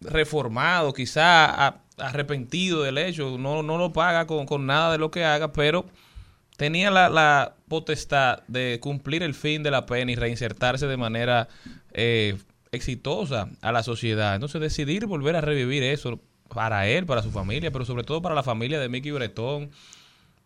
reformado, 0.00 0.92
quizá 0.92 1.74
arrepentido 1.98 2.82
del 2.82 2.98
hecho, 2.98 3.36
no, 3.38 3.62
no 3.62 3.78
lo 3.78 3.92
paga 3.92 4.26
con, 4.26 4.46
con 4.46 4.66
nada 4.66 4.92
de 4.92 4.98
lo 4.98 5.10
que 5.10 5.24
haga, 5.24 5.52
pero 5.52 5.84
tenía 6.56 6.90
la, 6.90 7.54
potestad 7.68 8.40
de 8.48 8.78
cumplir 8.80 9.22
el 9.22 9.34
fin 9.34 9.62
de 9.62 9.70
la 9.70 9.86
pena 9.86 10.12
y 10.12 10.14
reinsertarse 10.14 10.86
de 10.86 10.98
manera 10.98 11.48
eh, 11.92 12.36
exitosa 12.70 13.48
a 13.62 13.72
la 13.72 13.82
sociedad. 13.82 14.34
Entonces 14.34 14.60
decidir 14.60 15.06
volver 15.06 15.36
a 15.36 15.40
revivir 15.40 15.82
eso 15.82 16.20
para 16.48 16.86
él, 16.86 17.06
para 17.06 17.22
su 17.22 17.30
familia, 17.30 17.70
pero 17.70 17.86
sobre 17.86 18.04
todo 18.04 18.20
para 18.20 18.34
la 18.34 18.42
familia 18.42 18.78
de 18.78 18.90
Mickey 18.90 19.10
Bretón, 19.10 19.70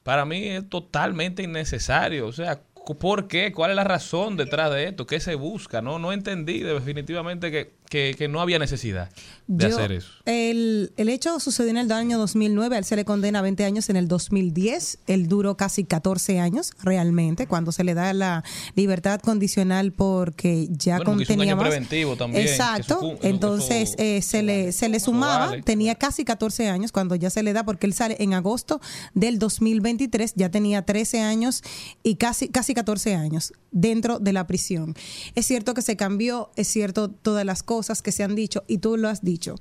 para 0.05 0.25
mí 0.25 0.45
es 0.45 0.69
totalmente 0.69 1.43
innecesario. 1.43 2.29
O 2.29 2.33
sea, 2.33 2.61
¿Por 2.95 3.27
qué? 3.27 3.51
¿Cuál 3.51 3.71
es 3.71 3.77
la 3.77 3.85
razón 3.85 4.37
detrás 4.37 4.71
de 4.71 4.85
esto? 4.85 5.07
¿Qué 5.07 5.19
se 5.19 5.35
busca? 5.35 5.83
No, 5.83 5.99
no 5.99 6.13
entendí 6.13 6.61
definitivamente 6.61 7.51
que, 7.51 7.73
que- 7.89 8.15
que 8.19 8.29
no 8.29 8.41
había 8.41 8.59
necesidad 8.59 9.11
de 9.47 9.69
Yo- 9.71 9.77
hacer 9.77 9.93
eso. 9.93 10.09
El, 10.25 10.93
el 10.97 11.09
hecho 11.09 11.39
sucedió 11.39 11.71
en 11.71 11.77
el 11.77 11.93
año 11.93 12.19
2009, 12.19 12.75
a 12.75 12.79
él 12.81 12.85
se 12.85 12.97
le 12.97 13.05
condena 13.05 13.39
a 13.39 13.43
20 13.43 13.65
años 13.65 13.89
en 13.91 13.97
el 13.97 14.09
2010, 14.09 14.99
él 15.07 15.29
duró 15.29 15.57
casi 15.57 15.85
14 15.85 16.41
años 16.41 16.73
realmente, 16.83 17.47
cuando 17.47 17.71
se 17.71 17.85
le 17.85 17.95
da 17.95 18.13
la 18.13 18.43
libertad 18.75 19.21
condicional 19.21 19.93
porque 19.93 20.67
ya 20.71 20.97
Bueno, 20.97 21.13
contenía 21.13 21.55
más. 21.55 21.63
preventivo 21.69 22.17
también, 22.17 22.47
Exacto, 22.49 22.95
eso 22.97 23.01
fu- 23.01 23.07
eso- 23.13 23.19
entonces 23.23 23.95
eh, 23.99 24.21
se, 24.23 24.43
le, 24.43 24.73
se 24.73 24.89
le 24.89 24.99
sumaba, 24.99 25.47
vale. 25.51 25.63
tenía 25.63 25.95
casi 25.95 26.25
14 26.25 26.69
años 26.69 26.91
cuando 26.91 27.15
ya 27.15 27.31
se 27.31 27.45
le 27.45 27.53
da, 27.53 27.65
porque 27.65 27.87
él 27.87 27.93
sale 27.95 28.17
en 28.19 28.35
agosto 28.35 28.81
del 29.15 29.39
2023, 29.39 30.33
ya 30.35 30.51
tenía 30.51 30.83
13 30.83 31.21
años 31.21 31.63
y 32.03 32.17
casi, 32.17 32.49
casi 32.49 32.75
14 32.75 33.15
años 33.15 33.53
dentro 33.71 34.19
de 34.19 34.33
la 34.33 34.47
prisión. 34.49 34.95
Es 35.37 35.47
cierto 35.47 35.73
que 35.75 35.83
se 35.83 35.97
cambió, 35.97 36.51
es 36.57 36.67
cierto 36.67 37.09
todas 37.11 37.45
las 37.45 37.63
cosas 37.63 37.76
que 38.03 38.13
se 38.13 38.23
han 38.23 38.35
dicho 38.35 38.65
y 38.67 38.79
tú 38.79 38.97
lo 38.97 39.09
has 39.09 39.23
dicho. 39.23 39.57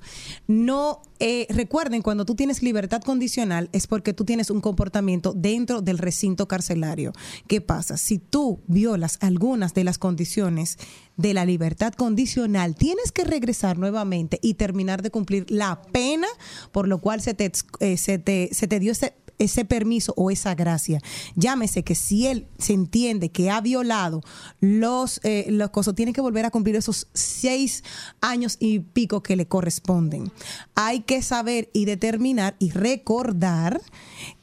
No, 0.48 1.02
eh, 1.20 1.48
recuerden, 1.50 2.02
cuando 2.02 2.26
tú 2.26 2.36
tienes 2.36 2.64
libertad 2.64 3.02
condicional 3.02 3.70
es 3.72 3.88
porque 3.88 4.14
tú 4.14 4.26
tienes 4.26 4.50
un 4.50 4.62
comportamiento 4.62 5.34
dentro 5.34 5.82
del 5.82 5.98
recinto 5.98 6.48
carcelario. 6.48 7.14
¿Qué 7.48 7.62
pasa? 7.62 7.98
Si 7.98 8.20
tú 8.20 8.62
violas 8.68 9.18
algunas 9.22 9.74
de 9.74 9.84
las 9.84 9.98
condiciones 9.98 10.78
de 11.18 11.34
la 11.34 11.46
libertad 11.46 11.94
condicional, 11.94 12.76
tienes 12.76 13.12
que 13.12 13.24
regresar 13.24 13.78
nuevamente 13.78 14.40
y 14.42 14.56
terminar 14.56 15.02
de 15.02 15.12
cumplir 15.12 15.46
la 15.50 15.82
pena 15.94 16.28
por 16.72 16.88
lo 16.88 17.00
cual 17.00 17.22
se 17.22 17.34
te, 17.34 17.52
eh, 17.80 17.98
se 17.98 18.18
te, 18.18 18.50
se 18.52 18.68
te 18.68 18.80
dio 18.80 18.92
ese 18.92 19.16
ese 19.38 19.66
permiso 19.66 20.14
o 20.18 20.32
esa 20.32 20.56
gracia. 20.56 21.00
Llámese 21.36 21.84
que 21.84 21.96
si 21.96 22.28
él 22.28 22.48
se 22.58 22.74
entiende 22.74 23.30
que 23.30 23.50
ha 23.50 23.62
violado 23.62 24.22
los, 24.60 25.20
eh, 25.24 25.46
los 25.50 25.70
cosas, 25.70 25.96
tiene 25.96 26.14
que 26.14 26.22
volver 26.22 26.46
a 26.46 26.52
cumplir 26.52 26.76
esos 26.76 27.08
seis 27.14 27.84
años 28.22 28.58
y 28.60 28.80
pico 28.80 29.24
que 29.24 29.36
le 29.36 29.48
corresponden. 29.48 30.32
Hay 30.76 31.02
que 31.02 31.22
saber 31.22 31.70
y 31.74 31.86
determinar 31.86 32.56
y 32.60 32.72
recordar 32.72 33.82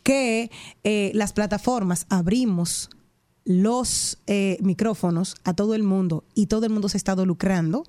que 0.03 0.51
eh, 0.85 1.13
las 1.15 1.33
plataformas 1.33 2.07
abrimos 2.09 2.91
los 3.45 4.19
eh, 4.27 4.59
micrófonos 4.61 5.37
a 5.45 5.55
todo 5.55 5.75
el 5.75 5.83
mundo 5.83 6.25
y 6.35 6.47
todo 6.47 6.67
el 6.67 6.73
mundo 6.73 6.89
se 6.89 6.97
ha 6.97 6.99
estado 6.99 7.27
lucrando 7.27 7.85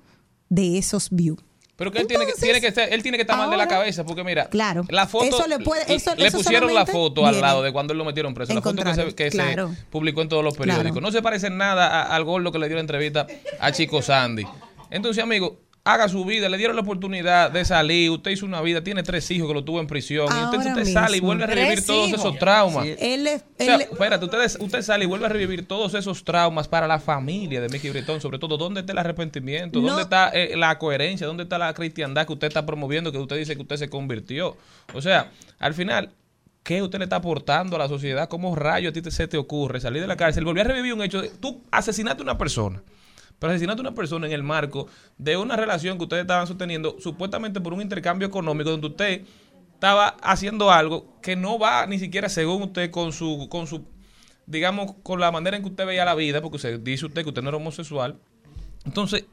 de 0.48 0.78
esos 0.78 1.10
views. 1.10 1.38
Pero 1.76 1.90
que 1.90 1.98
él 1.98 2.06
tiene 2.06 2.24
que, 2.24 2.32
tiene 2.34 2.60
que 2.60 2.68
estar, 2.68 2.92
él 2.92 3.02
tiene 3.02 3.18
que 3.18 3.22
estar 3.22 3.36
mal 3.36 3.50
de 3.50 3.56
la 3.56 3.66
cabeza, 3.66 4.04
porque 4.04 4.22
mira, 4.22 4.46
Claro. 4.46 4.84
la 4.90 5.06
foto, 5.08 5.24
Eso 5.24 5.46
le 5.48 5.58
puede- 5.58 5.82
eso- 5.92 6.14
le 6.14 6.26
eso 6.28 6.38
pusieron 6.38 6.72
la 6.72 6.86
foto 6.86 7.26
al 7.26 7.40
lado 7.40 7.62
de 7.62 7.72
cuando 7.72 7.92
él 7.92 7.98
lo 7.98 8.04
metieron 8.04 8.32
preso, 8.32 8.54
la 8.54 8.62
foto 8.62 8.84
que, 9.16 9.30
se, 9.30 9.56
publicó 9.90 10.22
en 10.22 10.28
todos 10.28 10.44
los 10.44 10.56
periódicos. 10.56 10.92
Claro. 10.92 11.00
No 11.00 11.10
se 11.10 11.20
parece 11.20 11.48
en 11.48 11.56
nada 11.58 11.88
a- 11.88 12.14
al 12.14 12.22
gordo 12.24 12.52
que 12.52 12.58
le 12.60 12.68
dio 12.68 12.76
la 12.76 12.80
entrevista 12.82 13.26
a 13.58 13.72
Chico 13.72 14.02
Sandy. 14.02 14.44
Entonces, 14.90 15.22
amigo, 15.24 15.58
haga 15.86 16.08
su 16.08 16.24
vida, 16.24 16.48
le 16.48 16.56
dieron 16.56 16.76
la 16.76 16.82
oportunidad 16.82 17.50
de 17.50 17.62
salir, 17.64 18.10
usted 18.10 18.30
hizo 18.30 18.46
una 18.46 18.62
vida, 18.62 18.82
tiene 18.82 19.02
tres 19.02 19.30
hijos 19.30 19.46
que 19.48 19.52
lo 19.54 19.64
tuvo 19.64 19.80
en 19.80 19.86
prisión, 19.86 20.26
y 20.28 20.56
usted 20.56 20.84
sale 20.92 21.18
y 21.18 21.20
vuelve 21.20 21.44
a 21.44 21.46
revivir 21.46 21.84
todos 21.84 22.08
hijos. 22.08 22.20
esos 22.20 22.38
traumas. 22.38 22.84
Sí. 22.86 22.94
Él 22.98 23.26
es- 23.26 23.42
O 23.42 23.64
sea, 23.64 23.74
él- 23.74 23.82
espérate, 23.82 24.24
usted, 24.24 24.60
usted 24.60 24.80
sale 24.82 25.04
y 25.04 25.06
vuelve 25.06 25.26
a 25.26 25.28
revivir 25.28 25.66
todos 25.68 25.92
esos 25.92 26.24
traumas 26.24 26.68
para 26.68 26.86
la 26.88 26.98
familia 27.00 27.60
de 27.60 27.68
Mickey 27.68 27.90
Bretón, 27.90 28.20
sobre 28.22 28.38
todo, 28.38 28.56
¿dónde 28.56 28.80
está 28.80 28.92
el 28.92 28.98
arrepentimiento? 28.98 29.78
No. 29.80 29.88
¿Dónde 29.88 30.02
está 30.04 30.30
eh, 30.30 30.56
la 30.56 30.78
coherencia? 30.78 31.26
¿Dónde 31.26 31.42
está 31.42 31.58
la 31.58 31.74
cristiandad 31.74 32.26
que 32.26 32.32
usted 32.32 32.48
está 32.48 32.64
promoviendo, 32.64 33.12
que 33.12 33.18
usted 33.18 33.36
dice 33.36 33.54
que 33.54 33.60
usted 33.60 33.76
se 33.76 33.90
convirtió? 33.90 34.56
O 34.94 35.02
sea, 35.02 35.32
al 35.58 35.74
final, 35.74 36.08
¿qué 36.62 36.80
usted 36.80 36.98
le 36.98 37.04
está 37.04 37.16
aportando 37.16 37.76
a 37.76 37.78
la 37.78 37.88
sociedad? 37.88 38.26
¿Cómo 38.30 38.56
rayo 38.56 38.88
a 38.88 38.92
ti 38.94 39.02
te- 39.02 39.10
se 39.10 39.28
te 39.28 39.36
ocurre 39.36 39.82
salir 39.82 40.00
de 40.00 40.08
la 40.08 40.16
cárcel? 40.16 40.46
Volví 40.46 40.60
a 40.60 40.64
revivir 40.64 40.94
un 40.94 41.02
hecho. 41.02 41.20
de- 41.20 41.28
tú 41.28 41.60
asesinaste 41.70 42.22
a 42.22 42.24
una 42.24 42.38
persona. 42.38 42.80
Pero 43.38 43.52
asesinaste 43.52 43.80
a 43.80 43.82
una 43.82 43.94
persona 43.94 44.26
en 44.26 44.32
el 44.32 44.42
marco 44.42 44.86
de 45.18 45.36
una 45.36 45.56
relación 45.56 45.98
que 45.98 46.04
ustedes 46.04 46.22
estaban 46.22 46.46
sosteniendo 46.46 46.96
supuestamente 47.00 47.60
por 47.60 47.72
un 47.72 47.82
intercambio 47.82 48.28
económico 48.28 48.70
donde 48.70 48.86
usted 48.86 49.22
estaba 49.74 50.16
haciendo 50.22 50.70
algo 50.70 51.18
que 51.20 51.36
no 51.36 51.58
va 51.58 51.86
ni 51.86 51.98
siquiera 51.98 52.28
según 52.28 52.62
usted 52.62 52.90
con 52.90 53.12
su, 53.12 53.48
con 53.50 53.66
su, 53.66 53.84
digamos, 54.46 54.94
con 55.02 55.20
la 55.20 55.30
manera 55.30 55.56
en 55.56 55.62
que 55.62 55.68
usted 55.68 55.84
veía 55.84 56.04
la 56.04 56.14
vida, 56.14 56.40
porque 56.40 56.56
usted 56.56 56.80
dice 56.80 57.06
usted 57.06 57.22
que 57.22 57.28
usted 57.28 57.42
no 57.42 57.48
era 57.48 57.58
homosexual. 57.58 58.18
Entonces, 58.86 59.26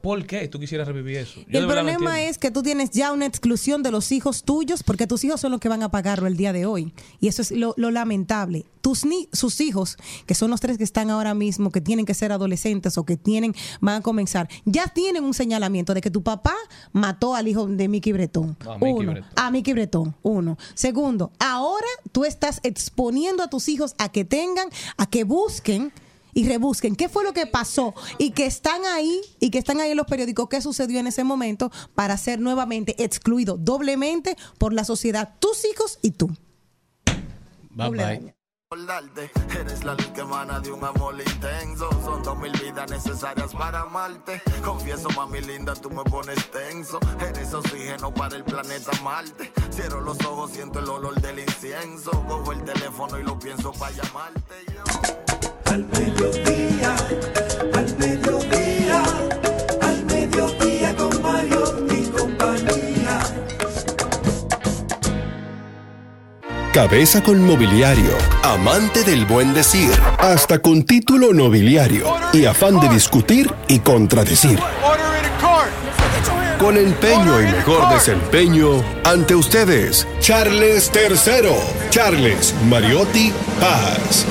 ¿por 0.00 0.26
qué 0.26 0.48
tú 0.48 0.58
quisieras 0.58 0.88
revivir 0.88 1.18
eso? 1.18 1.40
Yo 1.48 1.60
el 1.60 1.66
no 1.66 1.72
problema 1.72 2.22
es 2.22 2.38
que 2.38 2.50
tú 2.50 2.62
tienes 2.62 2.90
ya 2.90 3.12
una 3.12 3.26
exclusión 3.26 3.82
de 3.82 3.90
los 3.90 4.12
hijos 4.12 4.44
tuyos 4.44 4.82
porque 4.82 5.06
tus 5.06 5.24
hijos 5.24 5.40
son 5.40 5.52
los 5.52 5.60
que 5.60 5.68
van 5.68 5.82
a 5.82 5.90
pagarlo 5.90 6.26
el 6.26 6.36
día 6.36 6.52
de 6.52 6.66
hoy. 6.66 6.92
Y 7.20 7.28
eso 7.28 7.42
es 7.42 7.50
lo, 7.50 7.74
lo 7.76 7.90
lamentable. 7.90 8.64
Tus 8.80 9.04
ni 9.04 9.28
sus 9.32 9.60
hijos, 9.60 9.98
que 10.26 10.34
son 10.34 10.50
los 10.50 10.60
tres 10.60 10.78
que 10.78 10.84
están 10.84 11.10
ahora 11.10 11.34
mismo, 11.34 11.70
que 11.70 11.80
tienen 11.80 12.06
que 12.06 12.14
ser 12.14 12.32
adolescentes 12.32 12.96
o 12.96 13.04
que 13.04 13.16
tienen, 13.16 13.54
van 13.80 13.96
a 13.96 14.00
comenzar, 14.00 14.48
ya 14.64 14.88
tienen 14.88 15.24
un 15.24 15.34
señalamiento 15.34 15.92
de 15.94 16.00
que 16.00 16.10
tu 16.10 16.22
papá 16.22 16.54
mató 16.92 17.34
al 17.34 17.48
hijo 17.48 17.66
de 17.66 17.88
Mickey 17.88 18.12
Bretón. 18.12 18.56
A 18.66 18.74
Mickey 18.78 18.92
Uno. 18.92 19.12
Bretón. 19.12 19.30
A 19.36 19.50
Mickey 19.50 19.74
Bretón. 19.74 20.16
Uno. 20.22 20.58
Segundo, 20.74 21.32
ahora 21.38 21.86
tú 22.12 22.24
estás 22.24 22.60
exponiendo 22.62 23.42
a 23.42 23.50
tus 23.50 23.68
hijos 23.68 23.94
a 23.98 24.10
que 24.10 24.24
tengan, 24.24 24.68
a 24.96 25.06
que 25.06 25.24
busquen 25.24 25.92
y 26.34 26.46
rebusquen 26.48 26.96
qué 26.96 27.08
fue 27.08 27.24
lo 27.24 27.32
que 27.32 27.46
pasó 27.46 27.94
y 28.18 28.30
que 28.32 28.46
están 28.46 28.84
ahí 28.84 29.20
y 29.40 29.50
que 29.50 29.58
están 29.58 29.80
ahí 29.80 29.90
en 29.90 29.96
los 29.96 30.06
periódicos 30.06 30.48
qué 30.48 30.60
sucedió 30.60 31.00
en 31.00 31.06
ese 31.06 31.24
momento 31.24 31.70
para 31.94 32.16
ser 32.16 32.40
nuevamente 32.40 33.02
excluido 33.02 33.56
doblemente 33.58 34.36
por 34.58 34.72
la 34.72 34.84
sociedad, 34.84 35.34
tus 35.38 35.64
hijos 35.64 35.98
y 36.02 36.12
tú. 36.12 36.28
Bye 37.70 37.86
Doble 37.86 38.04
bye. 38.04 38.14
daño. 38.18 38.34
Recordarte, 38.72 39.32
Eres 39.58 39.82
la 39.84 39.94
luz 39.94 40.06
que 40.14 40.20
emana 40.20 40.60
de 40.60 40.70
un 40.70 40.84
amor 40.84 41.16
intenso. 41.20 41.90
Son 42.04 42.22
dos 42.22 42.38
mil 42.38 42.52
vidas 42.52 42.88
necesarias 42.88 43.52
para 43.52 43.80
amarte. 43.80 44.40
Confieso, 44.64 45.08
mami 45.16 45.40
linda, 45.40 45.74
tú 45.74 45.90
me 45.90 46.04
pones 46.04 46.48
tenso. 46.52 47.00
Eres 47.20 47.52
oxígeno 47.52 48.14
para 48.14 48.36
el 48.36 48.44
planeta 48.44 48.92
Marte. 49.02 49.52
Cierro 49.72 50.00
los 50.00 50.20
ojos, 50.24 50.52
siento 50.52 50.78
el 50.78 50.88
olor 50.88 51.20
del 51.20 51.40
incienso. 51.40 52.12
Cojo 52.28 52.52
el 52.52 52.62
teléfono 52.62 53.18
y 53.18 53.24
lo 53.24 53.36
pienso 53.40 53.72
para 53.72 53.90
llamarte. 53.90 54.54
Al 55.70 55.86
mediodía, 55.86 56.96
al 57.74 57.96
mediodía, 57.96 59.02
al 59.80 60.04
mediodía 60.04 60.96
con 60.96 61.22
Mario 61.22 61.86
y 61.88 62.08
compañía. 62.08 63.20
Cabeza 66.74 67.22
con 67.22 67.46
mobiliario, 67.46 68.10
amante 68.42 69.04
del 69.04 69.26
buen 69.26 69.54
decir, 69.54 69.92
hasta 70.18 70.58
con 70.58 70.82
título 70.82 71.32
nobiliario 71.32 72.16
y 72.32 72.46
afán 72.46 72.80
de 72.80 72.88
discutir 72.88 73.48
y 73.68 73.78
contradecir. 73.78 74.58
Con 76.58 76.76
empeño 76.76 77.40
y 77.40 77.44
mejor 77.44 77.94
desempeño, 77.94 78.82
ante 79.04 79.36
ustedes, 79.36 80.04
Charles 80.18 80.90
III, 80.92 81.48
Charles 81.90 82.56
Mariotti 82.68 83.32
Paz. 83.60 84.26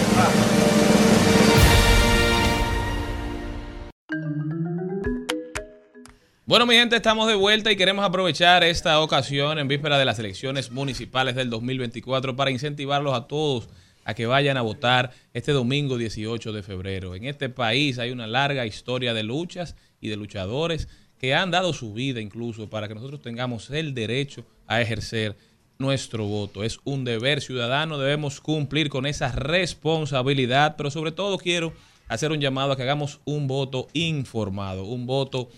Bueno, 6.49 6.65
mi 6.65 6.73
gente, 6.73 6.95
estamos 6.95 7.27
de 7.27 7.35
vuelta 7.35 7.71
y 7.71 7.75
queremos 7.75 8.03
aprovechar 8.03 8.63
esta 8.63 9.01
ocasión 9.01 9.59
en 9.59 9.67
víspera 9.67 9.99
de 9.99 10.05
las 10.05 10.17
elecciones 10.17 10.71
municipales 10.71 11.35
del 11.35 11.51
2024 11.51 12.35
para 12.35 12.49
incentivarlos 12.49 13.13
a 13.13 13.27
todos 13.27 13.69
a 14.03 14.15
que 14.15 14.25
vayan 14.25 14.57
a 14.57 14.63
votar 14.63 15.11
este 15.35 15.51
domingo 15.51 15.99
18 15.99 16.51
de 16.51 16.63
febrero. 16.63 17.13
En 17.13 17.25
este 17.25 17.49
país 17.49 17.99
hay 17.99 18.09
una 18.09 18.25
larga 18.25 18.65
historia 18.65 19.13
de 19.13 19.21
luchas 19.21 19.75
y 20.01 20.09
de 20.09 20.15
luchadores 20.15 20.87
que 21.19 21.35
han 21.35 21.51
dado 21.51 21.71
su 21.71 21.93
vida 21.93 22.19
incluso 22.19 22.67
para 22.67 22.87
que 22.87 22.95
nosotros 22.95 23.21
tengamos 23.21 23.69
el 23.69 23.93
derecho 23.93 24.43
a 24.65 24.81
ejercer 24.81 25.37
nuestro 25.77 26.25
voto. 26.25 26.63
Es 26.63 26.79
un 26.83 27.03
deber 27.03 27.41
ciudadano, 27.41 27.99
debemos 27.99 28.41
cumplir 28.41 28.89
con 28.89 29.05
esa 29.05 29.31
responsabilidad, 29.33 30.77
pero 30.77 30.89
sobre 30.89 31.11
todo 31.11 31.37
quiero 31.37 31.73
hacer 32.07 32.31
un 32.31 32.41
llamado 32.41 32.71
a 32.71 32.75
que 32.75 32.81
hagamos 32.81 33.21
un 33.23 33.47
voto 33.47 33.87
informado, 33.93 34.83
un 34.85 35.05
voto 35.05 35.49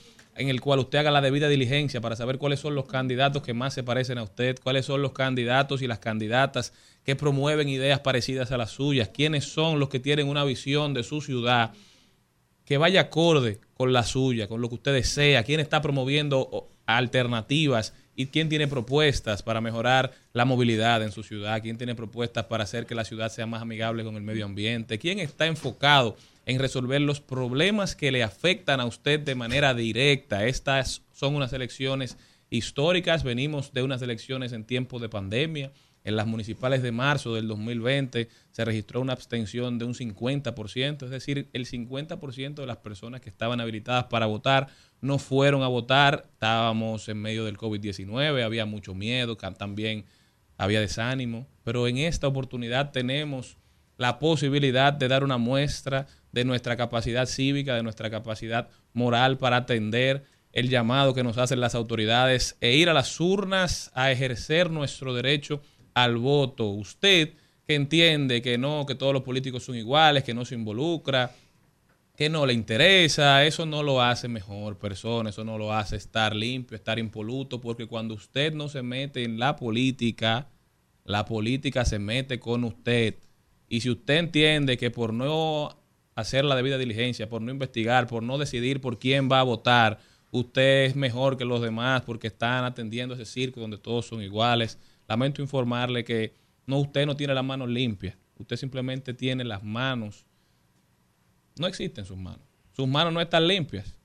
en 0.42 0.50
el 0.50 0.60
cual 0.60 0.80
usted 0.80 1.00
haga 1.00 1.12
la 1.12 1.22
debida 1.22 1.48
diligencia 1.48 2.02
para 2.02 2.16
saber 2.16 2.38
cuáles 2.38 2.60
son 2.60 2.76
los 2.76 2.86
candidatos 2.86 3.44
que 3.44 3.54
más 3.54 3.74
se 3.74 3.84
parecen 3.84 4.18
a 4.18 4.24
usted, 4.24 4.58
cuáles 4.62 4.86
son 4.86 5.02
los 5.02 5.14
candidatos 5.14 5.82
y 5.82 5.88
las 5.88 6.00
candidatas 6.00 6.74
que 7.06 7.16
promueven 7.16 7.70
ideas 7.70 8.00
parecidas 8.00 8.52
a 8.52 8.58
las 8.58 8.72
suyas, 8.72 9.10
quiénes 9.10 9.46
son 9.46 9.80
los 9.80 9.90
que 9.90 10.00
tienen 10.00 10.28
una 10.28 10.44
visión 10.44 10.94
de 10.94 11.04
su 11.04 11.22
ciudad 11.22 11.72
que 12.66 12.78
vaya 12.78 13.02
acorde 13.02 13.60
con 13.74 13.94
la 13.94 14.04
suya, 14.04 14.48
con 14.48 14.62
lo 14.62 14.70
que 14.70 14.76
usted 14.76 14.94
desea, 14.94 15.44
quién 15.44 15.60
está 15.60 15.82
promoviendo 15.82 16.70
alternativas 16.86 17.94
y 18.16 18.28
quién 18.28 18.50
tiene 18.50 18.68
propuestas 18.68 19.44
para 19.44 19.62
mejorar 19.62 20.12
la 20.34 20.46
movilidad 20.46 21.04
en 21.04 21.12
su 21.12 21.24
ciudad, 21.24 21.62
quién 21.62 21.78
tiene 21.78 21.96
propuestas 21.96 22.46
para 22.46 22.64
hacer 22.64 22.86
que 22.86 22.96
la 22.96 23.06
ciudad 23.06 23.32
sea 23.32 23.46
más 23.46 23.62
amigable 23.62 24.04
con 24.04 24.16
el 24.16 24.22
medio 24.22 24.46
ambiente, 24.46 25.00
quién 25.00 25.20
está 25.20 25.48
enfocado 25.48 26.16
en 26.46 26.60
resolver 26.60 27.02
los 27.02 27.22
problemas 27.22 27.96
que 27.96 28.12
le 28.12 28.24
afectan 28.24 28.80
a 28.80 28.86
usted 28.86 29.20
de 29.20 29.36
manera 29.36 29.74
directa. 29.74 30.46
Estas 30.46 31.04
son 31.12 31.36
unas 31.36 31.54
elecciones 31.54 32.18
históricas, 32.50 33.24
venimos 33.24 33.74
de 33.74 33.84
unas 33.84 34.02
elecciones 34.02 34.52
en 34.54 34.66
tiempos 34.66 35.02
de 35.02 35.10
pandemia, 35.10 35.72
En 36.04 36.16
las 36.16 36.26
municipales 36.26 36.82
de 36.82 36.92
marzo 36.92 37.36
del 37.36 37.48
2020 37.48 38.28
se 38.50 38.66
registró 38.66 39.02
una 39.02 39.14
abstención 39.14 39.78
de 39.78 39.86
un 39.86 39.94
50%, 39.94 41.04
es 41.04 41.12
decir, 41.12 41.48
el 41.54 41.68
50% 41.68 42.56
de 42.56 42.66
las 42.66 42.78
personas 42.78 43.22
que 43.22 43.30
estaban 43.30 43.62
habilitadas 43.62 44.06
para 44.06 44.26
votar 44.26 44.68
no 45.00 45.20
fueron 45.20 45.62
a 45.62 45.68
votar. 45.68 46.24
Estábamos 46.34 47.08
en 47.08 47.22
medio 47.22 47.46
del 47.46 47.56
COVID-19, 47.56 48.44
había 48.44 48.66
mucho 48.66 48.96
miedo, 48.96 49.38
también 49.38 50.06
había 50.58 50.80
desánimo, 50.80 51.48
pero 51.64 51.88
en 51.88 52.00
esta 52.00 52.28
oportunidad 52.28 52.92
tenemos 52.92 53.58
la 53.98 54.18
posibilidad 54.18 54.92
de 54.92 55.08
dar 55.08 55.24
una 55.24 55.38
muestra 55.38 56.08
de 56.32 56.46
nuestra 56.46 56.78
capacidad 56.78 57.26
cívica, 57.26 57.76
de 57.76 57.84
nuestra 57.84 58.10
capacidad 58.10 58.70
moral 58.94 59.38
para 59.38 59.58
atender 59.58 60.24
el 60.54 60.70
llamado 60.70 61.14
que 61.14 61.24
nos 61.24 61.38
hacen 61.38 61.60
las 61.60 61.76
autoridades 61.76 62.58
e 62.62 62.76
ir 62.76 62.90
a 62.90 62.94
las 62.94 63.20
urnas 63.20 63.92
a 63.94 64.12
ejercer 64.12 64.70
nuestro 64.70 65.14
derecho 65.14 65.62
al 65.94 66.18
voto. 66.18 66.68
Usted 66.68 67.34
que 67.66 67.76
entiende 67.76 68.42
que 68.42 68.58
no, 68.58 68.86
que 68.86 68.96
todos 68.96 69.14
los 69.14 69.24
políticos 69.24 69.64
son 69.64 69.76
iguales, 69.76 70.24
que 70.24 70.34
no 70.34 70.46
se 70.46 70.56
involucra, 70.56 71.32
que 72.16 72.30
no 72.30 72.46
le 72.46 72.54
interesa, 72.54 73.46
eso 73.46 73.66
no 73.66 73.82
lo 73.82 74.02
hace 74.02 74.28
mejor 74.28 74.78
persona, 74.78 75.30
eso 75.30 75.44
no 75.44 75.58
lo 75.58 75.74
hace 75.74 75.96
estar 75.96 76.36
limpio, 76.36 76.76
estar 76.76 77.00
impoluto, 77.00 77.62
porque 77.62 77.88
cuando 77.88 78.14
usted 78.14 78.54
no 78.54 78.68
se 78.68 78.84
mete 78.84 79.24
en 79.24 79.40
la 79.40 79.56
política, 79.56 80.50
la 81.06 81.26
política 81.26 81.86
se 81.86 82.00
mete 82.00 82.40
con 82.40 82.64
usted. 82.64 83.16
Y 83.70 83.82
si 83.82 83.90
usted 83.90 84.18
entiende 84.18 84.78
que 84.78 84.92
por 84.92 85.14
no 85.14 85.81
hacer 86.16 86.46
la 86.46 86.56
debida 86.56 86.78
diligencia, 86.78 87.30
por 87.30 87.42
no 87.42 87.52
investigar, 87.52 88.08
por 88.08 88.24
no 88.24 88.38
decidir 88.38 88.82
por 88.82 89.00
quién 89.00 89.30
va 89.32 89.40
a 89.40 89.44
votar, 89.44 90.00
usted 90.32 90.86
es 90.86 90.96
mejor 90.96 91.38
que 91.38 91.46
los 91.46 91.62
demás 91.62 92.02
porque 92.04 92.28
están 92.28 92.64
atendiendo 92.64 93.16
ese 93.16 93.26
circo 93.26 93.60
donde 93.60 93.78
todos 93.78 94.06
son 94.06 94.22
iguales. 94.22 94.78
Lamento 95.08 95.42
informarle 95.42 96.04
que 96.04 96.34
no 96.66 96.78
usted 96.80 97.06
no 97.06 97.16
tiene 97.16 97.34
las 97.34 97.44
manos 97.44 97.70
limpias, 97.70 98.18
usted 98.38 98.56
simplemente 98.56 99.14
tiene 99.14 99.44
las 99.44 99.64
manos 99.64 100.26
no 101.58 101.68
existen 101.68 102.06
sus 102.06 102.18
manos. 102.18 102.46
Sus 102.74 102.88
manos 102.88 103.14
no 103.14 103.22
están 103.22 103.48
limpias. 103.48 103.96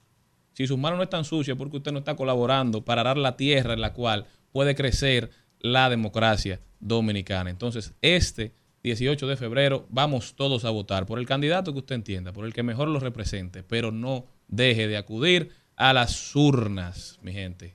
Si 0.53 0.67
sus 0.67 0.79
manos 0.79 0.97
no 0.97 1.03
están 1.03 1.25
sucias, 1.25 1.57
porque 1.57 1.77
usted 1.77 1.93
no 1.93 1.99
está 1.99 2.17
colaborando 2.17 2.85
para 2.85 3.03
dar 3.03 3.17
la 3.17 3.37
tierra 3.37 3.75
en 3.75 3.81
la 3.81 3.93
cual 3.93 4.27
puede 4.53 4.75
crecer 4.75 5.31
la 5.59 5.91
democracia 5.91 6.61
dominicana. 6.81 7.51
Entonces, 7.51 7.95
este 8.01 8.55
18 8.87 9.27
de 9.27 9.37
febrero 9.37 9.85
vamos 9.91 10.37
todos 10.37 10.65
a 10.65 10.71
votar 10.71 11.07
por 11.07 11.19
el 11.19 11.27
candidato 11.27 11.73
que 11.73 11.81
usted 11.81 11.97
entienda, 11.97 12.33
por 12.33 12.45
el 12.45 12.55
que 12.55 12.63
mejor 12.63 12.87
lo 12.87 13.01
represente, 13.01 13.65
pero 13.65 13.91
no 13.91 14.27
deje 14.47 14.87
de 14.87 14.97
acudir 14.97 15.51
a 15.75 15.93
las 15.93 16.37
urnas, 16.37 17.19
mi 17.21 17.33
gente. 17.33 17.75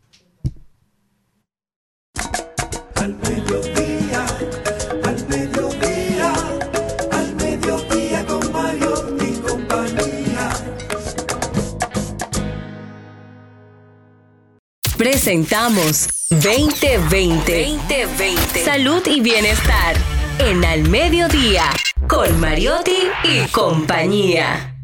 Al 2.96 3.14
mediodía, 3.18 4.26
al 5.04 5.28
mediodía, 5.28 6.34
al 7.12 7.36
mediodía 7.36 8.26
con 8.26 8.52
Mario 8.54 9.18
y 9.20 9.34
compañía. 9.42 10.50
Presentamos 14.98 16.08
2020. 16.30 17.66
2020. 17.66 18.64
Salud 18.64 19.06
y 19.08 19.20
bienestar. 19.20 20.21
En 20.40 20.64
Al 20.66 20.90
Mediodía. 20.90 21.66
Con 22.08 22.40
Mariotti 22.40 22.98
y 23.24 23.48
compañía. 23.52 24.76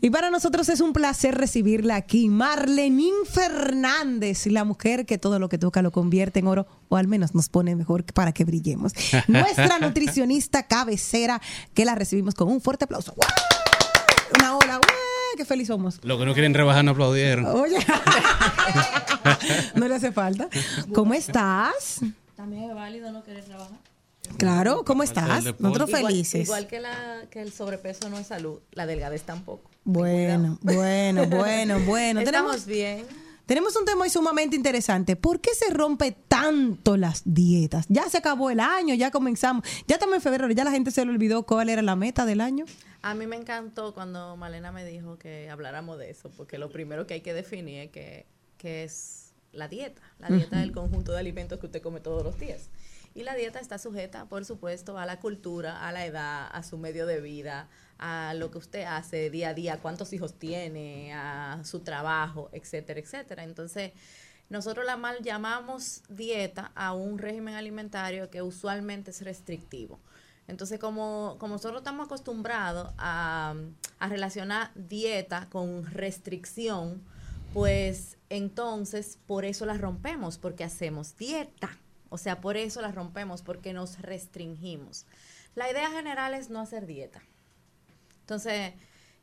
Y 0.00 0.10
para 0.10 0.30
nosotros 0.30 0.68
es 0.68 0.80
un 0.80 0.92
placer 0.92 1.36
recibirla 1.36 1.94
aquí, 1.94 2.28
Marlenín 2.28 3.14
Fernández, 3.24 4.46
la 4.46 4.64
mujer 4.64 5.06
que 5.06 5.16
todo 5.16 5.38
lo 5.38 5.48
que 5.48 5.58
toca 5.58 5.80
lo 5.80 5.92
convierte 5.92 6.40
en 6.40 6.48
oro, 6.48 6.66
o 6.88 6.96
al 6.96 7.06
menos 7.06 7.36
nos 7.36 7.48
pone 7.48 7.76
mejor 7.76 8.04
para 8.12 8.32
que 8.32 8.44
brillemos. 8.44 8.92
Nuestra 9.28 9.78
nutricionista 9.78 10.64
cabecera, 10.64 11.40
que 11.72 11.84
la 11.84 11.94
recibimos 11.94 12.34
con 12.34 12.48
un 12.48 12.60
fuerte 12.60 12.86
aplauso. 12.86 13.14
Una 14.36 14.56
ola, 14.56 14.78
¡guau! 14.78 15.11
¡Qué 15.36 15.44
feliz 15.44 15.68
somos! 15.68 15.98
Los 16.02 16.18
que 16.18 16.26
no 16.26 16.32
quieren 16.34 16.54
rebajar 16.54 16.84
no 16.84 16.90
aplaudieron. 16.92 17.46
Oye, 17.46 17.78
no 19.74 19.88
le 19.88 19.94
hace 19.94 20.12
falta. 20.12 20.48
¿Cómo 20.94 21.14
estás? 21.14 22.00
También 22.36 22.70
es 22.70 22.74
válido 22.74 23.10
no 23.12 23.22
querer 23.24 23.44
trabajar. 23.44 23.78
Claro, 24.38 24.84
¿cómo 24.84 25.02
estás? 25.02 25.44
Nosotros 25.58 25.88
Igual- 25.90 26.06
felices. 26.06 26.44
Igual, 26.44 26.66
que, 26.66 26.80
la, 26.80 27.22
que 27.30 27.42
el 27.42 27.52
sobrepeso 27.52 28.08
no 28.08 28.18
es 28.18 28.26
salud, 28.26 28.60
la 28.72 28.86
delgadez 28.86 29.22
tampoco. 29.22 29.70
Bueno, 29.84 30.58
bueno, 30.62 31.26
bueno, 31.26 31.80
bueno. 31.80 32.20
Estamos 32.20 32.64
Tenemos, 32.64 32.66
bien. 32.66 33.06
Tenemos 33.52 33.76
un 33.76 33.84
tema 33.84 34.04
hoy 34.04 34.08
sumamente 34.08 34.56
interesante. 34.56 35.14
¿Por 35.14 35.42
qué 35.42 35.54
se 35.54 35.68
rompe 35.74 36.16
tanto 36.26 36.96
las 36.96 37.20
dietas? 37.26 37.84
Ya 37.90 38.08
se 38.08 38.16
acabó 38.16 38.48
el 38.48 38.60
año, 38.60 38.94
ya 38.94 39.10
comenzamos. 39.10 39.62
Ya 39.86 39.96
estamos 39.96 40.14
en 40.14 40.22
febrero, 40.22 40.50
ya 40.50 40.64
la 40.64 40.70
gente 40.70 40.90
se 40.90 41.04
le 41.04 41.10
olvidó 41.10 41.42
cuál 41.42 41.68
era 41.68 41.82
la 41.82 41.94
meta 41.94 42.24
del 42.24 42.40
año. 42.40 42.64
A 43.02 43.12
mí 43.12 43.26
me 43.26 43.36
encantó 43.36 43.92
cuando 43.92 44.38
Malena 44.38 44.72
me 44.72 44.86
dijo 44.86 45.18
que 45.18 45.50
habláramos 45.50 45.98
de 45.98 46.08
eso, 46.08 46.30
porque 46.34 46.56
lo 46.56 46.70
primero 46.70 47.06
que 47.06 47.12
hay 47.12 47.20
que 47.20 47.34
definir 47.34 47.82
es 47.82 47.90
que, 47.90 48.24
que 48.56 48.84
es 48.84 49.34
la 49.52 49.68
dieta. 49.68 50.00
La 50.18 50.28
dieta 50.28 50.56
es 50.56 50.62
el 50.62 50.72
conjunto 50.72 51.12
de 51.12 51.18
alimentos 51.18 51.58
que 51.58 51.66
usted 51.66 51.82
come 51.82 52.00
todos 52.00 52.24
los 52.24 52.38
días. 52.40 52.70
Y 53.14 53.24
la 53.24 53.34
dieta 53.34 53.60
está 53.60 53.76
sujeta, 53.76 54.30
por 54.30 54.46
supuesto, 54.46 54.96
a 54.96 55.04
la 55.04 55.20
cultura, 55.20 55.86
a 55.86 55.92
la 55.92 56.06
edad, 56.06 56.48
a 56.50 56.62
su 56.62 56.78
medio 56.78 57.04
de 57.04 57.20
vida, 57.20 57.68
a 58.02 58.34
lo 58.34 58.50
que 58.50 58.58
usted 58.58 58.82
hace 58.82 59.30
día 59.30 59.50
a 59.50 59.54
día, 59.54 59.78
cuántos 59.80 60.12
hijos 60.12 60.34
tiene, 60.34 61.14
a 61.14 61.60
su 61.62 61.80
trabajo, 61.80 62.50
etcétera, 62.52 62.98
etcétera. 62.98 63.44
Entonces, 63.44 63.92
nosotros 64.50 64.84
la 64.84 64.96
mal 64.96 65.22
llamamos 65.22 66.02
dieta 66.08 66.72
a 66.74 66.94
un 66.94 67.18
régimen 67.18 67.54
alimentario 67.54 68.28
que 68.28 68.42
usualmente 68.42 69.12
es 69.12 69.22
restrictivo. 69.22 70.00
Entonces, 70.48 70.80
como, 70.80 71.36
como 71.38 71.54
nosotros 71.54 71.80
estamos 71.82 72.06
acostumbrados 72.06 72.92
a, 72.98 73.54
a 74.00 74.08
relacionar 74.08 74.72
dieta 74.74 75.48
con 75.48 75.86
restricción, 75.86 77.02
pues 77.54 78.18
entonces 78.30 79.18
por 79.28 79.44
eso 79.44 79.64
la 79.64 79.78
rompemos, 79.78 80.38
porque 80.38 80.64
hacemos 80.64 81.16
dieta. 81.16 81.78
O 82.08 82.18
sea, 82.18 82.40
por 82.40 82.56
eso 82.56 82.82
la 82.82 82.90
rompemos, 82.90 83.42
porque 83.42 83.72
nos 83.72 84.02
restringimos. 84.02 85.06
La 85.54 85.70
idea 85.70 85.88
general 85.90 86.34
es 86.34 86.50
no 86.50 86.60
hacer 86.60 86.86
dieta. 86.86 87.22
Entonces, 88.22 88.72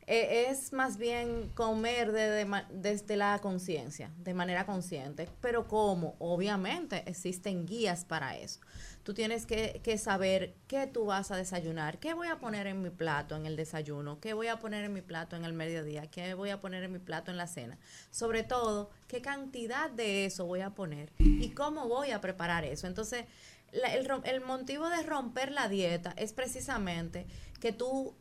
eh, 0.06 0.46
es 0.50 0.72
más 0.72 0.96
bien 0.96 1.50
comer 1.54 2.10
de- 2.10 2.30
de 2.44 2.64
desde 2.70 3.16
la 3.16 3.38
conciencia, 3.40 4.10
de 4.18 4.34
manera 4.34 4.66
consciente. 4.66 5.28
Pero 5.40 5.68
¿cómo? 5.68 6.16
Obviamente 6.18 7.04
existen 7.06 7.66
guías 7.66 8.04
para 8.04 8.36
eso. 8.36 8.60
Tú 9.04 9.14
tienes 9.14 9.46
que, 9.46 9.80
que 9.84 9.96
saber 9.98 10.54
qué 10.66 10.86
tú 10.86 11.06
vas 11.06 11.30
a 11.30 11.36
desayunar, 11.36 11.98
qué 11.98 12.12
voy 12.12 12.28
a 12.28 12.38
poner 12.38 12.66
en 12.66 12.82
mi 12.82 12.90
plato 12.90 13.36
en 13.36 13.46
el 13.46 13.56
desayuno, 13.56 14.20
qué 14.20 14.34
voy 14.34 14.48
a 14.48 14.58
poner 14.58 14.84
en 14.84 14.92
mi 14.92 15.00
plato 15.00 15.36
en 15.36 15.44
el 15.44 15.52
mediodía, 15.52 16.06
qué 16.08 16.34
voy 16.34 16.50
a 16.50 16.60
poner 16.60 16.82
en 16.82 16.92
mi 16.92 16.98
plato 16.98 17.30
en 17.30 17.36
la 17.36 17.46
cena. 17.46 17.78
Sobre 18.10 18.42
todo, 18.42 18.90
qué 19.08 19.22
cantidad 19.22 19.90
de 19.90 20.24
eso 20.26 20.44
voy 20.44 20.60
a 20.60 20.70
poner 20.70 21.12
y 21.18 21.50
cómo 21.50 21.88
voy 21.88 22.10
a 22.10 22.20
preparar 22.20 22.64
eso. 22.64 22.86
Entonces, 22.86 23.24
el, 23.72 24.10
el 24.24 24.40
motivo 24.40 24.88
de 24.88 25.02
romper 25.02 25.52
la 25.52 25.68
dieta 25.68 26.12
es 26.16 26.32
precisamente 26.32 27.26
que 27.60 27.72
tú 27.72 28.14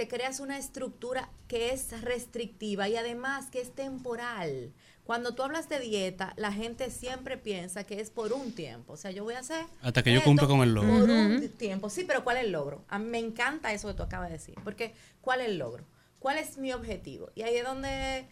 te 0.00 0.08
creas 0.08 0.40
una 0.40 0.56
estructura 0.56 1.28
que 1.46 1.74
es 1.74 2.00
restrictiva 2.00 2.88
y 2.88 2.96
además 2.96 3.50
que 3.50 3.60
es 3.60 3.74
temporal. 3.74 4.72
Cuando 5.04 5.34
tú 5.34 5.42
hablas 5.42 5.68
de 5.68 5.78
dieta, 5.78 6.32
la 6.38 6.54
gente 6.54 6.90
siempre 6.90 7.36
piensa 7.36 7.84
que 7.84 8.00
es 8.00 8.08
por 8.08 8.32
un 8.32 8.54
tiempo. 8.54 8.94
O 8.94 8.96
sea, 8.96 9.10
yo 9.10 9.24
voy 9.24 9.34
a 9.34 9.40
hacer... 9.40 9.66
Hasta 9.82 10.02
que 10.02 10.14
yo 10.14 10.24
cumpla 10.24 10.46
con 10.48 10.62
el 10.62 10.72
logro. 10.72 11.00
Por 11.00 11.10
un 11.10 11.50
tiempo. 11.50 11.90
Sí, 11.90 12.04
pero 12.08 12.24
¿cuál 12.24 12.38
es 12.38 12.44
el 12.44 12.52
logro? 12.52 12.82
A 12.88 12.98
mí 12.98 13.10
me 13.10 13.18
encanta 13.18 13.74
eso 13.74 13.88
que 13.88 13.94
tú 13.94 14.02
acabas 14.02 14.30
de 14.30 14.38
decir. 14.38 14.54
Porque 14.64 14.94
¿cuál 15.20 15.42
es 15.42 15.48
el 15.48 15.58
logro? 15.58 15.84
¿Cuál 16.18 16.38
es 16.38 16.56
mi 16.56 16.72
objetivo? 16.72 17.30
Y 17.34 17.42
ahí 17.42 17.56
es 17.56 17.64
donde 17.64 18.26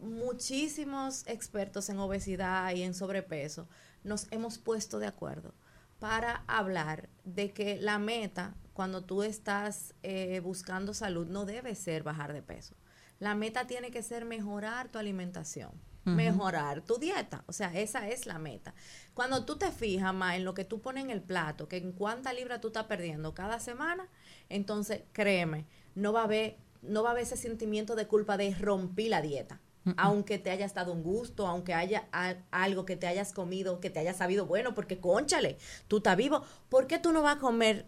muchísimos 0.00 1.28
expertos 1.28 1.88
en 1.90 2.00
obesidad 2.00 2.74
y 2.74 2.82
en 2.82 2.92
sobrepeso 2.92 3.68
nos 4.02 4.26
hemos 4.32 4.58
puesto 4.58 4.98
de 4.98 5.06
acuerdo 5.06 5.54
para 6.00 6.42
hablar 6.48 7.08
de 7.22 7.52
que 7.52 7.76
la 7.76 8.00
meta 8.00 8.56
cuando 8.74 9.02
tú 9.04 9.22
estás 9.22 9.94
eh, 10.02 10.40
buscando 10.40 10.92
salud 10.92 11.26
no 11.26 11.46
debe 11.46 11.74
ser 11.74 12.02
bajar 12.02 12.32
de 12.34 12.42
peso. 12.42 12.74
La 13.20 13.34
meta 13.34 13.66
tiene 13.66 13.90
que 13.90 14.02
ser 14.02 14.24
mejorar 14.26 14.88
tu 14.90 14.98
alimentación, 14.98 15.70
mejorar 16.04 16.82
tu 16.82 16.98
dieta. 16.98 17.44
O 17.46 17.52
sea, 17.52 17.72
esa 17.72 18.08
es 18.08 18.26
la 18.26 18.38
meta. 18.38 18.74
Cuando 19.14 19.44
tú 19.46 19.56
te 19.56 19.70
fijas 19.72 20.12
más 20.12 20.34
en 20.36 20.44
lo 20.44 20.52
que 20.52 20.64
tú 20.66 20.80
pones 20.82 21.04
en 21.04 21.10
el 21.10 21.22
plato, 21.22 21.66
que 21.68 21.78
en 21.78 21.92
cuánta 21.92 22.32
libra 22.34 22.60
tú 22.60 22.68
estás 22.68 22.84
perdiendo 22.84 23.32
cada 23.32 23.58
semana, 23.60 24.08
entonces 24.50 25.02
créeme, 25.12 25.66
no 25.94 26.12
va 26.12 26.20
a 26.22 26.24
haber, 26.24 26.58
no 26.82 27.02
va 27.02 27.10
a 27.10 27.12
haber 27.12 27.22
ese 27.22 27.36
sentimiento 27.36 27.94
de 27.94 28.06
culpa 28.06 28.36
de 28.36 28.54
rompí 28.54 29.08
la 29.08 29.22
dieta. 29.22 29.60
Aunque 29.98 30.38
te 30.38 30.50
hayas 30.50 30.72
dado 30.72 30.92
un 30.92 31.02
gusto, 31.02 31.46
aunque 31.46 31.74
haya 31.74 32.08
a- 32.10 32.36
algo 32.50 32.86
que 32.86 32.96
te 32.96 33.06
hayas 33.06 33.32
comido, 33.34 33.80
que 33.80 33.90
te 33.90 34.00
haya 34.00 34.14
sabido 34.14 34.46
bueno, 34.46 34.74
porque 34.74 34.98
conchale, 34.98 35.58
tú 35.88 35.98
estás 35.98 36.16
vivo. 36.16 36.42
¿Por 36.70 36.86
qué 36.86 36.98
tú 36.98 37.12
no 37.12 37.20
vas 37.22 37.36
a 37.36 37.40
comer 37.40 37.86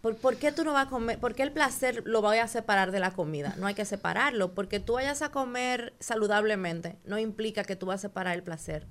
¿Por, 0.00 0.16
por 0.16 0.36
qué 0.36 0.52
tú 0.52 0.64
no 0.64 0.72
vas 0.72 0.86
a 0.86 0.90
comer? 0.90 1.18
¿Por 1.18 1.34
qué 1.34 1.42
el 1.42 1.52
placer 1.52 2.02
lo 2.06 2.22
voy 2.22 2.38
a 2.38 2.48
separar 2.48 2.90
de 2.92 3.00
la 3.00 3.12
comida? 3.12 3.54
No 3.58 3.66
hay 3.66 3.74
que 3.74 3.84
separarlo, 3.84 4.54
porque 4.54 4.78
tú 4.78 4.94
vayas 4.94 5.22
a 5.22 5.30
comer 5.30 5.94
saludablemente 6.00 6.96
no 7.04 7.18
implica 7.18 7.64
que 7.64 7.76
tú 7.76 7.86
vas 7.86 8.00
a 8.00 8.08
separar 8.08 8.34
el 8.34 8.42
placer 8.42 8.86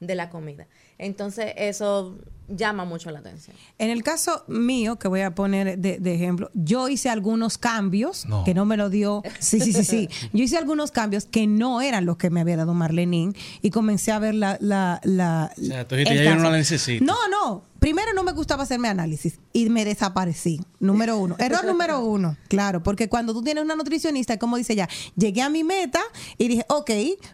de 0.00 0.14
la 0.14 0.30
comida. 0.30 0.66
Entonces, 0.98 1.52
eso 1.56 2.18
llama 2.48 2.84
mucho 2.84 3.10
la 3.10 3.18
atención. 3.18 3.54
En 3.78 3.90
el 3.90 4.02
caso 4.02 4.44
mío, 4.48 4.98
que 4.98 5.06
voy 5.08 5.20
a 5.20 5.34
poner 5.34 5.78
de, 5.78 5.98
de 5.98 6.14
ejemplo, 6.14 6.50
yo 6.54 6.88
hice 6.88 7.10
algunos 7.10 7.58
cambios 7.58 8.24
No. 8.26 8.42
que 8.44 8.54
no 8.54 8.64
me 8.64 8.76
lo 8.76 8.88
dio. 8.90 9.22
Sí, 9.38 9.60
sí, 9.60 9.72
sí, 9.72 9.84
sí. 9.84 10.08
Yo 10.32 10.44
hice 10.44 10.56
algunos 10.56 10.90
cambios 10.90 11.26
que 11.26 11.46
no 11.46 11.80
eran 11.82 12.06
los 12.06 12.16
que 12.16 12.30
me 12.30 12.40
había 12.40 12.56
dado 12.56 12.72
Marlenín 12.74 13.34
y 13.60 13.70
comencé 13.70 14.12
a 14.12 14.18
ver 14.18 14.34
la. 14.34 14.56
la, 14.60 15.00
la 15.04 15.52
O 15.58 15.62
sea, 15.62 15.86
tú 15.86 15.96
dijiste, 15.96 16.24
ya 16.24 16.30
yo 16.30 16.36
no 16.36 16.50
la 16.50 16.56
necesito. 16.56 17.04
No, 17.04 17.16
no. 17.28 17.64
Primero 17.80 18.12
no 18.14 18.22
me 18.24 18.32
gustaba 18.32 18.62
hacerme 18.64 18.88
análisis 18.88 19.38
y 19.52 19.68
me 19.68 19.84
desaparecí. 19.84 20.60
Número 20.80 21.18
uno. 21.18 21.36
Error 21.38 21.64
número 21.66 22.00
uno. 22.00 22.36
Claro, 22.48 22.82
porque 22.82 23.08
cuando 23.08 23.32
tú 23.34 23.42
tienes 23.42 23.62
una 23.62 23.76
nutricionista, 23.76 24.38
como 24.38 24.56
dice 24.56 24.74
ya, 24.74 24.88
llegué 25.16 25.42
a 25.42 25.50
mi 25.50 25.64
meta 25.64 26.00
y 26.38 26.48
dije, 26.48 26.64
ok, 26.68 26.90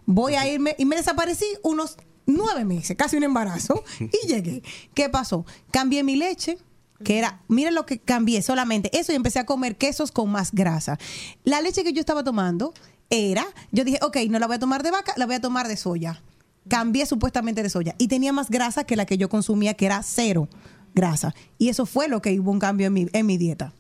voy 0.07 0.35
a 0.35 0.49
irme 0.49 0.75
y 0.79 0.85
me 0.87 0.97
desaparecí 0.97 1.47
unos 1.63 1.97
nueve 2.27 2.65
meses, 2.65 2.97
casi 2.97 3.17
un 3.17 3.25
embarazo, 3.25 3.83
y 4.01 4.27
llegué. 4.27 4.63
¿Qué 4.95 5.09
pasó? 5.09 5.45
Cambié 5.71 6.03
mi 6.03 6.17
leche. 6.17 6.59
Que 7.03 7.19
era, 7.19 7.43
miren 7.49 7.75
lo 7.75 7.85
que 7.85 7.99
cambié, 7.99 8.41
solamente 8.41 8.89
eso 8.97 9.13
y 9.13 9.17
empecé 9.17 9.41
a 9.41 9.45
comer 9.45 9.77
quesos 9.77 10.13
con 10.13 10.31
más 10.31 10.53
grasa. 10.53 10.97
La 11.43 11.61
leche 11.61 11.83
que 11.83 11.93
yo 11.93 12.01
estaba 12.01 12.23
tomando 12.23 12.73
era, 13.11 13.45
yo 13.73 13.85
dije, 13.85 13.99
ok, 14.01 14.17
no 14.31 14.39
la 14.39 14.47
voy 14.47 14.57
a 14.57 14.59
tomar 14.61 14.83
de 14.85 14.93
vaca, 14.93 15.13
la 15.17 15.27
voy 15.27 15.35
a 15.35 15.41
tomar 15.41 15.67
de 15.67 15.77
soya 15.77 16.23
cambié 16.69 17.07
supuestamente 17.07 17.63
de 17.63 17.69
soya 17.69 17.95
y 17.99 18.09
tenía 18.09 18.33
más 18.33 18.51
grasa 18.51 18.85
que 18.85 18.97
la 18.97 19.07
que 19.07 19.19
yo 19.19 19.29
consumía, 19.29 19.75
que 19.75 19.87
era 19.87 20.03
cero 20.03 20.49
grasa. 20.95 21.35
Y 21.59 21.69
eso 21.69 21.87
fue 21.87 22.09
lo 22.09 22.23
que 22.23 22.39
hubo 22.39 22.51
un 22.51 22.59
cambio 22.59 22.87
en 22.87 22.93
mi, 22.93 23.07
en 23.13 23.27
mi 23.27 23.37
dieta. 23.37 23.73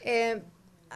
Eh, 0.00 0.42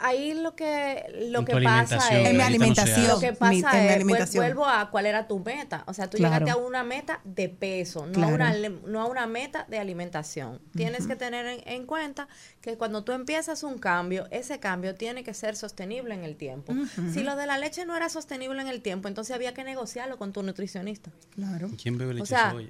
ahí 0.02 0.34
lo 0.34 0.54
que 0.54 1.04
lo 1.30 1.40
En 1.40 1.44
que 1.44 1.60
pasa 1.62 1.96
es 1.96 2.26
En 2.28 2.32
mi 2.32 2.38
no 2.38 2.44
alimentación. 2.44 3.08
lo 3.08 3.20
que 3.20 3.30
Mi- 3.32 3.36
pasa 3.36 3.94
en 3.94 4.06
mi 4.06 4.12
es 4.14 4.34
vuelvo 4.34 4.66
a 4.66 4.90
cuál 4.90 5.06
era 5.06 5.26
tu 5.28 5.38
meta 5.40 5.84
o 5.86 5.94
sea 5.94 6.08
tú 6.08 6.16
Claro. 6.18 6.34
llegaste 6.44 6.50
a 6.50 6.56
una 6.64 6.84
meta 6.84 7.20
de 7.24 7.48
peso 7.48 8.06
no 8.06 8.12
Claro. 8.12 8.32
a 8.32 8.34
una 8.50 8.68
no 8.86 9.00
a 9.02 9.06
una 9.06 9.26
meta 9.26 9.66
de 9.68 9.78
alimentación 9.78 10.60
tienes 10.74 11.06
que 11.06 11.16
tener 11.16 11.46
en, 11.46 11.60
en 11.68 11.86
cuenta 11.86 12.28
que 12.60 12.76
cuando 12.76 13.04
tú 13.04 13.12
empiezas 13.12 13.62
un 13.62 13.78
cambio 13.78 14.26
ese 14.30 14.58
cambio 14.60 14.94
tiene 14.94 15.24
que 15.24 15.34
ser 15.34 15.56
sostenible 15.56 16.14
en 16.14 16.24
el 16.24 16.36
tiempo 16.36 16.74
si 17.12 17.22
lo 17.22 17.36
de 17.36 17.46
la 17.46 17.58
leche 17.58 17.84
no 17.86 17.96
era 17.96 18.08
sostenible 18.08 18.60
en 18.62 18.68
el 18.68 18.82
tiempo 18.82 19.08
entonces 19.08 19.34
había 19.34 19.54
que 19.54 19.64
negociarlo 19.64 20.18
con 20.18 20.32
tu 20.32 20.42
nutricionista 20.42 21.10
Claro. 21.34 21.70
¿Quién 21.80 21.98
bebe 21.98 22.14
leche 22.14 22.22
o 22.22 22.26
sea, 22.26 22.46
de 22.46 22.50
soya? 22.52 22.68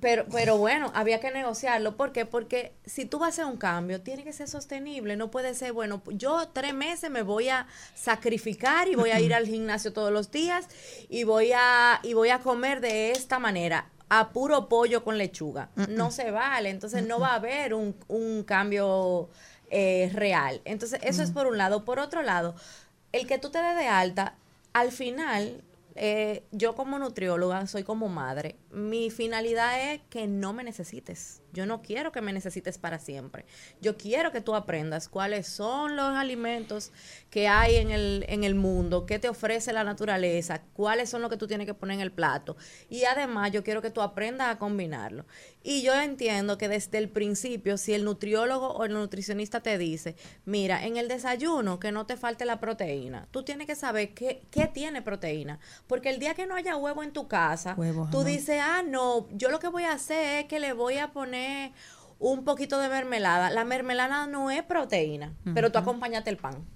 Pero, 0.00 0.26
pero 0.30 0.58
bueno, 0.58 0.90
había 0.94 1.20
que 1.20 1.30
negociarlo. 1.30 1.96
¿Por 1.96 2.12
qué? 2.12 2.26
Porque 2.26 2.72
si 2.84 3.04
tú 3.04 3.18
vas 3.18 3.26
a 3.26 3.42
hacer 3.42 3.44
un 3.52 3.58
cambio, 3.58 4.00
tiene 4.00 4.24
que 4.24 4.32
ser 4.32 4.48
sostenible. 4.48 5.16
No 5.16 5.30
puede 5.30 5.54
ser, 5.54 5.72
bueno, 5.72 6.02
yo 6.08 6.48
tres 6.48 6.74
meses 6.74 7.10
me 7.10 7.22
voy 7.22 7.48
a 7.48 7.66
sacrificar 7.94 8.88
y 8.88 8.94
voy 8.94 9.10
a 9.10 9.20
ir 9.20 9.34
al 9.34 9.46
gimnasio 9.46 9.92
todos 9.92 10.12
los 10.12 10.30
días 10.30 10.68
y 11.08 11.24
voy 11.24 11.52
a, 11.54 12.00
y 12.02 12.14
voy 12.14 12.30
a 12.30 12.40
comer 12.40 12.80
de 12.80 13.12
esta 13.12 13.38
manera 13.38 13.90
a 14.08 14.30
puro 14.30 14.68
pollo 14.68 15.04
con 15.04 15.18
lechuga. 15.18 15.70
No 15.88 16.10
se 16.10 16.30
vale. 16.30 16.70
Entonces 16.70 17.06
no 17.06 17.20
va 17.20 17.32
a 17.32 17.34
haber 17.36 17.74
un, 17.74 17.94
un 18.08 18.42
cambio 18.44 19.28
eh, 19.70 20.10
real. 20.14 20.60
Entonces 20.64 21.00
eso 21.02 21.22
es 21.22 21.30
por 21.30 21.46
un 21.46 21.58
lado. 21.58 21.84
Por 21.84 21.98
otro 21.98 22.22
lado, 22.22 22.54
el 23.12 23.26
que 23.26 23.38
tú 23.38 23.50
te 23.50 23.60
des 23.60 23.76
de 23.76 23.86
alta, 23.86 24.34
al 24.72 24.92
final 24.92 25.62
eh, 26.00 26.44
yo 26.52 26.76
como 26.76 26.98
nutrióloga 26.98 27.66
soy 27.66 27.82
como 27.82 28.08
madre. 28.08 28.56
Mi 28.70 29.10
finalidad 29.10 29.92
es 29.92 30.00
que 30.10 30.26
no 30.26 30.52
me 30.52 30.62
necesites. 30.62 31.40
Yo 31.52 31.64
no 31.64 31.80
quiero 31.80 32.12
que 32.12 32.20
me 32.20 32.32
necesites 32.32 32.76
para 32.78 32.98
siempre. 32.98 33.46
Yo 33.80 33.96
quiero 33.96 34.30
que 34.32 34.40
tú 34.40 34.54
aprendas 34.54 35.08
cuáles 35.08 35.48
son 35.48 35.96
los 35.96 36.14
alimentos 36.14 36.92
que 37.30 37.48
hay 37.48 37.76
en 37.76 37.90
el, 37.90 38.24
en 38.28 38.44
el 38.44 38.54
mundo, 38.54 39.06
qué 39.06 39.18
te 39.18 39.28
ofrece 39.28 39.72
la 39.72 39.84
naturaleza, 39.84 40.62
cuáles 40.74 41.08
son 41.08 41.22
los 41.22 41.30
que 41.30 41.38
tú 41.38 41.46
tienes 41.46 41.66
que 41.66 41.74
poner 41.74 41.94
en 41.94 42.00
el 42.02 42.12
plato. 42.12 42.56
Y 42.90 43.04
además 43.04 43.50
yo 43.50 43.64
quiero 43.64 43.80
que 43.80 43.90
tú 43.90 44.02
aprendas 44.02 44.48
a 44.48 44.58
combinarlo. 44.58 45.24
Y 45.62 45.82
yo 45.82 45.98
entiendo 45.98 46.58
que 46.58 46.68
desde 46.68 46.98
el 46.98 47.08
principio, 47.08 47.78
si 47.78 47.94
el 47.94 48.04
nutriólogo 48.04 48.68
o 48.68 48.84
el 48.84 48.92
nutricionista 48.92 49.60
te 49.60 49.78
dice, 49.78 50.16
mira, 50.44 50.84
en 50.84 50.96
el 50.96 51.08
desayuno 51.08 51.80
que 51.80 51.92
no 51.92 52.06
te 52.06 52.16
falte 52.16 52.44
la 52.44 52.60
proteína, 52.60 53.26
tú 53.30 53.42
tienes 53.42 53.66
que 53.66 53.74
saber 53.74 54.14
qué, 54.14 54.42
qué 54.50 54.66
tiene 54.66 55.02
proteína. 55.02 55.58
Porque 55.86 56.10
el 56.10 56.18
día 56.18 56.34
que 56.34 56.46
no 56.46 56.54
haya 56.54 56.76
huevo 56.76 57.02
en 57.02 57.12
tu 57.12 57.26
casa, 57.26 57.74
Huevo, 57.76 58.08
tú 58.10 58.22
dices, 58.22 58.57
ah, 58.60 58.82
no, 58.86 59.28
yo 59.30 59.50
lo 59.50 59.58
que 59.58 59.68
voy 59.68 59.84
a 59.84 59.92
hacer 59.92 60.40
es 60.40 60.44
que 60.46 60.58
le 60.58 60.72
voy 60.72 60.98
a 60.98 61.12
poner 61.12 61.72
un 62.18 62.44
poquito 62.44 62.78
de 62.78 62.88
mermelada. 62.88 63.50
La 63.50 63.64
mermelada 63.64 64.26
no 64.26 64.50
es 64.50 64.62
proteína, 64.62 65.34
pero 65.54 65.70
tú 65.70 65.78
Ujú. 65.78 65.90
acompañate 65.90 66.30
el 66.30 66.36
pan. 66.36 66.66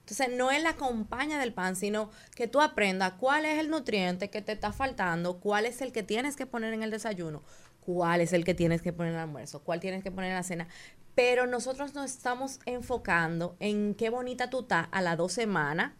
Entonces, 0.00 0.28
no 0.36 0.52
es 0.52 0.62
la 0.62 0.76
compañía 0.76 1.38
del 1.38 1.52
pan, 1.52 1.74
sino 1.74 2.10
que 2.36 2.46
tú 2.46 2.60
aprendas 2.60 3.14
cuál 3.14 3.44
es 3.44 3.58
el 3.58 3.68
nutriente 3.70 4.30
que 4.30 4.40
te 4.40 4.52
está 4.52 4.72
faltando, 4.72 5.40
cuál 5.40 5.66
es 5.66 5.82
el 5.82 5.90
que 5.90 6.04
tienes 6.04 6.36
que 6.36 6.46
poner 6.46 6.72
en 6.74 6.84
el 6.84 6.92
desayuno, 6.92 7.42
cuál 7.80 8.20
es 8.20 8.32
el 8.32 8.44
que 8.44 8.54
tienes 8.54 8.82
que 8.82 8.92
poner 8.92 9.12
en 9.12 9.18
el 9.18 9.24
almuerzo, 9.24 9.64
cuál 9.64 9.80
tienes 9.80 10.04
que 10.04 10.12
poner 10.12 10.30
en 10.30 10.36
la 10.36 10.44
cena. 10.44 10.68
Pero 11.16 11.48
nosotros 11.48 11.94
nos 11.94 12.12
estamos 12.12 12.60
enfocando 12.66 13.56
en 13.58 13.96
qué 13.96 14.08
bonita 14.10 14.48
tú 14.48 14.60
estás 14.60 14.86
a 14.92 15.02
las 15.02 15.16
dos 15.16 15.32
semanas. 15.32 15.92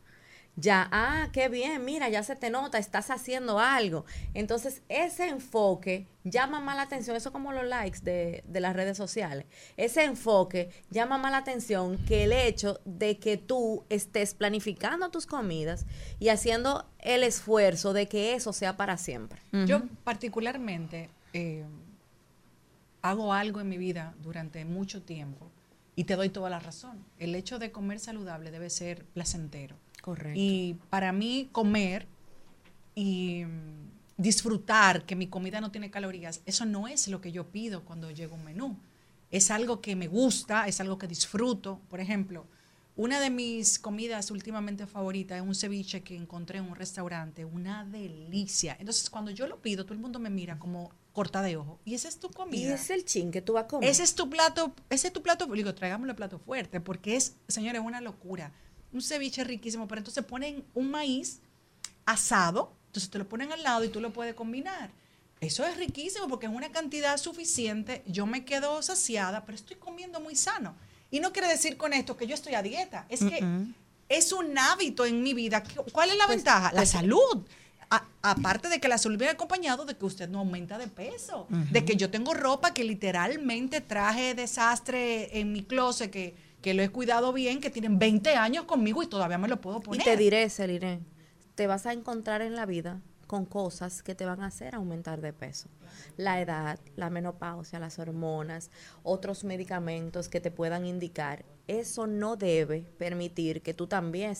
Ya, 0.59 0.89
ah, 0.91 1.29
qué 1.33 1.51
bien, 1.51 1.85
mira, 1.85 2.09
ya 2.09 2.23
se 2.23 2.35
te 2.35 2.49
nota, 2.49 2.79
estás 2.79 3.11
haciendo 3.11 3.59
algo. 3.59 4.07
Entonces, 4.33 4.83
ese 4.89 5.29
enfoque 5.29 6.07
llama 6.25 6.61
más 6.61 6.77
la 6.77 6.83
atención, 6.83 7.15
eso 7.15 7.31
como 7.31 7.53
los 7.53 7.67
likes 7.67 8.01
de, 8.01 8.43
de 8.47 8.61
las 8.61 8.75
redes 8.75 8.97
sociales. 8.97 9.45
Ese 9.77 10.05
enfoque 10.05 10.71
llama 10.91 11.19
más 11.19 11.31
la 11.31 11.39
atención 11.39 11.99
que 12.07 12.25
el 12.25 12.33
hecho 12.33 12.81
de 12.87 13.19
que 13.19 13.37
tú 13.37 13.85
estés 13.91 14.33
planificando 14.33 15.11
tus 15.11 15.27
comidas 15.27 15.85
y 16.19 16.31
haciendo 16.31 16.89
el 17.01 17.23
esfuerzo 17.23 17.93
de 17.93 18.09
que 18.09 18.35
eso 18.35 18.55
sea 18.55 18.79
para 18.79 18.97
siempre. 18.97 19.41
Yo 19.67 19.83
particularmente 20.05 21.11
eh, 21.35 21.65
hago 23.03 23.35
algo 23.35 23.61
en 23.61 23.69
mi 23.69 23.77
vida 23.77 24.15
durante 24.23 24.65
mucho 24.65 25.03
tiempo 25.03 25.51
y 25.95 26.05
te 26.05 26.17
doy 26.17 26.29
toda 26.29 26.51
la 26.51 26.61
razón. 26.61 27.05
El 27.19 27.35
hecho 27.35 27.59
de 27.59 27.73
comer 27.73 28.01
saludable 28.01 28.51
debe 28.51 28.71
ser 28.71 29.05
placentero. 29.07 29.77
Correcto. 30.07 30.39
Y 30.41 30.77
para 30.89 31.11
mí 31.11 31.49
comer 31.51 32.07
y 32.95 33.43
mm, 33.45 33.91
disfrutar 34.17 35.05
que 35.05 35.17
mi 35.17 35.27
comida 35.27 35.61
no 35.61 35.73
tiene 35.73 35.91
calorías, 35.91 36.43
eso 36.47 36.65
no 36.65 36.87
es 36.87 37.09
lo 37.09 37.21
que 37.21 37.33
yo 37.33 37.49
pido 37.49 37.85
cuando 37.85 38.13
llega 38.13 38.33
un 38.33 38.45
menú. 38.45 38.79
Es 39.33 39.51
algo 39.51 39.81
que 39.81 39.97
me 39.97 40.07
gusta, 40.07 40.69
es 40.69 40.81
algo 40.81 40.97
que 40.97 41.09
disfruto. 41.09 41.81
Por 41.89 41.99
ejemplo, 41.99 42.47
una 42.95 43.19
de 43.19 43.31
mis 43.31 43.81
comidas 43.81 44.31
últimamente 44.31 44.87
favoritas 44.87 45.39
es 45.39 45.45
un 45.45 45.57
ceviche 45.57 46.05
que 46.05 46.15
encontré 46.15 46.61
en 46.61 46.67
un 46.67 46.77
restaurante, 46.77 47.45
una 47.45 47.85
delicia. 47.85 48.77
Entonces, 48.79 49.11
cuando 49.11 49.33
yo 49.33 49.49
lo 49.49 49.61
pido, 49.61 49.83
todo 49.83 49.95
el 49.95 50.01
mundo 50.01 50.21
me 50.21 50.31
mira 50.31 50.61
como 50.61 50.93
corta 51.13 51.43
de 51.43 51.57
ojo. 51.57 51.81
Y 51.85 51.95
esa 51.95 52.07
es 52.07 52.21
tu 52.21 52.31
comida. 52.31 52.71
Y 52.71 52.73
es 52.73 52.91
el 52.91 53.05
chin 53.05 53.33
que 53.33 53.43
tú 53.43 53.55
vas 53.55 53.65
a 53.65 53.67
comer. 53.67 53.91
Ese 53.91 54.05
es 54.05 54.15
tu 54.15 54.31
plato, 54.31 54.73
ese 54.89 55.09
es 55.09 55.13
tu 55.13 55.21
plato, 55.21 55.47
digo, 55.47 55.75
traigámosle 55.75 56.15
plato 56.15 56.39
fuerte, 56.39 56.81
porque 56.81 57.17
es, 57.17 57.35
señores, 57.49 57.83
una 57.85 58.01
locura. 58.01 58.53
Un 58.97 59.03
ceviche 59.03 59.45
riquísimo, 59.45 59.87
pero 59.87 59.99
entonces 59.99 60.25
ponen 60.25 60.65
un 60.75 60.91
maíz 60.91 61.41
asado, 62.07 62.73
entonces 62.87 63.11
te 63.11 63.19
lo 63.19 63.29
ponen 63.29 63.53
al 63.53 63.63
lado 63.63 63.85
y 63.85 63.89
tú 63.91 64.01
lo 64.01 64.11
puedes 64.11 64.35
combinar. 64.35 64.91
Eso 65.39 65.67
es 65.67 65.77
riquísimo 65.77 66.29
porque 66.29 66.47
es 66.47 66.53
una 66.53 66.71
cantidad 66.73 67.19
suficiente, 67.19 68.03
yo 68.07 68.25
me 68.25 68.47
quedo 68.47 68.81
saciada, 68.81 69.45
pero 69.45 69.55
estoy 69.57 69.77
comiendo 69.77 70.19
muy 70.19 70.35
sano. 70.35 70.75
Y 71.11 71.21
no 71.21 71.31
quiere 71.35 71.47
decir 71.49 71.77
con 71.77 71.93
esto 71.93 72.17
que 72.17 72.27
yo 72.27 72.35
estoy 72.35 72.55
a 72.55 72.63
dieta, 72.63 73.05
es 73.11 73.21
que 73.21 73.45
es 74.09 74.33
un 74.33 74.57
hábito 74.57 75.05
en 75.05 75.23
mi 75.23 75.35
vida. 75.35 75.63
¿Qué- 75.63 75.75
¿Cuál 75.93 76.09
es 76.09 76.17
la 76.17 76.25
Pues, 76.25 76.39
ventaja? 76.39 76.73
la 76.73 76.79
pues, 76.81 76.91
salud. 76.91 77.45
A- 77.91 78.03
aparte 78.23 78.71
de 78.71 78.81
que 78.81 78.89
la 78.89 78.97
salud 78.97 79.19
viene 79.19 79.33
acompañado 79.35 79.85
de 79.85 79.95
que 79.95 80.07
usted 80.07 80.27
no 80.29 80.39
aumenta 80.39 80.79
de 80.79 80.89
peso, 80.89 81.47
de 81.51 81.85
que 81.85 81.97
yo 81.97 82.09
tengo 82.11 82.33
ropa 82.33 82.73
que 82.73 82.83
literalmente 82.83 83.83
traje 83.83 84.35
desastre 84.35 85.39
en 85.39 85.53
mi 85.53 85.63
closet, 85.65 86.11
que, 86.11 86.46
que 86.67 86.75
lo 86.75 86.83
he 86.83 86.89
cuidado 86.89 87.33
bien, 87.33 87.61
que 87.61 87.71
tienen 87.71 88.01
20 88.01 88.35
años 88.35 88.65
conmigo 88.65 89.01
y 89.01 89.07
todavía 89.07 89.39
me 89.39 89.47
lo 89.47 89.61
puedo 89.61 89.79
Y 89.79 89.83
poner. 89.83 90.03
te 90.03 90.17
diré, 90.17 90.51
Celiré, 90.51 90.99
te 91.55 91.69
vas 91.69 91.87
a 91.87 91.93
encontrar 91.93 92.43
en 92.43 92.57
la 92.57 92.67
vida 92.67 93.01
con 93.29 93.47
cosas 93.47 94.03
que 94.03 94.17
te 94.17 94.25
van 94.25 94.43
a 94.43 94.47
hacer 94.47 94.75
aumentar 94.75 95.21
de 95.21 95.33
peso. 95.33 95.69
La 96.17 96.41
edad, 96.41 96.81
la 96.97 97.09
menopausia, 97.09 97.79
las 97.79 98.01
hormonas, 98.01 98.73
otros 99.05 99.45
medicamentos 99.45 100.29
que 100.29 100.41
te 100.41 100.51
puedan 100.51 100.85
indicar. 100.87 101.45
Eso 101.69 102.09
no 102.09 102.35
debe 102.35 102.81
permitir 102.99 103.63
que 103.63 103.73
tú 103.73 103.87
también 103.87 104.35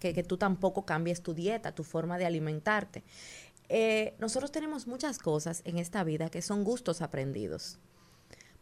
que, 0.00 0.14
que 0.14 0.24
tú 0.24 0.38
tampoco 0.38 0.84
cambies 0.84 1.22
tu 1.22 1.32
dieta, 1.32 1.76
tu 1.76 1.84
forma 1.84 2.18
de 2.18 2.26
alimentarte. 2.26 3.04
Eh, 3.68 4.16
nosotros 4.18 4.50
tenemos 4.50 4.88
muchas 4.88 5.20
cosas 5.20 5.62
en 5.64 5.78
esta 5.78 6.02
vida 6.02 6.28
que 6.28 6.42
son 6.42 6.64
gustos 6.64 7.02
aprendidos. 7.02 7.78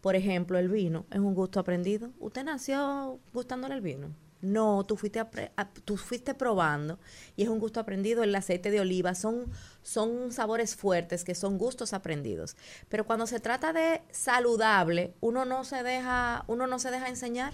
Por 0.00 0.16
ejemplo, 0.16 0.58
el 0.58 0.68
vino 0.68 1.04
es 1.10 1.18
un 1.18 1.34
gusto 1.34 1.60
aprendido. 1.60 2.10
¿Usted 2.20 2.44
nació 2.44 3.18
gustándole 3.34 3.74
el 3.74 3.80
vino? 3.80 4.08
No, 4.42 4.84
tú 4.86 4.96
fuiste, 4.96 5.20
a- 5.20 5.68
tú 5.84 5.98
fuiste 5.98 6.34
probando 6.34 6.98
y 7.36 7.42
es 7.42 7.50
un 7.50 7.58
gusto 7.58 7.78
aprendido. 7.78 8.22
El 8.22 8.34
aceite 8.34 8.70
de 8.70 8.80
oliva 8.80 9.14
son, 9.14 9.44
son 9.82 10.32
sabores 10.32 10.76
fuertes 10.76 11.24
que 11.24 11.34
son 11.34 11.58
gustos 11.58 11.92
aprendidos. 11.92 12.56
Pero 12.88 13.04
cuando 13.04 13.26
se 13.26 13.40
trata 13.40 13.74
de 13.74 14.00
saludable, 14.10 15.12
uno 15.20 15.44
no 15.44 15.64
se 15.64 15.82
deja, 15.82 16.44
uno 16.46 16.66
no 16.66 16.78
se 16.78 16.90
deja 16.90 17.08
enseñar. 17.10 17.52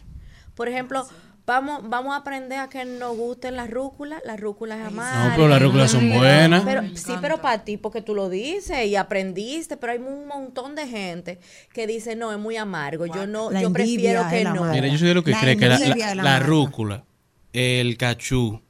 Por 0.54 0.68
ejemplo, 0.68 1.06
vamos, 1.46 1.88
vamos 1.88 2.12
a 2.12 2.16
aprender 2.16 2.58
a 2.58 2.68
que 2.68 2.84
nos 2.84 3.16
gusten 3.16 3.56
las 3.56 3.70
rúculas. 3.70 4.20
Las 4.24 4.38
rúculas 4.38 4.80
es 4.80 4.86
amargas. 4.86 5.30
No, 5.30 5.36
pero 5.36 5.48
las 5.48 5.62
rúculas 5.62 5.90
son 5.90 6.10
buenas. 6.10 6.62
Pero, 6.64 6.82
sí, 6.94 7.12
pero 7.20 7.40
para 7.40 7.64
ti, 7.64 7.76
porque 7.76 8.02
tú 8.02 8.14
lo 8.14 8.28
dices 8.28 8.86
y 8.86 8.96
aprendiste, 8.96 9.76
pero 9.76 9.92
hay 9.92 9.98
un 9.98 10.26
montón 10.26 10.74
de 10.74 10.86
gente 10.86 11.38
que 11.72 11.86
dice, 11.86 12.16
no, 12.16 12.32
es 12.32 12.38
muy 12.38 12.56
amargo. 12.56 13.06
Yo 13.06 13.26
no, 13.26 13.50
La 13.50 13.62
yo 13.62 13.72
prefiero 13.72 14.28
que 14.28 14.44
no. 14.44 14.64
Mira, 14.64 14.88
yo 14.88 14.98
soy 14.98 15.08
de 15.08 15.14
lo 15.14 15.24
que 15.24 15.30
La 15.30 15.40
cree 15.40 15.56
que 15.56 15.68
la, 16.14 16.40
rúcula, 16.40 17.04
el 17.52 17.96
cachú, 17.96 18.60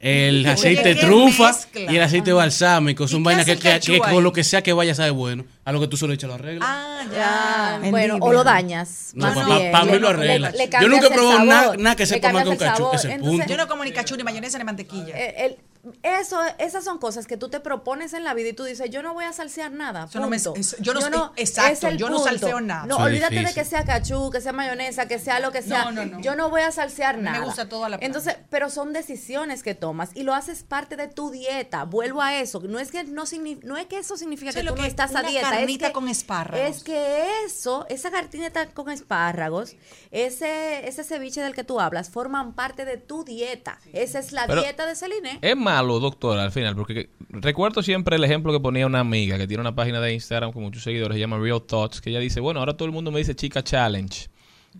el 0.00 0.46
aceite 0.46 0.94
de 0.94 0.94
trufa 0.96 1.52
mezcla. 1.52 1.92
y 1.92 1.96
el 1.96 2.02
aceite 2.02 2.32
balsámico 2.32 3.08
son 3.08 3.22
vainas 3.24 3.46
que, 3.46 3.98
con 3.98 4.22
lo 4.22 4.32
que 4.32 4.44
sea 4.44 4.62
que 4.62 4.72
vaya 4.72 4.94
sabe 4.94 5.10
bueno. 5.10 5.44
A 5.68 5.72
lo 5.72 5.80
que 5.80 5.86
tú 5.88 5.98
solo 5.98 6.14
echas 6.14 6.28
lo 6.28 6.34
arreglas. 6.34 6.66
Ah, 6.66 7.04
Ya, 7.12 7.78
ya. 7.82 7.90
bueno, 7.90 8.16
o 8.22 8.32
lo 8.32 8.42
dañas. 8.42 9.10
No, 9.12 9.26
más 9.26 9.34
pa- 9.34 9.46
pa- 9.46 9.58
bien. 9.58 9.72
pa' 9.72 9.84
mí 9.84 9.92
lo 9.98 9.98
le- 9.98 10.08
arregla. 10.08 10.50
le 10.52 10.70
Yo 10.80 10.88
nunca 10.88 11.06
he 11.08 11.10
probado 11.10 11.44
nada- 11.44 11.76
nada 11.76 11.94
que 11.94 12.06
sepa 12.06 12.30
un 12.30 12.36
el 12.38 12.56
cachú, 12.58 12.90
es 12.94 13.04
el 13.04 13.10
Entonces, 13.10 13.38
punto. 13.38 13.46
Yo 13.52 13.56
no 13.58 13.68
como 13.68 13.84
ni 13.84 13.92
cachú 13.92 14.16
ni 14.16 14.22
mayonesa 14.24 14.56
ni 14.56 14.64
mantequilla. 14.64 15.14
Eh, 15.14 15.34
el- 15.44 15.58
eso, 16.02 16.38
esas 16.58 16.84
son 16.84 16.98
cosas 16.98 17.26
que 17.26 17.36
tú 17.36 17.48
te 17.48 17.60
propones 17.60 18.12
en 18.12 18.24
la 18.24 18.34
vida 18.34 18.48
y 18.48 18.52
tú 18.52 18.64
dices, 18.64 18.90
yo 18.90 19.02
no 19.02 19.14
voy 19.14 19.24
a 19.24 19.32
salsear 19.32 19.70
nada. 19.70 20.06
Eso 20.10 20.18
no 20.20 20.28
me- 20.28 20.38
punto. 20.38 20.58
eso- 20.58 20.76
yo 20.80 20.92
no- 20.92 21.32
exacto, 21.36 21.72
es 21.72 21.84
el 21.84 21.98
yo 21.98 22.08
no 22.08 22.16
punto. 22.16 22.30
salseo 22.30 22.60
nada. 22.60 22.84
No, 22.86 22.96
es 22.96 23.02
olvídate 23.04 23.36
de 23.42 23.54
que 23.54 23.64
sea 23.64 23.84
cachú, 23.84 24.30
que 24.30 24.40
sea 24.40 24.52
mayonesa, 24.52 25.06
que 25.06 25.18
sea 25.18 25.38
lo 25.40 25.52
que 25.52 25.62
sea. 25.62 25.84
No, 25.84 25.92
no, 25.92 26.04
no. 26.06 26.20
Yo 26.20 26.34
no 26.34 26.50
voy 26.50 26.62
a 26.62 26.72
salsear 26.72 27.16
mí 27.16 27.22
me 27.24 27.30
nada. 27.30 27.44
gusta 27.44 27.68
todo 27.68 27.84
a 27.84 27.88
la 27.90 27.98
Entonces, 28.00 28.36
pero 28.50 28.70
son 28.70 28.92
decisiones 28.92 29.62
que 29.62 29.74
tomas 29.74 30.10
y 30.14 30.24
lo 30.24 30.34
haces 30.34 30.62
parte 30.62 30.96
de 30.96 31.08
tu 31.08 31.30
dieta. 31.30 31.84
Vuelvo 31.84 32.22
a 32.22 32.34
eso. 32.36 32.60
No 32.68 32.78
es 32.80 32.90
que 32.90 33.04
no, 33.04 33.24
signi- 33.24 33.60
no 33.62 33.76
es 33.76 33.86
que 33.86 33.98
eso 33.98 34.16
significa 34.16 34.52
que 34.52 34.60
es 34.60 34.66
tú 34.66 34.74
no 34.74 34.84
estás 34.84 35.14
a 35.14 35.22
dieta. 35.22 35.57
Carnita 35.58 35.86
es 35.86 35.90
que, 35.90 35.94
con 35.94 36.08
espárragos. 36.08 36.68
Es 36.76 36.84
que 36.84 37.26
eso, 37.46 37.86
esa 37.88 38.10
carnita 38.10 38.68
con 38.70 38.90
espárragos, 38.90 39.76
ese, 40.10 40.86
ese 40.88 41.04
ceviche 41.04 41.40
del 41.40 41.54
que 41.54 41.64
tú 41.64 41.80
hablas, 41.80 42.10
forman 42.10 42.54
parte 42.54 42.84
de 42.84 42.96
tu 42.96 43.24
dieta. 43.24 43.78
Esa 43.92 44.18
es 44.18 44.32
la 44.32 44.46
Pero- 44.46 44.62
dieta 44.62 44.86
de 44.86 44.96
Celine. 44.96 45.38
Es 45.42 45.56
malo, 45.56 46.00
doctora, 46.00 46.42
al 46.44 46.52
final, 46.52 46.74
porque 46.76 47.10
recuerdo 47.30 47.82
siempre 47.82 48.16
el 48.16 48.24
ejemplo 48.24 48.52
que 48.52 48.60
ponía 48.60 48.86
una 48.86 49.00
amiga 49.00 49.38
que 49.38 49.46
tiene 49.46 49.60
una 49.60 49.74
página 49.74 50.00
de 50.00 50.12
Instagram 50.14 50.52
con 50.52 50.62
muchos 50.62 50.82
seguidores, 50.82 51.14
se 51.16 51.20
llama 51.20 51.38
Real 51.38 51.62
Thoughts, 51.62 52.00
que 52.00 52.10
ella 52.10 52.20
dice, 52.20 52.40
bueno, 52.40 52.60
ahora 52.60 52.76
todo 52.76 52.86
el 52.86 52.92
mundo 52.92 53.10
me 53.10 53.18
dice 53.18 53.34
chica 53.34 53.62
challenge, 53.62 54.28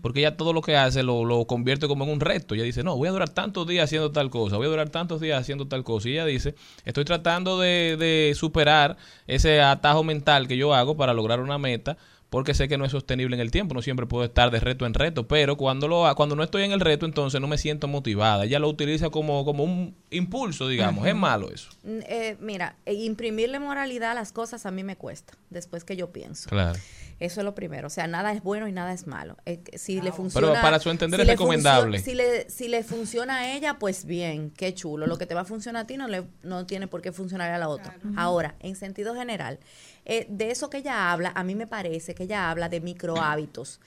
porque 0.01 0.19
ella 0.19 0.37
todo 0.37 0.53
lo 0.53 0.61
que 0.61 0.75
hace 0.75 1.03
lo, 1.03 1.25
lo 1.25 1.45
convierte 1.45 1.87
como 1.87 2.03
en 2.05 2.11
un 2.11 2.19
reto. 2.19 2.55
Ella 2.55 2.63
dice, 2.63 2.83
no, 2.83 2.95
voy 2.95 3.07
a 3.07 3.11
durar 3.11 3.29
tantos 3.29 3.67
días 3.67 3.85
haciendo 3.85 4.11
tal 4.11 4.29
cosa, 4.29 4.57
voy 4.57 4.67
a 4.67 4.69
durar 4.69 4.89
tantos 4.89 5.21
días 5.21 5.39
haciendo 5.39 5.67
tal 5.67 5.83
cosa. 5.83 6.09
Y 6.09 6.13
ella 6.13 6.25
dice, 6.25 6.55
estoy 6.85 7.05
tratando 7.05 7.59
de, 7.59 7.97
de 7.97 8.33
superar 8.35 8.97
ese 9.27 9.61
atajo 9.61 10.03
mental 10.03 10.47
que 10.47 10.57
yo 10.57 10.73
hago 10.73 10.95
para 10.97 11.13
lograr 11.13 11.39
una 11.39 11.57
meta. 11.57 11.97
Porque 12.29 12.53
sé 12.53 12.67
que 12.67 12.77
no 12.77 12.85
es 12.85 12.91
sostenible 12.91 13.35
en 13.35 13.39
el 13.39 13.49
tiempo, 13.49 13.73
no 13.73 13.81
siempre 13.81 14.05
puedo 14.05 14.23
estar 14.23 14.51
de 14.51 14.59
reto 14.59 14.85
en 14.85 14.93
reto, 14.93 15.27
pero 15.27 15.57
cuando 15.57 15.87
lo 15.87 16.13
cuando 16.15 16.35
no 16.35 16.43
estoy 16.43 16.61
en 16.61 16.71
el 16.71 16.79
reto, 16.79 17.07
entonces 17.07 17.41
no 17.41 17.47
me 17.47 17.57
siento 17.57 17.87
motivada. 17.87 18.45
Ella 18.45 18.59
lo 18.59 18.69
utiliza 18.69 19.09
como, 19.09 19.43
como 19.45 19.63
un 19.63 19.95
impulso, 20.11 20.67
digamos. 20.67 21.07
Es 21.07 21.15
malo 21.15 21.49
eso. 21.51 21.69
Mm, 21.83 21.99
eh, 22.07 22.37
mira, 22.39 22.75
eh, 22.85 22.93
imprimirle 22.93 23.59
moralidad 23.59 24.11
a 24.11 24.13
las 24.13 24.31
cosas 24.31 24.67
a 24.67 24.71
mí 24.71 24.83
me 24.83 24.95
cuesta, 24.95 25.33
después 25.49 25.83
que 25.83 25.95
yo 25.95 26.11
pienso. 26.11 26.49
Claro. 26.49 26.77
Eso 27.19 27.41
es 27.41 27.45
lo 27.45 27.53
primero. 27.53 27.87
O 27.87 27.89
sea, 27.89 28.07
nada 28.07 28.31
es 28.31 28.41
bueno 28.41 28.67
y 28.67 28.71
nada 28.71 28.93
es 28.93 29.05
malo. 29.07 29.37
Eh, 29.45 29.61
si 29.75 29.95
le 29.95 30.03
Pero 30.03 30.13
funciona. 30.13 30.61
para 30.61 30.79
su 30.79 30.89
entender 30.89 31.17
si 31.17 31.21
es 31.21 31.27
le 31.27 31.33
recomendable. 31.33 31.99
Si 31.99 32.15
le, 32.15 32.49
si 32.49 32.67
le 32.67 32.83
funciona 32.83 33.39
a 33.39 33.53
ella, 33.53 33.77
pues 33.77 34.05
bien, 34.05 34.51
qué 34.51 34.73
chulo. 34.73 35.05
Lo 35.05 35.17
que 35.17 35.25
te 35.25 35.35
va 35.35 35.41
a 35.41 35.45
funcionar 35.45 35.83
a 35.83 35.87
ti 35.87 35.97
no, 35.97 36.07
le, 36.07 36.23
no 36.43 36.65
tiene 36.65 36.87
por 36.87 37.01
qué 37.01 37.11
funcionar 37.11 37.51
a 37.51 37.57
la 37.57 37.67
otra. 37.67 37.97
Ahora, 38.15 38.55
en 38.59 38.75
sentido 38.75 39.15
general, 39.15 39.59
eh, 40.05 40.27
de 40.29 40.51
eso 40.51 40.69
que 40.69 40.77
ella 40.77 41.11
habla, 41.11 41.31
a 41.35 41.43
mí 41.43 41.55
me 41.55 41.67
parece 41.67 42.15
que 42.15 42.23
ella 42.23 42.49
habla 42.49 42.69
de 42.69 42.79
micro 42.79 43.17
hábitos. 43.21 43.79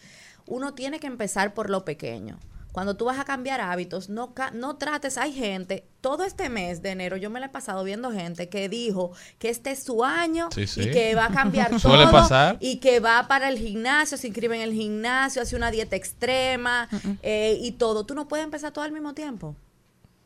Uno 0.46 0.74
tiene 0.74 1.00
que 1.00 1.06
empezar 1.06 1.54
por 1.54 1.70
lo 1.70 1.84
pequeño. 1.84 2.38
Cuando 2.72 2.96
tú 2.96 3.04
vas 3.04 3.18
a 3.18 3.24
cambiar 3.24 3.60
hábitos, 3.60 4.08
no, 4.08 4.32
ca- 4.32 4.50
no 4.52 4.76
trates, 4.76 5.18
hay 5.18 5.32
gente, 5.34 5.86
todo 6.00 6.24
este 6.24 6.48
mes 6.48 6.80
de 6.82 6.90
enero 6.90 7.16
yo 7.18 7.28
me 7.28 7.38
la 7.38 7.46
he 7.46 7.48
pasado 7.50 7.84
viendo 7.84 8.10
gente 8.10 8.48
que 8.48 8.68
dijo 8.70 9.12
que 9.38 9.50
este 9.50 9.72
es 9.72 9.84
su 9.84 10.02
año 10.04 10.48
Sí, 10.54 10.66
sí. 10.66 10.80
y 10.82 10.90
que 10.90 11.14
va 11.14 11.26
a 11.26 11.30
cambiar 11.32 11.68
Suele 11.80 12.04
todo 12.04 12.12
pasar. 12.12 12.56
y 12.60 12.78
que 12.78 12.98
va 12.98 13.28
para 13.28 13.48
el 13.48 13.58
gimnasio, 13.58 14.16
se 14.16 14.26
inscribe 14.28 14.56
en 14.56 14.62
el 14.62 14.72
gimnasio, 14.72 15.42
hace 15.42 15.54
una 15.54 15.70
dieta 15.70 15.96
extrema 15.96 16.88
eh, 17.22 17.58
y 17.60 17.72
todo. 17.72 18.06
Tú 18.06 18.14
no 18.14 18.26
puedes 18.26 18.44
empezar 18.44 18.72
todo 18.72 18.84
al 18.84 18.92
mismo 18.92 19.12
tiempo. 19.12 19.54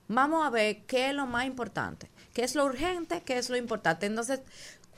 Vamos 0.09 0.47
a 0.47 0.51
ver 0.51 0.85
qué 0.86 1.09
es 1.09 1.14
lo 1.16 1.27
más 1.27 1.47
importante, 1.47 2.09
qué 2.32 2.44
es 2.44 2.55
lo 2.55 2.64
urgente, 2.64 3.23
qué 3.27 3.39
es 3.39 3.51
lo 3.51 3.56
importante. 3.56 4.06
Entonces, 4.06 4.40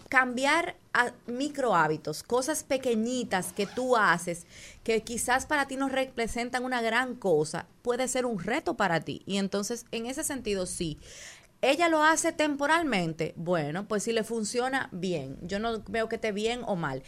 cambiar 0.09 0.77
a 0.93 1.13
micro 1.27 1.75
hábitos, 1.75 2.23
cosas 2.23 2.65
pequeñitas 2.65 3.53
que 3.53 3.67
tú 3.67 3.97
haces, 3.97 4.47
que 4.83 5.03
quizás 5.03 5.47
para 5.47 5.67
ti 5.67 5.77
no 5.77 5.89
representan 5.89 6.65
una 6.65 6.81
gran 6.81 7.15
cosa, 7.15 7.67
puede 7.83 8.09
ser 8.09 8.27
un 8.27 8.39
reto 8.39 8.75
para 8.77 9.01
ti. 9.01 9.23
Y 9.27 9.37
entonces, 9.37 9.87
en 9.93 10.07
ese 10.07 10.25
sentido, 10.25 10.67
sí. 10.67 10.99
Ella 11.61 11.89
lo 11.89 12.03
hace 12.03 12.33
temporalmente. 12.33 13.35
Bueno, 13.37 13.89
pues 13.89 14.05
si 14.05 14.13
le 14.13 14.25
funciona, 14.25 14.89
bien. 14.93 15.39
Yo 15.43 15.59
no 15.59 15.83
veo 15.89 16.09
que 16.09 16.17
esté 16.17 16.33
bien 16.33 16.63
o 16.65 16.77
mal. 16.77 17.03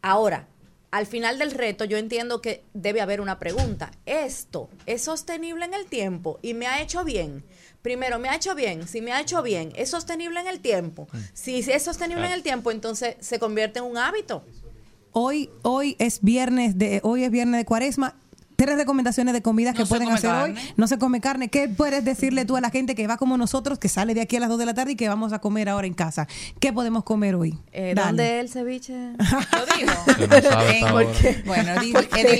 Ahora, 0.00 0.48
al 0.90 1.06
final 1.06 1.38
del 1.38 1.52
reto, 1.52 1.84
yo 1.84 1.96
entiendo 1.96 2.42
que 2.42 2.64
debe 2.74 3.00
haber 3.00 3.20
una 3.20 3.38
pregunta. 3.38 3.90
¿Esto 4.04 4.68
es 4.84 5.02
sostenible 5.02 5.64
en 5.64 5.74
el 5.74 5.86
tiempo 5.86 6.38
y 6.42 6.54
me 6.54 6.66
ha 6.66 6.82
hecho 6.82 7.04
bien? 7.04 7.44
Primero, 7.82 8.20
¿me 8.20 8.28
ha 8.28 8.36
hecho 8.36 8.54
bien? 8.54 8.86
Si 8.86 9.00
me 9.00 9.12
ha 9.12 9.20
hecho 9.20 9.42
bien, 9.42 9.72
¿es 9.74 9.90
sostenible 9.90 10.40
en 10.40 10.46
el 10.46 10.60
tiempo? 10.60 11.08
Si 11.34 11.58
es 11.58 11.82
sostenible 11.82 12.26
en 12.26 12.32
el 12.32 12.42
tiempo, 12.44 12.70
entonces 12.70 13.16
se 13.18 13.40
convierte 13.40 13.80
en 13.80 13.86
un 13.86 13.98
hábito. 13.98 14.44
Hoy, 15.10 15.50
hoy 15.62 15.96
es 15.98 16.22
viernes 16.22 16.78
de, 16.78 17.00
hoy 17.02 17.24
es 17.24 17.30
viernes 17.30 17.60
de 17.60 17.64
cuaresma. 17.64 18.16
Tres 18.62 18.76
recomendaciones 18.76 19.34
de 19.34 19.42
comidas 19.42 19.74
que 19.74 19.82
No 19.82 19.88
pueden 19.88 20.10
hacer 20.12 20.30
carne. 20.30 20.60
hoy. 20.60 20.72
No 20.76 20.86
se 20.86 20.98
come 20.98 21.20
carne. 21.20 21.48
¿Qué 21.48 21.68
puedes 21.68 22.04
decirle 22.04 22.44
tú 22.44 22.56
a 22.56 22.60
la 22.60 22.70
gente 22.70 22.94
que 22.94 23.06
va 23.08 23.16
como 23.16 23.36
nosotros, 23.36 23.78
que 23.78 23.88
sale 23.88 24.14
de 24.14 24.20
aquí 24.20 24.36
a 24.36 24.40
las 24.40 24.48
2 24.48 24.58
de 24.58 24.66
la 24.66 24.74
tarde 24.74 24.92
y 24.92 24.96
que 24.96 25.08
vamos 25.08 25.32
a 25.32 25.40
comer 25.40 25.68
ahora 25.68 25.86
en 25.86 25.94
casa? 25.94 26.28
¿Qué 26.60 26.72
podemos 26.72 27.02
comer 27.02 27.34
hoy? 27.34 27.58
Eh. 27.72 27.94
¿Dónde 27.96 28.36
es 28.38 28.44
el 28.44 28.48
ceviche? 28.50 28.92
Lo 28.92 29.76
digo. 29.76 29.92
No 30.28 30.50
sabe 30.50 30.78
En-. 30.78 31.42
Bueno, 31.44 31.72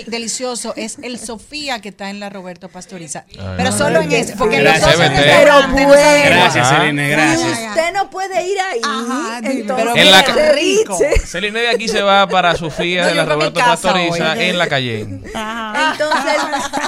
delicioso. 0.06 0.74
Es 0.76 0.98
el 1.02 1.18
Sofía 1.18 1.80
que 1.80 1.88
está 1.88 2.10
en 2.10 2.20
la 2.20 2.30
Roberto 2.30 2.68
Pastoriza. 2.68 3.24
Ay, 3.30 3.36
Pero 3.56 3.70
no. 3.70 3.76
solo 3.76 4.00
en 4.00 4.12
ese. 4.12 4.36
Porque 4.36 4.58
Gracias, 4.60 4.96
nosotros 4.98 5.20
Pero 5.24 5.54
no 5.54 5.76
sabemos. 5.78 5.96
Gracias, 6.26 6.66
Ajá. 6.66 6.80
Celine, 6.80 7.08
gracias. 7.08 7.58
Usted 7.68 7.92
no 7.94 8.10
puede 8.10 8.46
ir 8.48 8.60
ahí. 8.60 8.80
Ajá, 8.84 9.40
dime. 9.40 9.60
entonces, 9.60 9.86
Pero 9.86 9.96
En 9.96 10.10
la-. 10.10 11.18
Celine 11.26 11.60
de 11.60 11.68
aquí 11.68 11.88
se 11.88 12.02
va 12.02 12.26
para 12.28 12.54
Sofía 12.56 13.02
No, 13.02 13.08
de 13.08 13.14
la 13.14 13.24
Roberto 13.24 13.60
Pastoriza 13.60 14.32
hoy. 14.32 14.42
en 14.44 14.58
la 14.58 14.68
Cayenne. 14.68 15.14
Entonces, 15.24 16.11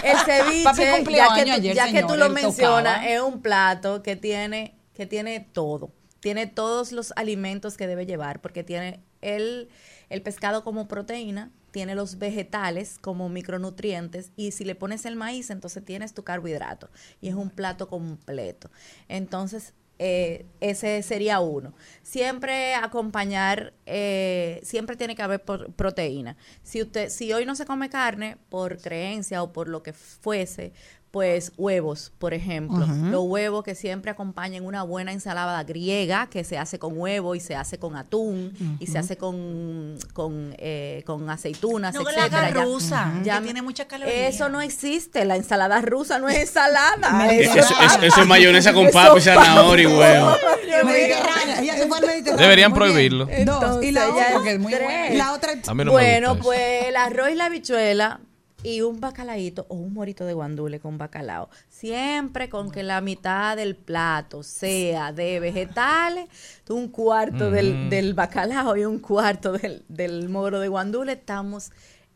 el, 0.02 0.10
el 0.10 0.18
ceviche, 0.18 1.14
ya, 1.14 1.34
que 1.34 1.44
tú, 1.44 1.52
ayer, 1.52 1.74
ya 1.74 1.84
que 1.86 1.90
señor, 1.92 2.10
tú 2.10 2.16
lo 2.16 2.30
mencionas, 2.30 2.96
tocaba. 2.96 3.06
es 3.06 3.20
un 3.20 3.42
plato 3.42 4.02
que 4.02 4.16
tiene, 4.16 4.76
que 4.94 5.06
tiene 5.06 5.40
todo. 5.40 5.92
Tiene 6.20 6.46
todos 6.46 6.92
los 6.92 7.12
alimentos 7.16 7.76
que 7.76 7.86
debe 7.86 8.06
llevar, 8.06 8.40
porque 8.40 8.64
tiene 8.64 9.00
el, 9.20 9.68
el 10.08 10.22
pescado 10.22 10.64
como 10.64 10.88
proteína, 10.88 11.50
tiene 11.70 11.94
los 11.94 12.18
vegetales 12.18 12.98
como 12.98 13.28
micronutrientes, 13.28 14.30
y 14.36 14.52
si 14.52 14.64
le 14.64 14.74
pones 14.74 15.04
el 15.04 15.16
maíz, 15.16 15.50
entonces 15.50 15.84
tienes 15.84 16.14
tu 16.14 16.22
carbohidrato. 16.22 16.88
Y 17.20 17.28
es 17.28 17.34
un 17.34 17.50
plato 17.50 17.88
completo. 17.88 18.70
Entonces, 19.08 19.74
eh, 20.06 20.44
ese 20.60 21.02
sería 21.02 21.40
uno. 21.40 21.72
Siempre 22.02 22.74
acompañar, 22.74 23.72
eh, 23.86 24.60
siempre 24.62 24.96
tiene 24.96 25.14
que 25.16 25.22
haber 25.22 25.42
por- 25.42 25.72
proteína. 25.72 26.36
Si 26.62 26.82
usted, 26.82 27.08
si 27.08 27.32
hoy 27.32 27.46
no 27.46 27.54
se 27.56 27.64
come 27.64 27.88
carne 27.88 28.36
por 28.50 28.78
creencia 28.78 29.42
o 29.42 29.52
por 29.52 29.68
lo 29.68 29.82
que 29.82 29.94
fuese, 29.94 30.72
pues 31.14 31.52
huevos, 31.56 32.10
por 32.18 32.34
ejemplo. 32.34 32.84
Los 32.86 33.22
huevos 33.22 33.62
que 33.62 33.76
siempre 33.76 34.10
acompañan 34.10 34.64
una 34.66 34.82
buena 34.82 35.12
ensalada 35.12 35.62
griega 35.62 36.26
que 36.28 36.42
se 36.42 36.58
hace 36.58 36.80
con 36.80 36.98
huevo 36.98 37.36
y 37.36 37.40
se 37.40 37.54
hace 37.54 37.78
con 37.78 37.94
atún 37.94 38.76
y 38.80 38.88
se 38.88 38.98
hace 38.98 39.16
con, 39.16 39.96
con, 40.12 40.56
eh, 40.58 41.04
con 41.06 41.30
aceitunas, 41.30 41.94
No 41.94 42.02
la 42.02 42.50
rusa, 42.50 43.12
ya- 43.22 43.38
que 43.38 43.44
tiene 43.44 43.62
mucha 43.62 43.84
caloría. 43.86 44.26
Eso 44.26 44.48
no 44.48 44.60
existe. 44.60 45.24
La 45.24 45.36
ensalada 45.36 45.80
rusa 45.82 46.18
no 46.18 46.28
es 46.28 46.36
ensalada. 46.36 47.28
Eso, 47.32 47.76
es 48.02 48.26
mayonesa 48.26 48.72
con 48.72 48.90
papa 48.90 49.16
y 49.16 49.20
zanahoria 49.20 49.88
y 49.88 49.96
huevo. 49.96 50.36
Deberían 52.36 52.72
Muy 52.72 52.78
prohibirlo. 52.80 53.26
Dos. 53.26 53.84
Y 53.84 53.92
la 53.92 54.06
Entonces, 54.06 54.26
ya 54.32 54.36
otra, 54.36 54.50
es 54.50 54.66
tres. 54.66 55.16
la 55.16 55.32
otra 55.32 55.52
bueno, 55.92 56.36
pues 56.38 56.86
el 56.86 56.96
arroz 56.96 57.30
y 57.30 57.34
la 57.36 57.44
habichuela 57.44 58.20
y 58.64 58.80
un 58.80 58.98
bacalaíto 58.98 59.66
o 59.68 59.76
un 59.76 59.92
morito 59.92 60.24
de 60.24 60.32
guandule 60.32 60.80
con 60.80 60.98
bacalao. 60.98 61.50
Siempre 61.68 62.48
con 62.48 62.70
que 62.70 62.82
la 62.82 63.00
mitad 63.00 63.56
del 63.56 63.76
plato 63.76 64.42
sea 64.42 65.12
de 65.12 65.38
vegetales, 65.38 66.28
un 66.70 66.88
cuarto 66.88 67.50
del, 67.50 67.90
del 67.90 68.14
bacalao 68.14 68.76
y 68.76 68.86
un 68.86 68.98
cuarto 68.98 69.52
del, 69.52 69.84
del 69.88 70.28
moro 70.30 70.58
de 70.60 70.68
guandule, 70.68 71.12
estamos 71.12 71.70